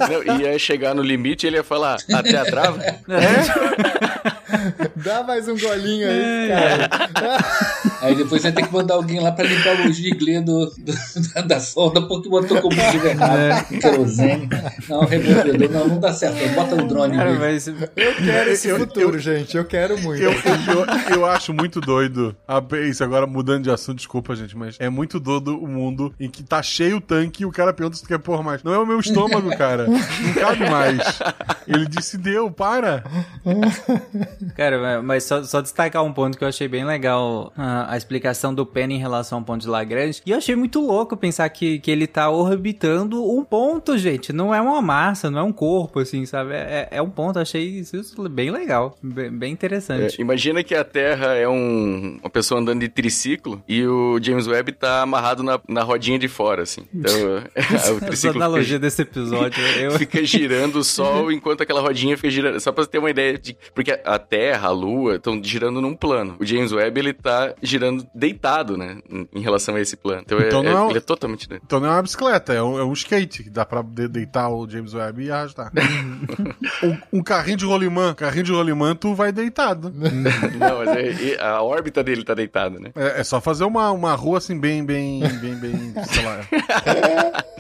Não, 0.09 0.41
ia 0.41 0.57
chegar 0.59 0.95
no 0.95 1.03
limite 1.03 1.45
e 1.45 1.49
ele 1.49 1.57
ia 1.57 1.65
falar, 1.65 1.99
até 2.13 2.37
a 2.37 2.45
trava? 2.45 2.79
Dá 5.05 5.23
mais 5.23 5.49
um 5.49 5.57
golinho 5.59 6.09
aí, 6.09 6.49
cara. 6.49 7.43
Aí 8.03 8.17
depois 8.17 8.43
vai 8.43 8.51
ter 8.51 8.67
que 8.67 8.73
mandar 8.73 8.95
alguém 8.95 9.21
lá 9.21 9.31
pra 9.31 9.45
limpar 9.45 9.87
o 9.87 9.93
giglê 9.93 10.41
do, 10.41 10.67
do- 10.67 11.33
da, 11.35 11.41
da 11.43 11.61
sonda 11.61 12.03
porque 12.03 12.29
botou 12.29 12.61
combustível 12.61 13.11
errado. 13.11 13.65
Querosene. 13.69 14.49
Não, 14.89 15.05
removedor. 15.05 15.71
Não, 15.71 15.87
não 15.89 16.01
dá 16.01 16.13
certo. 16.13 16.37
Bota 16.53 16.75
o 16.83 16.89
drone 16.89 17.17
Cara, 17.17 17.33
mas 17.39 17.69
Eu 17.69 17.77
quero 18.25 18.51
esse 18.51 18.67
Eu- 18.69 18.79
futuro, 18.81 19.21
gente. 19.21 19.57
Eu 19.57 19.65
quero 19.65 19.97
muito. 20.01 20.21
Eu, 20.21 20.33
eu, 20.33 21.15
eu 21.19 21.27
acho 21.27 21.55
muito 21.55 21.81
doido. 21.81 22.35
a- 22.49 22.61
Isso 22.89 23.05
agora 23.05 23.25
mudando 23.25 23.63
de 23.63 23.71
assunto, 23.71 23.99
desculpa, 23.99 24.35
gente, 24.35 24.57
mas 24.57 24.75
é 24.81 24.89
muito 24.89 25.21
doido 25.21 25.57
o 25.57 25.69
mundo 25.69 26.13
em 26.19 26.29
que 26.29 26.43
tá 26.43 26.61
cheio 26.61 26.97
o 26.97 27.01
tanque 27.01 27.45
e 27.45 27.47
o 27.47 27.53
cara 27.53 27.73
pergunta 27.73 27.97
se 27.97 28.03
tu 28.03 28.09
quer 28.09 28.19
pôr 28.19 28.43
mais. 28.43 28.65
Não 28.65 28.75
é 28.75 28.79
o 28.79 28.87
meu 28.87 28.99
estômago, 28.99 29.57
cara. 29.57 29.87
Não 29.87 30.35
cabe 30.35 30.69
mais. 30.69 30.99
Ele 31.69 31.87
disse: 31.87 32.19
deu, 32.19 32.51
para. 32.51 33.05
Cara, 34.57 34.77
mas 35.01 35.25
só, 35.25 35.43
só 35.45 35.61
destacar 35.61 36.03
um 36.05 36.13
ponto 36.13 36.37
que 36.37 36.45
eu 36.45 36.49
achei 36.49 36.69
bem 36.69 36.85
legal, 36.85 37.53
a, 37.57 37.93
a 37.95 37.97
explicação 37.97 38.55
do 38.55 38.67
Penny 38.67 38.95
em 38.97 38.99
relação 38.99 39.39
ao 39.39 39.45
ponto 39.45 39.63
de 39.63 39.69
Lagrange. 39.69 40.21
E 40.27 40.31
eu 40.33 40.39
achei 40.39 40.55
muito 40.57 40.81
louco 40.81 41.17
pensar 41.17 41.49
que, 41.49 41.79
que 41.79 41.91
ele 41.91 42.07
tá 42.07 42.29
orbitando 42.31 43.23
um 43.25 43.45
ponto, 43.45 43.97
gente. 43.97 44.33
Não 44.33 44.55
é 44.55 44.61
uma 44.61 44.81
massa, 44.83 45.31
não 45.31 45.39
é 45.41 45.43
um 45.43 45.53
corpo, 45.53 46.01
assim, 46.01 46.27
sabe? 46.27 46.53
É, 46.55 46.89
é 46.91 47.03
um 47.03 47.11
ponto. 47.11 47.39
Achei 47.39 47.63
isso 47.81 48.03
bem 48.29 48.51
legal, 48.51 48.97
bem, 49.03 49.31
bem 49.31 49.51
É, 49.51 49.53
interessante. 49.53 50.21
imagina 50.21 50.63
que 50.63 50.75
a 50.75 50.85
Terra 50.85 51.35
é 51.35 51.49
um- 51.49 52.19
uma 52.21 52.31
pessoa 52.31 52.61
andando 52.61 52.81
de 52.81 52.89
triciclo 52.89 53.63
e 53.69 53.87
o 53.87 54.19
James 54.23 54.47
Webb 54.47 54.73
tá 54.73 55.03
amarrado 55.03 55.43
na, 55.43 55.61
na 55.69 55.83
rodinha 55.83 56.19
de 56.19 56.29
fora, 56.29 56.63
assim. 56.63 56.83
Então, 56.95 57.13
o 57.47 57.49
Essa 57.55 58.01
triciclo 58.01 58.37
analogia 58.37 58.77
fica, 58.77 58.79
desse 58.81 59.03
episódio, 59.03 59.63
eu... 59.79 59.93
fica 59.93 60.25
girando 60.25 60.77
o 60.77 60.85
Sol 60.85 61.31
enquanto 61.31 61.63
aquela 61.63 61.81
rodinha 61.81 62.17
fica 62.17 62.31
girando. 62.31 62.61
Só 62.61 62.73
pra 62.73 62.85
você 62.85 62.91
ter 62.91 62.99
uma 62.99 63.11
ideia 63.11 63.39
de... 63.39 63.57
Porque 63.75 63.93
a 64.05 64.19
Terra, 64.19 64.69
a 64.69 64.73
Lua, 64.83 65.15
estão 65.17 65.41
girando 65.43 65.81
num 65.81 65.95
plano. 65.95 66.37
O 66.41 66.45
James 66.45 66.73
Webb, 66.73 66.99
ele 66.99 67.13
tá 67.13 67.55
girando 67.63 68.07
deitado, 68.15 68.77
né? 68.77 68.99
Em 69.33 69.41
relação 69.41 69.77
a 69.77 69.81
esse 69.81 69.97
plano. 69.97 70.23
Então, 70.27 70.39
é- 70.39 70.47
Então 70.49 70.63
não 70.63 70.71
é- 70.71 70.75
é 70.75 70.81
um- 70.81 70.89
ele 70.91 70.99
é 70.99 71.01
totalmente... 71.01 71.49
Então 71.65 71.79
não 71.81 71.89
é 71.89 71.91
uma 71.93 72.03
bicicleta, 72.03 72.53
é 72.53 72.63
um, 72.63 72.79
é 72.79 72.85
um 72.85 72.93
skate 72.93 73.45
que 73.45 73.51
dá 73.51 73.65
pra 73.65 73.81
de- 73.83 74.09
deitar 74.09 74.49
o 74.49 74.69
James 74.69 74.93
Webb 74.95 75.23
e 75.25 75.31
arrastar. 75.31 75.71
um, 77.13 77.19
um 77.19 77.23
carrinho 77.23 77.57
de 77.57 77.65
rolimã. 77.65 78.15
Carrinho 78.15 78.45
de 78.45 78.53
rolimã, 78.53 78.95
tu 78.95 79.15
vai 79.15 79.31
deitado. 79.33 79.93
Não, 79.95 80.79
mas 80.79 80.89
é- 80.89 81.41
a 81.41 81.63
órbita 81.63 82.03
dele 82.03 82.25
tá 82.25 82.35
deitada, 82.35 82.79
né? 82.81 82.91
É, 82.97 83.21
é 83.21 83.25
só 83.25 83.41
fazer 83.41 83.65
uma, 83.65 83.91
uma 83.93 84.15
rua 84.15 84.39
assim, 84.39 84.59
bem, 84.59 84.85
bem, 84.85 85.21
bem, 85.41 85.55
bem, 85.55 85.95
sei 86.07 86.25
lá. 86.25 86.41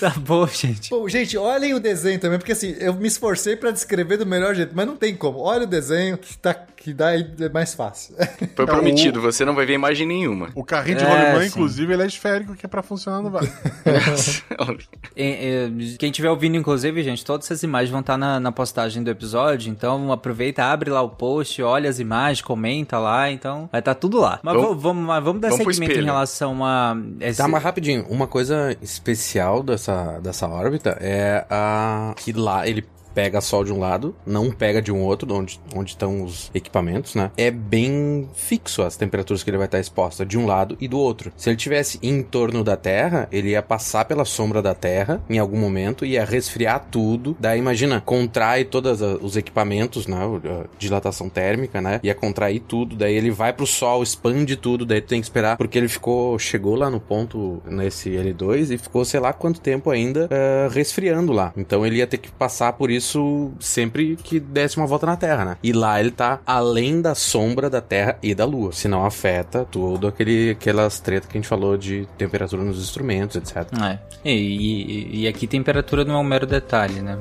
Tá 0.00 0.10
bom, 0.18 0.46
gente. 0.46 0.90
Bom, 0.90 1.08
gente, 1.08 1.36
olhem 1.38 1.72
o 1.72 1.80
desenho 1.80 2.18
também, 2.18 2.38
porque 2.38 2.52
assim, 2.52 2.74
eu 2.80 2.92
me 2.94 3.06
esforcei 3.06 3.54
pra 3.56 3.70
descrever 3.70 4.16
do 4.16 4.26
melhor 4.26 4.54
jeito, 4.54 4.72
mas 4.74 4.86
não 4.86 4.96
tem 4.96 5.14
como. 5.14 5.38
Olha 5.38 5.62
o 5.64 5.66
desenho 5.66 6.03
que, 6.18 6.38
tá, 6.38 6.54
que 6.54 6.92
dá 6.92 7.08
aí 7.08 7.26
é 7.40 7.48
mais 7.48 7.74
fácil. 7.74 8.14
Foi 8.54 8.66
prometido, 8.66 9.20
você 9.20 9.44
não 9.44 9.54
vai 9.54 9.64
ver 9.66 9.74
imagem 9.74 10.06
nenhuma. 10.06 10.48
O 10.54 10.62
carrinho 10.64 10.98
de 10.98 11.04
É, 11.04 11.08
rolimã, 11.08 11.40
sim. 11.42 11.46
inclusive, 11.48 11.92
ele 11.92 12.02
é 12.02 12.06
esférico, 12.06 12.54
que 12.54 12.66
é 12.66 12.68
pra 12.68 12.82
funcionar 12.82 13.22
no 13.22 13.30
vale. 13.30 13.50
É, 15.16 15.66
é, 15.66 15.70
quem 15.98 16.10
estiver 16.10 16.30
ouvindo, 16.30 16.56
inclusive, 16.56 17.02
gente, 17.02 17.24
todas 17.24 17.46
essas 17.46 17.62
imagens 17.62 17.90
vão 17.90 18.00
estar 18.00 18.16
na, 18.16 18.40
na 18.40 18.50
postagem 18.50 19.02
do 19.02 19.10
episódio. 19.10 19.70
Então 19.70 20.10
aproveita, 20.12 20.64
abre 20.64 20.90
lá 20.90 21.00
o 21.02 21.08
post, 21.10 21.62
olha 21.62 21.88
as 21.88 21.98
imagens, 21.98 22.42
comenta 22.42 22.98
lá. 22.98 23.30
Então 23.30 23.68
vai 23.70 23.80
estar 23.80 23.94
tudo 23.94 24.18
lá. 24.20 24.40
Mas 24.42 24.54
Vamos- 24.54 24.82
vamos, 24.82 25.04
mas 25.06 25.22
vamos 25.24 25.40
dar 25.42 25.50
vamos 25.50 25.76
segmento 25.76 26.00
em 26.00 26.04
relação 26.04 26.64
a. 26.64 26.96
Esse... 27.20 27.38
Tá, 27.38 27.46
mas 27.48 27.62
rapidinho, 27.62 28.04
uma 28.08 28.26
coisa 28.26 28.76
especial 28.82 29.62
dessa, 29.62 30.18
dessa 30.20 30.48
órbita 30.48 30.96
é 31.00 31.44
a 31.48 32.12
que 32.16 32.32
lá 32.32 32.66
ele 32.66 32.84
pega 33.14 33.40
sol 33.40 33.64
de 33.64 33.72
um 33.72 33.78
lado, 33.78 34.14
não 34.26 34.50
pega 34.50 34.82
de 34.82 34.92
um 34.92 35.02
outro, 35.02 35.32
onde 35.32 35.60
onde 35.74 35.90
estão 35.90 36.22
os 36.22 36.50
equipamentos, 36.54 37.14
né? 37.14 37.30
É 37.36 37.50
bem 37.50 38.28
fixo 38.34 38.82
as 38.82 38.96
temperaturas 38.96 39.42
que 39.42 39.50
ele 39.50 39.58
vai 39.58 39.66
estar 39.66 39.78
exposta 39.78 40.24
de 40.24 40.38
um 40.38 40.46
lado 40.46 40.76
e 40.80 40.88
do 40.88 40.98
outro. 40.98 41.32
Se 41.36 41.50
ele 41.50 41.56
tivesse 41.56 41.98
em 42.02 42.22
torno 42.22 42.64
da 42.64 42.76
Terra, 42.76 43.28
ele 43.30 43.50
ia 43.50 43.62
passar 43.62 44.04
pela 44.04 44.24
sombra 44.24 44.60
da 44.62 44.74
Terra 44.74 45.22
em 45.28 45.38
algum 45.38 45.58
momento, 45.58 46.04
ia 46.04 46.24
resfriar 46.24 46.86
tudo. 46.90 47.36
Daí 47.38 47.58
imagina, 47.58 48.00
contrai 48.00 48.64
todos 48.64 49.00
os 49.00 49.36
equipamentos, 49.36 50.06
né? 50.06 50.18
dilatação 50.78 51.28
térmica, 51.28 51.80
né? 51.80 52.00
Ia 52.02 52.14
contrair 52.14 52.60
tudo, 52.60 52.96
daí 52.96 53.14
ele 53.14 53.30
vai 53.30 53.52
pro 53.52 53.66
sol, 53.66 54.02
expande 54.02 54.56
tudo, 54.56 54.84
daí 54.84 55.00
tu 55.00 55.08
tem 55.08 55.20
que 55.20 55.26
esperar, 55.26 55.56
porque 55.56 55.78
ele 55.78 55.88
ficou, 55.88 56.38
chegou 56.38 56.74
lá 56.74 56.90
no 56.90 57.00
ponto 57.00 57.62
nesse 57.66 58.10
L2 58.10 58.70
e 58.70 58.78
ficou 58.78 59.04
sei 59.04 59.20
lá 59.20 59.32
quanto 59.32 59.60
tempo 59.60 59.90
ainda 59.90 60.28
eh, 60.30 60.68
resfriando 60.70 61.32
lá. 61.32 61.52
Então 61.56 61.84
ele 61.84 61.96
ia 61.96 62.06
ter 62.06 62.18
que 62.18 62.30
passar 62.30 62.72
por 62.74 62.90
isso 62.90 63.03
sempre 63.60 64.16
que 64.16 64.38
desse 64.40 64.76
uma 64.76 64.86
volta 64.86 65.06
na 65.06 65.16
Terra, 65.16 65.44
né? 65.44 65.56
E 65.62 65.72
lá 65.72 66.00
ele 66.00 66.10
tá 66.10 66.40
além 66.46 67.00
da 67.00 67.14
sombra 67.14 67.68
da 67.68 67.80
Terra 67.80 68.16
e 68.22 68.34
da 68.34 68.44
Lua, 68.44 68.72
senão 68.72 69.04
afeta 69.04 69.64
todo 69.70 70.06
aquele 70.06 70.50
aquelas 70.50 70.98
tretas 71.00 71.28
que 71.30 71.36
a 71.36 71.40
gente 71.40 71.48
falou 71.48 71.76
de 71.76 72.06
temperatura 72.18 72.62
nos 72.62 72.78
instrumentos, 72.78 73.36
etc. 73.36 73.66
É. 73.82 73.98
E, 74.24 74.32
e- 74.32 75.20
e 75.22 75.28
aqui 75.28 75.46
temperatura 75.46 76.04
não 76.04 76.14
é 76.14 76.18
um 76.18 76.24
mero 76.24 76.46
detalhe, 76.46 77.00
né? 77.00 77.18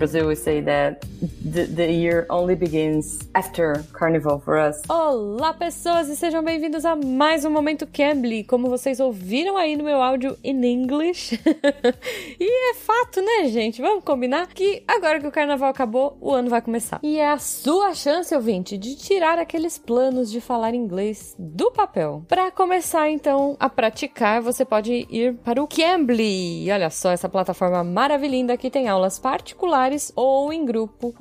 Brazil 0.00 0.28
we 0.28 0.34
say 0.34 0.62
that 0.62 1.04
the, 1.50 1.66
the 1.66 1.90
year 1.90 2.26
only 2.30 2.54
begins 2.54 3.18
after 3.34 3.84
Carnival 3.92 4.40
for 4.40 4.56
us. 4.56 4.82
Olá, 4.88 5.52
pessoas, 5.52 6.08
e 6.08 6.16
sejam 6.16 6.42
bem-vindos 6.42 6.84
a 6.84 6.94
mais 6.94 7.44
um 7.44 7.50
Momento 7.50 7.86
Cambly. 7.86 8.44
Como 8.44 8.68
vocês 8.68 9.00
ouviram 9.00 9.56
aí 9.56 9.76
no 9.76 9.84
meu 9.84 10.00
áudio 10.00 10.38
in 10.44 10.64
English. 10.64 11.38
e 12.38 12.70
é 12.70 12.74
fato, 12.74 13.20
né, 13.20 13.48
gente? 13.48 13.82
Vamos 13.82 14.04
combinar 14.04 14.46
que 14.48 14.82
agora 14.86 15.18
que 15.18 15.26
o 15.26 15.32
carnaval 15.32 15.70
acabou, 15.70 16.16
o 16.20 16.32
ano 16.32 16.48
vai 16.48 16.62
começar. 16.62 17.00
E 17.02 17.18
é 17.18 17.30
a 17.30 17.38
sua 17.38 17.94
chance, 17.94 18.34
ouvinte, 18.34 18.78
de 18.78 18.94
tirar 18.94 19.38
aqueles 19.38 19.76
planos 19.78 20.30
de 20.30 20.40
falar 20.40 20.74
inglês 20.74 21.34
do 21.38 21.70
papel. 21.70 22.24
Para 22.28 22.50
começar, 22.50 23.10
então, 23.10 23.56
a 23.58 23.68
praticar, 23.68 24.40
você 24.40 24.64
pode 24.64 25.06
ir 25.10 25.34
para 25.44 25.62
o 25.62 25.66
Cambly. 25.66 26.70
Olha 26.70 26.90
só 26.90 27.10
essa 27.10 27.28
plataforma 27.28 27.82
maravilhosa 27.82 28.20
que 28.56 28.70
tem 28.70 28.86
aulas 28.86 29.18
particulares 29.18 30.12
ou 30.14 30.52
em 30.52 30.64
grupo. 30.64 31.12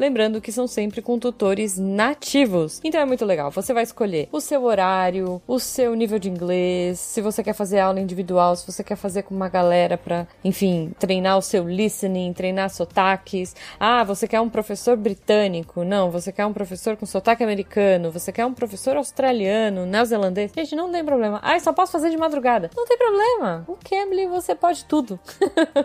Que 0.41 0.51
são 0.51 0.67
sempre 0.67 1.01
com 1.01 1.17
tutores 1.17 1.77
nativos. 1.77 2.81
Então 2.83 2.99
é 2.99 3.05
muito 3.05 3.23
legal. 3.25 3.51
Você 3.51 3.73
vai 3.73 3.83
escolher 3.83 4.27
o 4.31 4.41
seu 4.41 4.63
horário, 4.63 5.41
o 5.47 5.59
seu 5.59 5.95
nível 5.95 6.19
de 6.19 6.29
inglês, 6.29 6.99
se 6.99 7.21
você 7.21 7.43
quer 7.43 7.53
fazer 7.53 7.79
aula 7.79 7.99
individual, 7.99 8.55
se 8.55 8.65
você 8.65 8.83
quer 8.83 8.95
fazer 8.95 9.23
com 9.23 9.33
uma 9.33 9.47
galera 9.47 9.97
para, 9.97 10.27
enfim, 10.43 10.91
treinar 10.99 11.37
o 11.37 11.41
seu 11.41 11.67
listening, 11.67 12.33
treinar 12.33 12.69
sotaques. 12.69 13.55
Ah, 13.79 14.03
você 14.03 14.27
quer 14.27 14.41
um 14.41 14.49
professor 14.49 14.97
britânico? 14.97 15.83
Não, 15.83 16.11
você 16.11 16.31
quer 16.31 16.45
um 16.45 16.53
professor 16.53 16.97
com 16.97 17.05
sotaque 17.05 17.43
americano, 17.43 18.11
você 18.11 18.31
quer 18.31 18.45
um 18.45 18.53
professor 18.53 18.97
australiano, 18.97 19.85
neozelandês. 19.85 20.51
Gente, 20.55 20.75
não 20.75 20.91
tem 20.91 21.05
problema. 21.05 21.39
Ah, 21.43 21.59
só 21.59 21.71
posso 21.71 21.91
fazer 21.91 22.09
de 22.09 22.17
madrugada. 22.17 22.69
Não 22.75 22.85
tem 22.85 22.97
problema. 22.97 23.63
O 23.67 23.77
Cambly 23.77 24.27
você 24.27 24.55
pode 24.55 24.85
tudo. 24.85 25.19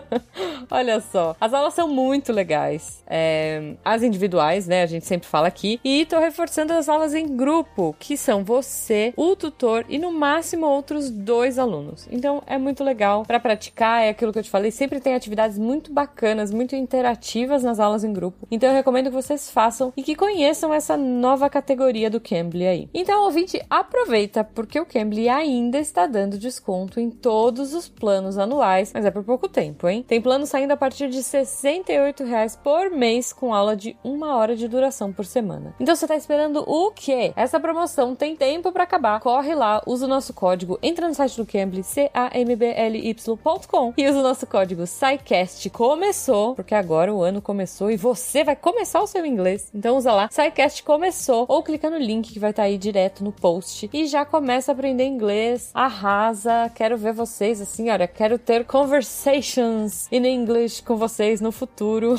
Olha 0.69 0.99
só, 0.99 1.35
as 1.39 1.53
aulas 1.53 1.73
são 1.73 1.87
muito 1.87 2.33
legais. 2.33 3.03
É, 3.07 3.75
as 3.83 4.03
individuais, 4.03 4.24
né? 4.67 4.83
A 4.83 4.85
gente 4.85 5.05
sempre 5.05 5.27
fala 5.27 5.47
aqui. 5.47 5.79
E 5.83 6.05
tô 6.05 6.19
reforçando 6.19 6.73
as 6.73 6.89
aulas 6.89 7.13
em 7.13 7.35
grupo, 7.35 7.95
que 7.99 8.17
são 8.17 8.43
você, 8.43 9.13
o 9.15 9.35
tutor 9.35 9.85
e 9.89 9.97
no 9.97 10.11
máximo 10.11 10.65
outros 10.65 11.09
dois 11.09 11.59
alunos. 11.59 12.07
Então 12.11 12.41
é 12.45 12.57
muito 12.57 12.83
legal 12.83 13.23
para 13.25 13.39
praticar, 13.39 14.03
é 14.03 14.09
aquilo 14.09 14.31
que 14.31 14.39
eu 14.39 14.43
te 14.43 14.49
falei, 14.49 14.71
sempre 14.71 14.99
tem 14.99 15.15
atividades 15.15 15.57
muito 15.57 15.91
bacanas, 15.91 16.51
muito 16.51 16.75
interativas 16.75 17.63
nas 17.63 17.79
aulas 17.79 18.03
em 18.03 18.13
grupo. 18.13 18.47
Então 18.49 18.69
eu 18.69 18.75
recomendo 18.75 19.07
que 19.07 19.15
vocês 19.15 19.49
façam 19.49 19.93
e 19.95 20.03
que 20.03 20.15
conheçam 20.15 20.73
essa 20.73 20.97
nova 20.97 21.49
categoria 21.49 22.09
do 22.09 22.19
Cambly 22.19 22.67
aí. 22.67 22.89
Então, 22.93 23.23
ouvinte, 23.23 23.61
aproveita 23.69 24.43
porque 24.43 24.79
o 24.79 24.85
Cambly 24.85 25.29
ainda 25.29 25.77
está 25.77 26.05
dando 26.05 26.37
desconto 26.37 26.99
em 26.99 27.09
todos 27.09 27.73
os 27.73 27.87
planos 27.87 28.37
anuais, 28.37 28.91
mas 28.93 29.05
é 29.05 29.11
por 29.11 29.23
pouco 29.23 29.47
tempo, 29.47 29.87
hein? 29.87 30.03
Tem 30.07 30.21
plano 30.21 30.45
saindo 30.45 30.71
a 30.71 30.77
partir 30.77 31.09
de 31.09 31.21
68 31.21 32.23
reais 32.23 32.55
por 32.55 32.89
mês 32.89 33.33
com 33.33 33.53
aula 33.53 33.75
de 33.75 33.95
uma 34.15 34.35
hora 34.35 34.55
de 34.55 34.67
duração 34.67 35.11
por 35.11 35.25
semana. 35.25 35.75
Então 35.79 35.95
você 35.95 36.07
tá 36.07 36.15
esperando 36.15 36.63
o 36.67 36.91
quê? 36.91 37.33
Essa 37.35 37.59
promoção 37.59 38.15
tem 38.15 38.35
tempo 38.35 38.71
para 38.71 38.83
acabar. 38.83 39.19
Corre 39.19 39.53
lá, 39.53 39.81
usa 39.85 40.05
o 40.05 40.09
nosso 40.09 40.33
código, 40.33 40.79
entra 40.81 41.07
no 41.07 41.13
site 41.13 41.37
do 41.37 41.45
Cambly, 41.45 41.83
C-A-M-B-L-Y.com 41.83 43.93
e 43.97 44.07
usa 44.07 44.19
o 44.19 44.23
nosso 44.23 44.47
código 44.47 44.87
SciCast. 44.87 45.69
Começou, 45.69 46.55
porque 46.55 46.73
agora 46.73 47.13
o 47.13 47.21
ano 47.21 47.41
começou 47.41 47.91
e 47.91 47.97
você 47.97 48.43
vai 48.43 48.55
começar 48.55 49.01
o 49.01 49.07
seu 49.07 49.25
inglês. 49.25 49.69
Então 49.73 49.97
usa 49.97 50.13
lá, 50.13 50.29
SciCast 50.31 50.83
começou, 50.83 51.45
ou 51.47 51.61
clica 51.61 51.89
no 51.89 51.97
link 51.97 52.31
que 52.31 52.39
vai 52.39 52.51
estar 52.51 52.63
tá 52.63 52.67
aí 52.67 52.77
direto 52.77 53.23
no 53.23 53.31
post 53.31 53.89
e 53.91 54.07
já 54.07 54.23
começa 54.23 54.71
a 54.71 54.73
aprender 54.73 55.05
inglês. 55.05 55.71
Arrasa, 55.73 56.71
quero 56.73 56.97
ver 56.97 57.13
vocês 57.13 57.61
assim, 57.61 57.89
olha, 57.89 58.07
quero 58.07 58.39
ter 58.39 58.65
conversations 58.65 60.07
in 60.11 60.25
English 60.25 60.81
com 60.83 60.95
vocês 60.95 61.41
no 61.41 61.51
futuro. 61.51 62.15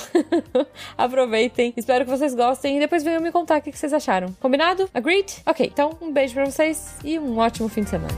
Aproveitem, 0.97 1.73
espero 1.87 2.05
que 2.05 2.11
vocês 2.11 2.35
gostem 2.35 2.77
e 2.77 2.81
depois 2.81 3.05
venham 3.05 3.23
me 3.23 3.31
contar 3.31 3.59
o 3.61 3.63
que 3.63 3.71
vocês 3.71 3.93
acharam. 3.93 4.35
Combinado? 4.41 4.91
Agreed? 4.93 5.37
Ok, 5.47 5.71
então 5.73 5.97
um 6.01 6.13
beijo 6.13 6.35
pra 6.35 6.45
vocês 6.45 6.97
e 7.05 7.17
um 7.17 7.39
ótimo 7.39 7.69
fim 7.69 7.85
de 7.85 7.91
semana. 7.91 8.13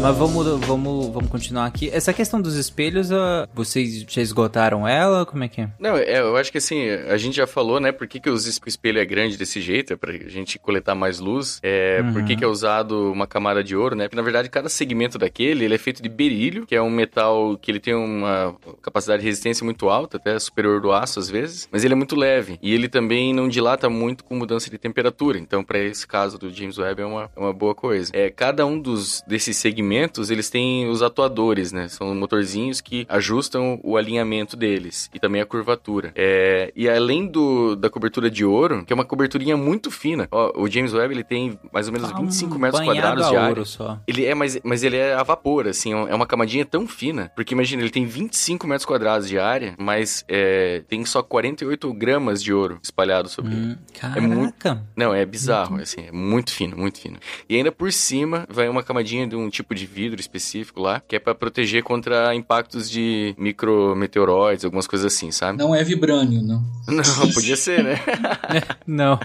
Mas 0.00 0.16
vamos, 0.16 0.46
vamos, 0.64 1.08
vamos 1.08 1.28
continuar 1.28 1.66
aqui. 1.66 1.90
Essa 1.92 2.12
questão 2.12 2.40
dos 2.40 2.54
espelhos, 2.54 3.10
uh, 3.10 3.48
vocês 3.52 4.04
já 4.08 4.22
esgotaram 4.22 4.86
ela? 4.86 5.26
Como 5.26 5.42
é 5.42 5.48
que 5.48 5.60
é? 5.60 5.70
Não, 5.76 5.96
é, 5.96 6.20
eu 6.20 6.36
acho 6.36 6.52
que 6.52 6.58
assim, 6.58 6.88
a 6.88 7.16
gente 7.16 7.36
já 7.36 7.48
falou, 7.48 7.80
né, 7.80 7.90
por 7.90 8.06
que, 8.06 8.20
que 8.20 8.30
o 8.30 8.36
espelho 8.36 9.00
é 9.00 9.04
grande 9.04 9.36
desse 9.36 9.60
jeito, 9.60 9.92
é 9.92 9.96
pra 9.96 10.12
gente 10.12 10.56
coletar 10.56 10.94
mais 10.94 11.18
luz, 11.18 11.58
é, 11.64 12.00
uhum. 12.00 12.12
por 12.12 12.24
que, 12.24 12.36
que 12.36 12.44
é 12.44 12.46
usado 12.46 13.10
uma 13.10 13.26
camada 13.26 13.62
de 13.62 13.74
ouro, 13.74 13.96
né, 13.96 14.04
porque 14.04 14.16
na 14.16 14.22
verdade 14.22 14.48
cada 14.48 14.68
segmento 14.68 15.18
daquele, 15.18 15.64
ele 15.64 15.74
é 15.74 15.78
feito 15.78 16.00
de 16.00 16.08
berílio, 16.08 16.64
que 16.64 16.76
é 16.76 16.80
um 16.80 16.90
metal 16.90 17.58
que 17.60 17.68
ele 17.68 17.80
tem 17.80 17.94
uma 17.94 18.54
capacidade 18.80 19.20
de 19.20 19.26
resistência 19.26 19.64
muito 19.64 19.88
alta, 19.88 20.16
até 20.16 20.38
superior 20.38 20.80
do 20.80 20.92
aço 20.92 21.18
às 21.18 21.28
vezes, 21.28 21.68
mas 21.72 21.84
ele 21.84 21.94
é 21.94 21.96
muito 21.96 22.14
leve, 22.14 22.56
e 22.62 22.72
ele 22.72 22.88
também 22.88 23.34
não 23.34 23.48
dilata 23.48 23.90
muito 23.90 24.22
com 24.22 24.36
mudança 24.36 24.70
de 24.70 24.78
temperatura, 24.78 25.38
então 25.38 25.64
para 25.64 25.80
esse 25.80 26.06
caso 26.06 26.38
do 26.38 26.52
James 26.52 26.78
Webb 26.78 27.02
é 27.02 27.06
uma, 27.06 27.30
é 27.34 27.40
uma 27.40 27.52
boa 27.52 27.74
coisa. 27.74 28.12
É, 28.14 28.30
cada 28.30 28.64
um 28.64 28.78
dos 28.78 29.24
desses 29.26 29.56
segmentos 29.56 29.87
movimentos, 29.88 30.30
eles 30.30 30.50
têm 30.50 30.88
os 30.88 31.02
atuadores, 31.02 31.72
né? 31.72 31.88
São 31.88 32.14
motorzinhos 32.14 32.80
que 32.80 33.06
ajustam 33.08 33.80
o 33.82 33.96
alinhamento 33.96 34.56
deles 34.56 35.10
e 35.14 35.18
também 35.18 35.40
a 35.40 35.46
curvatura. 35.46 36.12
É, 36.14 36.70
e 36.76 36.88
além 36.88 37.26
do, 37.26 37.74
da 37.74 37.88
cobertura 37.88 38.30
de 38.30 38.44
ouro, 38.44 38.84
que 38.84 38.92
é 38.92 38.94
uma 38.94 39.04
coberturinha 39.04 39.56
muito 39.56 39.90
fina, 39.90 40.28
ó, 40.30 40.52
o 40.60 40.68
James 40.68 40.92
Webb 40.92 41.14
ele 41.14 41.24
tem 41.24 41.58
mais 41.72 41.86
ou 41.86 41.92
menos 41.92 42.12
25 42.12 42.54
um 42.54 42.58
metros 42.58 42.84
quadrados 42.84 43.28
de 43.28 43.36
área. 43.36 43.64
Só. 43.64 43.98
Ele 44.06 44.26
é, 44.26 44.34
mas, 44.34 44.60
mas 44.62 44.82
ele 44.82 44.96
é 44.96 45.14
a 45.14 45.22
vapor, 45.22 45.66
assim, 45.66 45.92
é 45.92 46.14
uma 46.14 46.26
camadinha 46.26 46.64
tão 46.66 46.86
fina, 46.86 47.32
porque 47.34 47.54
imagina, 47.54 47.82
ele 47.82 47.90
tem 47.90 48.04
25 48.04 48.66
metros 48.66 48.84
quadrados 48.84 49.26
de 49.26 49.38
área, 49.38 49.74
mas 49.78 50.24
é, 50.28 50.82
tem 50.86 51.04
só 51.04 51.22
48 51.22 51.92
gramas 51.94 52.42
de 52.42 52.52
ouro 52.52 52.78
espalhado 52.82 53.28
sobre 53.28 53.54
hum, 53.54 53.70
ele. 53.70 53.78
Caraca! 53.98 54.18
É 54.18 54.22
muito, 54.22 54.80
não, 54.94 55.14
é 55.14 55.24
bizarro, 55.24 55.70
muito... 55.70 55.82
assim, 55.84 56.06
é 56.06 56.12
muito 56.12 56.52
fino, 56.52 56.76
muito 56.76 57.00
fino. 57.00 57.18
E 57.48 57.56
ainda 57.56 57.72
por 57.72 57.92
cima 57.92 58.46
vai 58.50 58.68
uma 58.68 58.82
camadinha 58.82 59.26
de 59.26 59.34
um 59.34 59.48
tipo 59.48 59.74
de 59.74 59.77
vidro 59.86 60.20
específico 60.20 60.80
lá, 60.80 61.00
que 61.00 61.16
é 61.16 61.18
para 61.18 61.34
proteger 61.34 61.82
contra 61.82 62.34
impactos 62.34 62.90
de 62.90 63.34
micrometeoroides, 63.38 64.64
algumas 64.64 64.86
coisas 64.86 65.12
assim, 65.12 65.30
sabe? 65.30 65.58
Não 65.58 65.74
é 65.74 65.82
vibrânio, 65.82 66.42
não. 66.42 66.64
Não, 66.86 67.32
podia 67.32 67.56
ser, 67.56 67.82
né? 67.82 68.00
não. 68.86 69.18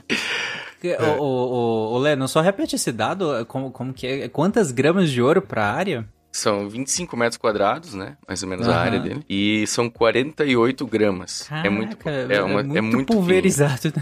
É. 0.84 1.02
O, 1.02 1.24
o, 1.24 1.94
o, 1.94 1.98
Leno, 1.98 2.28
só 2.28 2.42
repete 2.42 2.76
esse 2.76 2.92
dado, 2.92 3.46
como, 3.48 3.72
como 3.72 3.94
que 3.94 4.06
é? 4.06 4.28
Quantas 4.28 4.72
gramas 4.72 5.10
de 5.10 5.22
ouro 5.22 5.42
pra 5.42 5.72
área? 5.72 6.06
São 6.30 6.68
25 6.68 7.16
metros 7.16 7.38
quadrados, 7.38 7.94
né? 7.94 8.18
Mais 8.28 8.44
ou 8.44 8.50
menos 8.50 8.68
uhum. 8.68 8.74
a 8.74 8.78
área 8.78 9.00
dele. 9.00 9.24
E 9.30 9.66
são 9.68 9.90
48 9.90 10.86
gramas. 10.88 11.44
Caraca, 11.48 11.68
é 11.68 11.70
muito, 11.70 12.10
é, 12.10 12.42
uma, 12.42 12.60
é 12.60 12.64
muito, 12.64 12.78
é 12.78 12.82
muito 12.82 13.14
pulverizado. 13.14 13.94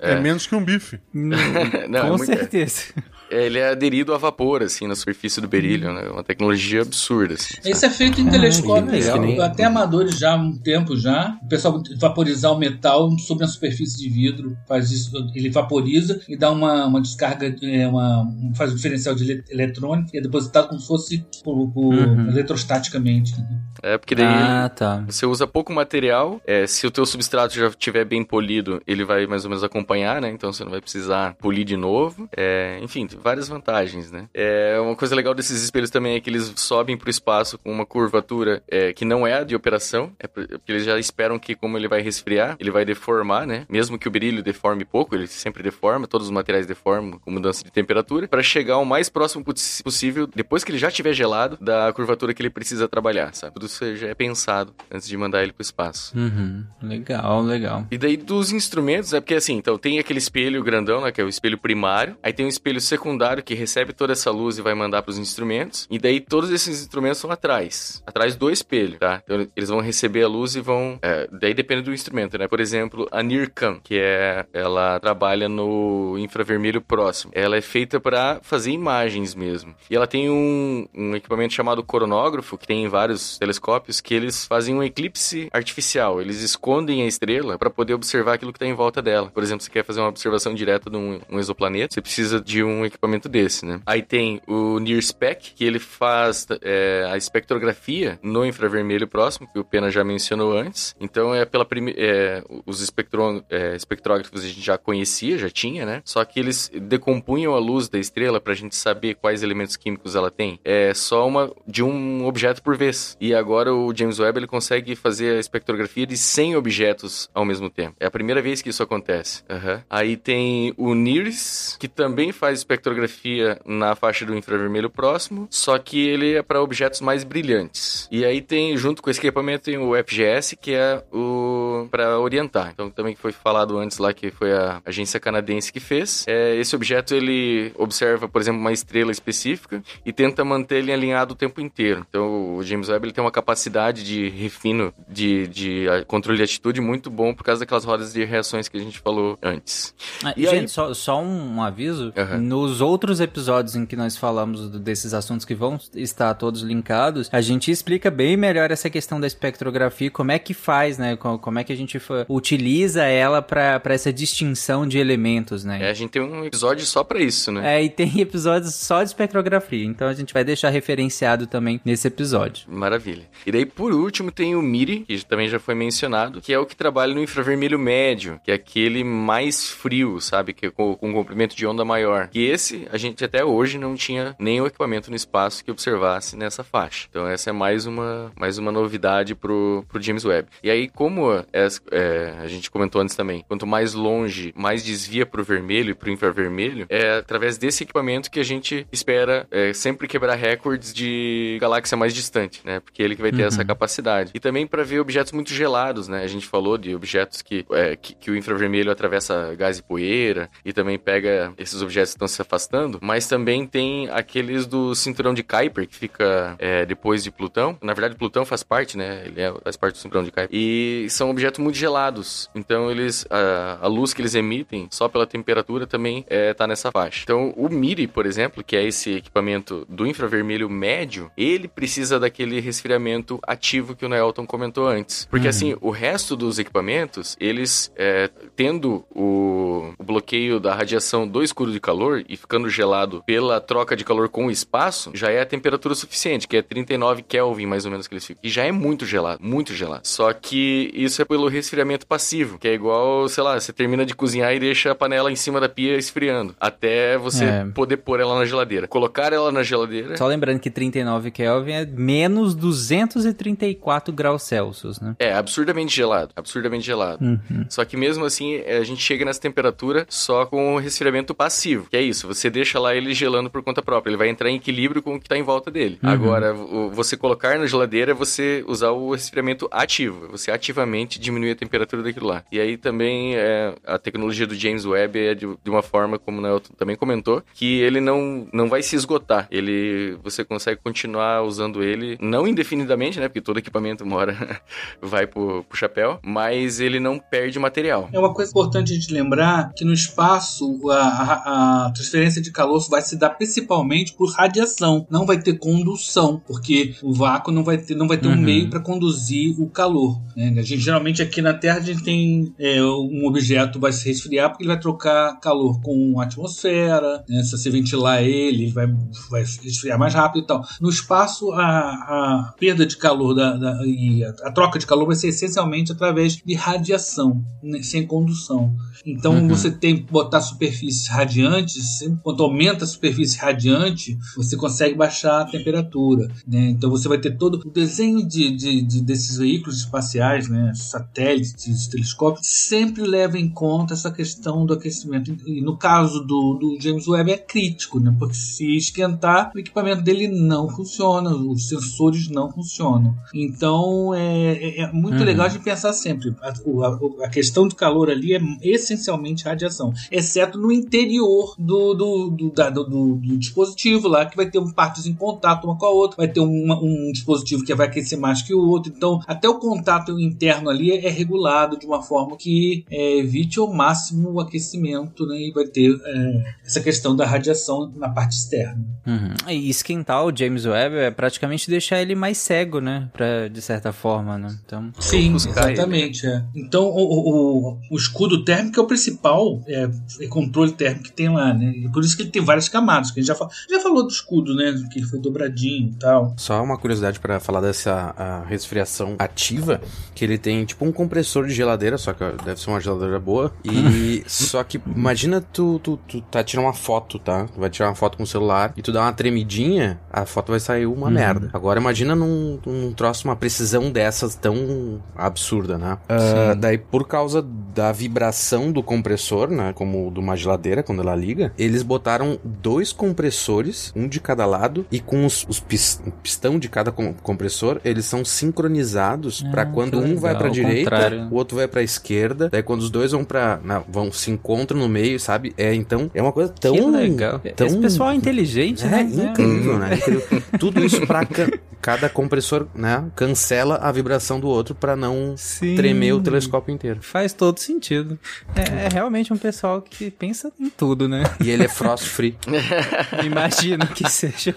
É. 0.00 0.12
é. 0.12 0.20
menos 0.20 0.46
que 0.46 0.54
um 0.54 0.64
bife. 0.64 0.98
Não, 1.14 2.16
Com 2.16 2.22
é 2.22 2.26
certeza. 2.26 2.82
É, 3.30 3.46
ele 3.46 3.58
é 3.58 3.70
aderido 3.70 4.14
a 4.14 4.18
vapor, 4.18 4.62
assim, 4.62 4.86
na 4.86 4.94
superfície 4.94 5.40
do 5.40 5.48
berílio, 5.48 5.92
né? 5.92 6.08
Uma 6.08 6.24
tecnologia 6.24 6.82
absurda, 6.82 7.34
assim. 7.34 7.54
Esse 7.64 7.86
é 7.86 7.90
feito 7.90 8.20
em 8.20 8.28
ah, 8.28 8.30
telescópios, 8.30 9.08
até 9.40 9.64
amadores 9.64 10.18
já 10.18 10.32
há 10.32 10.36
um 10.36 10.56
tempo 10.56 10.96
já. 10.96 11.36
O 11.42 11.48
pessoal 11.48 11.82
vaporizar 11.98 12.52
o 12.52 12.58
metal 12.58 13.10
sobre 13.18 13.44
a 13.44 13.48
superfície 13.48 13.98
de 13.98 14.08
vidro, 14.08 14.56
faz 14.66 14.90
isso, 14.90 15.10
ele 15.34 15.50
vaporiza 15.50 16.20
e 16.28 16.36
dá 16.36 16.50
uma, 16.50 16.86
uma 16.86 17.00
descarga, 17.00 17.54
é, 17.62 17.86
uma, 17.86 18.26
faz 18.54 18.72
um 18.72 18.76
diferencial 18.76 19.14
de 19.14 19.44
eletrônico 19.50 20.10
e 20.14 20.18
é 20.18 20.20
depositado 20.20 20.68
como 20.68 20.80
se 20.80 20.86
fosse 20.86 21.26
por, 21.44 21.70
por 21.72 21.94
uhum. 21.94 22.28
eletrostaticamente. 22.28 23.34
É, 23.82 23.96
porque 23.96 24.14
daí 24.14 24.26
ah, 24.26 24.68
tá. 24.68 25.04
você 25.06 25.24
usa 25.24 25.46
pouco 25.46 25.72
material, 25.72 26.40
é, 26.46 26.66
se 26.66 26.86
o 26.86 26.90
teu 26.90 27.06
substrato 27.06 27.54
já 27.54 27.68
estiver 27.68 28.04
bem 28.04 28.24
polido, 28.24 28.80
ele 28.86 29.04
vai 29.04 29.26
mais 29.26 29.44
ou 29.44 29.50
menos 29.50 29.62
acompanhar, 29.62 30.20
né? 30.20 30.30
Então 30.30 30.52
você 30.52 30.64
não 30.64 30.70
vai 30.70 30.80
precisar 30.80 31.34
polir 31.34 31.64
de 31.64 31.76
novo. 31.76 32.28
É, 32.36 32.78
enfim, 32.82 33.06
várias 33.18 33.48
vantagens, 33.48 34.10
né? 34.10 34.28
É, 34.32 34.78
uma 34.80 34.96
coisa 34.96 35.14
legal 35.14 35.34
desses 35.34 35.62
espelhos 35.62 35.90
também 35.90 36.16
é 36.16 36.20
que 36.20 36.30
eles 36.30 36.52
sobem 36.56 36.96
para 36.96 37.08
o 37.08 37.10
espaço 37.10 37.58
com 37.58 37.70
uma 37.70 37.86
curvatura 37.86 38.62
é, 38.68 38.92
que 38.92 39.04
não 39.04 39.26
é 39.26 39.34
a 39.34 39.44
de 39.44 39.54
operação, 39.54 40.12
é 40.18 40.26
porque 40.26 40.72
eles 40.72 40.84
já 40.84 40.98
esperam 40.98 41.38
que, 41.38 41.54
como 41.54 41.76
ele 41.76 41.88
vai 41.88 42.00
resfriar, 42.00 42.56
ele 42.58 42.70
vai 42.70 42.84
deformar, 42.84 43.46
né? 43.46 43.66
Mesmo 43.68 43.98
que 43.98 44.08
o 44.08 44.10
brilho 44.10 44.42
deforme 44.42 44.84
pouco, 44.84 45.14
ele 45.14 45.26
sempre 45.26 45.62
deforma, 45.62 46.06
todos 46.06 46.26
os 46.28 46.32
materiais 46.32 46.66
deformam 46.66 47.18
com 47.18 47.30
mudança 47.30 47.64
de 47.64 47.70
temperatura, 47.70 48.28
para 48.28 48.42
chegar 48.42 48.78
o 48.78 48.84
mais 48.84 49.08
próximo 49.08 49.44
possível, 49.44 50.28
depois 50.34 50.64
que 50.64 50.70
ele 50.70 50.78
já 50.78 50.88
estiver 50.88 51.12
gelado, 51.12 51.58
da 51.60 51.92
curvatura 51.92 52.32
que 52.32 52.42
ele 52.42 52.50
precisa 52.50 52.88
trabalhar, 52.88 53.34
sabe? 53.34 53.54
Tudo 53.54 53.66
isso 53.66 53.96
já 53.96 54.08
é 54.08 54.14
pensado 54.14 54.74
antes 54.90 55.08
de 55.08 55.16
mandar 55.16 55.42
ele 55.42 55.52
para 55.52 55.60
o 55.60 55.62
espaço. 55.62 56.16
Uhum. 56.16 56.64
Legal, 56.82 57.42
legal. 57.42 57.86
E 57.90 57.98
daí 57.98 58.16
dos 58.16 58.52
instrumentos, 58.52 59.12
é 59.12 59.20
porque 59.20 59.34
assim, 59.34 59.56
então 59.56 59.78
tem 59.78 59.98
aquele 59.98 60.18
espelho 60.18 60.62
grandão, 60.62 61.02
né? 61.02 61.12
Que 61.12 61.20
é 61.20 61.24
o 61.24 61.28
espelho 61.28 61.58
primário, 61.58 62.16
aí 62.22 62.32
tem 62.32 62.46
um 62.46 62.48
espelho 62.48 62.80
secundário 62.80 63.07
secundário 63.08 63.42
que 63.42 63.54
recebe 63.54 63.92
toda 63.92 64.12
essa 64.12 64.30
luz 64.30 64.58
e 64.58 64.62
vai 64.62 64.74
mandar 64.74 65.02
para 65.02 65.10
os 65.10 65.18
instrumentos. 65.18 65.86
E 65.90 65.98
daí 65.98 66.20
todos 66.20 66.50
esses 66.50 66.82
instrumentos 66.82 67.18
são 67.18 67.30
atrás, 67.30 68.02
atrás 68.06 68.36
do 68.36 68.50
espelho, 68.50 68.98
tá? 68.98 69.22
Então 69.24 69.46
eles 69.56 69.68
vão 69.68 69.80
receber 69.80 70.22
a 70.22 70.28
luz 70.28 70.54
e 70.54 70.60
vão. 70.60 70.98
É, 71.02 71.28
daí 71.32 71.54
depende 71.54 71.82
do 71.82 71.92
instrumento, 71.92 72.38
né? 72.38 72.46
Por 72.46 72.60
exemplo, 72.60 73.08
a 73.10 73.22
NIRCam, 73.22 73.80
que 73.82 73.98
é. 73.98 74.46
Ela 74.52 75.00
trabalha 75.00 75.48
no 75.48 76.16
infravermelho 76.18 76.80
próximo. 76.80 77.32
Ela 77.34 77.56
é 77.56 77.60
feita 77.60 78.00
para 78.00 78.40
fazer 78.42 78.70
imagens 78.70 79.34
mesmo. 79.34 79.74
E 79.90 79.96
ela 79.96 80.06
tem 80.06 80.30
um, 80.30 80.86
um 80.94 81.16
equipamento 81.16 81.54
chamado 81.54 81.82
coronógrafo, 81.82 82.58
que 82.58 82.66
tem 82.66 82.84
em 82.84 82.88
vários 82.88 83.38
telescópios, 83.38 84.00
que 84.00 84.14
eles 84.14 84.44
fazem 84.46 84.74
um 84.74 84.82
eclipse 84.82 85.48
artificial. 85.52 86.20
Eles 86.20 86.42
escondem 86.42 87.02
a 87.02 87.06
estrela 87.06 87.58
para 87.58 87.70
poder 87.70 87.94
observar 87.94 88.34
aquilo 88.34 88.52
que 88.52 88.56
está 88.56 88.66
em 88.66 88.74
volta 88.74 89.00
dela. 89.00 89.30
Por 89.30 89.42
exemplo, 89.42 89.62
você 89.62 89.70
quer 89.70 89.84
fazer 89.84 90.00
uma 90.00 90.08
observação 90.08 90.54
direta 90.54 90.90
de 90.90 90.96
um, 90.96 91.20
um 91.30 91.38
exoplaneta, 91.38 91.94
você 91.94 92.00
precisa 92.00 92.40
de 92.40 92.62
um 92.62 92.84
equipamento 92.84 92.97
desse, 93.28 93.64
né? 93.64 93.80
Aí 93.86 94.02
tem 94.02 94.40
o 94.46 94.78
NIRSPEC, 94.78 95.54
que 95.54 95.64
ele 95.64 95.78
faz 95.78 96.46
é, 96.62 97.08
a 97.10 97.16
espectrografia 97.16 98.18
no 98.22 98.44
infravermelho 98.44 99.06
próximo, 99.06 99.48
que 99.52 99.58
o 99.58 99.64
Pena 99.64 99.90
já 99.90 100.02
mencionou 100.02 100.56
antes. 100.56 100.96
Então 101.00 101.34
é 101.34 101.44
pela 101.44 101.64
primeira. 101.64 102.00
É, 102.00 102.44
os 102.66 102.80
espectro, 102.80 103.44
é, 103.48 103.76
espectrógrafos 103.76 104.42
a 104.42 104.46
gente 104.46 104.60
já 104.60 104.76
conhecia, 104.76 105.38
já 105.38 105.48
tinha, 105.48 105.86
né? 105.86 106.02
Só 106.04 106.24
que 106.24 106.40
eles 106.40 106.70
decompunham 106.74 107.54
a 107.54 107.58
luz 107.58 107.88
da 107.88 107.98
estrela 107.98 108.40
pra 108.40 108.54
gente 108.54 108.74
saber 108.74 109.14
quais 109.14 109.42
elementos 109.42 109.76
químicos 109.76 110.14
ela 110.14 110.30
tem. 110.30 110.58
É 110.64 110.92
só 110.92 111.26
uma 111.26 111.52
de 111.66 111.82
um 111.82 112.26
objeto 112.26 112.62
por 112.62 112.76
vez. 112.76 113.16
E 113.20 113.34
agora 113.34 113.72
o 113.72 113.94
James 113.94 114.18
Webb 114.18 114.40
ele 114.40 114.46
consegue 114.46 114.96
fazer 114.96 115.36
a 115.36 115.40
espectrografia 115.40 116.06
de 116.06 116.16
100 116.16 116.56
objetos 116.56 117.30
ao 117.32 117.44
mesmo 117.44 117.70
tempo. 117.70 117.96
É 118.00 118.06
a 118.06 118.10
primeira 118.10 118.42
vez 118.42 118.60
que 118.60 118.70
isso 118.70 118.82
acontece. 118.82 119.42
Uhum. 119.48 119.80
Aí 119.88 120.16
tem 120.16 120.74
o 120.76 120.94
NIRS, 120.94 121.76
que 121.78 121.88
também 121.88 122.32
faz 122.32 122.58
espectrografia 122.58 122.87
espectrografia 122.92 123.60
na 123.64 123.94
faixa 123.94 124.24
do 124.24 124.36
infravermelho 124.36 124.90
próximo, 124.90 125.46
só 125.50 125.78
que 125.78 125.98
ele 126.08 126.34
é 126.34 126.42
para 126.42 126.60
objetos 126.62 127.00
mais 127.00 127.24
brilhantes. 127.24 128.08
E 128.10 128.24
aí 128.24 128.40
tem, 128.40 128.76
junto 128.76 129.02
com 129.02 129.10
esse 129.10 129.20
equipamento, 129.20 129.64
tem 129.64 129.78
o 129.78 129.92
FGS, 129.94 130.56
que 130.56 130.72
é 130.74 131.02
o 131.12 131.86
para 131.90 132.18
orientar. 132.18 132.70
Então 132.72 132.90
também 132.90 133.14
foi 133.14 133.32
falado 133.32 133.78
antes 133.78 133.98
lá 133.98 134.12
que 134.12 134.30
foi 134.30 134.52
a 134.52 134.80
agência 134.84 135.20
canadense 135.20 135.72
que 135.72 135.80
fez. 135.80 136.24
É, 136.26 136.56
esse 136.56 136.74
objeto 136.74 137.14
ele 137.14 137.72
observa, 137.76 138.28
por 138.28 138.40
exemplo, 138.40 138.60
uma 138.60 138.72
estrela 138.72 139.12
específica 139.12 139.82
e 140.04 140.12
tenta 140.12 140.44
manter 140.44 140.76
ele 140.78 140.92
alinhado 140.92 141.34
o 141.34 141.36
tempo 141.36 141.60
inteiro. 141.60 142.04
Então 142.08 142.56
o 142.56 142.62
James 142.62 142.88
Webb 142.88 143.06
ele 143.06 143.12
tem 143.12 143.22
uma 143.22 143.30
capacidade 143.30 144.04
de 144.04 144.28
refino 144.28 144.92
de, 145.08 145.46
de 145.48 145.86
controle 146.06 146.38
de 146.38 146.44
atitude 146.44 146.80
muito 146.80 147.10
bom 147.10 147.32
por 147.34 147.44
causa 147.44 147.60
daquelas 147.60 147.84
rodas 147.84 148.12
de 148.12 148.24
reações 148.24 148.68
que 148.68 148.76
a 148.76 148.80
gente 148.80 148.98
falou 148.98 149.38
antes. 149.42 149.94
Ah, 150.24 150.34
E 150.36 150.42
gente, 150.42 150.54
aí- 150.54 150.68
só, 150.68 150.92
só 150.94 151.20
um 151.22 151.62
aviso. 151.62 152.12
Aham. 152.16 152.38
Nos 152.38 152.77
outros 152.80 153.20
episódios 153.20 153.74
em 153.76 153.84
que 153.86 153.96
nós 153.96 154.16
falamos 154.16 154.68
desses 154.80 155.14
assuntos 155.14 155.44
que 155.44 155.54
vão 155.54 155.78
estar 155.94 156.34
todos 156.34 156.62
linkados, 156.62 157.28
a 157.32 157.40
gente 157.40 157.70
explica 157.70 158.10
bem 158.10 158.36
melhor 158.36 158.70
essa 158.70 158.88
questão 158.90 159.20
da 159.20 159.26
espectrografia, 159.26 160.10
como 160.10 160.32
é 160.32 160.38
que 160.38 160.54
faz, 160.54 160.98
né? 160.98 161.16
Co- 161.16 161.38
Como 161.38 161.58
é 161.58 161.64
que 161.64 161.72
a 161.72 161.76
gente 161.76 161.98
utiliza 162.28 163.04
ela 163.04 163.40
para 163.42 163.80
essa 163.86 164.12
distinção 164.12 164.86
de 164.86 164.98
elementos, 164.98 165.64
né? 165.64 165.78
É, 165.82 165.90
a 165.90 165.94
gente 165.94 166.10
tem 166.10 166.22
um 166.22 166.44
episódio 166.44 166.84
só 166.86 167.02
pra 167.02 167.20
isso, 167.20 167.50
né? 167.52 167.76
É, 167.78 167.82
e 167.84 167.88
tem 167.88 168.20
episódios 168.20 168.74
só 168.74 169.02
de 169.02 169.08
espectrografia, 169.08 169.84
então 169.84 170.08
a 170.08 170.14
gente 170.14 170.32
vai 170.34 170.44
deixar 170.44 170.70
referenciado 170.70 171.46
também 171.46 171.80
nesse 171.84 172.06
episódio. 172.08 172.64
Maravilha. 172.68 173.22
E 173.46 173.52
daí, 173.52 173.64
por 173.66 173.92
último, 173.92 174.30
tem 174.30 174.54
o 174.54 174.62
MIRI, 174.62 175.00
que 175.00 175.24
também 175.26 175.48
já 175.48 175.58
foi 175.58 175.74
mencionado, 175.74 176.40
que 176.40 176.52
é 176.52 176.58
o 176.58 176.66
que 176.66 176.76
trabalha 176.76 177.14
no 177.14 177.22
infravermelho 177.22 177.78
médio, 177.78 178.40
que 178.44 178.50
é 178.50 178.54
aquele 178.54 179.02
mais 179.04 179.68
frio, 179.68 180.20
sabe? 180.20 180.52
Que 180.52 180.66
é 180.66 180.70
com, 180.70 180.94
com 180.94 181.10
um 181.10 181.12
comprimento 181.14 181.56
de 181.56 181.66
onda 181.66 181.84
maior. 181.84 182.28
E 182.34 182.46
esse, 182.58 182.86
a 182.92 182.98
gente 182.98 183.24
até 183.24 183.44
hoje 183.44 183.78
não 183.78 183.94
tinha 183.94 184.34
nenhum 184.38 184.66
equipamento 184.66 185.10
no 185.10 185.16
espaço 185.16 185.64
que 185.64 185.70
observasse 185.70 186.36
nessa 186.36 186.62
faixa. 186.64 187.06
Então, 187.08 187.26
essa 187.26 187.50
é 187.50 187.52
mais 187.52 187.86
uma, 187.86 188.32
mais 188.36 188.58
uma 188.58 188.70
novidade 188.72 189.34
pro, 189.34 189.84
pro 189.88 190.02
James 190.02 190.24
Webb. 190.24 190.48
E 190.62 190.70
aí, 190.70 190.88
como 190.88 191.32
é, 191.32 191.68
é, 191.92 192.34
a 192.42 192.46
gente 192.48 192.70
comentou 192.70 193.00
antes 193.00 193.14
também, 193.16 193.44
quanto 193.48 193.66
mais 193.66 193.94
longe, 193.94 194.52
mais 194.56 194.82
desvia 194.84 195.24
pro 195.24 195.42
vermelho 195.44 195.90
e 195.90 195.94
pro 195.94 196.10
infravermelho, 196.10 196.86
é 196.88 197.18
através 197.18 197.56
desse 197.56 197.84
equipamento 197.84 198.30
que 198.30 198.40
a 198.40 198.44
gente 198.44 198.86
espera 198.92 199.46
é, 199.50 199.72
sempre 199.72 200.08
quebrar 200.08 200.34
recordes 200.34 200.92
de 200.92 201.56
galáxia 201.60 201.96
mais 201.96 202.12
distante, 202.12 202.60
né? 202.64 202.80
Porque 202.80 203.02
ele 203.02 203.14
que 203.16 203.22
vai 203.22 203.30
ter 203.30 203.38
Uhum. 203.38 203.46
essa 203.48 203.64
capacidade. 203.64 204.32
E 204.34 204.40
também 204.40 204.66
para 204.66 204.82
ver 204.82 204.98
objetos 204.98 205.32
muito 205.32 205.54
gelados, 205.54 206.08
né? 206.08 206.24
A 206.24 206.26
gente 206.26 206.44
falou 206.44 206.76
de 206.76 206.92
objetos 206.94 207.40
que, 207.40 207.64
é, 207.70 207.94
que, 207.94 208.14
que 208.14 208.30
o 208.32 208.36
infravermelho 208.36 208.90
atravessa 208.90 209.54
gás 209.56 209.78
e 209.78 209.82
poeira 209.82 210.50
e 210.64 210.72
também 210.72 210.98
pega 210.98 211.52
esses 211.56 211.80
objetos 211.80 212.10
que 212.10 212.16
estão 212.16 212.26
se 212.26 212.36
afastando, 212.48 212.98
mas 213.02 213.26
também 213.28 213.66
tem 213.66 214.08
aqueles 214.10 214.66
do 214.66 214.94
cinturão 214.94 215.34
de 215.34 215.42
Kuiper, 215.42 215.86
que 215.86 215.94
fica 215.94 216.56
é, 216.58 216.86
depois 216.86 217.22
de 217.22 217.30
Plutão. 217.30 217.76
Na 217.82 217.92
verdade, 217.92 218.16
Plutão 218.16 218.44
faz 218.44 218.62
parte, 218.62 218.96
né? 218.96 219.22
Ele 219.26 219.40
é- 219.40 219.52
faz 219.62 219.76
parte 219.76 219.94
do 219.94 219.98
cinturão 219.98 220.24
de 220.24 220.30
Kuiper. 220.32 220.48
E 220.50 221.06
são 221.10 221.30
objetos 221.30 221.60
muito 221.62 221.76
gelados. 221.76 222.48
Então, 222.54 222.90
eles 222.90 223.26
a, 223.30 223.78
a 223.82 223.86
luz 223.86 224.14
que 224.14 224.22
eles 224.22 224.34
emitem, 224.34 224.88
só 224.90 225.08
pela 225.08 225.26
temperatura, 225.26 225.86
também 225.86 226.24
é, 226.28 226.54
tá 226.54 226.66
nessa 226.66 226.90
faixa. 226.90 227.20
Então, 227.22 227.52
o 227.56 227.68
MIRI, 227.68 228.06
por 228.06 228.24
exemplo, 228.24 228.64
que 228.64 228.74
é 228.76 228.82
esse 228.84 229.12
equipamento 229.16 229.86
do 229.88 230.06
infravermelho 230.06 230.68
médio, 230.70 231.30
ele 231.36 231.68
precisa 231.68 232.18
daquele 232.18 232.60
resfriamento 232.60 233.38
ativo 233.46 233.94
que 233.94 234.06
o 234.06 234.08
Nelton 234.08 234.46
comentou 234.46 234.86
antes. 234.88 235.26
Porque, 235.26 235.46
Uhum. 235.46 235.50
assim, 235.50 235.76
o 235.80 235.90
resto 235.90 236.34
dos 236.36 236.58
equipamentos, 236.58 237.36
eles, 237.38 237.92
é, 237.96 238.30
tendo 238.56 239.04
o, 239.14 239.92
o 239.98 240.02
bloqueio 240.04 240.58
da 240.60 240.74
radiação 240.74 241.26
do 241.28 241.42
escuro 241.42 241.70
de 241.72 241.80
calor 241.80 242.24
e 242.28 242.36
ficando 242.38 242.68
gelado 242.70 243.22
pela 243.26 243.60
troca 243.60 243.96
de 243.96 244.04
calor 244.04 244.28
com 244.28 244.46
o 244.46 244.50
espaço, 244.50 245.10
já 245.14 245.30
é 245.30 245.40
a 245.40 245.46
temperatura 245.46 245.94
suficiente, 245.94 246.46
que 246.48 246.56
é 246.56 246.62
39 246.62 247.22
Kelvin, 247.22 247.66
mais 247.66 247.84
ou 247.84 247.90
menos, 247.90 248.06
que 248.06 248.14
eles 248.14 248.24
ficam. 248.24 248.40
E 248.42 248.48
já 248.48 248.64
é 248.64 248.72
muito 248.72 249.04
gelado, 249.06 249.42
muito 249.42 249.74
gelado. 249.74 250.02
Só 250.04 250.32
que 250.32 250.90
isso 250.94 251.20
é 251.20 251.24
pelo 251.24 251.48
resfriamento 251.48 252.06
passivo, 252.06 252.58
que 252.58 252.68
é 252.68 252.74
igual, 252.74 253.28
sei 253.28 253.42
lá, 253.44 253.58
você 253.58 253.72
termina 253.72 254.04
de 254.06 254.14
cozinhar 254.14 254.54
e 254.54 254.60
deixa 254.60 254.92
a 254.92 254.94
panela 254.94 255.30
em 255.30 255.36
cima 255.36 255.60
da 255.60 255.68
pia 255.68 255.96
esfriando, 255.96 256.54
até 256.60 257.16
você 257.18 257.44
É. 257.44 257.64
poder 257.74 257.98
pôr 257.98 258.20
ela 258.20 258.38
na 258.38 258.44
geladeira. 258.44 258.86
Colocar 258.88 259.32
ela 259.32 259.50
na 259.52 259.62
geladeira... 259.62 260.16
Só 260.16 260.26
lembrando 260.26 260.60
que 260.60 260.70
39 260.70 261.30
Kelvin 261.30 261.72
é 261.72 261.86
menos 261.86 262.54
234 262.54 264.12
graus 264.12 264.42
Celsius, 264.42 265.00
né? 265.00 265.14
É, 265.18 265.32
absurdamente 265.32 265.94
gelado. 265.94 266.32
Absurdamente 266.36 266.84
gelado. 266.86 267.24
Uhum. 267.24 267.64
Só 267.68 267.84
que 267.84 267.96
mesmo 267.96 268.24
assim, 268.24 268.56
é, 268.64 268.78
a 268.78 268.84
gente 268.84 269.02
chega 269.02 269.24
nessa 269.24 269.40
temperatura 269.40 270.06
só 270.08 270.46
com 270.46 270.74
o 270.74 270.78
resfriamento 270.78 271.34
passivo. 271.34 271.88
Que 271.90 271.96
é 271.96 272.02
isso, 272.02 272.26
você 272.28 272.48
deixa 272.50 272.78
lá 272.78 272.94
ele 272.94 273.12
gelando 273.14 273.50
por 273.50 273.62
conta 273.62 273.82
própria. 273.82 274.10
Ele 274.10 274.16
vai 274.16 274.28
entrar 274.28 274.48
em 274.50 274.56
equilíbrio 274.56 275.02
com 275.02 275.14
o 275.14 275.18
que 275.18 275.24
está 275.26 275.36
em 275.36 275.42
volta 275.42 275.70
dele. 275.70 275.98
Uhum. 276.02 276.10
Agora, 276.10 276.54
o- 276.54 276.90
você 276.90 277.16
colocar 277.16 277.58
na 277.58 277.66
geladeira 277.66 278.12
é 278.12 278.14
você 278.14 278.62
usar 278.68 278.90
o 278.90 279.12
resfriamento 279.12 279.68
ativo. 279.72 280.26
é 280.26 280.28
Você 280.28 280.50
ativamente 280.50 281.18
diminuir 281.18 281.50
a 281.52 281.56
temperatura 281.56 282.02
daquilo 282.02 282.26
lá. 282.26 282.44
E 282.52 282.60
aí 282.60 282.76
também 282.76 283.34
é, 283.36 283.74
a 283.86 283.98
tecnologia 283.98 284.46
do 284.46 284.54
James 284.54 284.84
Webb 284.84 285.18
é 285.18 285.34
de, 285.34 285.46
de 285.46 285.70
uma 285.70 285.82
forma, 285.82 286.18
como 286.18 286.38
o 286.38 286.40
Nelton 286.42 286.74
também 286.76 286.94
comentou, 286.96 287.42
que 287.54 287.80
ele 287.80 288.00
não, 288.00 288.46
não 288.52 288.68
vai 288.68 288.82
se 288.82 288.94
esgotar. 288.94 289.46
Ele, 289.50 290.16
você 290.22 290.44
consegue 290.44 290.80
continuar 290.82 291.42
usando 291.42 291.82
ele, 291.82 292.18
não 292.20 292.46
indefinidamente, 292.46 293.18
né? 293.18 293.28
Porque 293.28 293.40
todo 293.40 293.58
equipamento 293.58 294.04
uma 294.04 294.16
hora 294.16 294.60
vai 295.00 295.26
pro, 295.26 295.64
pro 295.64 295.78
chapéu, 295.78 296.18
mas 296.22 296.80
ele 296.80 297.00
não 297.00 297.18
perde 297.18 297.58
material. 297.58 298.08
É 298.12 298.18
uma 298.18 298.34
coisa 298.34 298.50
importante 298.50 298.96
de 298.98 299.12
lembrar 299.14 299.72
que 299.74 299.84
no 299.84 299.92
espaço 299.92 300.78
a, 300.90 300.96
a- 300.96 301.86
a 301.86 301.90
transferência 301.92 302.17
de 302.18 302.50
calor 302.50 302.78
vai 302.90 303.00
se 303.02 303.16
dar 303.16 303.30
principalmente 303.30 304.12
por 304.14 304.30
radiação, 304.32 305.06
não 305.10 305.24
vai 305.26 305.40
ter 305.40 305.54
condução, 305.58 306.40
porque 306.46 306.94
o 307.02 307.12
vácuo 307.12 307.52
não 307.52 307.62
vai 307.64 307.78
ter, 307.78 307.94
não 307.94 308.06
vai 308.08 308.16
ter 308.18 308.28
um 308.28 308.32
Uhum. 308.32 308.36
meio 308.42 308.68
para 308.70 308.80
conduzir 308.80 309.54
o 309.60 309.68
calor. 309.68 310.20
né? 310.36 310.54
A 310.58 310.62
gente, 310.62 310.80
geralmente 310.82 311.22
aqui 311.22 311.40
na 311.42 311.54
Terra 311.54 311.78
a 311.78 311.82
gente 311.82 312.02
tem 312.02 312.52
é, 312.58 312.82
um 312.82 313.24
objeto 313.26 313.78
vai 313.80 313.92
se 313.92 314.06
resfriar 314.06 314.50
porque 314.50 314.62
ele 314.64 314.68
vai 314.72 314.78
trocar 314.80 315.38
calor 315.40 315.80
com 315.80 316.20
a 316.20 316.24
atmosfera, 316.24 317.24
né? 317.28 317.42
se 317.42 317.52
você 317.52 317.70
ventilar 317.70 318.22
ele, 318.22 318.64
ele 318.64 318.72
vai, 318.72 318.86
vai 319.30 319.42
esfriar 319.42 319.98
mais 319.98 320.14
rápido 320.14 320.42
e 320.42 320.46
tal. 320.46 320.64
No 320.80 320.88
espaço 320.88 321.52
a, 321.52 321.60
a 321.68 322.54
perda 322.58 322.84
de 322.86 322.96
calor 322.96 323.34
da, 323.34 323.56
da- 323.56 323.84
e 323.86 324.24
a, 324.24 324.30
a 324.44 324.52
troca 324.52 324.78
de 324.78 324.86
calor 324.86 325.06
vai 325.06 325.16
ser 325.16 325.28
essencialmente 325.28 325.92
através 325.92 326.36
de 326.36 326.54
radiação, 326.54 327.42
né, 327.62 327.82
sem 327.82 328.06
condução. 328.06 328.74
Então 329.06 329.34
Uhum. 329.34 329.48
você 329.48 329.70
tem 329.70 329.96
que 329.96 330.10
botar 330.12 330.40
superfícies 330.40 331.06
radiantes, 331.08 332.02
quanto 332.22 332.42
aumenta 332.42 332.84
a 332.84 332.86
superfície 332.88 333.38
radiante, 333.38 334.18
você 334.36 334.56
consegue 334.56 334.94
baixar 334.94 335.40
a 335.42 335.44
temperatura. 335.44 336.28
Né? 336.46 336.70
Então 336.70 336.90
você 336.90 337.08
vai 337.08 337.18
ter 337.18 337.36
todo 337.36 337.60
o 337.64 337.70
desenho 337.70 338.26
de, 338.26 338.50
de- 338.54 338.82
de- 338.82 339.02
desses 339.02 339.36
veículos 339.36 339.78
espaciais, 339.80 340.48
né? 340.48 340.72
satélites, 340.74 341.86
telescópios, 341.88 342.46
sempre 342.46 343.02
leva 343.02 343.38
em 343.38 343.48
conta 343.48 343.94
essa 343.94 344.10
questão 344.10 344.64
do 344.66 344.72
aquecimento. 344.74 345.34
E 345.46 345.60
no 345.60 345.76
caso 345.76 346.20
do, 346.20 346.54
do 346.54 346.78
James 346.80 347.06
Webb 347.08 347.30
é 347.32 347.38
crítico, 347.38 347.98
né? 348.00 348.14
porque 348.18 348.34
se 348.34 348.76
esquentar, 348.76 349.50
o 349.54 349.58
equipamento 349.58 350.02
dele 350.02 350.28
não 350.28 350.68
funciona, 350.68 351.30
os 351.34 351.68
sensores 351.68 352.28
não 352.28 352.50
funcionam. 352.52 353.14
Então 353.34 354.14
é, 354.14 354.52
é- 354.52 354.80
é 354.82 354.92
muito 354.92 355.18
Uhum. 355.18 355.24
legal 355.24 355.48
de 355.48 355.58
pensar 355.58 355.92
sempre. 355.92 356.34
A, 356.42 356.48
a- 356.50 357.24
a 357.26 357.28
questão 357.28 357.66
de 357.66 357.74
calor 357.74 358.10
ali 358.10 358.34
é 358.34 358.40
essencialmente 358.62 359.44
radiação, 359.44 359.92
exceto 360.10 360.58
no 360.58 360.70
interior 360.72 361.54
do, 361.58 361.94
do, 361.98 362.30
do, 362.30 362.50
da- 362.50 362.70
do- 362.70 362.84
do- 362.84 363.14
do 363.16 363.36
dispositivo 363.36 364.08
lá, 364.08 364.24
que 364.24 364.36
vai 364.36 364.48
ter 364.50 364.58
partes 364.74 365.04
em 365.06 365.12
contato 365.14 365.64
uma 365.64 365.76
com 365.76 365.84
a 365.86 365.90
outra, 365.90 366.16
vai 366.16 366.28
ter 366.28 366.40
uma- 366.40 366.78
um 366.82 367.10
dispositivo 367.12 367.64
que 367.64 367.74
vai 367.74 367.86
aquecer 367.88 368.18
mais 368.18 368.40
que 368.42 368.54
o 368.54 368.66
outro. 368.68 368.92
Então, 368.96 369.20
até 369.26 369.48
o 369.48 369.58
contato 369.58 370.18
interno 370.20 370.70
ali 370.70 370.92
é 370.92 371.10
regulado 371.10 371.78
de 371.78 371.84
uma 371.86 372.02
forma 372.02 372.36
que 372.36 372.84
é, 372.90 373.18
evite 373.18 373.58
ao 373.58 373.72
máximo 373.72 374.32
o 374.32 374.40
aquecimento, 374.40 375.26
né? 375.26 375.36
E 375.40 375.52
vai 375.52 375.66
ter 375.66 375.98
é, 376.04 376.42
essa 376.64 376.80
questão 376.80 377.14
da 377.16 377.26
radiação 377.26 377.90
na 377.96 378.08
parte 378.08 378.32
externa. 378.36 378.84
Uhum. 379.06 379.34
E 379.52 379.68
esquentar 379.68 380.24
o 380.24 380.34
James 380.36 380.64
Webb 380.64 380.96
é 380.96 381.10
praticamente 381.10 381.68
deixar 381.70 382.00
ele 382.00 382.14
mais 382.14 382.38
cego, 382.38 382.80
né? 382.80 383.08
Pra, 383.12 383.48
de 383.48 383.60
certa 383.60 383.92
forma, 383.92 384.38
né? 384.38 384.56
Então. 384.64 384.90
Sim, 385.00 385.30
ofuscar 385.34 385.70
exatamente. 385.72 386.26
é. 386.26 386.44
Então, 386.54 386.84
o, 386.84 386.96
o- 386.96 387.68
o- 387.72 387.78
o 387.90 387.96
escudo 387.96 388.44
térmico 388.44 388.78
é 388.78 388.82
o 388.82 388.86
principal 388.86 389.62
é, 389.66 389.88
é 390.20 390.26
controle 390.28 390.72
térmico 390.72 391.04
que 391.04 391.12
tem 391.12 391.28
lá, 391.28 391.52
né? 391.54 391.72
E 391.88 391.92
por 391.92 392.02
isso 392.04 392.16
que 392.16 392.22
ele 392.22 392.30
tem 392.30 392.42
várias 392.42 392.68
camadas. 392.68 393.10
Que 393.10 393.20
a 393.20 393.22
gente 393.22 393.36
já, 393.38 393.48
já 393.70 393.80
falou 393.80 394.02
do 394.04 394.08
escudo, 394.10 394.54
né? 394.54 394.72
Que 394.92 394.98
ele 395.00 395.06
foi 395.06 395.18
dobradinho 395.18 395.90
e 395.90 395.94
tal. 395.98 396.34
Só 396.36 396.62
uma 396.62 396.76
curiosidade 396.78 397.18
pra 397.20 397.40
falar 397.40 397.60
dessa 397.60 398.42
resfriação 398.46 399.16
ativa, 399.18 399.80
que 400.14 400.24
ele 400.24 400.38
tem 400.38 400.64
tipo 400.64 400.84
um 400.84 400.92
compressor 400.92 401.46
de 401.46 401.54
geladeira, 401.54 401.98
só 401.98 402.12
que 402.12 402.24
deve 402.44 402.60
ser 402.60 402.70
uma 402.70 402.80
geladeira 402.80 403.18
boa. 403.18 403.52
E 403.64 404.22
só 404.28 404.62
que 404.64 404.80
imagina 404.94 405.40
tu, 405.40 405.78
tu, 405.80 405.96
tu 406.08 406.20
tá 406.22 406.42
tirando 406.44 406.66
uma 406.66 406.72
foto, 406.72 407.18
tá? 407.18 407.46
Tu 407.52 407.58
vai 407.60 407.70
tirar 407.70 407.88
uma 407.88 407.94
foto 407.94 408.16
com 408.16 408.22
o 408.22 408.26
celular 408.26 408.72
e 408.76 408.82
tu 408.82 408.92
dá 408.92 409.02
uma 409.02 409.12
tremidinha, 409.12 410.00
a 410.12 410.24
foto 410.24 410.50
vai 410.50 410.60
sair 410.60 410.86
uma 410.86 411.06
Uhum. 411.08 411.12
merda. 411.14 411.50
Agora 411.52 411.80
imagina 411.80 412.14
num, 412.14 412.58
num 412.66 412.92
troço, 412.92 413.26
uma 413.26 413.36
precisão 413.36 413.90
dessas 413.90 414.34
tão 414.34 415.02
absurda, 415.16 415.78
né? 415.78 415.98
Ah, 416.08 416.54
daí 416.54 416.76
por 416.78 417.06
causa 417.06 417.40
da 417.74 417.92
vibração 417.92 418.70
do 418.72 418.82
compressor, 418.82 419.48
né? 419.50 419.72
Como 419.72 420.10
de 420.10 420.18
uma 420.20 420.36
geladeira, 420.36 420.82
quando 420.82 421.00
ela 421.02 421.14
liga, 421.14 421.52
eles 421.58 421.77
eles 421.78 421.82
botaram 421.86 422.38
dois 422.44 422.92
compressores, 422.92 423.92
um 423.94 424.08
de 424.08 424.20
cada 424.20 424.44
lado, 424.46 424.84
e 424.90 425.00
com 425.00 425.24
os, 425.24 425.46
os 425.48 425.60
pis- 425.60 426.02
pistão 426.22 426.58
de 426.58 426.68
cada 426.68 426.90
com- 426.90 427.12
compressor, 427.14 427.80
eles 427.84 428.04
são 428.04 428.24
sincronizados 428.24 429.42
pra 429.50 429.64
que 429.64 429.72
quando 429.72 429.98
um 429.98 430.16
vai 430.16 430.36
pra 430.36 430.48
ao 430.48 430.52
direita, 430.52 430.90
contrário. 430.90 431.28
o 431.30 431.34
outro 431.34 431.56
vai 431.56 431.68
pra 431.68 431.82
esquerda, 431.82 432.48
daí 432.50 432.62
quando 432.62 432.80
os 432.82 432.90
dois 432.90 433.12
vão 433.12 433.24
pra. 433.24 433.60
na- 433.62 433.78
vão 433.88 434.10
se 434.12 434.30
encontram 434.30 434.78
no 434.78 434.88
meio, 434.88 435.18
sabe? 435.20 435.54
É 435.56 435.74
então 435.74 436.10
é 436.14 436.20
uma 436.22 436.32
coisa 436.32 436.52
tão 436.52 436.74
que 436.74 436.80
legal. 436.80 437.40
tão 437.56 437.66
Esse 437.66 437.78
pessoal 437.78 438.10
é 438.10 438.14
inteligente, 438.14 438.84
é, 438.84 438.88
né? 438.88 439.02
incrível, 439.02 439.78
né? 439.78 439.94
Incrível. 439.94 440.42
Tudo 440.58 440.84
isso 440.84 441.06
pra 441.06 441.24
ca- 441.24 441.50
cada 441.80 442.08
compressor, 442.08 442.66
né? 442.74 443.04
Cancela 443.14 443.76
a 443.76 443.92
vibração 443.92 444.40
do 444.40 444.48
outro 444.48 444.74
pra 444.74 444.96
não 444.96 445.34
Sim. 445.36 445.76
tremer 445.76 446.12
o 446.12 446.20
telescópio 446.20 446.74
inteiro. 446.74 446.98
Faz 447.02 447.32
todo 447.32 447.58
sentido. 447.58 448.18
É, 448.54 448.86
é 448.86 448.88
realmente 448.92 449.32
um 449.32 449.36
pessoal 449.36 449.80
que 449.80 450.10
pensa 450.10 450.50
em 450.58 450.68
tudo, 450.70 451.08
né? 451.08 451.22
E 451.44 451.50
ele 451.58 451.66
é 451.66 451.68
frost 451.68 452.06
free. 452.06 452.36
Imagino 453.26 453.86
que 453.88 454.08
seja. 454.08 454.54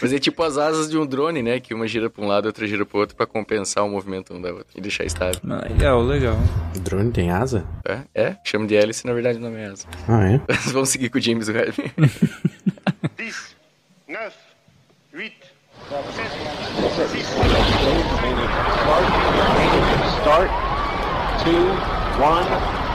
Mas 0.00 0.12
é 0.12 0.18
tipo 0.18 0.42
as 0.42 0.56
asas 0.56 0.90
de 0.90 0.96
um 0.96 1.06
drone, 1.06 1.42
né? 1.42 1.60
Que 1.60 1.74
uma 1.74 1.86
gira 1.86 2.08
pra 2.08 2.24
um 2.24 2.26
lado, 2.26 2.46
e 2.46 2.48
outra 2.48 2.66
gira 2.66 2.86
pro 2.86 2.98
outro 2.98 3.14
pra 3.14 3.26
compensar 3.26 3.84
o 3.84 3.88
movimento 3.88 4.32
um 4.34 4.40
da 4.40 4.48
outra 4.48 4.66
e 4.74 4.80
deixar 4.80 5.04
estável. 5.04 5.40
Ah, 5.48 5.66
legal, 5.68 6.02
legal. 6.02 6.38
O 6.74 6.80
drone 6.80 7.12
tem 7.12 7.30
asa? 7.30 7.66
É, 7.84 8.00
é. 8.14 8.36
Chama 8.42 8.66
de 8.66 8.74
hélice, 8.74 9.06
na 9.06 9.12
verdade 9.12 9.38
não 9.38 9.54
é 9.56 9.66
asa. 9.66 9.86
Ah, 10.08 10.24
é? 10.24 10.40
Vamos 10.72 10.88
seguir 10.88 11.10
com 11.10 11.18
o 11.18 11.20
James 11.20 11.48
Webb. 11.48 11.74
10, 13.16 13.56
9, 14.08 14.32
8, 15.14 15.34
7, 15.88 16.32
6, 17.10 17.26
5, 17.26 17.34
4, 17.34 17.52
3, 21.44 21.54
2, 22.24 22.84
1... 22.84 22.87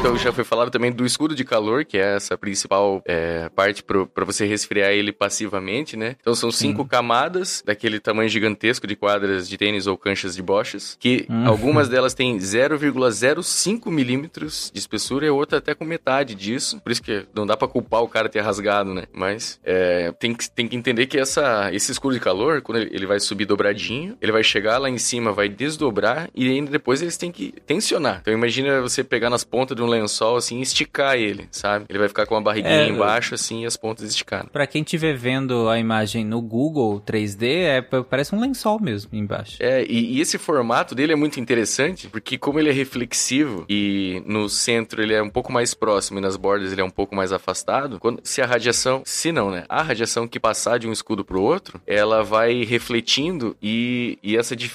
Então 0.00 0.16
já 0.16 0.32
foi 0.32 0.44
falado 0.44 0.70
também 0.70 0.90
do 0.90 1.04
escudo 1.04 1.34
de 1.34 1.44
calor, 1.44 1.84
que 1.84 1.98
é 1.98 2.16
essa 2.16 2.36
principal 2.36 3.02
é, 3.06 3.50
parte 3.50 3.82
para 3.82 4.24
você 4.24 4.46
resfriar 4.46 4.90
ele 4.92 5.12
passivamente, 5.12 5.96
né? 5.96 6.16
Então 6.20 6.34
são 6.34 6.50
cinco 6.50 6.86
camadas 6.86 7.62
daquele 7.64 8.00
tamanho 8.00 8.28
gigantesco 8.28 8.86
de 8.86 8.96
quadras 8.96 9.48
de 9.48 9.58
tênis 9.58 9.86
ou 9.86 9.96
canchas 9.98 10.34
de 10.34 10.42
bochas, 10.42 10.96
que 10.98 11.26
Uhum. 11.28 11.46
algumas 11.48 11.88
delas 11.88 12.14
têm 12.14 12.38
0,05 12.38 13.90
milímetros 13.90 14.70
de 14.72 14.78
espessura 14.78 15.26
e 15.26 15.30
outra 15.30 15.58
até 15.58 15.74
com 15.74 15.84
metade 15.84 16.34
disso. 16.34 16.80
Por 16.80 16.90
isso 16.90 17.02
que 17.02 17.26
não 17.34 17.46
dá 17.46 17.56
para 17.56 17.68
culpar 17.68 18.02
o 18.02 18.08
cara 18.08 18.28
ter 18.28 18.40
rasgado, 18.40 18.94
né? 18.94 19.04
Mas 19.12 19.60
é, 19.62 20.12
tem, 20.12 20.34
que, 20.34 20.50
tem 20.50 20.66
que 20.66 20.76
entender 20.76 21.06
que 21.06 21.18
essa, 21.18 21.70
esse 21.72 21.92
escudo 21.92 22.14
de 22.14 22.20
calor, 22.20 22.62
quando 22.62 22.78
ele, 22.78 22.90
ele 22.92 23.06
vai 23.06 23.20
subir 23.20 23.44
dobradinho, 23.44 24.16
ele 24.20 24.32
vai 24.32 24.42
chegar 24.42 24.78
lá 24.80 24.90
em 24.90 24.98
cima, 24.98 25.32
vai 25.32 25.48
desdobrar 25.48 26.28
e 26.34 26.48
ainda 26.48 26.70
depois 26.70 27.00
eles 27.02 27.16
têm 27.16 27.30
que 27.30 27.54
tensionar. 27.66 28.18
Então 28.22 28.34
imagina 28.34 28.80
você 28.80 29.04
pegar 29.04 29.30
nas 29.30 29.44
pontas 29.44 29.76
de 29.76 29.82
um 29.82 29.86
lençol 29.86 30.36
assim 30.36 30.58
e 30.58 30.62
esticar 30.62 31.16
ele, 31.16 31.46
sabe? 31.50 31.84
Ele 31.88 31.98
vai 31.98 32.08
ficar 32.08 32.26
com 32.26 32.34
uma 32.34 32.40
barriguinha 32.42 32.74
É, 32.74 32.88
embaixo 32.88 33.34
assim 33.34 33.62
e 33.62 33.66
as 33.66 33.76
pontas 33.76 34.08
esticadas. 34.08 34.50
Pra 34.50 34.66
quem 34.66 34.82
estiver 34.82 35.14
vendo 35.16 35.68
a 35.68 35.78
imagem 35.78 36.24
no 36.24 36.40
Google 36.40 37.00
3D, 37.00 37.42
é, 37.42 37.82
parece 37.82 38.34
um 38.34 38.40
lençol 38.40 38.80
mesmo 38.80 39.10
embaixo. 39.12 39.56
É, 39.60 39.84
e, 39.84 40.16
e 40.16 40.20
esse 40.20 40.38
formato 40.38 40.94
dele 40.94 41.12
é 41.12 41.16
muito 41.16 41.38
interessante, 41.40 42.08
porque 42.08 42.38
como 42.38 42.58
ele 42.58 42.70
é 42.70 42.72
reflexivo 42.72 43.64
e 43.68 44.22
no 44.26 44.48
centro 44.48 45.02
ele 45.02 45.14
é 45.14 45.22
um 45.22 45.30
pouco 45.30 45.52
mais 45.52 45.74
próximo 45.74 46.18
e 46.18 46.22
nas 46.22 46.36
bordas 46.36 46.72
ele 46.72 46.80
é 46.80 46.84
um 46.84 46.90
pouco 46.90 47.14
mais 47.14 47.32
afastado, 47.32 47.98
quando, 47.98 48.20
se 48.24 48.40
a 48.40 48.46
radiação, 48.46 49.02
se 49.04 49.32
não, 49.32 49.50
né? 49.50 49.64
A 49.68 49.82
radiação 49.82 50.26
que 50.26 50.40
passar 50.40 50.78
de 50.78 50.88
um 50.88 50.92
escudo 50.92 51.24
pro 51.24 51.42
outro, 51.42 51.80
ela 51.86 52.22
vai 52.22 52.64
refletindo 52.64 53.56
e, 53.62 54.18
e 54.22 54.36
essa 54.36 54.54
diferença 54.56 54.69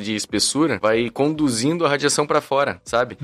de 0.00 0.14
espessura 0.14 0.78
vai 0.80 1.10
conduzindo 1.10 1.84
a 1.84 1.88
radiação 1.88 2.26
para 2.26 2.40
fora, 2.40 2.80
sabe? 2.84 3.18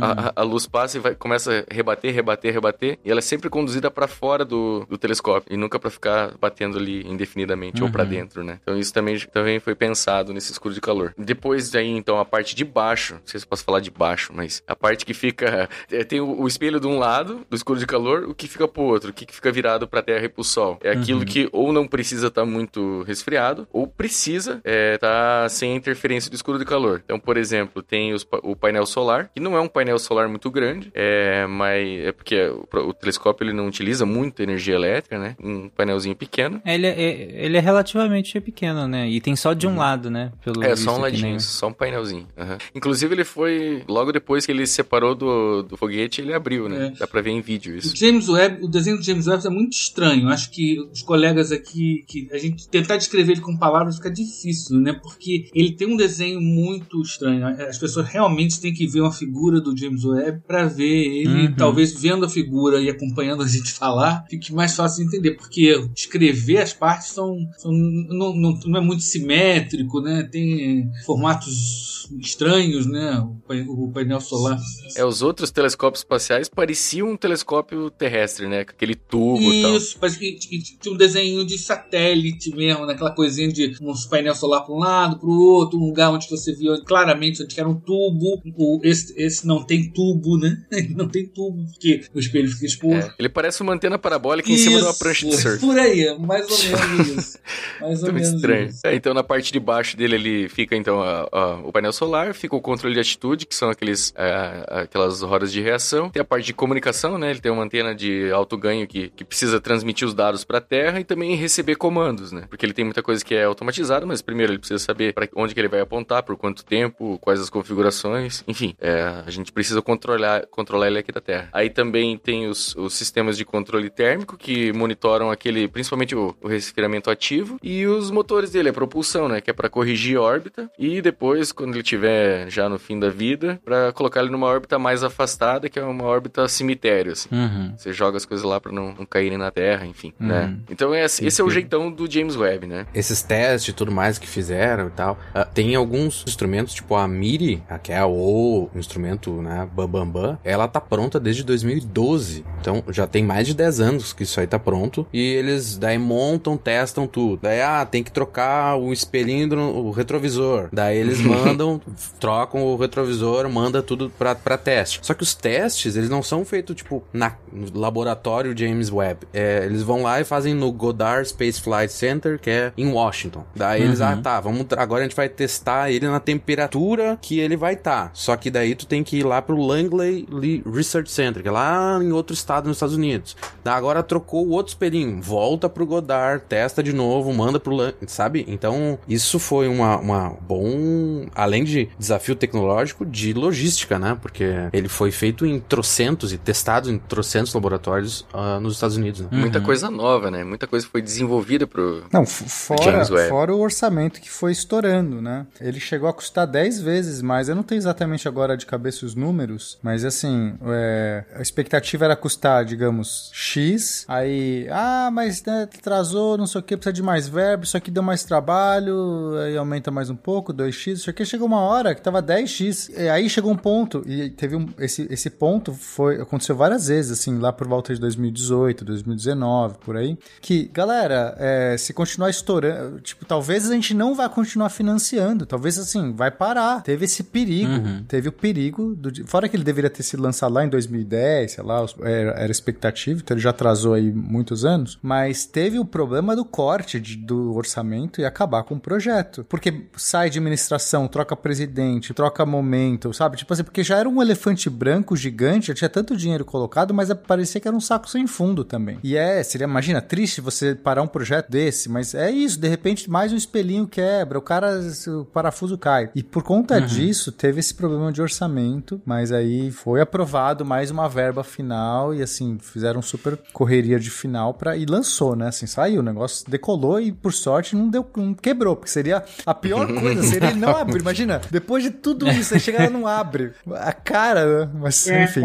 A, 0.00 0.28
a- 0.28 0.32
a 0.36 0.42
luz 0.42 0.66
passa 0.66 0.96
e 0.96 1.00
vai, 1.00 1.14
começa 1.14 1.64
a 1.70 1.74
rebater, 1.74 2.14
rebater, 2.14 2.52
rebater, 2.52 2.98
e 3.04 3.10
ela 3.10 3.18
é 3.18 3.22
sempre 3.22 3.48
conduzida 3.50 3.90
para 3.90 4.06
fora 4.06 4.44
do, 4.44 4.86
do 4.88 4.96
telescópio 4.98 5.52
e 5.52 5.56
nunca 5.56 5.78
para 5.78 5.90
ficar 5.90 6.32
batendo 6.40 6.78
ali 6.78 7.06
indefinidamente 7.06 7.82
ou 7.82 7.90
para 7.90 8.02
Uhum. 8.04 8.08
dentro, 8.08 8.44
né? 8.44 8.58
Então 8.62 8.78
isso 8.78 8.92
também, 8.92 9.18
também 9.32 9.58
foi 9.60 9.74
pensado 9.74 10.32
nesse 10.32 10.52
escudo 10.52 10.74
de 10.74 10.80
calor. 10.80 11.14
Depois 11.18 11.70
daí, 11.70 11.88
então, 11.90 12.18
a 12.18 12.24
parte 12.24 12.54
de 12.54 12.64
baixo, 12.64 13.14
não 13.14 13.20
sei 13.24 13.40
se 13.40 13.46
eu 13.46 13.48
posso 13.50 13.64
falar 13.64 13.80
de 13.80 13.90
baixo, 13.90 14.32
mas 14.34 14.62
a 14.66 14.76
parte 14.76 15.04
que 15.04 15.14
fica. 15.14 15.68
é, 15.90 16.04
Tem 16.04 16.20
o, 16.20 16.40
o 16.42 16.46
espelho 16.46 16.78
de 16.80 16.86
um 16.86 16.98
lado 16.98 17.40
do 17.48 17.56
escudo 17.56 17.78
de 17.80 17.86
calor, 17.86 18.24
o 18.28 18.34
que 18.34 18.46
fica 18.48 18.66
pro 18.68 18.82
outro, 18.82 19.10
o 19.10 19.12
que 19.12 19.26
fica 19.32 19.50
virado 19.50 19.86
pra 19.88 20.02
terra 20.02 20.24
e 20.24 20.28
pro 20.28 20.44
sol. 20.44 20.78
É 20.82 20.90
aquilo 20.90 21.20
Uhum. 21.20 21.24
que 21.24 21.48
ou 21.52 21.72
não 21.72 21.86
precisa 21.86 22.26
estar 22.28 22.44
muito 22.44 23.02
resfriado, 23.02 23.66
ou 23.72 23.86
precisa 23.86 24.60
estar 24.64 25.48
sem 25.50 25.63
a 25.72 25.76
interferência 25.76 26.30
do 26.30 26.34
escudo 26.34 26.58
de 26.58 26.64
calor. 26.64 27.02
Então, 27.04 27.18
por 27.18 27.36
exemplo, 27.36 27.82
tem 27.82 28.12
os 28.12 28.26
o 28.42 28.56
painel 28.56 28.86
solar, 28.86 29.30
que 29.34 29.40
não 29.40 29.56
é 29.56 29.60
um 29.60 29.68
painel 29.68 29.98
solar 29.98 30.28
muito 30.28 30.50
grande, 30.50 30.90
é, 30.94 31.46
mas 31.46 32.04
é 32.04 32.12
porque 32.12 32.36
o, 32.48 32.66
o 32.88 32.92
telescópio 32.94 33.44
ele 33.44 33.52
não 33.52 33.66
utiliza 33.66 34.04
muito 34.06 34.42
energia 34.42 34.74
elétrica, 34.74 35.18
né? 35.18 35.36
Um 35.42 35.68
painelzinho 35.68 36.16
pequeno. 36.16 36.60
Ele 36.64 36.86
é, 36.86 36.90
é- 37.02 37.44
ele 37.46 37.56
é 37.56 37.60
relativamente 37.60 38.40
pequeno, 38.40 38.86
né? 38.88 39.08
E 39.08 39.20
tem 39.20 39.36
só 39.36 39.52
de 39.52 39.66
um 39.66 39.76
lado, 39.76 40.10
né? 40.10 40.32
Pelo 40.44 40.62
É, 40.64 40.74
só 40.76 40.96
um 40.96 41.00
ladinho, 41.00 41.32
né? 41.34 41.38
só 41.38 41.68
um 41.68 41.72
painelzinho. 41.72 42.26
aham. 42.36 42.58
Inclusive, 42.74 43.14
ele 43.14 43.24
foi. 43.24 43.82
Logo 43.88 44.12
depois 44.12 44.44
que 44.46 44.52
ele 44.52 44.66
se 44.66 44.74
separou 44.74 45.14
do, 45.14 45.62
do 45.62 45.76
foguete, 45.76 46.20
ele 46.20 46.32
abriu, 46.34 46.68
né? 46.68 46.92
É. 46.94 46.98
Dá 46.98 47.06
pra 47.06 47.20
ver 47.20 47.30
em 47.30 47.40
vídeo 47.40 47.76
isso. 47.76 47.92
O 47.94 47.96
James 47.96 48.28
Webb, 48.28 48.64
o 48.64 48.68
desenho 48.68 48.96
do 48.98 49.02
James 49.02 49.26
Webb 49.26 49.46
é 49.46 49.50
muito 49.50 49.72
estranho. 49.74 50.28
Acho 50.28 50.50
que 50.50 50.78
os 50.92 51.02
colegas 51.02 51.52
aqui, 51.52 52.04
que 52.06 52.28
a 52.32 52.38
gente 52.38 52.68
tentar 52.68 52.96
descrever 52.96 53.32
ele 53.32 53.40
com 53.40 53.56
palavras 53.56 53.96
fica 53.96 54.10
difícil, 54.10 54.78
né? 54.80 54.92
Porque 55.02 55.43
ele 55.54 55.72
tem 55.72 55.86
um 55.88 55.96
desenho 55.96 56.40
muito 56.40 57.00
estranho. 57.02 57.46
As 57.46 57.78
pessoas 57.78 58.06
realmente 58.08 58.60
têm 58.60 58.72
que 58.72 58.86
ver 58.86 59.00
uma 59.00 59.12
figura 59.12 59.60
do 59.60 59.76
James 59.76 60.04
Webb 60.04 60.42
para 60.46 60.66
ver 60.66 60.84
ele, 61.20 61.46
Uhum. 61.48 61.54
talvez 61.54 61.92
vendo 61.92 62.24
a 62.24 62.28
figura 62.28 62.80
e 62.80 62.88
acompanhando 62.88 63.42
a 63.42 63.48
gente 63.48 63.72
falar, 63.74 64.24
fique 64.30 64.52
mais 64.52 64.74
fácil 64.74 65.02
de 65.02 65.08
entender. 65.08 65.32
Porque 65.36 65.86
descrever 65.94 66.58
as 66.58 66.72
partes 66.72 67.08
são, 67.08 67.36
são- 67.58 67.72
não, 67.72 68.34
não, 68.34 68.58
não 68.66 68.78
é 68.78 68.80
muito 68.80 69.02
simétrico, 69.02 70.00
né? 70.00 70.22
Tem 70.30 70.88
formatos 71.04 72.08
estranhos, 72.20 72.86
né? 72.86 73.26
O 73.44 73.46
pai- 73.46 73.64
O 73.68 73.90
painel 73.92 74.20
solar. 74.20 74.58
É, 74.96 75.04
os 75.04 75.20
outros 75.22 75.50
telescópios 75.50 76.00
espaciais 76.00 76.48
pareciam 76.48 77.10
um 77.10 77.16
telescópio 77.16 77.90
terrestre, 77.90 78.46
né? 78.48 78.64
Com 78.64 78.70
aquele 78.70 78.94
tubo 78.94 79.52
e 79.52 79.62
tal. 79.62 79.76
Isso, 79.76 79.98
parece 79.98 80.18
que 80.18 80.38
tinha 80.38 80.94
um 80.94 80.96
desenho 80.96 81.44
de 81.44 81.58
satélite 81.58 82.54
mesmo, 82.56 82.86
naquela 82.86 83.10
coisinha 83.10 83.48
de 83.52 83.76
um 83.82 83.92
painel 84.08 84.34
solar 84.34 84.64
para 84.64 84.74
um 84.74 84.78
lado, 84.78 85.18
para 85.18 85.28
o 85.28 85.38
outro, 85.40 85.78
um 85.78 85.86
lugar 85.86 86.10
onde 86.10 86.28
você 86.28 86.54
via 86.54 86.80
claramente 86.86 87.42
onde 87.42 87.58
era 87.60 87.68
um 87.68 87.74
tubo. 87.78 88.40
O, 88.56 88.80
esse, 88.82 89.12
esse 89.16 89.46
não 89.46 89.62
tem 89.62 89.90
tubo, 89.90 90.38
né? 90.38 90.64
Ele 90.72 90.94
não 90.94 91.08
tem 91.08 91.26
tubo, 91.26 91.64
porque 91.70 92.02
o 92.14 92.18
espelho 92.18 92.48
fica 92.48 92.66
exposto. 92.66 93.06
É, 93.10 93.14
ele 93.18 93.28
parece 93.28 93.62
uma 93.62 93.72
antena 93.74 93.98
parabólica 93.98 94.50
em 94.50 94.56
cima 94.56 94.76
de 94.78 94.82
uma 94.84 94.90
Isso, 94.90 94.98
prancha 94.98 95.26
de 95.28 95.36
surf. 95.36 95.58
Por 95.60 95.78
aí, 95.78 96.16
mais 96.18 96.48
ou 96.50 96.58
menos 96.58 97.08
isso. 97.18 97.38
Mais 97.80 98.02
ou 98.02 98.12
menos 98.12 98.28
estranho. 98.28 98.66
isso. 98.68 98.80
É, 98.84 98.94
então, 98.94 99.12
na 99.14 99.22
parte 99.22 99.52
de 99.52 99.60
baixo 99.60 99.96
dele, 99.96 100.14
ele 100.14 100.48
fica, 100.48 100.74
então, 100.76 101.00
a- 101.02 101.28
a- 101.32 101.60
o 101.64 101.72
painel 101.72 101.92
solar, 101.92 102.34
fica 102.34 102.54
o 102.56 102.60
controle 102.60 102.94
de 102.94 103.00
atitude, 103.00 103.33
que 103.36 103.54
são 103.54 103.70
aqueles, 103.70 104.12
é, 104.16 104.82
aquelas 104.82 105.22
rodas 105.22 105.52
de 105.52 105.60
reação. 105.60 106.10
Tem 106.10 106.22
a 106.22 106.24
parte 106.24 106.46
de 106.46 106.54
comunicação, 106.54 107.18
né? 107.18 107.30
Ele 107.30 107.40
tem 107.40 107.50
uma 107.50 107.64
antena 107.64 107.94
de 107.94 108.30
alto 108.30 108.56
ganho 108.56 108.86
que, 108.86 109.08
que 109.10 109.24
precisa 109.24 109.60
transmitir 109.60 110.06
os 110.06 110.14
dados 110.14 110.44
para 110.44 110.58
a 110.58 110.60
Terra 110.60 111.00
e 111.00 111.04
também 111.04 111.34
receber 111.34 111.76
comandos, 111.76 112.32
né? 112.32 112.46
Porque 112.48 112.64
ele 112.64 112.72
tem 112.72 112.84
muita 112.84 113.02
coisa 113.02 113.24
que 113.24 113.34
é 113.34 113.44
automatizada, 113.44 114.06
mas 114.06 114.22
primeiro 114.22 114.52
ele 114.52 114.58
precisa 114.58 114.78
saber 114.78 115.12
para 115.12 115.28
onde 115.34 115.54
que 115.54 115.60
ele 115.60 115.68
vai 115.68 115.80
apontar, 115.80 116.22
por 116.22 116.36
quanto 116.36 116.64
tempo, 116.64 117.18
quais 117.20 117.40
as 117.40 117.50
configurações. 117.50 118.44
Enfim, 118.46 118.74
é, 118.80 119.22
a 119.26 119.30
gente 119.30 119.52
precisa 119.52 119.80
controlar, 119.82 120.46
controlar 120.46 120.88
ele 120.88 120.98
aqui 120.98 121.12
da 121.12 121.20
Terra. 121.20 121.48
Aí 121.52 121.70
também 121.70 122.16
tem 122.16 122.46
os, 122.46 122.74
os 122.76 122.94
sistemas 122.94 123.36
de 123.36 123.44
controle 123.44 123.90
térmico 123.90 124.36
que 124.36 124.72
monitoram 124.72 125.30
aquele, 125.30 125.68
principalmente 125.68 126.14
o, 126.14 126.34
o 126.40 126.48
resfriamento 126.48 127.10
ativo 127.10 127.58
e 127.62 127.86
os 127.86 128.10
motores 128.10 128.50
dele, 128.50 128.68
a 128.68 128.72
propulsão, 128.72 129.28
né, 129.28 129.40
que 129.40 129.50
é 129.50 129.52
para 129.52 129.68
corrigir 129.68 130.16
a 130.16 130.22
órbita 130.22 130.70
e 130.78 131.00
depois 131.00 131.52
quando 131.52 131.74
ele 131.74 131.82
tiver 131.82 132.50
já 132.50 132.68
no 132.68 132.78
fim 132.78 132.98
da 132.98 133.08
vida, 133.08 133.23
para 133.64 133.92
colocar 133.92 134.20
ele 134.20 134.30
numa 134.30 134.46
órbita 134.46 134.78
mais 134.78 135.02
afastada, 135.02 135.68
que 135.68 135.78
é 135.78 135.84
uma 135.84 136.04
órbita 136.04 136.46
cemitério, 136.48 137.12
assim. 137.12 137.28
Uhum. 137.32 137.72
Você 137.76 137.92
joga 137.92 138.16
as 138.16 138.24
coisas 138.24 138.44
lá 138.44 138.60
para 138.60 138.72
não, 138.72 138.92
não 138.92 139.06
caírem 139.06 139.38
na 139.38 139.50
Terra, 139.50 139.86
enfim, 139.86 140.12
Uhum. 140.20 140.26
né? 140.26 140.56
Então 140.70 140.92
é, 140.94 141.04
esse 141.04 141.40
é 141.40 141.44
o 141.44 141.50
jeitão 141.50 141.90
do 141.90 142.10
James 142.10 142.36
Webb, 142.36 142.66
né? 142.66 142.86
Esses 142.94 143.22
testes 143.22 143.72
e 143.72 143.72
tudo 143.72 143.90
mais 143.92 144.18
que 144.18 144.26
fizeram 144.28 144.88
e 144.88 144.90
tal, 144.90 145.18
ah, 145.34 145.44
tem 145.44 145.74
alguns 145.74 146.24
instrumentos, 146.26 146.74
tipo 146.74 146.94
a 146.96 147.06
MIRI, 147.08 147.62
a 147.68 147.78
que 147.78 147.92
é 147.92 148.04
o 148.04 148.68
instrumento, 148.74 149.30
né, 149.40 149.68
Bambambam, 149.72 150.24
dela, 150.24 150.40
ela 150.44 150.68
tá 150.68 150.80
pronta 150.80 151.20
desde 151.20 151.42
2012. 151.44 152.44
Então 152.60 152.82
já 152.88 153.06
tem 153.06 153.24
mais 153.24 153.46
de 153.46 153.54
10 153.54 153.80
anos 153.80 154.12
que 154.12 154.22
isso 154.22 154.40
aí 154.40 154.46
tá 154.46 154.58
pronto. 154.58 155.06
E 155.12 155.20
eles 155.20 155.76
daí 155.76 155.98
montam, 155.98 156.56
testam 156.56 157.06
tudo. 157.06 157.40
Daí, 157.42 157.60
ah, 157.60 157.84
tem 157.84 158.02
que 158.02 158.12
trocar 158.12 158.76
o 158.76 158.92
espelhinho 158.92 159.48
do 159.48 159.54
o 159.58 159.90
retrovisor. 159.90 160.68
Daí 160.72 160.96
eles 160.98 161.20
mandam, 161.22 161.80
trocam 162.18 162.62
o 162.62 162.76
retrovisor, 162.76 163.13
manda 163.50 163.82
tudo 163.82 164.10
pra, 164.18 164.34
pra 164.34 164.56
teste. 164.58 165.00
Só 165.02 165.14
que 165.14 165.22
os 165.22 165.34
testes, 165.34 165.96
eles 165.96 166.08
não 166.10 166.22
são 166.22 166.44
feitos, 166.44 166.76
tipo, 166.76 167.02
na, 167.12 167.34
no 167.52 167.78
laboratório 167.78 168.56
James 168.56 168.90
Webb. 168.90 169.26
É, 169.32 169.64
eles 169.64 169.82
vão 169.82 170.02
lá 170.02 170.20
e 170.20 170.24
fazem 170.24 170.54
no 170.54 170.70
Goddard 170.72 171.28
Space 171.28 171.60
Flight 171.60 171.92
Center, 171.92 172.38
que 172.38 172.50
é 172.50 172.72
em 172.76 172.90
Washington. 172.92 173.44
Daí 173.54 173.82
eles, 173.82 174.00
Uhum. 174.00 174.06
ah, 174.06 174.16
tá, 174.22 174.40
vamos, 174.40 174.66
agora 174.76 175.00
a 175.02 175.04
gente 175.04 175.16
vai 175.16 175.28
testar 175.28 175.90
ele 175.90 176.06
na 176.06 176.20
temperatura 176.20 177.18
que 177.20 177.38
ele 177.38 177.56
vai 177.56 177.74
estar. 177.74 178.10
Só 178.14 178.36
que 178.36 178.50
daí 178.50 178.74
tu 178.74 178.86
tem 178.86 179.02
que 179.02 179.18
ir 179.18 179.22
lá 179.24 179.40
pro 179.42 179.56
Langley 179.56 180.26
Research 180.66 181.10
Center, 181.10 181.42
que 181.42 181.48
é 181.48 181.52
lá 181.52 181.98
em 182.02 182.12
outro 182.12 182.34
estado 182.34 182.66
nos 182.68 182.76
Estados 182.76 182.94
Unidos. 182.96 183.36
Daí 183.62 183.74
agora 183.74 184.02
trocou 184.02 184.46
o 184.46 184.50
outro 184.50 184.70
espelhinho, 184.72 185.20
volta 185.20 185.68
pro 185.68 185.86
Goddard, 185.86 186.42
testa 186.48 186.82
de 186.82 186.92
novo, 186.92 187.32
manda 187.32 187.58
pro 187.60 187.74
Lang, 187.74 187.94
sabe? 188.06 188.44
Então, 188.48 188.98
isso 189.08 189.38
foi 189.38 189.68
uma, 189.68 189.96
uma 189.98 190.32
bom, 190.40 191.26
além 191.34 191.64
de 191.64 191.88
desafio 191.98 192.34
tecnológico, 192.36 193.03
de 193.04 193.32
logística, 193.32 193.98
né? 193.98 194.16
Porque 194.20 194.44
ele 194.72 194.88
foi 194.88 195.10
feito 195.10 195.46
em 195.46 195.60
trocentos 195.60 196.32
e 196.32 196.38
testado 196.38 196.90
em 196.90 196.98
trocentos 196.98 197.52
laboratórios 197.54 198.26
ah, 198.32 198.58
nos 198.60 198.74
Estados 198.74 198.96
Unidos, 198.96 199.22
né? 199.22 199.28
Muita 199.30 199.60
coisa 199.60 199.90
nova, 199.90 200.30
né? 200.30 200.44
Muita 200.44 200.66
coisa 200.66 200.86
foi 200.86 201.02
desenvolvida 201.02 201.66
pro. 201.66 202.04
Não, 202.12 202.24
fora, 202.26 202.82
James 202.82 203.10
Webb. 203.10 203.28
fora 203.28 203.54
o 203.54 203.60
orçamento 203.60 204.20
que 204.20 204.30
foi 204.30 204.52
estourando, 204.52 205.20
né? 205.20 205.46
Ele 205.60 205.80
chegou 205.80 206.08
a 206.08 206.12
custar 206.12 206.46
10 206.46 206.80
vezes 206.80 207.22
mais. 207.22 207.48
Eu 207.48 207.54
não 207.54 207.62
tenho 207.62 207.78
exatamente 207.78 208.28
agora 208.28 208.56
de 208.56 208.66
cabeça 208.66 209.04
os 209.06 209.14
números, 209.14 209.78
mas 209.82 210.04
assim, 210.04 210.54
é, 210.66 211.24
a 211.34 211.42
expectativa 211.42 212.04
era 212.04 212.16
custar, 212.16 212.64
digamos, 212.64 213.30
X. 213.32 214.04
Aí, 214.08 214.66
ah, 214.70 215.10
mas 215.12 215.42
né, 215.44 215.62
atrasou, 215.62 216.36
não 216.36 216.46
sei 216.46 216.60
o 216.60 216.64
que, 216.64 216.76
precisa 216.76 216.92
de 216.92 217.02
mais 217.02 217.28
verbo, 217.28 217.64
isso 217.64 217.76
aqui 217.76 217.90
deu 217.90 218.02
mais 218.02 218.24
trabalho, 218.24 219.36
aí 219.44 219.56
aumenta 219.56 219.90
mais 219.90 220.10
um 220.10 220.16
pouco, 220.16 220.52
2x, 220.52 220.92
isso 220.92 221.10
aqui 221.10 221.24
chegou 221.24 221.46
uma 221.46 221.60
hora 221.60 221.94
que 221.94 222.02
tava 222.02 222.22
10x. 222.22 222.90
E 222.96 223.08
aí 223.08 223.28
chegou 223.28 223.52
um 223.52 223.56
ponto, 223.56 224.02
e 224.06 224.30
teve 224.30 224.56
um, 224.56 224.66
esse, 224.78 225.06
esse 225.10 225.30
ponto 225.30 225.72
foi 225.72 226.20
aconteceu 226.20 226.54
várias 226.56 226.86
vezes, 226.88 227.12
assim, 227.12 227.38
lá 227.38 227.52
por 227.52 227.66
volta 227.66 227.94
de 227.94 228.00
2018, 228.00 228.84
2019, 228.84 229.76
por 229.84 229.96
aí, 229.96 230.16
que, 230.40 230.68
galera, 230.72 231.34
é, 231.38 231.76
se 231.78 231.92
continuar 231.92 232.30
estourando, 232.30 233.00
tipo, 233.00 233.24
talvez 233.24 233.70
a 233.70 233.74
gente 233.74 233.94
não 233.94 234.14
vai 234.14 234.28
continuar 234.28 234.68
financiando, 234.68 235.46
talvez, 235.46 235.78
assim, 235.78 236.12
vai 236.12 236.30
parar. 236.30 236.82
Teve 236.82 237.04
esse 237.04 237.22
perigo, 237.22 237.72
Uhum. 237.72 238.04
teve 238.06 238.28
o 238.28 238.32
perigo, 238.32 238.94
do, 238.94 239.10
fora 239.26 239.48
que 239.48 239.56
ele 239.56 239.64
deveria 239.64 239.90
ter 239.90 240.02
sido 240.02 240.22
lançado 240.22 240.52
lá 240.52 240.64
em 240.64 240.68
2010, 240.68 241.52
sei 241.52 241.64
lá, 241.64 241.84
era, 242.02 242.30
era 242.32 242.50
expectativa, 242.52 243.20
então 243.20 243.34
ele 243.34 243.42
já 243.42 243.50
atrasou 243.50 243.94
aí 243.94 244.12
muitos 244.12 244.64
anos, 244.64 244.98
mas 245.02 245.44
teve 245.46 245.78
o 245.78 245.84
problema 245.84 246.34
do 246.36 246.44
corte 246.44 247.00
de- 247.00 247.16
do 247.16 247.54
orçamento 247.54 248.20
e 248.20 248.24
acabar 248.24 248.62
com 248.64 248.74
o 248.74 248.80
projeto. 248.80 249.44
Porque 249.48 249.86
sai 249.96 250.30
de 250.30 250.38
administração, 250.38 251.08
troca 251.08 251.34
presidente, 251.36 252.12
troca 252.14 252.44
momento, 252.44 252.83
sabe? 253.12 253.36
Tipo 253.36 253.52
assim, 253.52 253.64
porque 253.64 253.82
já 253.82 253.96
era 253.98 254.08
um 254.08 254.20
elefante 254.22 254.68
branco 254.70 255.16
gigante, 255.16 255.68
já 255.68 255.74
tinha 255.74 255.88
tanto 255.88 256.16
dinheiro 256.16 256.44
colocado, 256.44 256.92
mas 256.94 257.12
parecia 257.26 257.60
que 257.60 257.68
era 257.68 257.76
um 257.76 257.80
saco 257.80 258.08
sem 258.08 258.26
fundo 258.26 258.64
também. 258.64 258.98
E 259.02 259.16
é, 259.16 259.42
seria, 259.42 259.64
imagina, 259.66 260.00
triste 260.00 260.40
você 260.40 260.74
parar 260.74 261.02
um 261.02 261.06
projeto 261.06 261.50
desse, 261.50 261.88
mas 261.88 262.14
é 262.14 262.30
isso, 262.30 262.58
de 262.58 262.68
repente 262.68 263.08
mais 263.10 263.32
um 263.32 263.36
espelhinho 263.36 263.86
quebra, 263.86 264.38
o 264.38 264.42
cara, 264.42 264.80
o 265.08 265.24
parafuso 265.24 265.76
cai. 265.78 266.10
E 266.14 266.22
por 266.22 266.42
conta 266.42 266.74
Uhum. 266.78 266.86
disso, 266.86 267.30
teve 267.32 267.60
esse 267.60 267.74
problema 267.74 268.10
de 268.12 268.20
orçamento, 268.20 269.00
mas 269.06 269.30
aí 269.32 269.70
foi 269.70 270.00
aprovado 270.00 270.64
mais 270.64 270.90
uma 270.90 271.08
verba 271.08 271.44
final 271.44 272.14
e 272.14 272.22
assim, 272.22 272.58
fizeram 272.60 273.00
super 273.02 273.38
correria 273.52 273.98
de 273.98 274.10
final 274.10 274.54
para 274.54 274.76
e 274.76 274.84
lançou, 274.86 275.36
né? 275.36 275.48
Assim, 275.48 275.66
saiu, 275.66 276.00
o 276.00 276.02
negócio 276.02 276.44
decolou 276.50 277.00
e 277.00 277.12
por 277.12 277.32
sorte 277.32 277.76
não 277.76 277.88
deu, 277.88 278.04
não 278.16 278.34
quebrou, 278.34 278.74
porque 278.76 278.90
seria 278.90 279.22
a 279.46 279.54
pior 279.54 279.86
coisa, 279.94 280.22
seria 280.22 280.50
ele 280.50 280.58
não 280.60 280.76
abrir. 280.76 281.00
Imagina, 281.00 281.40
depois 281.50 281.82
de 281.84 281.90
tudo 281.90 282.28
isso, 282.28 282.54
aí 282.54 282.60
chegar 282.60 282.73
e 282.82 282.88
não 282.90 283.06
abre. 283.06 283.52
A 283.74 283.92
cara, 283.92 284.64
né? 284.66 284.70
Mas 284.74 285.06
enfim. 285.06 285.42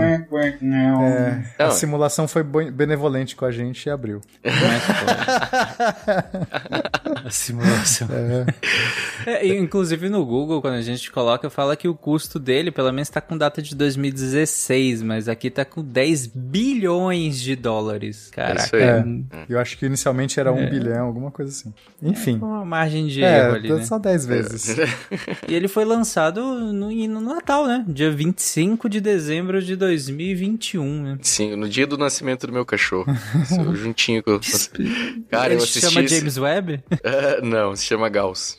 Não. 0.62 1.04
É, 1.04 1.44
a 1.60 1.72
simulação 1.72 2.28
foi 2.28 2.44
benevolente 2.44 3.36
com 3.36 3.46
a 3.46 3.52
gente 3.52 3.86
e 3.86 3.90
abriu. 3.90 4.22
A 7.26 7.30
simulação. 7.30 8.08
É, 9.26 9.46
e, 9.46 9.58
inclusive 9.58 10.10
no 10.10 10.26
Google, 10.26 10.62
quando 10.62 10.76
a 10.76 10.82
gente 10.82 11.12
coloca, 11.12 11.50
fala 11.50 11.76
que 11.76 11.88
o 11.88 11.96
custo 11.96 12.40
dele, 12.40 12.72
pelo 12.72 12.92
menos, 12.92 13.10
tá 13.10 13.20
com 13.20 13.38
data 13.38 13.62
de 13.62 13.76
2016, 13.76 15.02
mas 15.04 15.28
aqui 15.28 15.50
tá 15.50 15.66
com 15.66 15.84
10 15.84 16.28
bilhões 16.28 17.40
de 17.40 17.56
dólares. 17.56 18.30
Caraca. 18.32 18.78
É, 18.78 19.00
um- 19.02 19.26
eu 19.50 19.60
acho 19.60 19.78
que 19.78 19.86
inicialmente 19.86 20.40
era 20.40 20.52
um 20.52 20.70
bilhão, 20.70 21.08
alguma 21.08 21.32
coisa 21.32 21.52
assim. 21.52 21.74
Enfim. 22.02 22.38
Uma 22.38 22.64
margem 22.66 23.08
de 23.08 23.22
erro 23.22 23.54
É, 23.56 23.58
ali, 23.58 23.74
né? 23.74 23.84
só 23.86 23.98
10 24.00 24.26
vezes. 24.26 24.76
E 25.48 25.54
ele 25.56 25.68
foi 25.68 25.84
lançado 25.86 26.42
no, 26.42 26.92
no 27.08 27.19
Natal, 27.22 27.66
né? 27.68 27.84
Dia 27.88 28.12
25 28.12 28.90
de 28.90 29.00
dezembro 29.02 29.62
de 29.62 29.76
2021, 29.76 31.04
né? 31.04 31.18
Sim, 31.22 31.56
no 31.56 31.68
dia 31.70 31.86
do 31.88 31.98
nascimento 31.98 32.48
do 32.48 32.54
meu 32.54 32.66
cachorro. 32.66 33.06
Juntinho 33.76 34.22
com. 34.24 34.40
Cara, 35.30 35.48
eu 35.54 35.58
Ele 35.58 35.64
assisti. 35.64 35.82
chama 35.82 36.02
esse- 36.06 36.16
James 36.18 36.38
Webb? 36.38 36.84
É, 37.04 37.42
não, 37.42 37.76
se 37.76 37.86
chama 37.86 38.10
Gauss. 38.10 38.58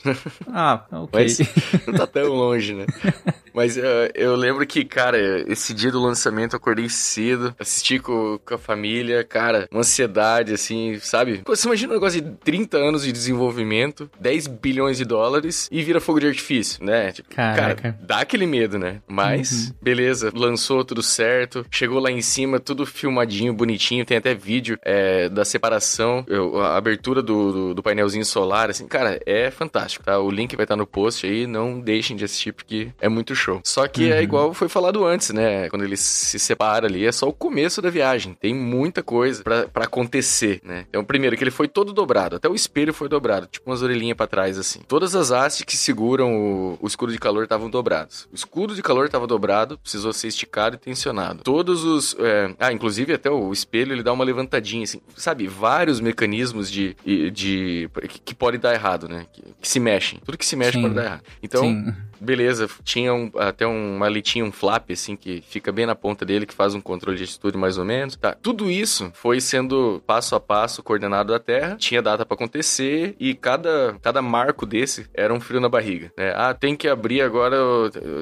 Ah, 0.48 0.84
ok. 0.90 1.08
Mas 1.22 1.38
não 1.86 1.94
tá 1.94 2.06
tão 2.06 2.28
longe, 2.34 2.74
né? 2.74 2.86
Mas 3.54 3.76
eh, 3.76 4.10
eu 4.14 4.34
lembro 4.36 4.66
que, 4.66 4.84
cara, 4.84 5.18
esse 5.50 5.72
dia 5.74 5.90
do 5.90 6.00
lançamento 6.00 6.52
eu 6.54 6.56
acordei 6.58 6.88
cedo, 6.88 7.54
assisti 7.58 7.98
com, 7.98 8.38
com 8.44 8.54
a 8.54 8.58
família, 8.58 9.24
cara, 9.24 9.68
uma 9.70 9.80
ansiedade, 9.80 10.52
assim, 10.52 10.98
sabe? 11.00 11.42
Você 11.46 11.66
imagina 11.66 11.92
um 11.92 11.96
negócio 11.96 12.20
de 12.20 12.30
30 12.36 12.76
anos 12.78 13.02
de 13.04 13.12
desenvolvimento, 13.12 14.10
10 14.20 14.46
bilhões 14.46 14.96
de 14.98 15.04
dólares 15.04 15.68
e 15.70 15.82
vira 15.82 16.00
fogo 16.00 16.20
de 16.20 16.26
artifício, 16.28 16.84
né? 16.84 17.12
Tipo, 17.12 17.34
Caraca. 17.34 17.74
cara, 17.82 17.98
dá 18.00 18.20
aquele 18.20 18.46
medo, 18.46 18.78
né? 18.78 19.00
Mas, 19.08 19.72
beleza, 19.82 20.30
lançou 20.34 20.84
tudo 20.84 21.02
certo, 21.02 21.64
chegou 21.70 21.98
lá 21.98 22.10
em 22.10 22.22
cima, 22.22 22.60
tudo 22.60 22.84
filmadinho, 22.86 23.52
bonitinho, 23.52 24.04
tem 24.04 24.16
até 24.16 24.34
vídeo 24.34 24.78
é, 24.84 25.28
da 25.28 25.44
separação, 25.44 26.24
eu- 26.28 26.60
a 26.60 26.76
abertura 26.76 27.22
do, 27.22 27.52
do, 27.52 27.74
do 27.74 27.82
painelzinho 27.82 28.24
solar, 28.24 28.70
assim, 28.70 28.86
cara, 28.86 29.20
é 29.26 29.50
fantástico, 29.50 30.04
tá? 30.04 30.18
O 30.18 30.30
link 30.30 30.54
vai 30.56 30.64
estar 30.64 30.76
no 30.76 30.86
post 30.86 31.26
aí, 31.26 31.46
não 31.46 31.80
deixem 31.80 32.16
de 32.16 32.24
assistir 32.24 32.52
porque 32.52 32.88
é 33.00 33.08
muito 33.08 33.34
show. 33.40 33.60
Só 33.64 33.86
que 33.88 34.12
é 34.12 34.22
igual 34.22 34.52
foi 34.54 34.68
falado 34.68 35.04
antes, 35.04 35.30
né? 35.30 35.68
Quando 35.68 35.84
ele 35.84 35.96
se 35.96 36.38
separa 36.38 36.86
ali, 36.86 37.06
é 37.06 37.12
só 37.12 37.28
o 37.28 37.32
começo 37.32 37.80
da 37.82 37.90
viagem, 37.90 38.34
tem 38.34 38.54
muita 38.54 39.02
coisa 39.02 39.42
pra, 39.42 39.66
pra 39.68 39.84
acontecer, 39.84 40.60
né? 40.64 40.84
Então, 40.88 41.04
primeiro, 41.04 41.36
que 41.36 41.42
ele 41.44 41.50
foi 41.50 41.68
todo 41.68 41.92
dobrado, 41.92 42.36
até 42.36 42.48
o 42.48 42.54
espelho 42.54 42.92
foi 42.92 43.08
dobrado, 43.08 43.46
tipo 43.46 43.70
umas 43.70 43.82
orelhinhas 43.82 44.16
pra 44.16 44.26
trás, 44.26 44.58
assim. 44.58 44.80
Todas 44.86 45.14
as 45.14 45.30
hastes 45.32 45.64
que 45.64 45.76
seguram 45.76 46.34
o, 46.36 46.78
o 46.80 46.86
escudo 46.86 47.12
de 47.12 47.18
calor 47.18 47.44
estavam 47.44 47.70
dobrados. 47.70 48.28
O 48.32 48.34
escudo 48.34 48.74
de 48.74 48.82
calor 48.82 49.06
estava 49.06 49.26
dobrado, 49.26 49.78
precisou 49.78 50.12
ser 50.12 50.28
esticado 50.28 50.76
e 50.76 50.78
tensionado. 50.78 51.42
Todos 51.42 51.84
os. 51.84 52.16
é, 52.18 52.54
Ah, 52.58 52.72
inclusive 52.72 53.12
até 53.14 53.30
o 53.30 53.52
espelho 53.52 53.92
ele 53.92 54.02
dá 54.02 54.12
uma 54.12 54.24
levantadinha, 54.24 54.84
assim. 54.84 55.00
Sabe, 55.16 55.46
vários 55.46 56.00
mecanismos 56.00 56.70
de. 56.70 56.96
de 57.32 57.88
que, 58.08 58.18
que 58.20 58.34
podem 58.34 58.60
dar 58.60 58.74
errado, 58.74 59.08
né? 59.08 59.26
Que, 59.32 59.42
que 59.60 59.68
se 59.68 59.80
mexem. 59.80 60.18
Tudo 60.24 60.36
que 60.38 60.46
se 60.46 60.56
mexe 60.56 60.72
Sim. 60.72 60.82
pode 60.82 60.94
dar 60.94 61.04
errado. 61.04 61.22
Então, 61.42 61.62
Sim. 61.62 61.94
Beleza, 62.20 62.68
tinha 62.84 63.12
um- 63.14 63.30
até 63.36 63.66
um, 63.66 63.96
uma 63.96 64.08
litinha, 64.08 64.44
um 64.44 64.52
flap, 64.52 64.90
assim, 64.90 65.16
que 65.16 65.42
fica 65.48 65.72
bem 65.72 65.86
na 65.86 65.94
ponta 65.94 66.24
dele, 66.24 66.46
que 66.46 66.54
faz 66.54 66.74
um 66.74 66.80
controle 66.80 67.16
de 67.18 67.24
atitude 67.24 67.56
mais 67.56 67.78
ou 67.78 67.84
menos. 67.84 68.16
Tá. 68.16 68.36
Tudo 68.40 68.70
isso 68.70 69.10
foi 69.14 69.40
sendo 69.40 70.02
passo 70.06 70.34
a 70.34 70.40
passo 70.40 70.82
coordenado 70.82 71.32
da 71.32 71.38
Terra, 71.38 71.76
tinha 71.78 72.02
data 72.02 72.24
pra 72.26 72.34
acontecer 72.34 73.14
e 73.18 73.34
cada, 73.34 73.96
cada 74.02 74.20
marco 74.22 74.66
desse 74.66 75.06
era 75.14 75.32
um 75.32 75.40
frio 75.40 75.60
na 75.60 75.68
barriga. 75.68 76.12
Né? 76.16 76.32
Ah, 76.36 76.52
tem 76.54 76.76
que 76.76 76.88
abrir 76.88 77.22
agora, 77.22 77.56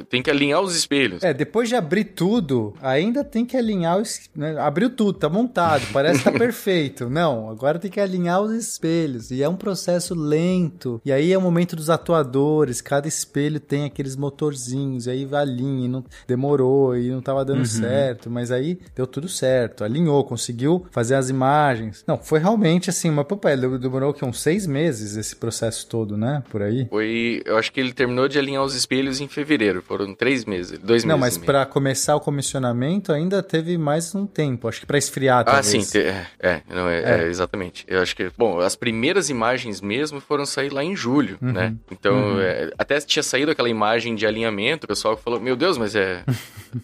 tem 0.09 0.23
que 0.23 0.31
alinhar 0.31 0.61
os 0.61 0.75
espelhos. 0.77 1.23
É, 1.23 1.33
depois 1.35 1.69
de 1.69 1.75
abrir 1.77 2.05
tudo, 2.05 2.75
ainda 2.81 3.25
tem 3.25 3.45
que 3.45 3.57
alinhar 3.57 3.99
os. 3.99 4.29
né, 4.35 4.57
Abriu 4.59 4.91
tudo, 4.91 5.19
tá 5.19 5.29
montado, 5.29 5.83
parece 5.93 6.19
que 6.23 6.25
tá 6.31 6.33
perfeito. 6.39 7.09
Não, 7.09 7.51
agora 7.51 7.79
tem 7.79 7.91
que 7.91 8.01
alinhar 8.01 8.41
os 8.41 8.53
espelhos. 8.53 9.31
E 9.31 9.43
é 9.43 9.49
um 9.49 9.57
processo 9.57 10.15
lento. 10.15 11.01
E 11.05 11.13
aí 11.13 11.33
é 11.33 11.39
o 11.39 11.41
momento 11.41 11.75
dos 11.77 11.91
atuadores. 11.91 12.81
Cada 12.81 13.09
espelho 13.09 13.61
tem 13.61 13.85
aqueles 13.89 14.17
motorzinhos. 14.17 15.07
E 15.07 15.11
aí 15.11 15.29
alinha, 15.33 15.87
e 15.87 15.89
não 15.89 16.05
demorou 16.27 16.97
e 16.97 17.11
não 17.11 17.21
tava 17.21 17.45
dando 17.45 17.65
certo. 17.67 18.31
Mas 18.31 18.51
aí 18.51 18.79
deu 18.95 19.07
tudo 19.07 19.29
certo. 19.29 19.85
Alinhou, 19.85 20.23
conseguiu 20.25 20.87
fazer 20.91 21.15
as 21.15 21.29
imagens. 21.29 22.05
Não, 22.07 22.17
foi 22.19 22.39
realmente 22.39 22.91
assim, 22.91 23.11
uma 23.11 23.25
papai. 23.25 23.57
Demorou 23.57 24.13
que 24.15 24.25
uns 24.25 24.41
seis 24.41 24.67
meses 24.67 25.17
esse 25.17 25.35
processo 25.37 25.87
todo, 25.87 26.17
né? 26.17 26.43
Por 26.51 26.63
aí. 26.63 26.87
Foi, 26.89 27.43
eu 27.45 27.57
acho 27.59 27.73
que 27.73 27.81
ele 27.81 27.93
terminou 27.93 28.29
de 28.29 28.39
alinhar 28.39 28.63
os 28.63 28.75
espelhos 28.75 29.21
em 29.21 29.29
fevereiro. 29.29 29.83
Foram 29.83 30.15
três 30.15 30.45
meses, 30.45 30.79
dois 30.79 31.05
Não, 31.05 31.17
meses. 31.19 31.21
mas 31.21 31.37
e 31.37 31.39
meio. 31.41 31.47
pra 31.47 31.67
começar 31.67 32.17
o 32.17 32.21
comissionamento 32.21 33.13
ainda 33.13 33.43
teve 33.43 33.77
mais 33.79 34.15
um 34.15 34.27
tempo. 34.27 34.69
Acho 34.69 34.81
que 34.81 34.87
pra 34.87 34.99
esfriar, 34.99 35.41
Ah, 35.41 35.45
talvez. 35.45 35.67
sim, 35.67 35.81
te- 35.81 35.99
é, 35.99 36.27
é, 36.41 36.63
não, 36.69 36.89
é, 36.89 36.99
É. 37.03 37.25
é, 37.25 37.29
exatamente. 37.29 37.85
Eu 37.89 38.01
acho 38.01 38.15
que, 38.17 38.31
bom, 38.37 38.59
as 38.61 38.75
primeiras 38.77 39.29
imagens 39.31 39.81
mesmo 39.81 40.21
foram 40.21 40.45
sair 40.47 40.73
lá 40.73 40.83
em 40.83 40.95
julho, 40.97 41.39
Uhum. 41.41 41.53
né? 41.53 41.75
Então, 41.91 42.15
Uhum. 42.35 42.41
é, 42.41 42.71
até 42.79 42.99
tinha 43.01 43.23
saído 43.23 43.51
aquela 43.51 43.69
imagem 43.69 43.78
de 44.15 44.27
alinhamento, 44.27 44.85
o 44.85 44.89
pessoal 44.89 45.17
falou, 45.17 45.41
meu 45.41 45.57
Deus, 45.57 45.79
mas 45.79 45.95
é, 45.95 46.25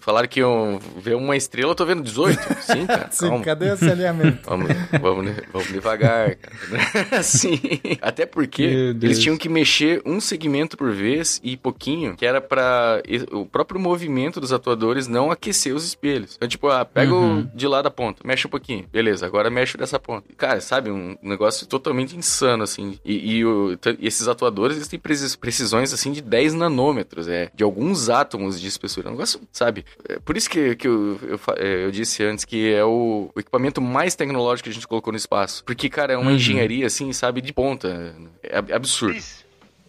falaram 0.01 0.29
que 0.29 0.41
iam 0.41 0.79
ver 0.99 1.15
uma 1.17 1.37
estrela, 1.37 1.71
eu 1.73 1.75
tô 1.75 1.85
vendo 1.85 2.03
18. 2.03 2.39
Sim, 2.63 2.87
cara, 2.87 3.09
Sim, 3.13 3.29
calma. 3.29 3.45
cadê 3.45 3.73
esse 3.73 3.89
alinhamento? 3.91 4.39
Vamos, 4.49 4.69
vamos, 5.01 5.33
vamos 5.53 5.69
devagar, 5.69 6.37
cara. 6.37 7.23
Sim. 7.23 7.59
Até 8.01 8.27
porque 8.27 8.63
eles 8.63 9.19
tinham 9.19 9.37
que 9.37 9.49
mexer 9.49 10.03
um 10.05 10.21
segmento 10.21 10.77
por 10.77 10.93
vez 10.93 11.41
e 11.43 11.57
pouquinho, 11.57 12.17
que 12.17 12.25
era 12.27 12.41
pra 12.41 13.03
e- 13.07 13.27
o 13.33 13.47
próprio 13.47 13.81
movimento 13.81 14.41
dos 14.41 14.53
atuadores 14.53 15.07
não 15.09 15.31
aquecer 15.31 15.75
os 15.75 15.85
espelhos. 15.85 16.35
Então, 16.37 16.49
tipo, 16.49 16.69
ah, 16.69 16.85
pega 16.85 17.13
Uhum. 17.15 17.41
o 17.41 17.43
de 17.57 17.67
lá 17.67 17.83
da 17.83 17.91
ponta, 17.91 18.23
mexe 18.25 18.47
um 18.47 18.51
pouquinho. 18.51 18.87
Beleza, 18.93 19.27
agora 19.27 19.51
mexe 19.51 19.77
dessa 19.77 19.99
ponta. 19.99 20.27
Cara, 20.37 20.61
sabe, 20.61 20.91
um 20.91 21.17
negócio 21.23 21.67
totalmente 21.67 22.17
insano, 22.17 22.63
assim. 22.63 22.99
E, 23.05 23.37
e 23.39 23.45
o- 23.45 23.79
e 23.99 24.07
esses 24.07 24.29
atuadores, 24.29 24.77
eles 24.77 24.89
têm 24.89 24.99
precis- 24.99 25.37
precisões, 25.37 25.93
assim, 25.93 26.13
de 26.13 26.21
10 26.23 26.55
nanômetros, 26.55 27.29
é, 27.29 27.51
de 27.55 27.63
alguns 27.65 28.09
átomos 28.09 28.61
de 28.61 28.67
espessura. 28.69 29.09
É 29.09 29.11
um 29.11 29.13
negócio, 29.15 29.41
sabe? 29.53 29.74
É 30.09 30.19
por 30.21 30.37
isso 30.37 30.51
que, 30.51 30.77
que 30.77 30.87
eu, 30.87 31.19
eu, 31.23 31.41
é, 31.57 31.85
eu 31.87 31.91
disse 31.91 32.23
antes 32.25 32.45
que 32.45 32.73
é 32.75 32.85
o, 32.85 33.31
o 33.35 33.41
equipamento 33.41 33.81
mais 33.81 34.15
tecnológico 34.15 34.65
que 34.65 34.71
a 34.71 34.75
gente 34.75 34.87
colocou 34.87 35.13
no 35.13 35.17
espaço. 35.17 35.65
Porque, 35.65 35.89
cara, 35.89 36.13
é 36.13 36.17
uma 36.17 36.31
Uhum. 36.31 36.37
engenharia, 36.37 36.87
assim, 36.87 37.13
sabe, 37.13 37.41
de 37.41 37.53
ponta. 37.53 38.15
É 38.43 38.59
ab- 38.59 38.73
absurdo. 38.73 39.15
10, 39.15 39.45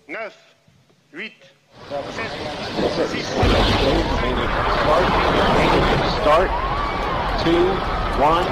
9, 0.07 0.33
8, 1.15 1.33
7, 1.89 3.11
6, 3.11 3.25
Start. 6.21 6.49
Two, 7.43 7.65
one, 8.17 8.45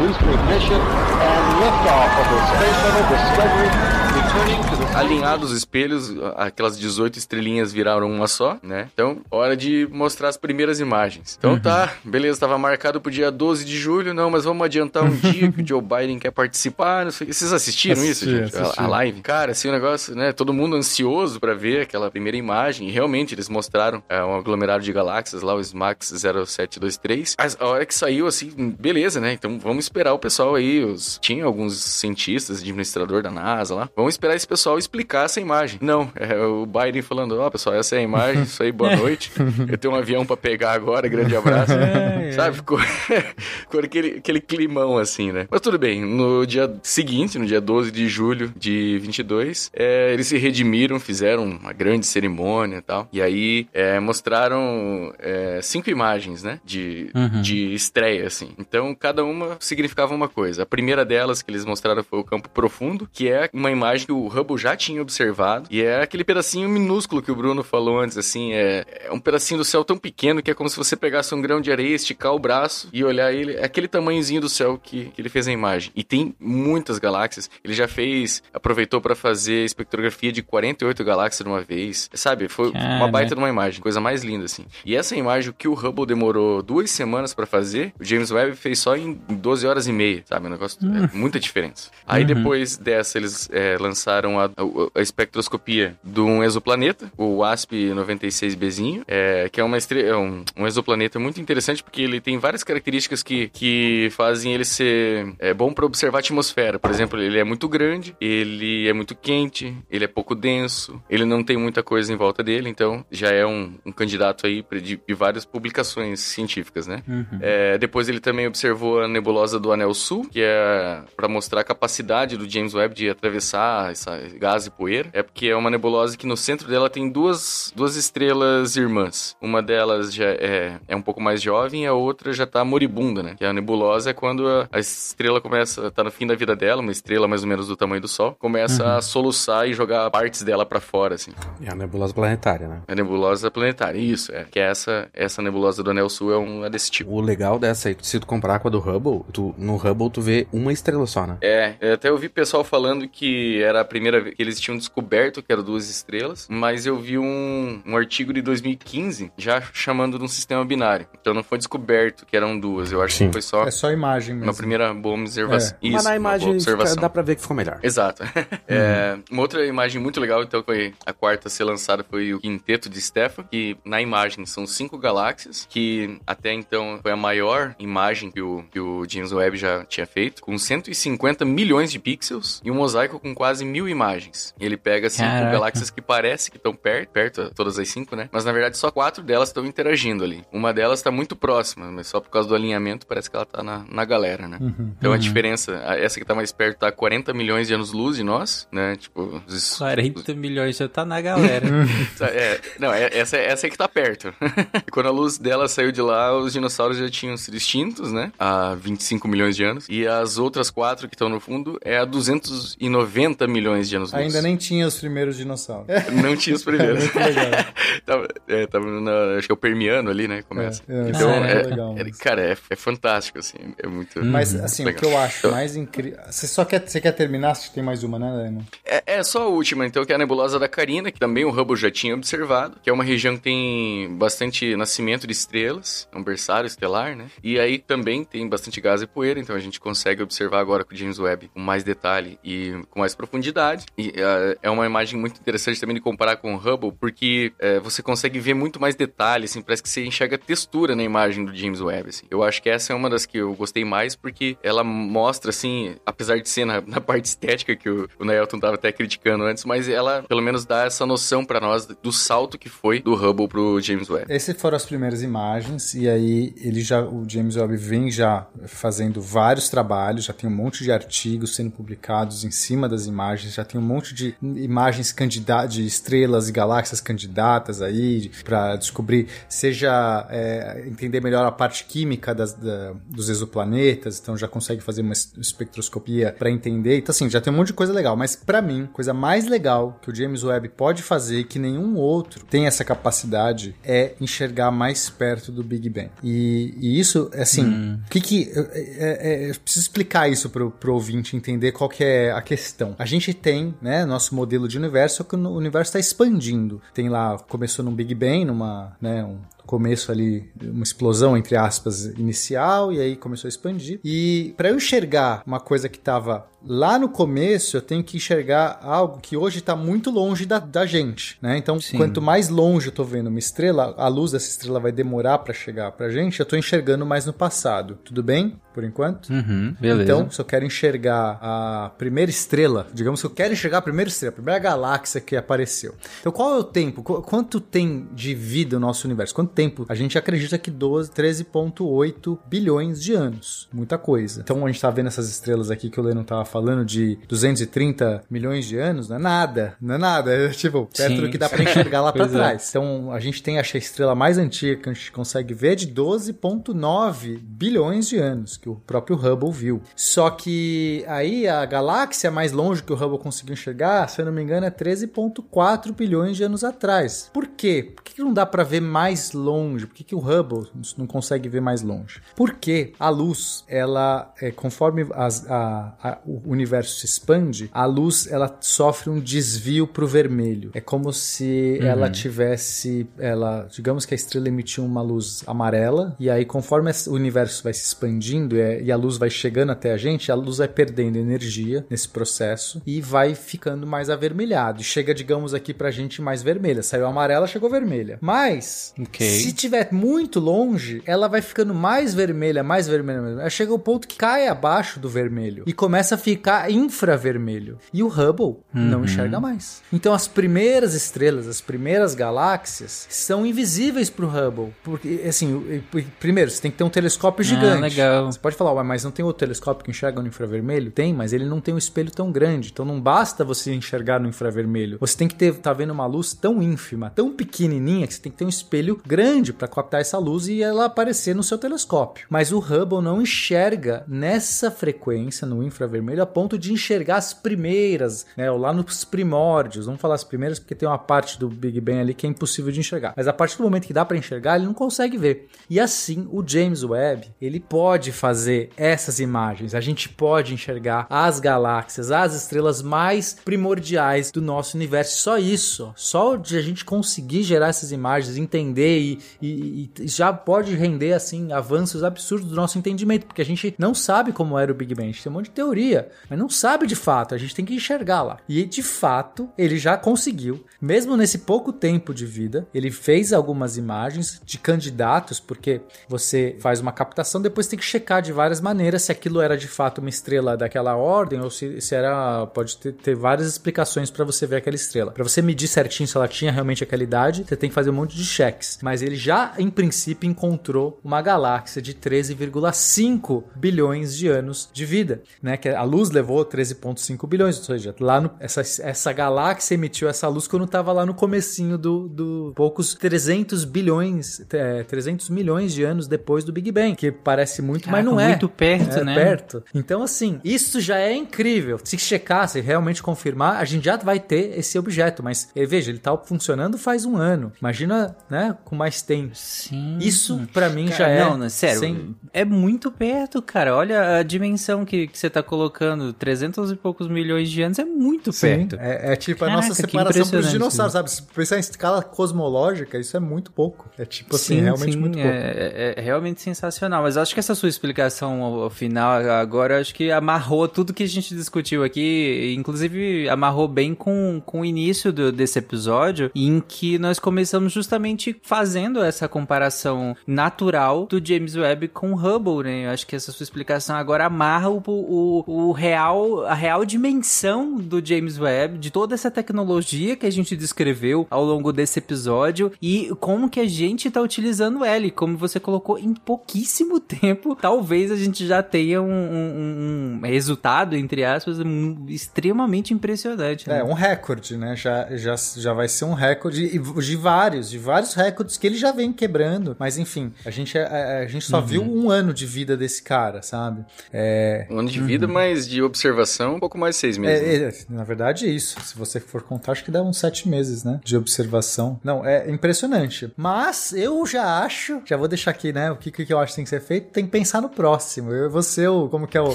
booster 0.00 0.30
ignition, 0.32 0.80
and 0.80 1.44
liftoff 1.60 2.10
of 2.16 2.26
the 2.32 2.40
Space 2.48 2.76
Shuttle 2.80 3.06
Discovery, 3.12 3.68
returning 4.16 4.60
to 4.70 4.74
the 4.78 4.87
Alinhados 4.94 5.52
os 5.52 5.56
espelhos, 5.58 6.12
aquelas 6.36 6.76
18 6.76 7.18
estrelinhas 7.18 7.72
viraram 7.72 8.10
uma 8.10 8.26
só, 8.26 8.58
né? 8.62 8.88
Então, 8.92 9.18
hora 9.30 9.56
de 9.56 9.86
mostrar 9.92 10.28
as 10.28 10.36
primeiras 10.36 10.80
imagens. 10.80 11.36
Então 11.38 11.58
tá, 11.58 11.92
beleza, 12.02 12.40
tava 12.40 12.58
marcado 12.58 13.00
pro 13.00 13.10
dia 13.10 13.30
12 13.30 13.64
de 13.64 13.76
julho, 13.78 14.12
não, 14.12 14.28
mas 14.28 14.42
vamos 14.44 14.64
adiantar 14.64 15.04
um 15.04 15.14
dia 15.14 15.52
que 15.52 15.62
o 15.62 15.66
Joe 15.66 15.80
Biden 15.80 16.18
quer 16.18 16.32
participar, 16.32 17.04
não 17.04 17.12
sei. 17.12 17.32
Vocês 17.32 17.52
assistiram 17.52 18.02
isso, 18.04 18.24
Assisti, 18.24 18.30
gente? 18.44 18.56
A- 18.56 18.62
assisti. 18.62 18.80
A, 18.80 18.86
live? 18.88 19.20
Cara, 19.20 19.52
assim, 19.52 19.68
o 19.68 19.72
negócio, 19.72 20.16
né? 20.16 20.32
Todo 20.32 20.52
mundo 20.52 20.74
ansioso 20.74 21.38
pra 21.38 21.54
ver 21.54 21.82
aquela 21.82 22.10
primeira 22.10 22.36
imagem. 22.36 22.88
E 22.88 22.90
realmente, 22.90 23.34
eles 23.34 23.48
mostraram 23.48 24.02
é, 24.08 24.22
um 24.24 24.34
aglomerado 24.34 24.82
de 24.82 24.92
galáxias 24.92 25.42
lá, 25.42 25.54
o 25.54 25.60
SMAX 25.62 26.12
0723. 26.16 27.36
Mas 27.38 27.56
a 27.60 27.66
hora 27.66 27.86
que 27.86 27.94
saiu, 27.94 28.26
assim, 28.26 28.50
beleza, 28.78 29.20
né? 29.20 29.32
Então 29.32 29.58
vamos 29.60 29.84
esperar 29.84 30.12
o 30.12 30.18
pessoal 30.18 30.56
aí. 30.56 30.82
Os... 30.84 31.18
Tinha 31.22 31.44
alguns 31.44 31.76
cientistas, 31.76 32.58
administrador 32.60 33.22
da 33.22 33.30
NASA 33.30 33.74
lá. 33.74 33.88
Vamos 33.94 34.14
esperar 34.14 34.34
esse 34.34 34.46
pessoal 34.46 34.78
explicar 34.88 35.26
essa 35.26 35.40
imagem. 35.40 35.78
Não, 35.82 36.10
é 36.16 36.34
o 36.38 36.66
Biden 36.66 37.02
falando: 37.02 37.38
Ó, 37.38 37.50
pessoal, 37.50 37.76
essa 37.76 37.94
é 37.96 37.98
a 37.98 38.02
imagem, 38.02 38.42
isso 38.42 38.62
aí, 38.62 38.72
boa 38.72 38.94
noite. 38.96 39.30
Eu 39.68 39.76
tenho 39.78 39.92
um 39.94 39.96
avião 39.96 40.24
pra 40.24 40.36
pegar 40.36 40.72
agora, 40.72 41.06
grande 41.08 41.36
abraço. 41.36 41.72
É, 41.72 42.28
é. 42.28 42.32
Sabe? 42.32 42.56
Ficou, 42.56 42.78
ficou 43.60 43.80
aquele, 43.80 44.18
aquele 44.18 44.40
climão 44.40 44.96
assim, 44.98 45.30
né? 45.32 45.46
Mas 45.50 45.60
tudo 45.60 45.78
bem, 45.78 46.00
no 46.04 46.46
dia 46.46 46.72
seguinte, 46.82 47.38
no 47.38 47.46
dia 47.46 47.60
12 47.60 47.90
de 47.92 48.08
julho 48.08 48.52
de 48.56 48.98
22, 49.00 49.70
é, 49.74 50.12
eles 50.12 50.26
se 50.26 50.38
redimiram, 50.38 50.98
fizeram 50.98 51.44
uma 51.44 51.72
grande 51.72 52.06
cerimônia 52.06 52.78
e 52.78 52.82
tal. 52.82 53.08
E 53.12 53.20
aí 53.20 53.66
é, 53.72 54.00
mostraram 54.00 55.12
é, 55.18 55.60
cinco 55.62 55.90
imagens, 55.90 56.42
né? 56.42 56.60
De, 56.64 57.10
Uhum. 57.14 57.40
de 57.42 57.74
estreia, 57.74 58.26
assim. 58.26 58.50
Então, 58.58 58.94
cada 58.94 59.24
uma 59.24 59.56
significava 59.60 60.14
uma 60.14 60.28
coisa. 60.28 60.62
A 60.62 60.66
primeira 60.66 61.04
delas 61.04 61.42
que 61.42 61.50
eles 61.50 61.64
mostraram 61.64 62.02
foi 62.04 62.18
o 62.18 62.24
campo 62.24 62.48
profundo, 62.48 63.08
que 63.12 63.28
é 63.28 63.48
uma 63.52 63.70
imagem 63.70 64.06
que 64.06 64.12
o 64.12 64.26
Hubble 64.28 64.56
já 64.70 64.76
tinha 64.76 65.00
observado. 65.02 65.66
E 65.70 65.82
é 65.82 66.02
aquele 66.02 66.24
pedacinho 66.24 66.68
minúsculo 66.68 67.22
que 67.22 67.30
o 67.30 67.34
Bruno 67.36 67.62
falou 67.62 68.00
antes, 68.00 68.16
assim. 68.18 68.52
É, 68.52 68.84
é 69.06 69.12
um 69.12 69.18
pedacinho 69.20 69.58
do 69.58 69.64
céu 69.64 69.84
tão 69.84 69.96
pequeno 69.96 70.42
que 70.42 70.50
é 70.50 70.54
como 70.54 70.68
se 70.68 70.76
você 70.76 70.96
pegasse 70.96 71.34
um 71.34 71.40
grão 71.40 71.60
de 71.60 71.70
areia, 71.72 71.94
esticar 71.94 72.32
o 72.34 72.38
braço 72.38 72.88
e 72.92 73.04
olhar 73.04 73.32
ele. 73.32 73.54
É 73.54 73.64
aquele 73.64 73.88
tamanhozinho 73.88 74.40
do 74.40 74.48
céu 74.48 74.78
que, 74.82 75.06
que 75.06 75.20
ele 75.20 75.28
fez 75.28 75.48
a 75.48 75.52
imagem. 75.52 75.90
E 75.94 76.02
tem 76.04 76.34
muitas 76.38 76.98
galáxias. 76.98 77.50
Ele 77.64 77.74
já 77.74 77.88
fez, 77.88 78.42
aproveitou 78.52 79.00
para 79.00 79.14
fazer 79.14 79.64
espectrografia 79.64 80.32
de 80.32 80.42
48 80.42 81.04
galáxias 81.04 81.44
de 81.44 81.50
uma 81.52 81.60
vez. 81.62 82.10
Sabe? 82.14 82.48
Foi 82.48 82.70
uma 82.70 82.80
Cara. 82.80 83.08
baita 83.08 83.34
de 83.34 83.40
uma 83.40 83.48
imagem, 83.48 83.80
coisa 83.80 84.00
mais 84.00 84.22
linda, 84.22 84.44
assim. 84.44 84.64
E 84.84 84.94
essa 84.96 85.16
imagem, 85.16 85.52
que 85.56 85.68
o 85.68 85.74
Hubble 85.74 86.06
demorou 86.06 86.62
duas 86.62 86.90
semanas 86.90 87.32
para 87.34 87.46
fazer, 87.46 87.92
o 87.98 88.04
James 88.04 88.30
Webb 88.30 88.56
fez 88.56 88.78
só 88.78 88.96
em 88.96 89.14
12 89.28 89.66
horas 89.66 89.86
e 89.86 89.92
meia, 89.92 90.22
sabe? 90.26 90.48
Negócio, 90.48 90.78
é 90.82 91.16
muita 91.16 91.38
diferença. 91.40 91.90
Aí 92.06 92.22
Uhum. 92.22 92.26
depois 92.34 92.76
dessa, 92.76 93.16
eles 93.18 93.48
é, 93.52 93.76
lançaram 93.78 94.38
a, 94.40 94.50
a- 94.58 94.98
a 94.98 95.02
espectroscopia 95.02 95.96
de 96.02 96.20
um 96.20 96.42
exoplaneta, 96.42 97.10
o 97.16 97.38
WASP-96Bzinho, 97.38 99.02
é, 99.06 99.48
que 99.48 99.60
é, 99.60 99.64
uma 99.64 99.76
estre- 99.78 100.02
é 100.04 100.16
um, 100.16 100.44
um 100.56 100.66
exoplaneta 100.66 101.18
muito 101.18 101.40
interessante 101.40 101.82
porque 101.82 102.02
ele 102.02 102.20
tem 102.20 102.38
várias 102.38 102.62
características 102.64 103.22
que, 103.22 103.48
que 103.48 104.08
fazem 104.12 104.54
ele 104.54 104.64
ser 104.64 105.32
é, 105.38 105.52
bom 105.54 105.72
para 105.72 105.86
observar 105.86 106.18
a 106.18 106.20
atmosfera. 106.20 106.78
Por 106.78 106.90
exemplo, 106.90 107.20
ele 107.20 107.38
é 107.38 107.44
muito 107.44 107.68
grande, 107.68 108.16
ele 108.20 108.88
é 108.88 108.92
muito 108.92 109.14
quente, 109.14 109.74
ele 109.90 110.04
é 110.04 110.08
pouco 110.08 110.34
denso, 110.34 111.00
ele 111.08 111.24
não 111.24 111.42
tem 111.42 111.56
muita 111.56 111.82
coisa 111.82 112.12
em 112.12 112.16
volta 112.16 112.42
dele, 112.42 112.68
então 112.68 113.04
já 113.10 113.28
é 113.30 113.46
um, 113.46 113.74
um 113.84 113.92
candidato 113.92 114.46
aí 114.46 114.64
de, 114.82 115.00
de 115.06 115.14
várias 115.14 115.44
publicações 115.44 116.20
científicas, 116.20 116.86
né? 116.86 117.02
Uhum. 117.08 117.38
É, 117.40 117.78
depois 117.78 118.08
ele 118.08 118.20
também 118.20 118.46
observou 118.46 119.00
a 119.02 119.08
nebulosa 119.08 119.58
do 119.58 119.72
Anel 119.72 119.94
Sul, 119.94 120.28
que 120.30 120.40
é 120.42 121.00
para 121.16 121.28
mostrar 121.28 121.60
a 121.60 121.64
capacidade 121.64 122.36
do 122.36 122.48
James 122.48 122.74
Webb 122.74 122.94
de 122.94 123.08
atravessar 123.08 123.90
essa 123.92 124.16
gás 124.48 124.66
e 124.66 124.70
poeira. 124.70 125.10
É 125.12 125.22
porque 125.22 125.48
é 125.48 125.56
uma 125.56 125.70
nebulosa 125.70 126.16
que 126.16 126.26
no 126.26 126.36
centro 126.36 126.68
dela 126.68 126.88
tem 126.88 127.10
duas, 127.10 127.72
duas 127.76 127.96
estrelas 127.96 128.76
irmãs. 128.76 129.36
Uma 129.42 129.62
delas 129.62 130.12
já 130.14 130.24
é, 130.26 130.78
é 130.88 130.96
um 130.96 131.02
pouco 131.02 131.20
mais 131.20 131.42
jovem 131.42 131.84
e 131.84 131.86
a 131.86 131.92
outra 131.92 132.32
já 132.32 132.46
tá 132.46 132.64
moribunda, 132.64 133.22
né? 133.22 133.34
Que 133.36 133.44
a 133.44 133.52
nebulosa 133.52 134.10
é 134.10 134.12
quando 134.14 134.48
a, 134.48 134.68
a 134.72 134.78
estrela 134.78 135.40
começa, 135.40 135.90
tá 135.90 136.02
no 136.02 136.10
fim 136.10 136.26
da 136.26 136.34
vida 136.34 136.56
dela, 136.56 136.80
uma 136.80 136.92
estrela 136.92 137.28
mais 137.28 137.42
ou 137.42 137.48
menos 137.48 137.68
do 137.68 137.76
tamanho 137.76 138.00
do 138.00 138.08
Sol, 138.08 138.34
começa 138.38 138.78
Uhum. 138.84 138.90
a 138.96 139.00
soluçar 139.02 139.68
e 139.68 139.72
jogar 139.74 140.08
partes 140.10 140.42
dela 140.42 140.64
para 140.64 140.80
fora, 140.80 141.14
assim. 141.16 141.32
É 141.64 141.70
a 141.70 141.74
nebulosa 141.74 142.14
planetária, 142.14 142.68
né? 142.68 142.82
A 142.86 142.94
nebulosa 142.94 143.50
planetária, 143.50 143.98
isso, 143.98 144.32
é. 144.32 144.44
Que 144.44 144.60
é 144.60 144.70
essa, 144.70 145.08
essa 145.12 145.42
nebulosa 145.42 145.82
do 145.82 145.90
Anel 145.90 146.08
Sul 146.08 146.32
é 146.32 146.36
uma 146.36 146.70
desse 146.70 146.90
tipo. 146.90 147.10
O 147.10 147.20
legal 147.20 147.58
dessa 147.58 147.88
aí, 147.88 147.96
se 148.00 148.18
tu 148.20 148.26
comparar 148.26 148.60
com 148.60 148.68
a 148.68 148.70
do 148.70 148.78
Hubble, 148.78 149.22
tu, 149.32 149.54
no 149.58 149.76
Hubble 149.76 150.10
tu 150.10 150.20
vê 150.20 150.46
uma 150.52 150.72
estrela 150.72 151.06
só, 151.06 151.26
né? 151.26 151.36
É, 151.40 151.74
eu 151.80 151.94
até 151.94 152.10
ouvi 152.12 152.28
pessoal 152.28 152.62
falando 152.62 153.08
que 153.08 153.60
era 153.62 153.80
a 153.80 153.84
primeira 153.84 154.20
vez 154.20 154.34
que 154.38 154.42
eles 154.44 154.60
tinham 154.60 154.78
descoberto 154.78 155.42
que 155.42 155.52
eram 155.52 155.64
duas 155.64 155.90
estrelas, 155.90 156.46
mas 156.48 156.86
eu 156.86 156.96
vi 156.96 157.18
um, 157.18 157.82
um 157.84 157.96
artigo 157.96 158.32
de 158.32 158.40
2015 158.40 159.32
já 159.36 159.60
chamando 159.72 160.16
de 160.16 160.24
um 160.24 160.28
sistema 160.28 160.64
binário. 160.64 161.08
Então 161.20 161.34
não 161.34 161.42
foi 161.42 161.58
descoberto 161.58 162.24
que 162.24 162.36
eram 162.36 162.56
duas, 162.58 162.92
eu 162.92 163.02
acho 163.02 163.16
Sim. 163.16 163.26
que 163.26 163.32
foi 163.32 163.42
só 163.42 163.64
É 163.64 163.70
só 163.72 163.90
imagem 163.90 164.36
mesmo. 164.36 164.48
uma 164.48 164.54
primeira 164.56 164.94
boa 164.94 165.18
observação. 165.18 165.76
É. 165.82 165.86
Isso, 165.88 165.92
Mas 165.96 166.04
na 166.04 166.14
imagem 166.14 166.46
boa 166.46 166.54
observação. 166.56 166.90
fica- 166.94 167.00
dá 167.02 167.10
pra 167.10 167.22
ver 167.22 167.34
que 167.34 167.42
ficou 167.42 167.56
melhor. 167.56 167.80
Exato. 167.82 168.22
É, 168.70 169.18
uma 169.30 169.40
outra 169.42 169.64
imagem 169.66 170.00
muito 170.00 170.20
legal, 170.20 170.42
então, 170.42 170.62
foi 170.62 170.92
a 171.06 171.12
quarta 171.12 171.48
a 171.48 171.50
ser 171.50 171.64
lançada 171.64 172.04
foi 172.08 172.34
o 172.34 172.38
quinteto 172.40 172.88
de 172.90 173.00
Stefan, 173.00 173.44
que 173.50 173.76
na 173.84 174.00
imagem 174.00 174.44
são 174.44 174.66
cinco 174.66 174.98
galáxias, 174.98 175.66
que 175.68 176.18
até 176.26 176.52
então 176.52 176.98
foi 177.02 177.10
a 177.10 177.16
maior 177.16 177.74
imagem 177.78 178.30
que 178.30 178.42
o, 178.42 178.62
que 178.70 178.78
o 178.78 179.04
James 179.08 179.32
Webb 179.32 179.56
já 179.56 179.84
tinha 179.86 180.06
feito, 180.06 180.42
com 180.42 180.56
150 180.58 181.44
milhões 181.46 181.90
de 181.90 181.98
pixels 181.98 182.60
e 182.62 182.70
um 182.70 182.74
mosaico 182.74 183.18
com 183.18 183.34
quase 183.34 183.64
mil 183.64 183.88
imagens. 183.88 184.27
E 184.58 184.64
ele 184.64 184.76
pega 184.76 185.08
cinco 185.10 185.28
Caraca. 185.28 185.52
galáxias 185.52 185.90
que 185.90 186.00
parece 186.00 186.50
que 186.50 186.56
estão 186.56 186.74
perto, 186.74 187.10
perto, 187.10 187.50
todas 187.54 187.78
as 187.78 187.88
cinco, 187.88 188.14
né? 188.16 188.28
Mas 188.32 188.44
na 188.44 188.52
verdade 188.52 188.76
só 188.76 188.90
quatro 188.90 189.22
delas 189.22 189.48
estão 189.48 189.64
interagindo 189.64 190.24
ali. 190.24 190.42
Uma 190.52 190.72
delas 190.72 190.98
está 191.00 191.10
muito 191.10 191.34
próxima, 191.36 191.90
mas 191.90 192.06
só 192.06 192.20
por 192.20 192.30
causa 192.30 192.48
do 192.48 192.54
alinhamento 192.54 193.06
parece 193.06 193.30
que 193.30 193.36
ela 193.36 193.46
tá 193.46 193.62
na, 193.62 193.84
na 193.90 194.04
galera, 194.04 194.46
né? 194.48 194.58
Então 194.98 195.12
a 195.12 195.16
diferença, 195.18 195.82
a- 195.86 195.96
essa 195.98 196.18
que 196.18 196.24
tá 196.26 196.34
mais 196.34 196.52
perto 196.52 196.78
tá 196.78 196.88
a 196.88 196.92
40 196.92 197.32
milhões 197.32 197.66
de 197.68 197.74
anos-luz 197.74 198.16
de 198.16 198.22
nós, 198.22 198.68
né? 198.72 198.96
Tipo, 198.96 199.42
os, 199.46 199.76
40 199.78 200.34
milhões 200.34 200.76
já 200.76 200.88
tá 200.88 201.04
na 201.04 201.20
galera. 201.20 201.66
é, 202.32 202.60
não, 202.78 202.92
é- 202.92 203.10
essa, 203.16 203.36
essa 203.36 203.66
é 203.66 203.70
que 203.70 203.76
tá 203.76 203.88
perto. 203.88 204.32
e 204.86 204.90
quando 204.90 205.06
a 205.06 205.12
luz 205.12 205.38
dela 205.38 205.68
saiu 205.68 205.90
de 205.92 206.00
lá, 206.02 206.36
os 206.36 206.52
dinossauros 206.52 206.96
já 206.98 207.08
tinham 207.08 207.36
sido 207.36 207.56
extintos, 207.56 208.12
né? 208.12 208.32
Há 208.38 208.74
25 208.74 209.26
milhões 209.28 209.56
de 209.56 209.64
anos. 209.64 209.86
E 209.88 210.06
as 210.06 210.38
outras 210.38 210.70
quatro 210.70 211.08
que 211.08 211.14
estão 211.14 211.28
no 211.28 211.40
fundo 211.40 211.78
é 211.84 211.98
há 211.98 212.04
290 212.04 213.46
milhões 213.46 213.88
de 213.88 213.96
anos-luz. 213.96 214.17
Ainda 214.24 214.42
nem 214.42 214.56
tinha 214.56 214.86
os 214.86 214.98
primeiros 214.98 215.36
dinossauros. 215.36 215.86
Não 216.22 216.36
tinha 216.36 216.56
os 216.56 216.62
primeiros. 216.62 217.00
Muito 217.04 217.18
legal. 217.18 217.44
tava, 218.04 218.28
é, 218.48 218.66
tava 218.66 218.86
na, 219.00 219.36
acho 219.38 219.46
que 219.46 219.52
é 219.52 219.54
o 219.54 219.56
Permiano 219.56 220.10
ali, 220.10 220.28
né? 220.28 220.42
Começa. 220.42 220.82
É, 220.88 220.94
é, 220.94 221.08
então, 221.08 221.30
é 221.30 221.52
é, 221.52 221.62
legal, 221.62 221.96
é- 221.98 222.10
cara, 222.18 222.42
é, 222.42 222.56
é 222.70 222.76
fantástico, 222.76 223.38
assim. 223.38 223.58
É 223.78 223.86
muito. 223.86 224.24
Mas, 224.24 224.54
assim, 224.54 224.84
legal. 224.84 224.98
o 224.98 225.00
que 225.02 225.06
eu 225.06 225.18
acho 225.18 225.38
Então, 225.38 225.50
mais 225.52 225.76
incrível... 225.76 226.18
Você 226.30 226.46
só 226.46 226.64
quer, 226.64 226.86
você 226.86 227.00
quer 227.00 227.12
terminar? 227.12 227.52
Acho 227.52 227.68
que 227.68 227.74
tem 227.74 227.82
mais 227.82 228.02
uma, 228.02 228.18
né? 228.18 228.62
É, 228.84 229.02
é 229.06 229.22
só 229.22 229.42
a 229.42 229.46
última, 229.46 229.86
então, 229.86 230.04
que 230.04 230.12
é 230.12 230.14
a 230.14 230.18
nebulosa 230.18 230.58
da 230.58 230.68
Carina, 230.68 231.10
que 231.10 231.18
também 231.18 231.44
o 231.44 231.50
Hubble 231.50 231.76
já 231.76 231.90
tinha 231.90 232.14
observado, 232.14 232.78
que 232.82 232.90
é 232.90 232.92
uma 232.92 233.04
região 233.04 233.36
que 233.36 233.42
tem 233.42 234.14
bastante 234.16 234.76
nascimento 234.76 235.26
de 235.26 235.32
estrelas, 235.32 236.08
é 236.12 236.18
um 236.18 236.22
berçário 236.22 236.66
estelar, 236.66 237.16
né? 237.16 237.26
E 237.42 237.58
aí 237.58 237.78
também 237.78 238.24
tem 238.24 238.48
bastante 238.48 238.80
gás 238.80 239.02
e 239.02 239.06
poeira, 239.06 239.38
então 239.40 239.54
a 239.54 239.58
gente 239.58 239.80
consegue 239.80 240.22
observar 240.22 240.60
agora 240.60 240.84
com 240.84 240.94
o 240.94 240.96
James 240.96 241.18
Webb 241.18 241.50
com 241.52 241.60
mais 241.60 241.84
detalhe 241.84 242.38
e 242.44 242.74
com 242.90 243.00
mais 243.00 243.14
profundidade. 243.14 243.86
E 243.96 244.07
uh, 244.10 244.58
é 244.62 244.70
uma 244.70 244.86
imagem 244.86 245.18
muito 245.18 245.40
interessante 245.40 245.80
também 245.80 245.94
de 245.94 246.00
comparar 246.00 246.36
com 246.36 246.54
o 246.54 246.58
Hubble, 246.58 246.92
porque 246.92 247.52
uh, 247.60 247.80
você 247.80 248.02
consegue 248.02 248.38
ver 248.38 248.54
muito 248.54 248.80
mais 248.80 248.94
detalhe, 248.94 249.44
assim, 249.44 249.62
parece 249.62 249.82
que 249.82 249.88
você 249.88 250.04
enxerga 250.04 250.38
textura 250.38 250.94
na 250.94 251.02
imagem 251.02 251.44
do 251.44 251.54
James 251.54 251.80
Webb, 251.80 252.08
assim. 252.10 252.26
Eu 252.30 252.42
acho 252.42 252.62
que 252.62 252.70
essa 252.70 252.92
é 252.92 252.96
uma 252.96 253.10
das 253.10 253.26
que 253.26 253.38
eu 253.38 253.54
gostei 253.54 253.84
mais, 253.84 254.14
porque 254.16 254.56
ela 254.62 254.82
mostra, 254.84 255.50
assim, 255.50 255.96
apesar 256.04 256.38
de 256.38 256.48
ser 256.48 256.64
na, 256.64 256.80
na 256.80 257.00
parte 257.00 257.26
estética 257.26 257.74
que 257.76 257.88
o, 257.88 258.08
o 258.18 258.24
Nailton 258.24 258.58
tava 258.58 258.74
até 258.74 258.92
criticando 258.92 259.44
antes, 259.44 259.64
mas 259.64 259.88
ela 259.88 260.22
pelo 260.22 260.42
menos 260.42 260.64
dá 260.64 260.84
essa 260.84 261.06
noção 261.06 261.44
para 261.44 261.60
nós 261.60 261.86
do 261.86 262.12
salto 262.12 262.58
que 262.58 262.68
foi 262.68 263.00
do 263.00 263.14
Hubble 263.14 263.48
pro 263.48 263.80
James 263.80 264.08
Webb. 264.08 264.32
Essas 264.32 264.60
foram 264.60 264.76
as 264.76 264.84
primeiras 264.84 265.22
imagens, 265.22 265.94
e 265.94 266.08
aí 266.08 266.54
ele 266.56 266.80
já, 266.80 267.02
o 267.02 267.24
James 267.28 267.56
Webb 267.56 267.76
vem 267.76 268.10
já 268.10 268.46
fazendo 268.66 269.20
vários 269.20 269.68
trabalhos, 269.68 270.24
já 270.24 270.32
tem 270.32 270.48
um 270.48 270.54
monte 270.54 270.84
de 270.84 270.92
artigos 270.92 271.54
sendo 271.54 271.70
publicados 271.70 272.44
em 272.44 272.50
cima 272.50 272.88
das 272.88 273.06
imagens, 273.06 273.54
já 273.54 273.64
tem 273.64 273.80
um 273.80 273.84
monte 273.84 273.97
de 274.00 274.34
imagens 274.40 275.12
candidatas, 275.12 275.74
de 275.74 275.86
estrelas 275.86 276.48
e 276.48 276.52
galáxias 276.52 277.00
candidatas 277.00 277.82
aí, 277.82 278.30
para 278.44 278.76
descobrir, 278.76 279.26
seja 279.48 280.26
é, 280.30 280.84
entender 280.86 281.20
melhor 281.20 281.44
a 281.46 281.52
parte 281.52 281.84
química 281.84 282.34
das, 282.34 282.52
da, 282.52 282.94
dos 283.08 283.28
exoplanetas, 283.28 284.18
então 284.20 284.36
já 284.36 284.48
consegue 284.48 284.82
fazer 284.82 285.02
uma 285.02 285.12
espectroscopia 285.12 286.34
para 286.38 286.50
entender. 286.50 286.98
Então, 286.98 287.12
assim, 287.12 287.28
já 287.28 287.40
tem 287.40 287.52
um 287.52 287.56
monte 287.56 287.68
de 287.68 287.72
coisa 287.72 287.92
legal, 287.92 288.16
mas 288.16 288.36
para 288.36 288.62
mim, 288.62 288.88
coisa 288.92 289.12
mais 289.12 289.46
legal 289.46 289.98
que 290.02 290.10
o 290.10 290.14
James 290.14 290.42
Webb 290.42 290.70
pode 290.70 291.02
fazer, 291.02 291.44
que 291.44 291.58
nenhum 291.58 291.96
outro 291.96 292.44
tem 292.44 292.66
essa 292.66 292.84
capacidade, 292.84 293.74
é 293.84 294.14
enxergar 294.20 294.70
mais 294.70 295.08
perto 295.10 295.50
do 295.50 295.62
Big 295.62 295.88
Bang. 295.88 296.10
E, 296.22 296.74
e 296.80 296.98
isso, 297.00 297.30
assim, 297.34 297.64
hum. 297.64 298.00
o 298.06 298.10
que 298.10 298.20
que. 298.20 298.52
É, 298.54 299.46
é, 299.46 299.50
é, 299.50 299.52
preciso 299.54 299.84
explicar 299.84 300.30
isso 300.30 300.50
pro, 300.50 300.70
pro 300.70 300.94
ouvinte 300.94 301.36
entender 301.36 301.72
qual 301.72 301.88
que 301.88 302.04
é 302.04 302.30
a 302.30 302.40
questão. 302.40 302.94
A 302.98 303.06
gente 303.06 303.32
tem, 303.34 303.74
né, 303.80 304.04
nosso 304.04 304.34
modelo 304.34 304.68
de 304.68 304.78
universo, 304.78 305.24
que 305.24 305.36
o 305.36 305.50
universo 305.50 305.90
está 305.90 305.98
expandindo. 305.98 306.80
Tem 306.92 307.08
lá, 307.08 307.38
começou 307.48 307.84
num 307.84 307.94
Big 307.94 308.14
Bang, 308.14 308.44
numa, 308.44 308.96
né, 309.00 309.24
um, 309.24 309.38
começo 309.68 310.10
ali, 310.10 310.50
uma 310.62 310.82
explosão, 310.82 311.36
entre 311.36 311.54
aspas, 311.54 312.06
inicial, 312.06 312.90
e 312.90 312.98
aí 312.98 313.14
começou 313.16 313.46
a 313.46 313.50
expandir. 313.50 314.00
E 314.02 314.54
para 314.56 314.70
eu 314.70 314.76
enxergar 314.76 315.42
uma 315.46 315.60
coisa 315.60 315.90
que 315.90 315.98
estava 315.98 316.48
lá 316.66 316.98
no 316.98 317.08
começo, 317.08 317.76
eu 317.76 317.82
tenho 317.82 318.02
que 318.02 318.16
enxergar 318.16 318.80
algo 318.82 319.20
que 319.20 319.36
hoje 319.36 319.58
está 319.58 319.76
muito 319.76 320.10
longe 320.10 320.46
da, 320.46 320.58
da 320.58 320.86
gente, 320.86 321.38
né? 321.40 321.56
Então, 321.58 321.78
Sim. 321.80 321.98
quanto 321.98 322.20
mais 322.20 322.48
longe 322.48 322.88
eu 322.88 322.92
tô 322.92 323.04
vendo 323.04 323.28
uma 323.28 323.38
estrela, 323.38 323.94
a 323.96 324.08
luz 324.08 324.32
dessa 324.32 324.48
estrela 324.48 324.80
vai 324.80 324.90
demorar 324.90 325.38
para 325.38 325.52
chegar 325.52 325.92
pra 325.92 326.08
gente, 326.08 326.40
eu 326.40 326.46
tô 326.46 326.56
enxergando 326.56 327.04
mais 327.04 327.26
no 327.26 327.32
passado. 327.32 327.98
Tudo 328.02 328.22
bem? 328.22 328.58
Por 328.72 328.84
enquanto? 328.84 329.28
Uhum, 329.30 329.76
beleza. 329.78 330.02
Então, 330.02 330.30
se 330.30 330.40
eu 330.40 330.44
quero 330.44 330.64
enxergar 330.64 331.38
a 331.42 331.90
primeira 331.98 332.30
estrela, 332.30 332.86
digamos 332.92 333.20
que 333.20 333.26
eu 333.26 333.30
quero 333.30 333.52
enxergar 333.52 333.78
a 333.78 333.82
primeira 333.82 334.08
estrela, 334.08 334.30
a 334.30 334.34
primeira 334.34 334.58
galáxia 334.58 335.20
que 335.20 335.36
apareceu. 335.36 335.94
Então, 336.20 336.32
qual 336.32 336.54
é 336.54 336.58
o 336.58 336.64
tempo? 336.64 337.02
Quanto 337.02 337.60
tem 337.60 338.08
de 338.12 338.34
vida 338.34 338.76
o 338.76 338.80
nosso 338.80 339.06
universo? 339.06 339.34
Quanto 339.34 339.52
tempo? 339.58 339.84
A 339.88 339.94
gente 339.96 340.16
acredita 340.16 340.56
que 340.56 340.70
12, 340.70 341.10
13,8 341.10 342.38
bilhões 342.46 343.02
de 343.02 343.12
anos. 343.12 343.68
Muita 343.72 343.98
coisa. 343.98 344.40
Então, 344.40 344.64
a 344.64 344.70
gente 344.70 344.80
tá 344.80 344.88
vendo 344.88 345.08
essas 345.08 345.28
estrelas 345.28 345.68
aqui 345.68 345.90
que 345.90 345.98
o 345.98 346.02
Leno 346.02 346.22
tava 346.22 346.44
falando 346.44 346.84
de 346.84 347.18
230 347.26 348.22
milhões 348.30 348.66
de 348.66 348.78
anos, 348.78 349.08
não 349.08 349.16
é 349.16 349.18
nada, 349.18 349.74
não 349.80 349.96
é 349.96 349.98
nada, 349.98 350.32
é 350.32 350.48
tipo, 350.50 350.88
perto 350.96 351.16
Sim. 351.16 351.20
do 351.22 351.28
que 351.28 351.36
dá 351.36 351.48
para 351.48 351.64
enxergar 351.64 352.02
lá 352.02 352.12
para 352.14 352.26
é. 352.26 352.28
trás. 352.28 352.68
Então, 352.68 353.10
a 353.10 353.18
gente 353.18 353.42
tem 353.42 353.58
a 353.58 353.62
estrela 353.62 354.14
mais 354.14 354.38
antiga 354.38 354.80
que 354.80 354.88
a 354.88 354.92
gente 354.92 355.10
consegue 355.10 355.52
ver 355.52 355.74
de 355.74 355.88
12.9 355.88 357.40
bilhões 357.42 358.08
de 358.08 358.16
anos, 358.16 358.56
que 358.56 358.68
o 358.68 358.76
próprio 358.76 359.16
Hubble 359.16 359.50
viu. 359.50 359.82
Só 359.96 360.30
que 360.30 361.04
aí 361.08 361.48
a 361.48 361.64
galáxia 361.66 362.30
mais 362.30 362.52
longe 362.52 362.80
que 362.80 362.92
o 362.92 362.96
Hubble 362.96 363.18
conseguiu 363.18 363.54
enxergar, 363.54 364.08
se 364.08 364.20
eu 364.20 364.26
não 364.26 364.32
me 364.32 364.40
engano, 364.40 364.66
é 364.66 364.70
13.4 364.70 365.92
bilhões 365.92 366.36
de 366.36 366.44
anos 366.44 366.62
atrás. 366.62 367.28
Por 367.32 367.48
quê? 367.48 367.92
Por 367.96 368.04
que 368.04 368.22
não 368.22 368.32
dá 368.32 368.46
para 368.46 368.62
ver 368.62 368.80
mais 368.80 369.32
longe? 369.32 369.47
Por 369.86 369.94
que, 369.94 370.04
que 370.04 370.14
o 370.14 370.18
Hubble 370.18 370.66
não 370.96 371.06
consegue 371.06 371.48
ver 371.48 371.60
mais 371.60 371.82
longe? 371.82 372.20
Porque 372.36 372.92
a 372.98 373.08
luz, 373.08 373.64
ela, 373.68 374.32
é, 374.40 374.50
conforme 374.50 375.06
as, 375.12 375.48
a, 375.50 375.94
a, 376.02 376.18
o 376.26 376.42
universo 376.46 377.00
se 377.00 377.06
expande, 377.06 377.70
a 377.72 377.84
luz 377.84 378.30
ela 378.30 378.56
sofre 378.60 379.10
um 379.10 379.20
desvio 379.20 379.86
para 379.86 380.04
o 380.04 380.06
vermelho. 380.06 380.70
É 380.74 380.80
como 380.80 381.12
se 381.12 381.78
uhum. 381.80 381.86
ela 381.86 382.10
tivesse, 382.10 383.08
ela, 383.18 383.68
digamos 383.70 384.04
que 384.04 384.14
a 384.14 384.16
estrela 384.16 384.48
emitiu 384.48 384.84
uma 384.84 385.02
luz 385.02 385.42
amarela 385.46 386.16
e 386.18 386.30
aí 386.30 386.44
conforme 386.44 386.90
o 387.06 387.12
universo 387.12 387.62
vai 387.62 387.72
se 387.72 387.84
expandindo 387.84 388.56
e, 388.56 388.84
e 388.84 388.92
a 388.92 388.96
luz 388.96 389.16
vai 389.16 389.30
chegando 389.30 389.70
até 389.70 389.92
a 389.92 389.96
gente, 389.96 390.30
a 390.30 390.34
luz 390.34 390.58
vai 390.58 390.68
perdendo 390.68 391.16
energia 391.16 391.86
nesse 391.90 392.08
processo 392.08 392.82
e 392.86 393.00
vai 393.00 393.34
ficando 393.34 393.86
mais 393.86 394.10
avermelhado. 394.10 394.80
E 394.80 394.84
chega, 394.84 395.14
digamos 395.14 395.54
aqui 395.54 395.72
pra 395.72 395.90
gente 395.90 396.20
mais 396.20 396.42
vermelha. 396.42 396.82
Saiu 396.82 397.06
amarela, 397.06 397.46
chegou 397.46 397.70
vermelha. 397.70 398.18
Mas 398.20 398.94
okay. 398.98 399.37
Se 399.38 399.52
tiver 399.52 399.88
muito 399.92 400.40
longe, 400.40 401.02
ela 401.06 401.28
vai 401.28 401.42
ficando 401.42 401.74
mais 401.74 402.14
vermelha, 402.14 402.62
mais 402.62 402.88
vermelha. 402.88 403.48
Chega 403.50 403.72
o 403.72 403.78
ponto 403.78 404.06
que 404.06 404.16
cai 404.16 404.48
abaixo 404.48 405.00
do 405.00 405.08
vermelho 405.08 405.64
e 405.66 405.72
começa 405.72 406.14
a 406.14 406.18
ficar 406.18 406.70
infravermelho. 406.70 407.78
E 407.92 408.02
o 408.02 408.08
Hubble 408.08 408.46
uhum. 408.46 408.60
não 408.74 409.04
enxerga 409.04 409.40
mais. 409.40 409.82
Então 409.92 410.12
as 410.12 410.28
primeiras 410.28 410.94
estrelas, 410.94 411.46
as 411.46 411.60
primeiras 411.60 412.14
galáxias 412.14 413.06
são 413.10 413.46
invisíveis 413.46 414.10
pro 414.10 414.28
Hubble. 414.28 414.74
Porque, 414.82 415.22
assim, 415.26 415.82
primeiro, 416.18 416.50
você 416.50 416.60
tem 416.60 416.70
que 416.70 416.76
ter 416.76 416.84
um 416.84 416.90
telescópio 416.90 417.42
ah, 417.42 417.44
gigante. 417.44 417.78
Ah, 417.78 417.80
legal. 417.80 418.32
Você 418.32 418.38
pode 418.38 418.56
falar, 418.56 418.82
mas 418.84 419.04
não 419.04 419.10
tem 419.10 419.24
outro 419.24 419.40
telescópio 419.40 419.84
que 419.84 419.90
enxerga 419.90 420.20
no 420.20 420.28
infravermelho? 420.28 420.90
Tem, 420.90 421.12
mas 421.14 421.32
ele 421.32 421.44
não 421.44 421.60
tem 421.60 421.74
um 421.74 421.78
espelho 421.78 422.10
tão 422.10 422.30
grande. 422.30 422.70
Então 422.72 422.84
não 422.84 423.00
basta 423.00 423.44
você 423.44 423.74
enxergar 423.74 424.20
no 424.20 424.28
infravermelho. 424.28 424.98
Você 425.00 425.16
tem 425.16 425.28
que 425.28 425.34
ter, 425.34 425.54
tá 425.54 425.72
vendo 425.72 425.90
uma 425.90 426.06
luz 426.06 426.32
tão 426.32 426.62
ínfima, 426.62 427.10
tão 427.14 427.32
pequenininha, 427.32 428.06
que 428.06 428.14
você 428.14 428.20
tem 428.20 428.32
que 428.32 428.38
ter 428.38 428.44
um 428.44 428.48
espelho 428.48 429.00
grande 429.06 429.27
para 429.54 429.68
captar 429.68 430.00
essa 430.00 430.18
luz 430.18 430.48
e 430.48 430.62
ela 430.62 430.86
aparecer 430.86 431.34
no 431.34 431.42
seu 431.42 431.58
telescópio. 431.58 432.26
Mas 432.28 432.52
o 432.52 432.58
Hubble 432.58 433.02
não 433.02 433.22
enxerga 433.22 434.04
nessa 434.08 434.70
frequência, 434.70 435.46
no 435.46 435.62
infravermelho, 435.62 436.22
a 436.22 436.26
ponto 436.26 436.58
de 436.58 436.72
enxergar 436.72 437.16
as 437.16 437.32
primeiras, 437.32 438.26
né? 438.36 438.50
Ou 438.50 438.58
lá 438.58 438.72
nos 438.72 439.04
primórdios. 439.04 439.86
Vamos 439.86 440.00
falar 440.00 440.14
as 440.14 440.24
primeiras 440.24 440.58
porque 440.58 440.74
tem 440.74 440.88
uma 440.88 440.98
parte 440.98 441.38
do 441.38 441.48
Big 441.48 441.80
Bang 441.80 442.00
ali 442.00 442.14
que 442.14 442.26
é 442.26 442.30
impossível 442.30 442.72
de 442.72 442.80
enxergar. 442.80 443.14
Mas 443.16 443.28
a 443.28 443.32
partir 443.32 443.56
do 443.58 443.64
momento 443.64 443.86
que 443.86 443.92
dá 443.92 444.04
para 444.04 444.16
enxergar, 444.16 444.56
ele 444.56 444.66
não 444.66 444.74
consegue 444.74 445.16
ver. 445.16 445.48
E 445.68 445.78
assim, 445.78 446.28
o 446.30 446.46
James 446.46 446.82
Webb, 446.82 447.28
ele 447.40 447.60
pode 447.60 448.12
fazer 448.12 448.70
essas 448.76 449.20
imagens. 449.20 449.74
A 449.74 449.80
gente 449.80 450.08
pode 450.08 450.54
enxergar 450.54 451.06
as 451.10 451.40
galáxias, 451.40 452.10
as 452.10 452.34
estrelas 452.34 452.82
mais 452.82 453.34
primordiais 453.44 454.30
do 454.30 454.40
nosso 454.40 454.76
universo. 454.76 455.20
Só 455.20 455.38
isso, 455.38 455.92
só 455.96 456.36
de 456.36 456.56
a 456.56 456.62
gente 456.62 456.84
conseguir 456.84 457.42
gerar 457.42 457.68
essas 457.68 457.92
imagens, 457.92 458.36
entender 458.36 458.98
e, 459.40 459.90
e, 460.00 460.08
já 460.08 460.32
pode 460.32 460.74
render 460.74 461.12
assim 461.12 461.52
avanços 461.52 462.02
absurdos 462.02 462.48
do 462.48 462.56
nosso 462.56 462.78
entendimento, 462.78 463.26
porque 463.26 463.42
a 463.42 463.44
gente 463.44 463.74
não 463.78 463.94
sabe 463.94 464.32
como 464.32 464.58
era 464.58 464.72
o 464.72 464.74
Big 464.74 464.94
Bang. 464.94 465.08
A 465.08 465.12
gente 465.12 465.22
tem 465.22 465.30
um 465.30 465.36
monte 465.36 465.46
de 465.46 465.52
teoria, 465.52 466.08
mas 466.28 466.38
não 466.38 466.48
sabe 466.48 466.86
de 466.86 466.96
fato, 466.96 467.34
a 467.34 467.38
gente 467.38 467.54
tem 467.54 467.64
que 467.64 467.74
enxergar 467.74 468.22
lá. 468.22 468.38
E 468.48 468.64
de 468.64 468.82
fato, 468.82 469.48
ele 469.56 469.78
já 469.78 469.96
conseguiu, 469.96 470.64
mesmo 470.80 471.16
nesse 471.16 471.38
pouco 471.38 471.72
tempo 471.72 472.12
de 472.12 472.26
vida, 472.26 472.66
ele 472.74 472.90
fez 472.90 473.32
algumas 473.32 473.76
imagens 473.76 474.40
de 474.44 474.58
candidatos, 474.58 475.40
porque 475.40 475.80
você 476.08 476.56
faz 476.60 476.80
uma 476.80 476.92
captação, 476.92 477.40
depois 477.40 477.66
tem 477.66 477.78
que 477.78 477.84
checar 477.84 478.20
de 478.20 478.32
várias 478.32 478.60
maneiras 478.60 479.02
se 479.02 479.12
aquilo 479.12 479.40
era 479.40 479.56
de 479.56 479.68
fato 479.68 479.98
uma 479.98 480.08
estrela 480.08 480.56
daquela 480.56 480.96
ordem 480.96 481.40
ou 481.40 481.50
se, 481.50 481.80
se 481.80 481.94
era. 481.94 482.46
Pode 482.46 482.76
ter, 482.76 482.92
ter 482.92 483.14
várias 483.14 483.46
explicações 483.46 484.10
para 484.10 484.24
você 484.24 484.46
ver 484.46 484.56
aquela 484.56 484.76
estrela. 484.76 485.12
Para 485.12 485.24
você 485.24 485.40
medir 485.42 485.68
certinho 485.68 486.06
se 486.06 486.16
ela 486.16 486.28
tinha 486.28 486.52
realmente 486.52 486.82
aquela 486.82 487.02
idade, 487.02 487.44
você 487.46 487.56
tem 487.56 487.68
que 487.68 487.74
fazer 487.74 487.90
um 487.90 487.94
monte 487.94 488.16
de 488.16 488.24
cheques. 488.24 488.78
Mas 488.82 488.97
ele 489.02 489.16
já, 489.16 489.54
em 489.58 489.70
princípio, 489.70 490.28
encontrou 490.28 491.00
uma 491.02 491.20
galáxia 491.22 491.80
de 491.80 491.94
13,5 491.94 493.44
bilhões 493.54 494.16
de 494.16 494.28
anos 494.28 494.68
de 494.72 494.84
vida, 494.84 495.22
né? 495.42 495.56
Que 495.56 495.68
a 495.68 495.82
luz 495.82 496.10
levou 496.10 496.44
13,5 496.44 497.26
bilhões, 497.28 497.58
ou 497.58 497.64
seja, 497.64 497.94
lá 498.00 498.20
no, 498.20 498.30
essa, 498.40 498.60
essa 498.60 499.12
galáxia 499.12 499.74
emitiu 499.74 500.08
essa 500.08 500.28
luz 500.28 500.46
quando 500.46 500.64
estava 500.64 500.92
lá 500.92 501.04
no 501.04 501.14
comecinho 501.14 501.76
do, 501.76 502.08
do 502.08 502.52
poucos 502.54 502.94
300 502.94 503.64
bilhões, 503.64 504.40
é, 504.52 504.82
300 504.82 505.28
milhões 505.30 505.72
de 505.72 505.84
anos 505.84 506.06
depois 506.06 506.44
do 506.44 506.52
Big 506.52 506.70
Bang, 506.70 506.96
que 506.96 507.10
parece 507.10 507.62
muito, 507.62 507.84
Caraca, 507.84 508.02
mas 508.02 508.12
não 508.12 508.20
é. 508.20 508.28
Muito 508.28 508.48
perto, 508.48 508.98
é, 508.98 509.04
né? 509.04 509.14
Perto. 509.14 509.62
Então, 509.74 510.02
assim, 510.02 510.40
isso 510.44 510.80
já 510.80 510.98
é 510.98 511.14
incrível. 511.14 511.78
Se 511.84 511.98
checar, 511.98 512.48
se 512.48 512.60
realmente 512.60 513.02
confirmar, 513.02 513.56
a 513.56 513.64
gente 513.64 513.84
já 513.84 513.96
vai 513.96 514.20
ter 514.20 514.58
esse 514.58 514.78
objeto, 514.78 515.22
mas 515.22 515.50
eh, 515.54 515.66
veja, 515.66 515.90
ele 515.90 515.98
tá 515.98 516.16
funcionando 516.16 516.78
faz 516.78 517.04
um 517.04 517.16
ano. 517.16 517.52
Imagina, 517.60 518.16
né, 518.30 518.56
com 518.64 518.76
mais 518.76 518.87
tempo. 519.02 519.30
Sim. 519.34 519.98
Isso 520.00 520.40
para 520.52 520.68
mim 520.68 520.86
Cara, 520.86 520.96
já 520.98 521.08
é. 521.08 521.20
Não, 521.24 521.36
não 521.38 521.48
sério. 521.48 521.80
Sem... 521.80 522.14
é 522.32 522.44
muito 522.44 522.90
perto, 522.90 523.40
cara. 523.42 523.74
Olha 523.76 524.18
a 524.18 524.22
dimensão 524.22 524.84
que, 524.84 525.06
que 525.08 525.18
você 525.18 525.28
tá 525.30 525.42
colocando. 525.42 526.12
300 526.12 526.72
e 526.72 526.76
poucos 526.76 527.08
milhões 527.08 527.50
de 527.50 527.62
anos 527.62 527.78
é 527.78 527.84
muito 527.84 528.32
Sim, 528.32 528.66
perto. 528.68 528.76
é, 528.80 529.12
é 529.12 529.16
tipo 529.16 529.44
a 529.44 529.48
Caraca, 529.48 529.68
nossa 529.68 529.82
que 529.82 529.90
separação 529.90 530.12
pros 530.12 530.28
impressionante 530.28 530.52
dinossauros, 530.52 530.92
sabe? 530.92 531.10
Se 531.10 531.22
pensar 531.22 531.56
em 531.56 531.60
escala 531.60 532.02
cosmológica, 532.02 532.98
isso 532.98 533.16
é 533.16 533.20
muito 533.20 533.50
pouco. 533.52 533.88
É 533.98 534.04
tipo 534.04 534.34
assim, 534.36 534.56
sim, 534.56 534.60
realmente 534.62 534.92
sim, 534.92 534.98
muito 534.98 535.18
é, 535.18 535.22
pouco. 535.22 535.36
é- 535.38 535.94
é 535.96 536.00
realmente 536.00 536.40
sensacional. 536.40 537.02
Mas 537.02 537.16
acho 537.16 537.34
que 537.34 537.40
essa 537.40 537.54
sua 537.54 537.68
explicação 537.68 538.42
ao, 538.42 538.62
ao 538.64 538.70
final, 538.70 539.12
agora, 539.30 539.80
acho 539.80 539.94
que 539.94 540.10
amarrou 540.10 540.68
tudo 540.68 540.92
que 540.94 541.02
a 541.02 541.08
gente 541.08 541.34
discutiu 541.34 541.82
aqui. 541.84 542.54
Inclusive, 542.56 543.28
amarrou 543.28 543.66
bem 543.68 543.94
com, 543.94 544.40
com 544.44 544.60
o 544.60 544.64
início 544.64 545.12
do- 545.12 545.32
desse 545.32 545.58
episódio, 545.58 546.30
em 546.34 546.60
que 546.60 546.98
nós 546.98 547.18
começamos 547.18 547.72
justamente 547.72 548.36
fazendo 548.42 548.77
essa 549.02 549.28
comparação 549.28 550.16
natural 550.26 551.06
do 551.06 551.24
James 551.24 551.56
Webb 551.56 551.88
com 551.88 552.12
o 552.12 552.16
Hubble, 552.16 552.62
né? 552.64 552.86
Eu 552.86 552.90
acho 552.90 553.06
que 553.06 553.16
essa 553.16 553.32
sua 553.32 553.42
explicação 553.44 553.96
agora 553.96 554.26
amarra 554.26 554.68
o, 554.70 554.82
o, 554.86 555.44
o 555.68 555.72
real, 555.72 556.44
a 556.46 556.54
real 556.54 556.84
dimensão 556.84 557.76
do 557.76 558.04
James 558.04 558.38
Webb, 558.38 558.78
de 558.78 558.90
toda 558.90 559.14
essa 559.14 559.30
tecnologia 559.30 560.16
que 560.16 560.26
a 560.26 560.30
gente 560.30 560.56
descreveu 560.56 561.26
ao 561.30 561.44
longo 561.44 561.72
desse 561.72 561.98
episódio 561.98 562.72
e 562.80 563.10
como 563.20 563.48
que 563.50 563.60
a 563.60 563.66
gente 563.68 564.10
tá 564.10 564.20
utilizando 564.20 564.84
ela. 564.84 565.06
E 565.06 565.10
como 565.10 565.36
você 565.36 565.58
colocou, 565.58 565.98
em 565.98 566.14
pouquíssimo 566.14 567.00
tempo, 567.00 567.56
talvez 567.56 568.10
a 568.12 568.16
gente 568.16 568.46
já 568.46 568.62
tenha 568.62 569.00
um, 569.02 569.06
um- 569.08 570.18
um 570.22 570.26
resultado, 570.26 570.96
entre 570.96 571.24
aspas, 571.24 571.58
um- 571.58 572.04
extremamente 572.08 572.92
impressionante. 572.94 573.68
né? 573.68 573.80
É, 573.80 573.84
um 573.84 573.92
recorde, 573.94 574.56
né? 574.56 574.76
Já, 574.76 575.08
já, 575.16 575.34
já 575.56 575.72
vai 575.72 575.88
ser 575.88 576.04
um 576.04 576.14
recorde 576.14 576.68
de 576.78 577.16
vários, 577.16 577.70
de 577.70 577.78
vários 577.78 578.14
recordes 578.14 578.56
que 578.56 578.66
ele 578.68 578.76
já 578.78 578.92
vem 578.92 579.12
quebrando. 579.12 579.76
Mas 579.78 579.98
enfim, 579.98 580.32
a 580.44 580.50
gente, 580.50 580.78
a, 580.78 581.18
a 581.20 581.26
gente 581.26 581.44
só 581.44 581.58
Uhum. 581.60 581.66
viu 581.66 581.82
um 581.82 582.10
ano 582.10 582.32
de 582.32 582.46
vida 582.46 582.76
desse 582.76 583.02
cara, 583.02 583.42
sabe? 583.42 583.84
É, 584.12 584.66
Um 584.70 584.78
ano 584.78 584.88
de 584.88 585.00
vida, 585.00 585.26
mas 585.26 585.66
de 585.68 585.82
observação, 585.82 586.54
um 586.56 586.60
pouco 586.60 586.78
mais 586.78 586.94
de 586.94 587.00
seis 587.00 587.18
meses. 587.18 587.42
né? 587.42 587.54
É, 587.54 587.68
é, 587.68 587.72
na 587.88 588.04
verdade, 588.04 588.46
é 588.46 588.50
isso. 588.50 588.78
Se 588.80 588.96
você 588.96 589.18
for 589.20 589.42
contar, 589.42 589.72
acho 589.72 589.84
que 589.84 589.90
dá 589.90 590.02
uns 590.02 590.18
sete 590.18 590.48
meses, 590.48 590.84
né? 590.84 591.00
De 591.04 591.16
observação. 591.16 591.98
Não, 592.04 592.24
é 592.24 592.50
impressionante. 592.50 593.32
Mas 593.36 593.92
eu 593.92 594.24
já 594.26 594.62
acho, 594.64 595.02
já 595.04 595.16
vou 595.16 595.26
deixar 595.28 595.50
aqui, 595.50 595.72
né? 595.72 595.90
O 595.90 595.96
que, 595.96 596.10
que 596.10 596.32
eu 596.32 596.38
acho 596.38 596.52
que 596.52 596.56
tem 596.56 596.64
que 596.64 596.70
ser 596.70 596.80
feito? 596.80 597.10
Tem 597.10 597.24
que 597.24 597.30
pensar 597.30 597.60
no 597.60 597.68
próximo. 597.68 598.32
Eu 598.32 598.50
vou 598.50 598.62
ser 598.62 598.88
o. 598.88 599.08
Como 599.08 599.26
que 599.26 599.36
é 599.36 599.40
o. 599.40 599.48
O, 599.48 599.54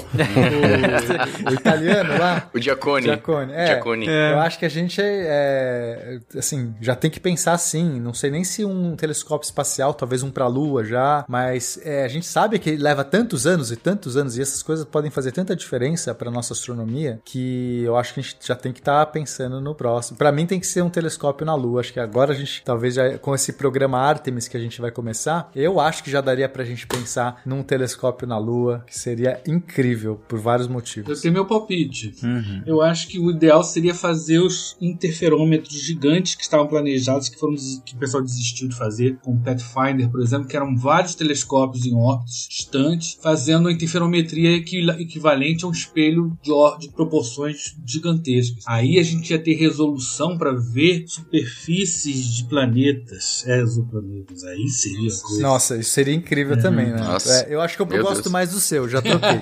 o 1.50 1.54
italiano 1.54 2.18
lá? 2.18 2.48
O 2.52 2.58
Diacone. 2.58 3.04
Diacone. 3.04 3.52
É, 3.52 3.64
Diacone. 3.66 4.06
Eu 4.06 4.38
acho 4.40 4.58
que 4.58 4.64
a 4.64 4.68
gente, 4.68 5.00
é, 5.02 6.18
assim, 6.36 6.74
já 6.80 6.94
tem 6.94 7.10
que 7.10 7.20
pensar 7.20 7.52
assim. 7.52 8.00
Não 8.00 8.12
sei 8.14 8.30
nem 8.30 8.44
se 8.44 8.64
um 8.64 8.96
telescópio 9.04 9.44
espacial, 9.44 9.92
talvez 9.92 10.22
um 10.22 10.30
pra 10.30 10.46
Lua 10.46 10.82
já, 10.84 11.24
mas 11.28 11.78
é, 11.82 12.04
a 12.04 12.08
gente 12.08 12.26
sabe 12.26 12.58
que 12.58 12.76
leva 12.76 13.04
tantos 13.04 13.46
anos 13.46 13.70
e 13.70 13.76
tantos 13.76 14.16
anos 14.16 14.38
e 14.38 14.42
essas 14.42 14.62
coisas 14.62 14.84
podem 14.86 15.10
fazer 15.10 15.30
tanta 15.32 15.54
diferença 15.54 16.14
pra 16.14 16.30
nossa 16.30 16.54
astronomia 16.54 17.20
que 17.24 17.82
eu 17.82 17.96
acho 17.96 18.14
que 18.14 18.20
a 18.20 18.22
gente 18.22 18.36
já 18.40 18.54
tem 18.54 18.72
que 18.72 18.78
estar 18.78 19.04
pensando 19.06 19.60
no 19.60 19.74
próximo. 19.74 20.16
Pra 20.16 20.32
mim 20.32 20.46
tem 20.46 20.58
que 20.58 20.66
ser 20.66 20.82
um 20.82 20.88
telescópio 20.88 21.44
na 21.44 21.54
Lua. 21.54 21.80
Acho 21.80 21.92
que 21.92 22.00
agora 22.00 22.32
a 22.32 22.34
gente, 22.34 22.62
talvez 22.64 22.94
já 22.94 23.18
com 23.18 23.34
esse 23.34 23.52
programa 23.52 23.98
Artemis 23.98 24.48
que 24.48 24.56
a 24.56 24.60
gente 24.60 24.80
vai 24.80 24.90
começar, 24.90 25.50
eu 25.54 25.78
acho 25.78 26.02
que 26.02 26.10
já 26.10 26.20
daria 26.20 26.48
pra 26.48 26.64
gente 26.64 26.86
pensar 26.86 27.42
num 27.44 27.62
telescópio 27.62 28.26
na 28.26 28.38
Lua, 28.38 28.84
que 28.86 28.98
seria 28.98 29.40
incrível 29.46 30.20
por 30.28 30.38
vários 30.38 30.68
motivos. 30.68 31.16
Eu 31.16 31.22
tenho 31.22 31.34
meu 31.34 31.46
palpite. 31.46 32.14
Uhum. 32.22 32.62
Eu 32.66 32.80
acho 32.80 33.08
que 33.08 33.18
o 33.18 33.30
ideal 33.30 33.62
seria 33.62 33.94
fazer 33.94 34.38
os 34.38 34.76
interferômetros 34.80 35.74
gigantes 35.74 36.34
que 36.34 36.42
estavam 36.42 36.66
planejados, 36.66 37.28
que 37.28 37.38
foram 37.38 37.54
que 37.84 37.94
o 37.94 37.98
pessoal 37.98 38.22
desistiu 38.22 38.68
de 38.68 38.76
fazer, 38.76 38.93
com 39.22 39.32
o 39.34 39.40
Pathfinder, 39.40 40.08
por 40.10 40.20
exemplo, 40.20 40.46
que 40.48 40.56
eram 40.56 40.76
vários 40.76 41.14
telescópios 41.14 41.86
em 41.86 41.94
órbitas 41.94 42.46
distantes, 42.48 43.18
fazendo 43.22 43.68
a 43.68 43.72
interferometria 43.72 44.56
equi- 44.56 44.88
equivalente 44.98 45.64
a 45.64 45.68
um 45.68 45.72
espelho 45.72 46.36
de, 46.42 46.50
de 46.80 46.92
proporções 46.92 47.76
gigantescas. 47.84 48.64
Aí 48.66 48.98
a 48.98 49.02
gente 49.02 49.30
ia 49.30 49.38
ter 49.38 49.54
resolução 49.54 50.36
para 50.38 50.52
ver 50.52 51.04
superfícies 51.06 52.34
de 52.36 52.44
planetas, 52.44 53.46
exoplanetas. 53.46 54.44
Aí 54.44 54.68
seria 54.68 55.10
coisa. 55.10 55.42
Nossa, 55.42 55.76
isso 55.76 55.90
seria 55.90 56.14
incrível 56.14 56.58
também, 56.60 56.86
né? 56.86 56.96
Nossa. 56.98 57.32
É, 57.42 57.54
eu 57.54 57.60
acho 57.60 57.76
que 57.76 57.82
eu 57.82 57.86
Meu 57.86 58.02
gosto 58.02 58.22
Deus. 58.22 58.32
mais 58.32 58.50
do 58.50 58.60
seu, 58.60 58.88
já 58.88 59.00
troquei. 59.02 59.40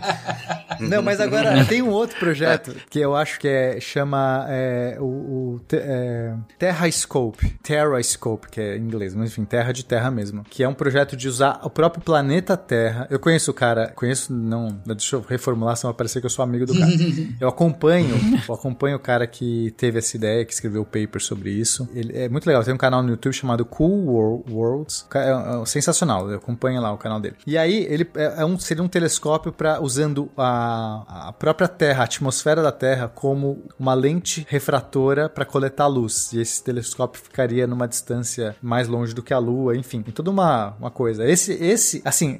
Não, 0.80 1.02
mas 1.02 1.20
agora 1.20 1.64
tem 1.66 1.82
um 1.82 1.90
outro 1.90 2.18
projeto 2.18 2.74
que 2.90 2.98
eu 2.98 3.14
acho 3.14 3.38
que 3.38 3.46
é, 3.46 3.78
chama 3.80 4.46
é, 4.48 4.96
o, 5.00 5.04
o 5.04 5.60
é, 5.72 6.34
Terrascope, 6.58 7.50
Terrascope, 7.62 8.48
que 8.50 8.60
é 8.60 8.76
em 8.76 8.80
inglês, 8.82 9.14
mas 9.14 9.30
enfim, 9.30 9.41
Terra 9.44 9.72
de 9.72 9.84
Terra 9.84 10.10
mesmo, 10.10 10.44
que 10.44 10.62
é 10.62 10.68
um 10.68 10.74
projeto 10.74 11.16
de 11.16 11.28
usar 11.28 11.60
o 11.62 11.70
próprio 11.70 12.02
planeta 12.02 12.56
Terra. 12.56 13.06
Eu 13.10 13.18
conheço 13.18 13.50
o 13.50 13.54
cara, 13.54 13.88
conheço, 13.94 14.32
não, 14.32 14.68
deixa 14.86 15.16
eu 15.16 15.20
reformular, 15.26 15.76
senão 15.76 15.92
vai 15.92 15.96
parecer 15.98 16.20
que 16.20 16.26
eu 16.26 16.30
sou 16.30 16.42
amigo 16.42 16.66
do 16.66 16.78
cara. 16.78 16.90
Eu 17.40 17.48
acompanho, 17.48 18.14
eu 18.48 18.54
acompanho 18.54 18.96
o 18.96 19.00
cara 19.00 19.26
que 19.26 19.72
teve 19.76 19.98
essa 19.98 20.16
ideia, 20.16 20.44
que 20.44 20.52
escreveu 20.52 20.82
o 20.82 20.84
paper 20.84 21.20
sobre 21.20 21.50
isso. 21.50 21.88
Ele 21.94 22.16
é 22.16 22.28
muito 22.28 22.46
legal, 22.46 22.62
tem 22.62 22.72
um 22.74 22.78
canal 22.78 23.02
no 23.02 23.10
YouTube 23.10 23.32
chamado 23.32 23.64
Cool 23.64 24.06
Wor- 24.06 24.42
Worlds, 24.50 25.06
Ca- 25.08 25.20
é, 25.22 25.62
é 25.62 25.66
sensacional, 25.66 26.30
eu 26.30 26.36
acompanho 26.38 26.80
lá 26.80 26.92
o 26.92 26.98
canal 26.98 27.20
dele. 27.20 27.36
E 27.46 27.56
aí 27.58 27.84
ele 27.88 28.08
é, 28.14 28.42
é 28.42 28.44
um, 28.44 28.58
seria 28.58 28.82
um 28.82 28.88
telescópio 28.88 29.52
para 29.52 29.80
usando 29.82 30.30
a, 30.36 31.28
a 31.28 31.32
própria 31.32 31.66
Terra, 31.68 32.02
a 32.02 32.04
atmosfera 32.04 32.62
da 32.62 32.72
Terra 32.72 33.08
como 33.08 33.62
uma 33.78 33.94
lente 33.94 34.46
refratora 34.48 35.28
para 35.28 35.44
coletar 35.44 35.86
luz. 35.86 36.32
E 36.32 36.40
esse 36.40 36.62
telescópio 36.62 37.20
ficaria 37.22 37.66
numa 37.66 37.88
distância 37.88 38.54
mais 38.62 38.86
longe 38.88 39.14
do 39.14 39.21
que 39.22 39.34
a 39.34 39.38
Lua, 39.38 39.76
enfim, 39.76 40.02
tem 40.02 40.12
toda 40.12 40.30
uma, 40.30 40.74
uma 40.78 40.90
coisa. 40.90 41.28
Esse, 41.28 41.52
esse, 41.52 42.02
assim, 42.04 42.38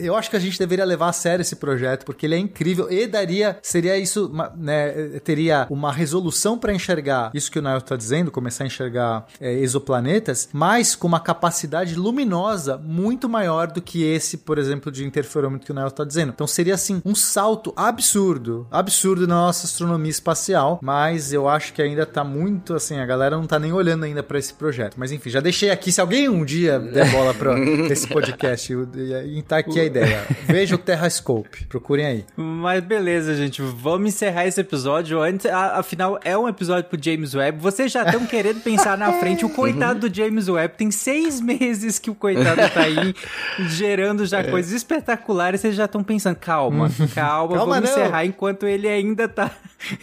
eu 0.00 0.16
acho 0.16 0.30
que 0.30 0.36
a 0.36 0.40
gente 0.40 0.58
deveria 0.58 0.84
levar 0.84 1.08
a 1.08 1.12
sério 1.12 1.42
esse 1.42 1.56
projeto 1.56 2.04
porque 2.04 2.26
ele 2.26 2.34
é 2.34 2.38
incrível 2.38 2.90
e 2.90 3.06
daria, 3.06 3.58
seria 3.62 3.96
isso, 3.98 4.30
né, 4.56 4.90
teria 5.24 5.66
uma 5.70 5.92
resolução 5.92 6.58
para 6.58 6.72
enxergar 6.72 7.30
isso 7.34 7.50
que 7.50 7.58
o 7.58 7.62
Nail 7.62 7.78
está 7.78 7.96
dizendo, 7.96 8.30
começar 8.30 8.64
a 8.64 8.66
enxergar 8.66 9.26
é, 9.40 9.52
exoplanetas, 9.54 10.48
mas 10.52 10.94
com 10.94 11.06
uma 11.06 11.20
capacidade 11.20 11.94
luminosa 11.94 12.78
muito 12.78 13.28
maior 13.28 13.66
do 13.68 13.82
que 13.82 14.02
esse, 14.02 14.38
por 14.38 14.58
exemplo, 14.58 14.90
de 14.90 15.04
interferômetro 15.04 15.66
que 15.66 15.72
o 15.72 15.74
Nail 15.74 15.88
está 15.88 16.04
dizendo. 16.04 16.30
Então 16.34 16.46
seria 16.46 16.74
assim 16.74 17.02
um 17.04 17.14
salto 17.14 17.72
absurdo, 17.76 18.66
absurdo 18.70 19.26
na 19.26 19.34
nossa 19.34 19.66
astronomia 19.66 20.10
espacial, 20.10 20.78
mas 20.82 21.32
eu 21.32 21.48
acho 21.48 21.72
que 21.72 21.82
ainda 21.82 22.06
tá 22.06 22.22
muito 22.22 22.74
assim, 22.74 22.98
a 22.98 23.06
galera 23.06 23.36
não 23.36 23.46
tá 23.46 23.58
nem 23.58 23.72
olhando 23.72 24.04
ainda 24.04 24.22
para 24.22 24.38
esse 24.38 24.54
projeto. 24.54 24.94
Mas 24.96 25.12
enfim, 25.12 25.30
já 25.30 25.40
deixei 25.40 25.70
aqui, 25.70 25.90
se 25.90 26.00
alguém 26.00 26.13
um 26.28 26.44
dia 26.44 26.78
der 26.78 27.10
bola 27.10 27.32
para 27.34 27.58
esse 27.90 28.06
podcast, 28.06 28.72
e 29.26 29.42
tá 29.42 29.58
aqui 29.58 29.78
a 29.80 29.84
ideia. 29.84 30.26
Veja 30.46 30.74
o 30.74 30.78
Terrascope, 30.78 31.66
procurem 31.66 32.06
aí. 32.06 32.24
Mas 32.36 32.82
beleza, 32.84 33.34
gente. 33.34 33.60
Vamos 33.62 34.08
encerrar 34.14 34.46
esse 34.46 34.60
episódio. 34.60 35.20
Antes, 35.20 35.46
a- 35.46 35.78
afinal, 35.78 36.18
é 36.24 36.36
um 36.36 36.48
episódio 36.48 36.88
pro 36.88 37.02
James 37.02 37.34
Webb. 37.34 37.58
Vocês 37.60 37.90
já 37.92 38.04
estão 38.04 38.24
querendo 38.26 38.60
pensar 38.60 38.96
na 38.98 39.12
frente. 39.14 39.44
O 39.44 39.50
coitado 39.50 40.08
do 40.08 40.14
James 40.14 40.48
Webb 40.48 40.74
tem 40.76 40.90
seis 40.90 41.40
meses 41.40 41.98
que 41.98 42.10
o 42.10 42.14
coitado 42.14 42.60
tá 42.72 42.82
aí 42.82 43.14
gerando 43.70 44.26
já 44.26 44.42
coisas 44.44 44.72
espetaculares. 44.72 45.60
Vocês 45.60 45.74
já 45.74 45.84
estão 45.86 46.02
pensando, 46.02 46.36
calma, 46.36 46.90
calma, 47.14 47.14
Calma, 47.14 47.56
vamos 47.58 47.76
não. 47.76 47.84
encerrar 47.84 48.24
enquanto 48.24 48.66
ele 48.66 48.88
ainda 48.88 49.28
tá. 49.28 49.50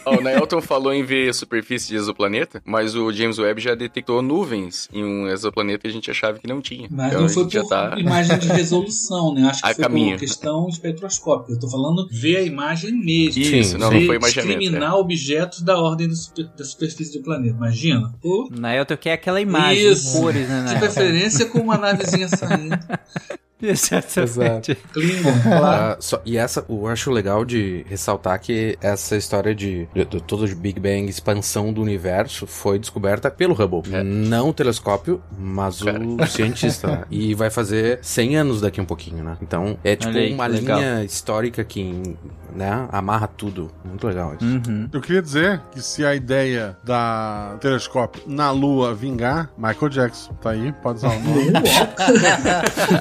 Ó, 0.06 0.16
o 0.18 0.22
Naelton 0.22 0.62
falou 0.62 0.94
em 0.94 1.04
ver 1.04 1.34
superfície 1.34 1.88
de 1.90 1.96
exoplaneta, 1.96 2.62
mas 2.66 2.96
o 2.96 3.12
James 3.12 3.40
Webb 3.40 3.60
já 3.62 3.74
detectou 3.74 4.22
nuvens 4.22 4.88
em 4.94 5.04
um 5.04 5.28
exoplaneta 5.28 5.80
que 5.82 5.88
a 5.88 5.92
gente 5.92 6.01
achava 6.10 6.40
que 6.40 6.48
não 6.48 6.62
tinha. 6.62 6.88
Mas 6.90 7.10
então 7.10 7.22
não 7.22 7.30
foi 7.30 7.44
gente 7.44 7.54
já 7.54 7.62
por 7.62 7.70
tá... 7.70 7.96
imagem 8.00 8.40
de 8.40 8.48
resolução, 8.48 9.34
né? 9.34 9.44
Acho 9.50 9.62
que 9.62 9.68
A 9.70 9.76
foi 9.76 9.84
caminho. 9.84 10.12
por 10.14 10.20
questão 10.22 10.68
espectroscópica. 10.70 11.52
Eu 11.54 11.60
tô 11.60 11.70
falando 11.70 12.08
ver 12.12 12.38
a 12.38 12.42
imagem 12.42 12.94
mesmo. 12.94 13.42
Isso, 13.44 13.78
não, 13.78 13.90
ver, 13.90 14.00
não 14.00 14.06
foi 14.08 14.16
imaginamento. 14.16 14.60
discriminar 14.60 14.96
objetos 14.96 15.62
da 15.62 15.78
ordem 15.78 16.08
da, 16.08 16.16
super- 16.16 16.50
da 16.58 16.64
superfície 16.64 17.18
do 17.18 17.24
planeta. 17.24 17.56
Imagina. 17.56 18.14
Pô, 18.22 18.50
Naelton 18.52 18.98
quer 18.98 19.14
aquela 19.14 19.40
imagem, 19.42 19.92
Isso. 19.92 20.18
cores, 20.20 20.48
né, 20.48 20.66
de 20.74 20.80
preferência 20.80 21.46
com 21.46 21.60
uma 21.60 21.78
navezinha 21.78 22.28
saindo. 22.30 22.78
Exatamente. 23.70 24.76
Klingon, 24.94 25.32
claro. 25.44 25.98
Só- 26.00 26.22
e 26.26 26.38
essa, 26.38 26.66
eu 26.70 26.88
acho 26.88 27.12
legal 27.12 27.46
de 27.46 27.86
ressaltar 27.90 28.40
que 28.40 28.78
essa 28.82 29.16
história 29.16 29.54
de, 29.54 29.88
de, 29.94 30.06
de 30.06 30.22
todo 30.22 30.48
de 30.48 30.56
Big 30.56 30.80
Bang, 30.80 31.06
expansão 31.10 31.72
do 31.72 31.82
universo, 31.82 32.48
foi 32.48 32.80
descoberta 32.80 33.30
pelo 33.30 33.54
Hubble. 33.54 34.04
Não 34.04 34.50
o 34.50 34.54
telescópio, 34.54 35.22
mas 35.38 35.82
Cara. 35.82 36.00
o 36.00 36.26
cientista. 36.28 36.88
né? 36.88 37.04
E 37.12 37.34
vai 37.34 37.50
fazer 37.50 38.00
100 38.02 38.38
anos 38.38 38.62
daqui 38.62 38.80
um 38.82 38.86
pouquinho, 38.86 39.24
né? 39.24 39.38
Então, 39.42 39.78
é 39.84 39.96
tipo 39.96 40.18
aí, 40.18 40.34
uma 40.34 40.48
legal. 40.48 40.80
linha 40.80 41.04
histórica 41.04 41.64
que, 41.64 42.16
né, 42.56 42.88
amarra 42.92 43.28
tudo. 43.28 43.72
Muito 43.86 44.08
legal 44.08 44.36
isso. 44.36 44.46
Uhum. 44.46 44.90
Eu 44.92 45.02
queria 45.02 45.22
dizer 45.22 45.62
que 45.72 45.82
se 45.82 46.04
a 46.06 46.16
ideia 46.16 46.78
da 46.84 47.58
telescópio 47.62 48.22
na 48.26 48.52
Lua 48.52 48.94
vingar, 48.94 49.50
Michael 49.58 49.90
Jackson, 49.90 50.34
tá 50.36 50.52
aí, 50.52 50.72
pode 50.82 50.98
usar 51.00 51.10
o 51.10 51.20
nome. 51.20 51.52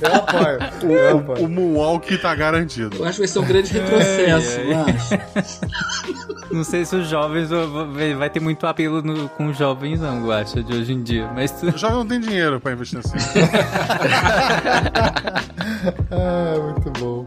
Eu 0.03 0.15
apoio. 0.15 0.50
Eu 0.83 1.19
apoio. 1.19 1.45
o 1.45 1.49
Moonwalk 1.49 2.19
tá 2.19 2.35
garantido. 2.35 2.97
Eu 2.97 3.05
acho 3.05 3.13
que 3.15 3.19
vai 3.21 3.29
ser 3.29 3.39
um 3.39 3.45
grande 3.45 3.73
retrocesso, 3.73 4.61
eu 4.61 4.79
acho. 4.81 5.71
Não 6.51 6.65
sei 6.65 6.85
se 6.85 6.97
os 6.97 7.09
jovens 7.09 7.49
vão- 7.51 7.93
vai 8.19 8.29
ter 8.29 8.41
muito 8.41 8.67
apelo 8.67 9.01
no- 9.03 9.29
com 9.29 9.47
os 9.47 9.57
jovens, 9.57 10.01
não, 10.01 10.25
eu 10.25 10.33
acho, 10.33 10.61
de 10.65 10.75
hoje 10.77 10.93
em 10.93 11.01
dia. 11.01 11.31
Mas 11.33 11.53
tu... 11.53 11.69
O 11.69 11.79
jovem 11.79 11.99
não 11.99 12.07
tem 12.07 12.19
dinheiro 12.19 12.61
pra 12.61 12.73
investir 12.73 12.99
assim. 12.99 13.17
Ah, 16.11 16.55
muito 16.61 16.91
bom. 17.01 17.27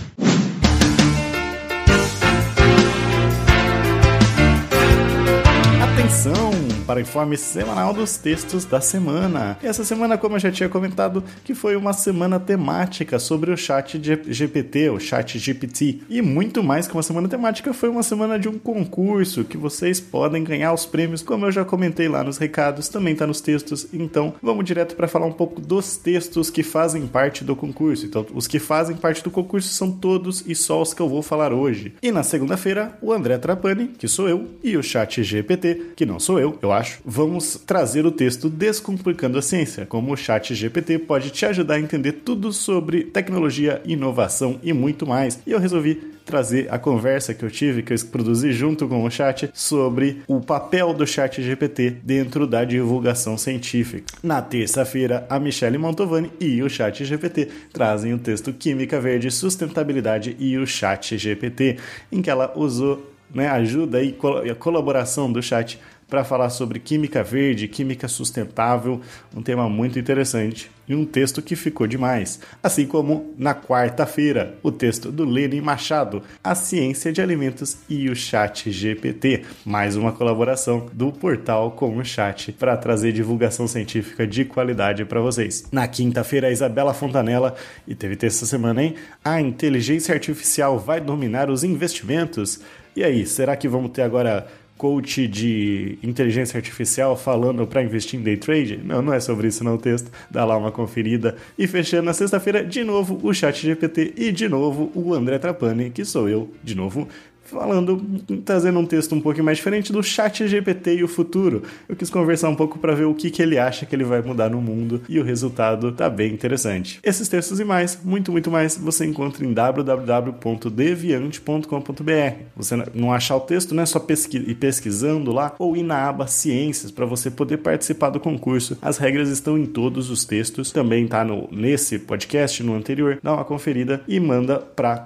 Atenção 6.11 6.70
para 6.85 6.99
o 6.99 7.01
informe 7.01 7.37
semanal 7.37 7.93
dos 7.93 8.17
textos 8.17 8.65
da 8.65 8.81
semana. 8.81 9.57
E 9.61 9.67
essa 9.67 9.83
semana, 9.83 10.17
como 10.17 10.35
eu 10.35 10.39
já 10.39 10.51
tinha 10.51 10.69
comentado, 10.69 11.23
que 11.43 11.53
foi 11.53 11.75
uma 11.75 11.93
semana 11.93 12.39
temática 12.39 13.19
sobre 13.19 13.51
o 13.51 13.57
chat 13.57 13.99
GPT, 14.27 14.89
o 14.89 14.99
chat 14.99 15.37
GPT. 15.37 16.01
E 16.09 16.21
muito 16.21 16.63
mais 16.63 16.87
que 16.87 16.93
uma 16.93 17.03
semana 17.03 17.27
temática, 17.27 17.73
foi 17.73 17.89
uma 17.89 18.03
semana 18.03 18.39
de 18.39 18.49
um 18.49 18.57
concurso 18.57 19.43
que 19.43 19.57
vocês 19.57 19.99
podem 19.99 20.43
ganhar 20.43 20.73
os 20.73 20.85
prêmios, 20.85 21.21
como 21.21 21.45
eu 21.45 21.51
já 21.51 21.63
comentei 21.63 22.07
lá 22.07 22.23
nos 22.23 22.37
recados, 22.37 22.89
também 22.89 23.15
tá 23.15 23.27
nos 23.27 23.41
textos. 23.41 23.87
Então, 23.93 24.33
vamos 24.41 24.65
direto 24.65 24.95
para 24.95 25.07
falar 25.07 25.25
um 25.25 25.33
pouco 25.33 25.61
dos 25.61 25.97
textos 25.97 26.49
que 26.49 26.63
fazem 26.63 27.07
parte 27.07 27.43
do 27.43 27.55
concurso. 27.55 28.05
Então, 28.05 28.25
os 28.33 28.47
que 28.47 28.59
fazem 28.59 28.95
parte 28.95 29.23
do 29.23 29.31
concurso 29.31 29.69
são 29.69 29.91
todos 29.91 30.43
e 30.47 30.55
só 30.55 30.81
os 30.81 30.93
que 30.93 31.01
eu 31.01 31.09
vou 31.09 31.21
falar 31.21 31.53
hoje. 31.53 31.93
E 32.01 32.11
na 32.11 32.23
segunda-feira, 32.23 32.97
o 33.01 33.13
André 33.13 33.37
Trapani, 33.37 33.87
que 33.87 34.07
sou 34.07 34.27
eu, 34.27 34.47
e 34.63 34.75
o 34.77 34.83
chat 34.83 35.23
GPT, 35.23 35.93
que 35.95 36.05
não 36.05 36.19
sou 36.19 36.39
eu, 36.39 36.57
eu 36.61 36.70
acho, 36.71 36.99
vamos 37.05 37.55
trazer 37.65 38.05
o 38.05 38.11
texto 38.11 38.49
Descomplicando 38.49 39.37
a 39.37 39.41
Ciência, 39.41 39.85
como 39.85 40.11
o 40.11 40.17
chat 40.17 40.53
GPT 40.53 40.99
pode 40.99 41.29
te 41.29 41.45
ajudar 41.45 41.75
a 41.75 41.79
entender 41.79 42.11
tudo 42.11 42.51
sobre 42.53 43.03
tecnologia, 43.03 43.81
inovação 43.85 44.59
e 44.63 44.73
muito 44.73 45.05
mais. 45.05 45.39
E 45.45 45.51
eu 45.51 45.59
resolvi 45.59 45.95
trazer 46.25 46.67
a 46.71 46.79
conversa 46.79 47.33
que 47.33 47.43
eu 47.43 47.51
tive, 47.51 47.83
que 47.83 47.93
eu 47.93 47.97
produzi 48.11 48.51
junto 48.53 48.87
com 48.87 49.03
o 49.03 49.11
chat, 49.11 49.49
sobre 49.53 50.21
o 50.27 50.39
papel 50.39 50.93
do 50.93 51.05
chat 51.05 51.41
GPT 51.41 51.97
dentro 52.03 52.47
da 52.47 52.63
divulgação 52.63 53.37
científica. 53.37 54.05
Na 54.23 54.41
terça-feira, 54.41 55.25
a 55.29 55.39
Michelle 55.39 55.77
Montovani 55.77 56.31
e 56.39 56.61
o 56.63 56.69
chat 56.69 57.03
GPT 57.03 57.49
trazem 57.73 58.13
o 58.13 58.19
texto 58.19 58.53
Química 58.53 58.99
Verde, 58.99 59.31
Sustentabilidade 59.31 60.35
e 60.39 60.57
o 60.57 60.65
chat 60.65 61.17
GPT, 61.17 61.77
em 62.11 62.21
que 62.21 62.29
ela 62.29 62.53
usou 62.55 63.11
né, 63.33 63.47
ajuda 63.47 64.01
e 64.03 64.15
a 64.49 64.55
colaboração 64.55 65.31
do 65.31 65.41
chat 65.41 65.79
para 66.11 66.25
falar 66.25 66.49
sobre 66.49 66.77
química 66.77 67.23
verde, 67.23 67.69
química 67.69 68.05
sustentável, 68.09 68.99
um 69.33 69.41
tema 69.41 69.69
muito 69.69 69.97
interessante 69.97 70.69
e 70.85 70.93
um 70.93 71.05
texto 71.05 71.41
que 71.41 71.55
ficou 71.55 71.87
demais. 71.87 72.41
Assim 72.61 72.85
como 72.85 73.33
na 73.37 73.55
quarta-feira, 73.55 74.57
o 74.61 74.73
texto 74.73 75.09
do 75.09 75.23
Lenin 75.23 75.61
Machado, 75.61 76.21
A 76.43 76.53
Ciência 76.53 77.13
de 77.13 77.21
Alimentos 77.21 77.77
e 77.87 78.09
o 78.09 78.15
Chat 78.15 78.69
GPT, 78.69 79.43
mais 79.63 79.95
uma 79.95 80.11
colaboração 80.11 80.87
do 80.91 81.13
portal 81.13 81.71
com 81.71 81.95
o 81.95 82.03
chat 82.03 82.51
para 82.51 82.75
trazer 82.75 83.13
divulgação 83.13 83.65
científica 83.65 84.27
de 84.27 84.43
qualidade 84.43 85.05
para 85.05 85.21
vocês. 85.21 85.63
Na 85.71 85.87
quinta-feira, 85.87 86.47
a 86.47 86.51
Isabela 86.51 86.93
Fontanella, 86.93 87.55
e 87.87 87.95
teve 87.95 88.17
texto 88.17 88.39
essa 88.39 88.47
semana, 88.47 88.83
hein? 88.83 88.95
A 89.23 89.39
inteligência 89.39 90.13
artificial 90.13 90.77
vai 90.77 90.99
dominar 90.99 91.49
os 91.49 91.63
investimentos. 91.63 92.59
E 92.93 93.01
aí, 93.01 93.25
será 93.25 93.55
que 93.55 93.69
vamos 93.69 93.91
ter 93.91 94.01
agora 94.01 94.45
coach 94.81 95.27
de 95.27 95.99
inteligência 96.01 96.57
artificial 96.57 97.15
falando 97.15 97.67
para 97.67 97.83
investir 97.83 98.19
em 98.19 98.23
day 98.23 98.35
trade? 98.35 98.81
Não, 98.83 98.99
não 98.99 99.13
é 99.13 99.19
sobre 99.19 99.47
isso 99.47 99.63
não 99.63 99.75
o 99.75 99.77
texto. 99.77 100.11
Dá 100.27 100.43
lá 100.43 100.57
uma 100.57 100.71
conferida. 100.71 101.35
E 101.55 101.67
fechando 101.67 102.05
na 102.05 102.13
sexta-feira, 102.15 102.65
de 102.65 102.83
novo 102.83 103.19
o 103.21 103.31
chat 103.31 103.61
GPT 103.61 104.15
e 104.17 104.31
de 104.31 104.49
novo 104.49 104.91
o 104.95 105.13
André 105.13 105.37
Trapani, 105.37 105.91
que 105.91 106.03
sou 106.03 106.27
eu, 106.27 106.51
de 106.63 106.73
novo, 106.73 107.07
falando, 107.51 108.01
trazendo 108.43 108.79
um 108.79 108.85
texto 108.85 109.13
um 109.13 109.21
pouco 109.21 109.43
mais 109.43 109.57
diferente 109.57 109.91
do 109.91 110.01
chat 110.01 110.47
GPT 110.47 110.95
e 110.95 111.03
o 111.03 111.07
futuro. 111.07 111.61
Eu 111.87 111.95
quis 111.95 112.09
conversar 112.09 112.49
um 112.49 112.55
pouco 112.55 112.79
para 112.79 112.95
ver 112.95 113.05
o 113.05 113.13
que, 113.13 113.29
que 113.29 113.39
ele 113.41 113.59
acha 113.59 113.85
que 113.85 113.93
ele 113.95 114.03
vai 114.03 114.21
mudar 114.21 114.49
no 114.49 114.61
mundo 114.61 115.01
e 115.07 115.17
o 115.19 115.23
resultado 115.23 115.91
tá 115.91 116.09
bem 116.09 116.33
interessante. 116.33 116.99
Esses 117.03 117.27
textos 117.27 117.59
e 117.59 117.63
mais, 117.63 117.99
muito, 118.03 118.31
muito 118.31 118.49
mais, 118.49 118.75
você 118.77 119.05
encontra 119.05 119.45
em 119.45 119.53
www.deviante.com.br. 119.53 122.35
Você 122.55 122.75
não 122.93 123.13
achar 123.13 123.35
o 123.35 123.41
texto, 123.41 123.75
não 123.75 123.83
é 123.83 123.85
só 123.85 123.99
pesqui 123.99 124.37
ir 124.37 124.55
pesquisando 124.55 125.31
lá 125.31 125.53
ou 125.59 125.75
ir 125.75 125.83
na 125.83 126.07
aba 126.07 126.25
Ciências 126.27 126.91
para 126.91 127.05
você 127.05 127.29
poder 127.29 127.57
participar 127.57 128.09
do 128.09 128.19
concurso. 128.19 128.77
As 128.81 128.97
regras 128.97 129.29
estão 129.29 129.57
em 129.57 129.65
todos 129.65 130.09
os 130.09 130.23
textos, 130.23 130.71
também 130.71 131.05
tá 131.07 131.25
no, 131.25 131.49
nesse 131.51 131.99
podcast, 131.99 132.63
no 132.63 132.75
anterior. 132.75 133.19
Dá 133.21 133.33
uma 133.33 133.43
conferida 133.43 134.01
e 134.07 134.17
manda 134.19 134.59
para 134.59 134.97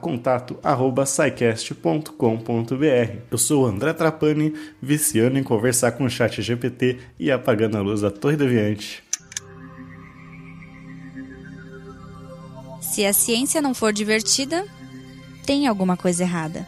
contato@scicast.com 2.37 3.25
eu 3.31 3.37
sou 3.37 3.65
André 3.65 3.93
Trapani, 3.93 4.53
viciando 4.81 5.37
em 5.37 5.43
conversar 5.43 5.91
com 5.93 6.05
o 6.05 6.09
chat 6.09 6.41
GPT 6.41 6.99
e 7.19 7.31
apagando 7.31 7.77
a 7.77 7.81
luz 7.81 8.01
da 8.01 8.11
Torre 8.11 8.35
Deviante. 8.35 9.03
Se 12.81 13.05
a 13.05 13.11
ciência 13.11 13.61
não 13.61 13.73
for 13.73 13.91
divertida, 13.91 14.65
tem 15.45 15.67
alguma 15.67 15.97
coisa 15.97 16.23
errada. 16.23 16.65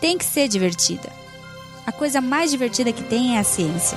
Tem 0.00 0.18
que 0.18 0.24
ser 0.24 0.48
divertida. 0.48 1.08
A 1.86 1.92
coisa 1.92 2.20
mais 2.20 2.50
divertida 2.50 2.92
que 2.92 3.04
tem 3.04 3.36
é 3.36 3.38
a 3.38 3.44
ciência. 3.44 3.96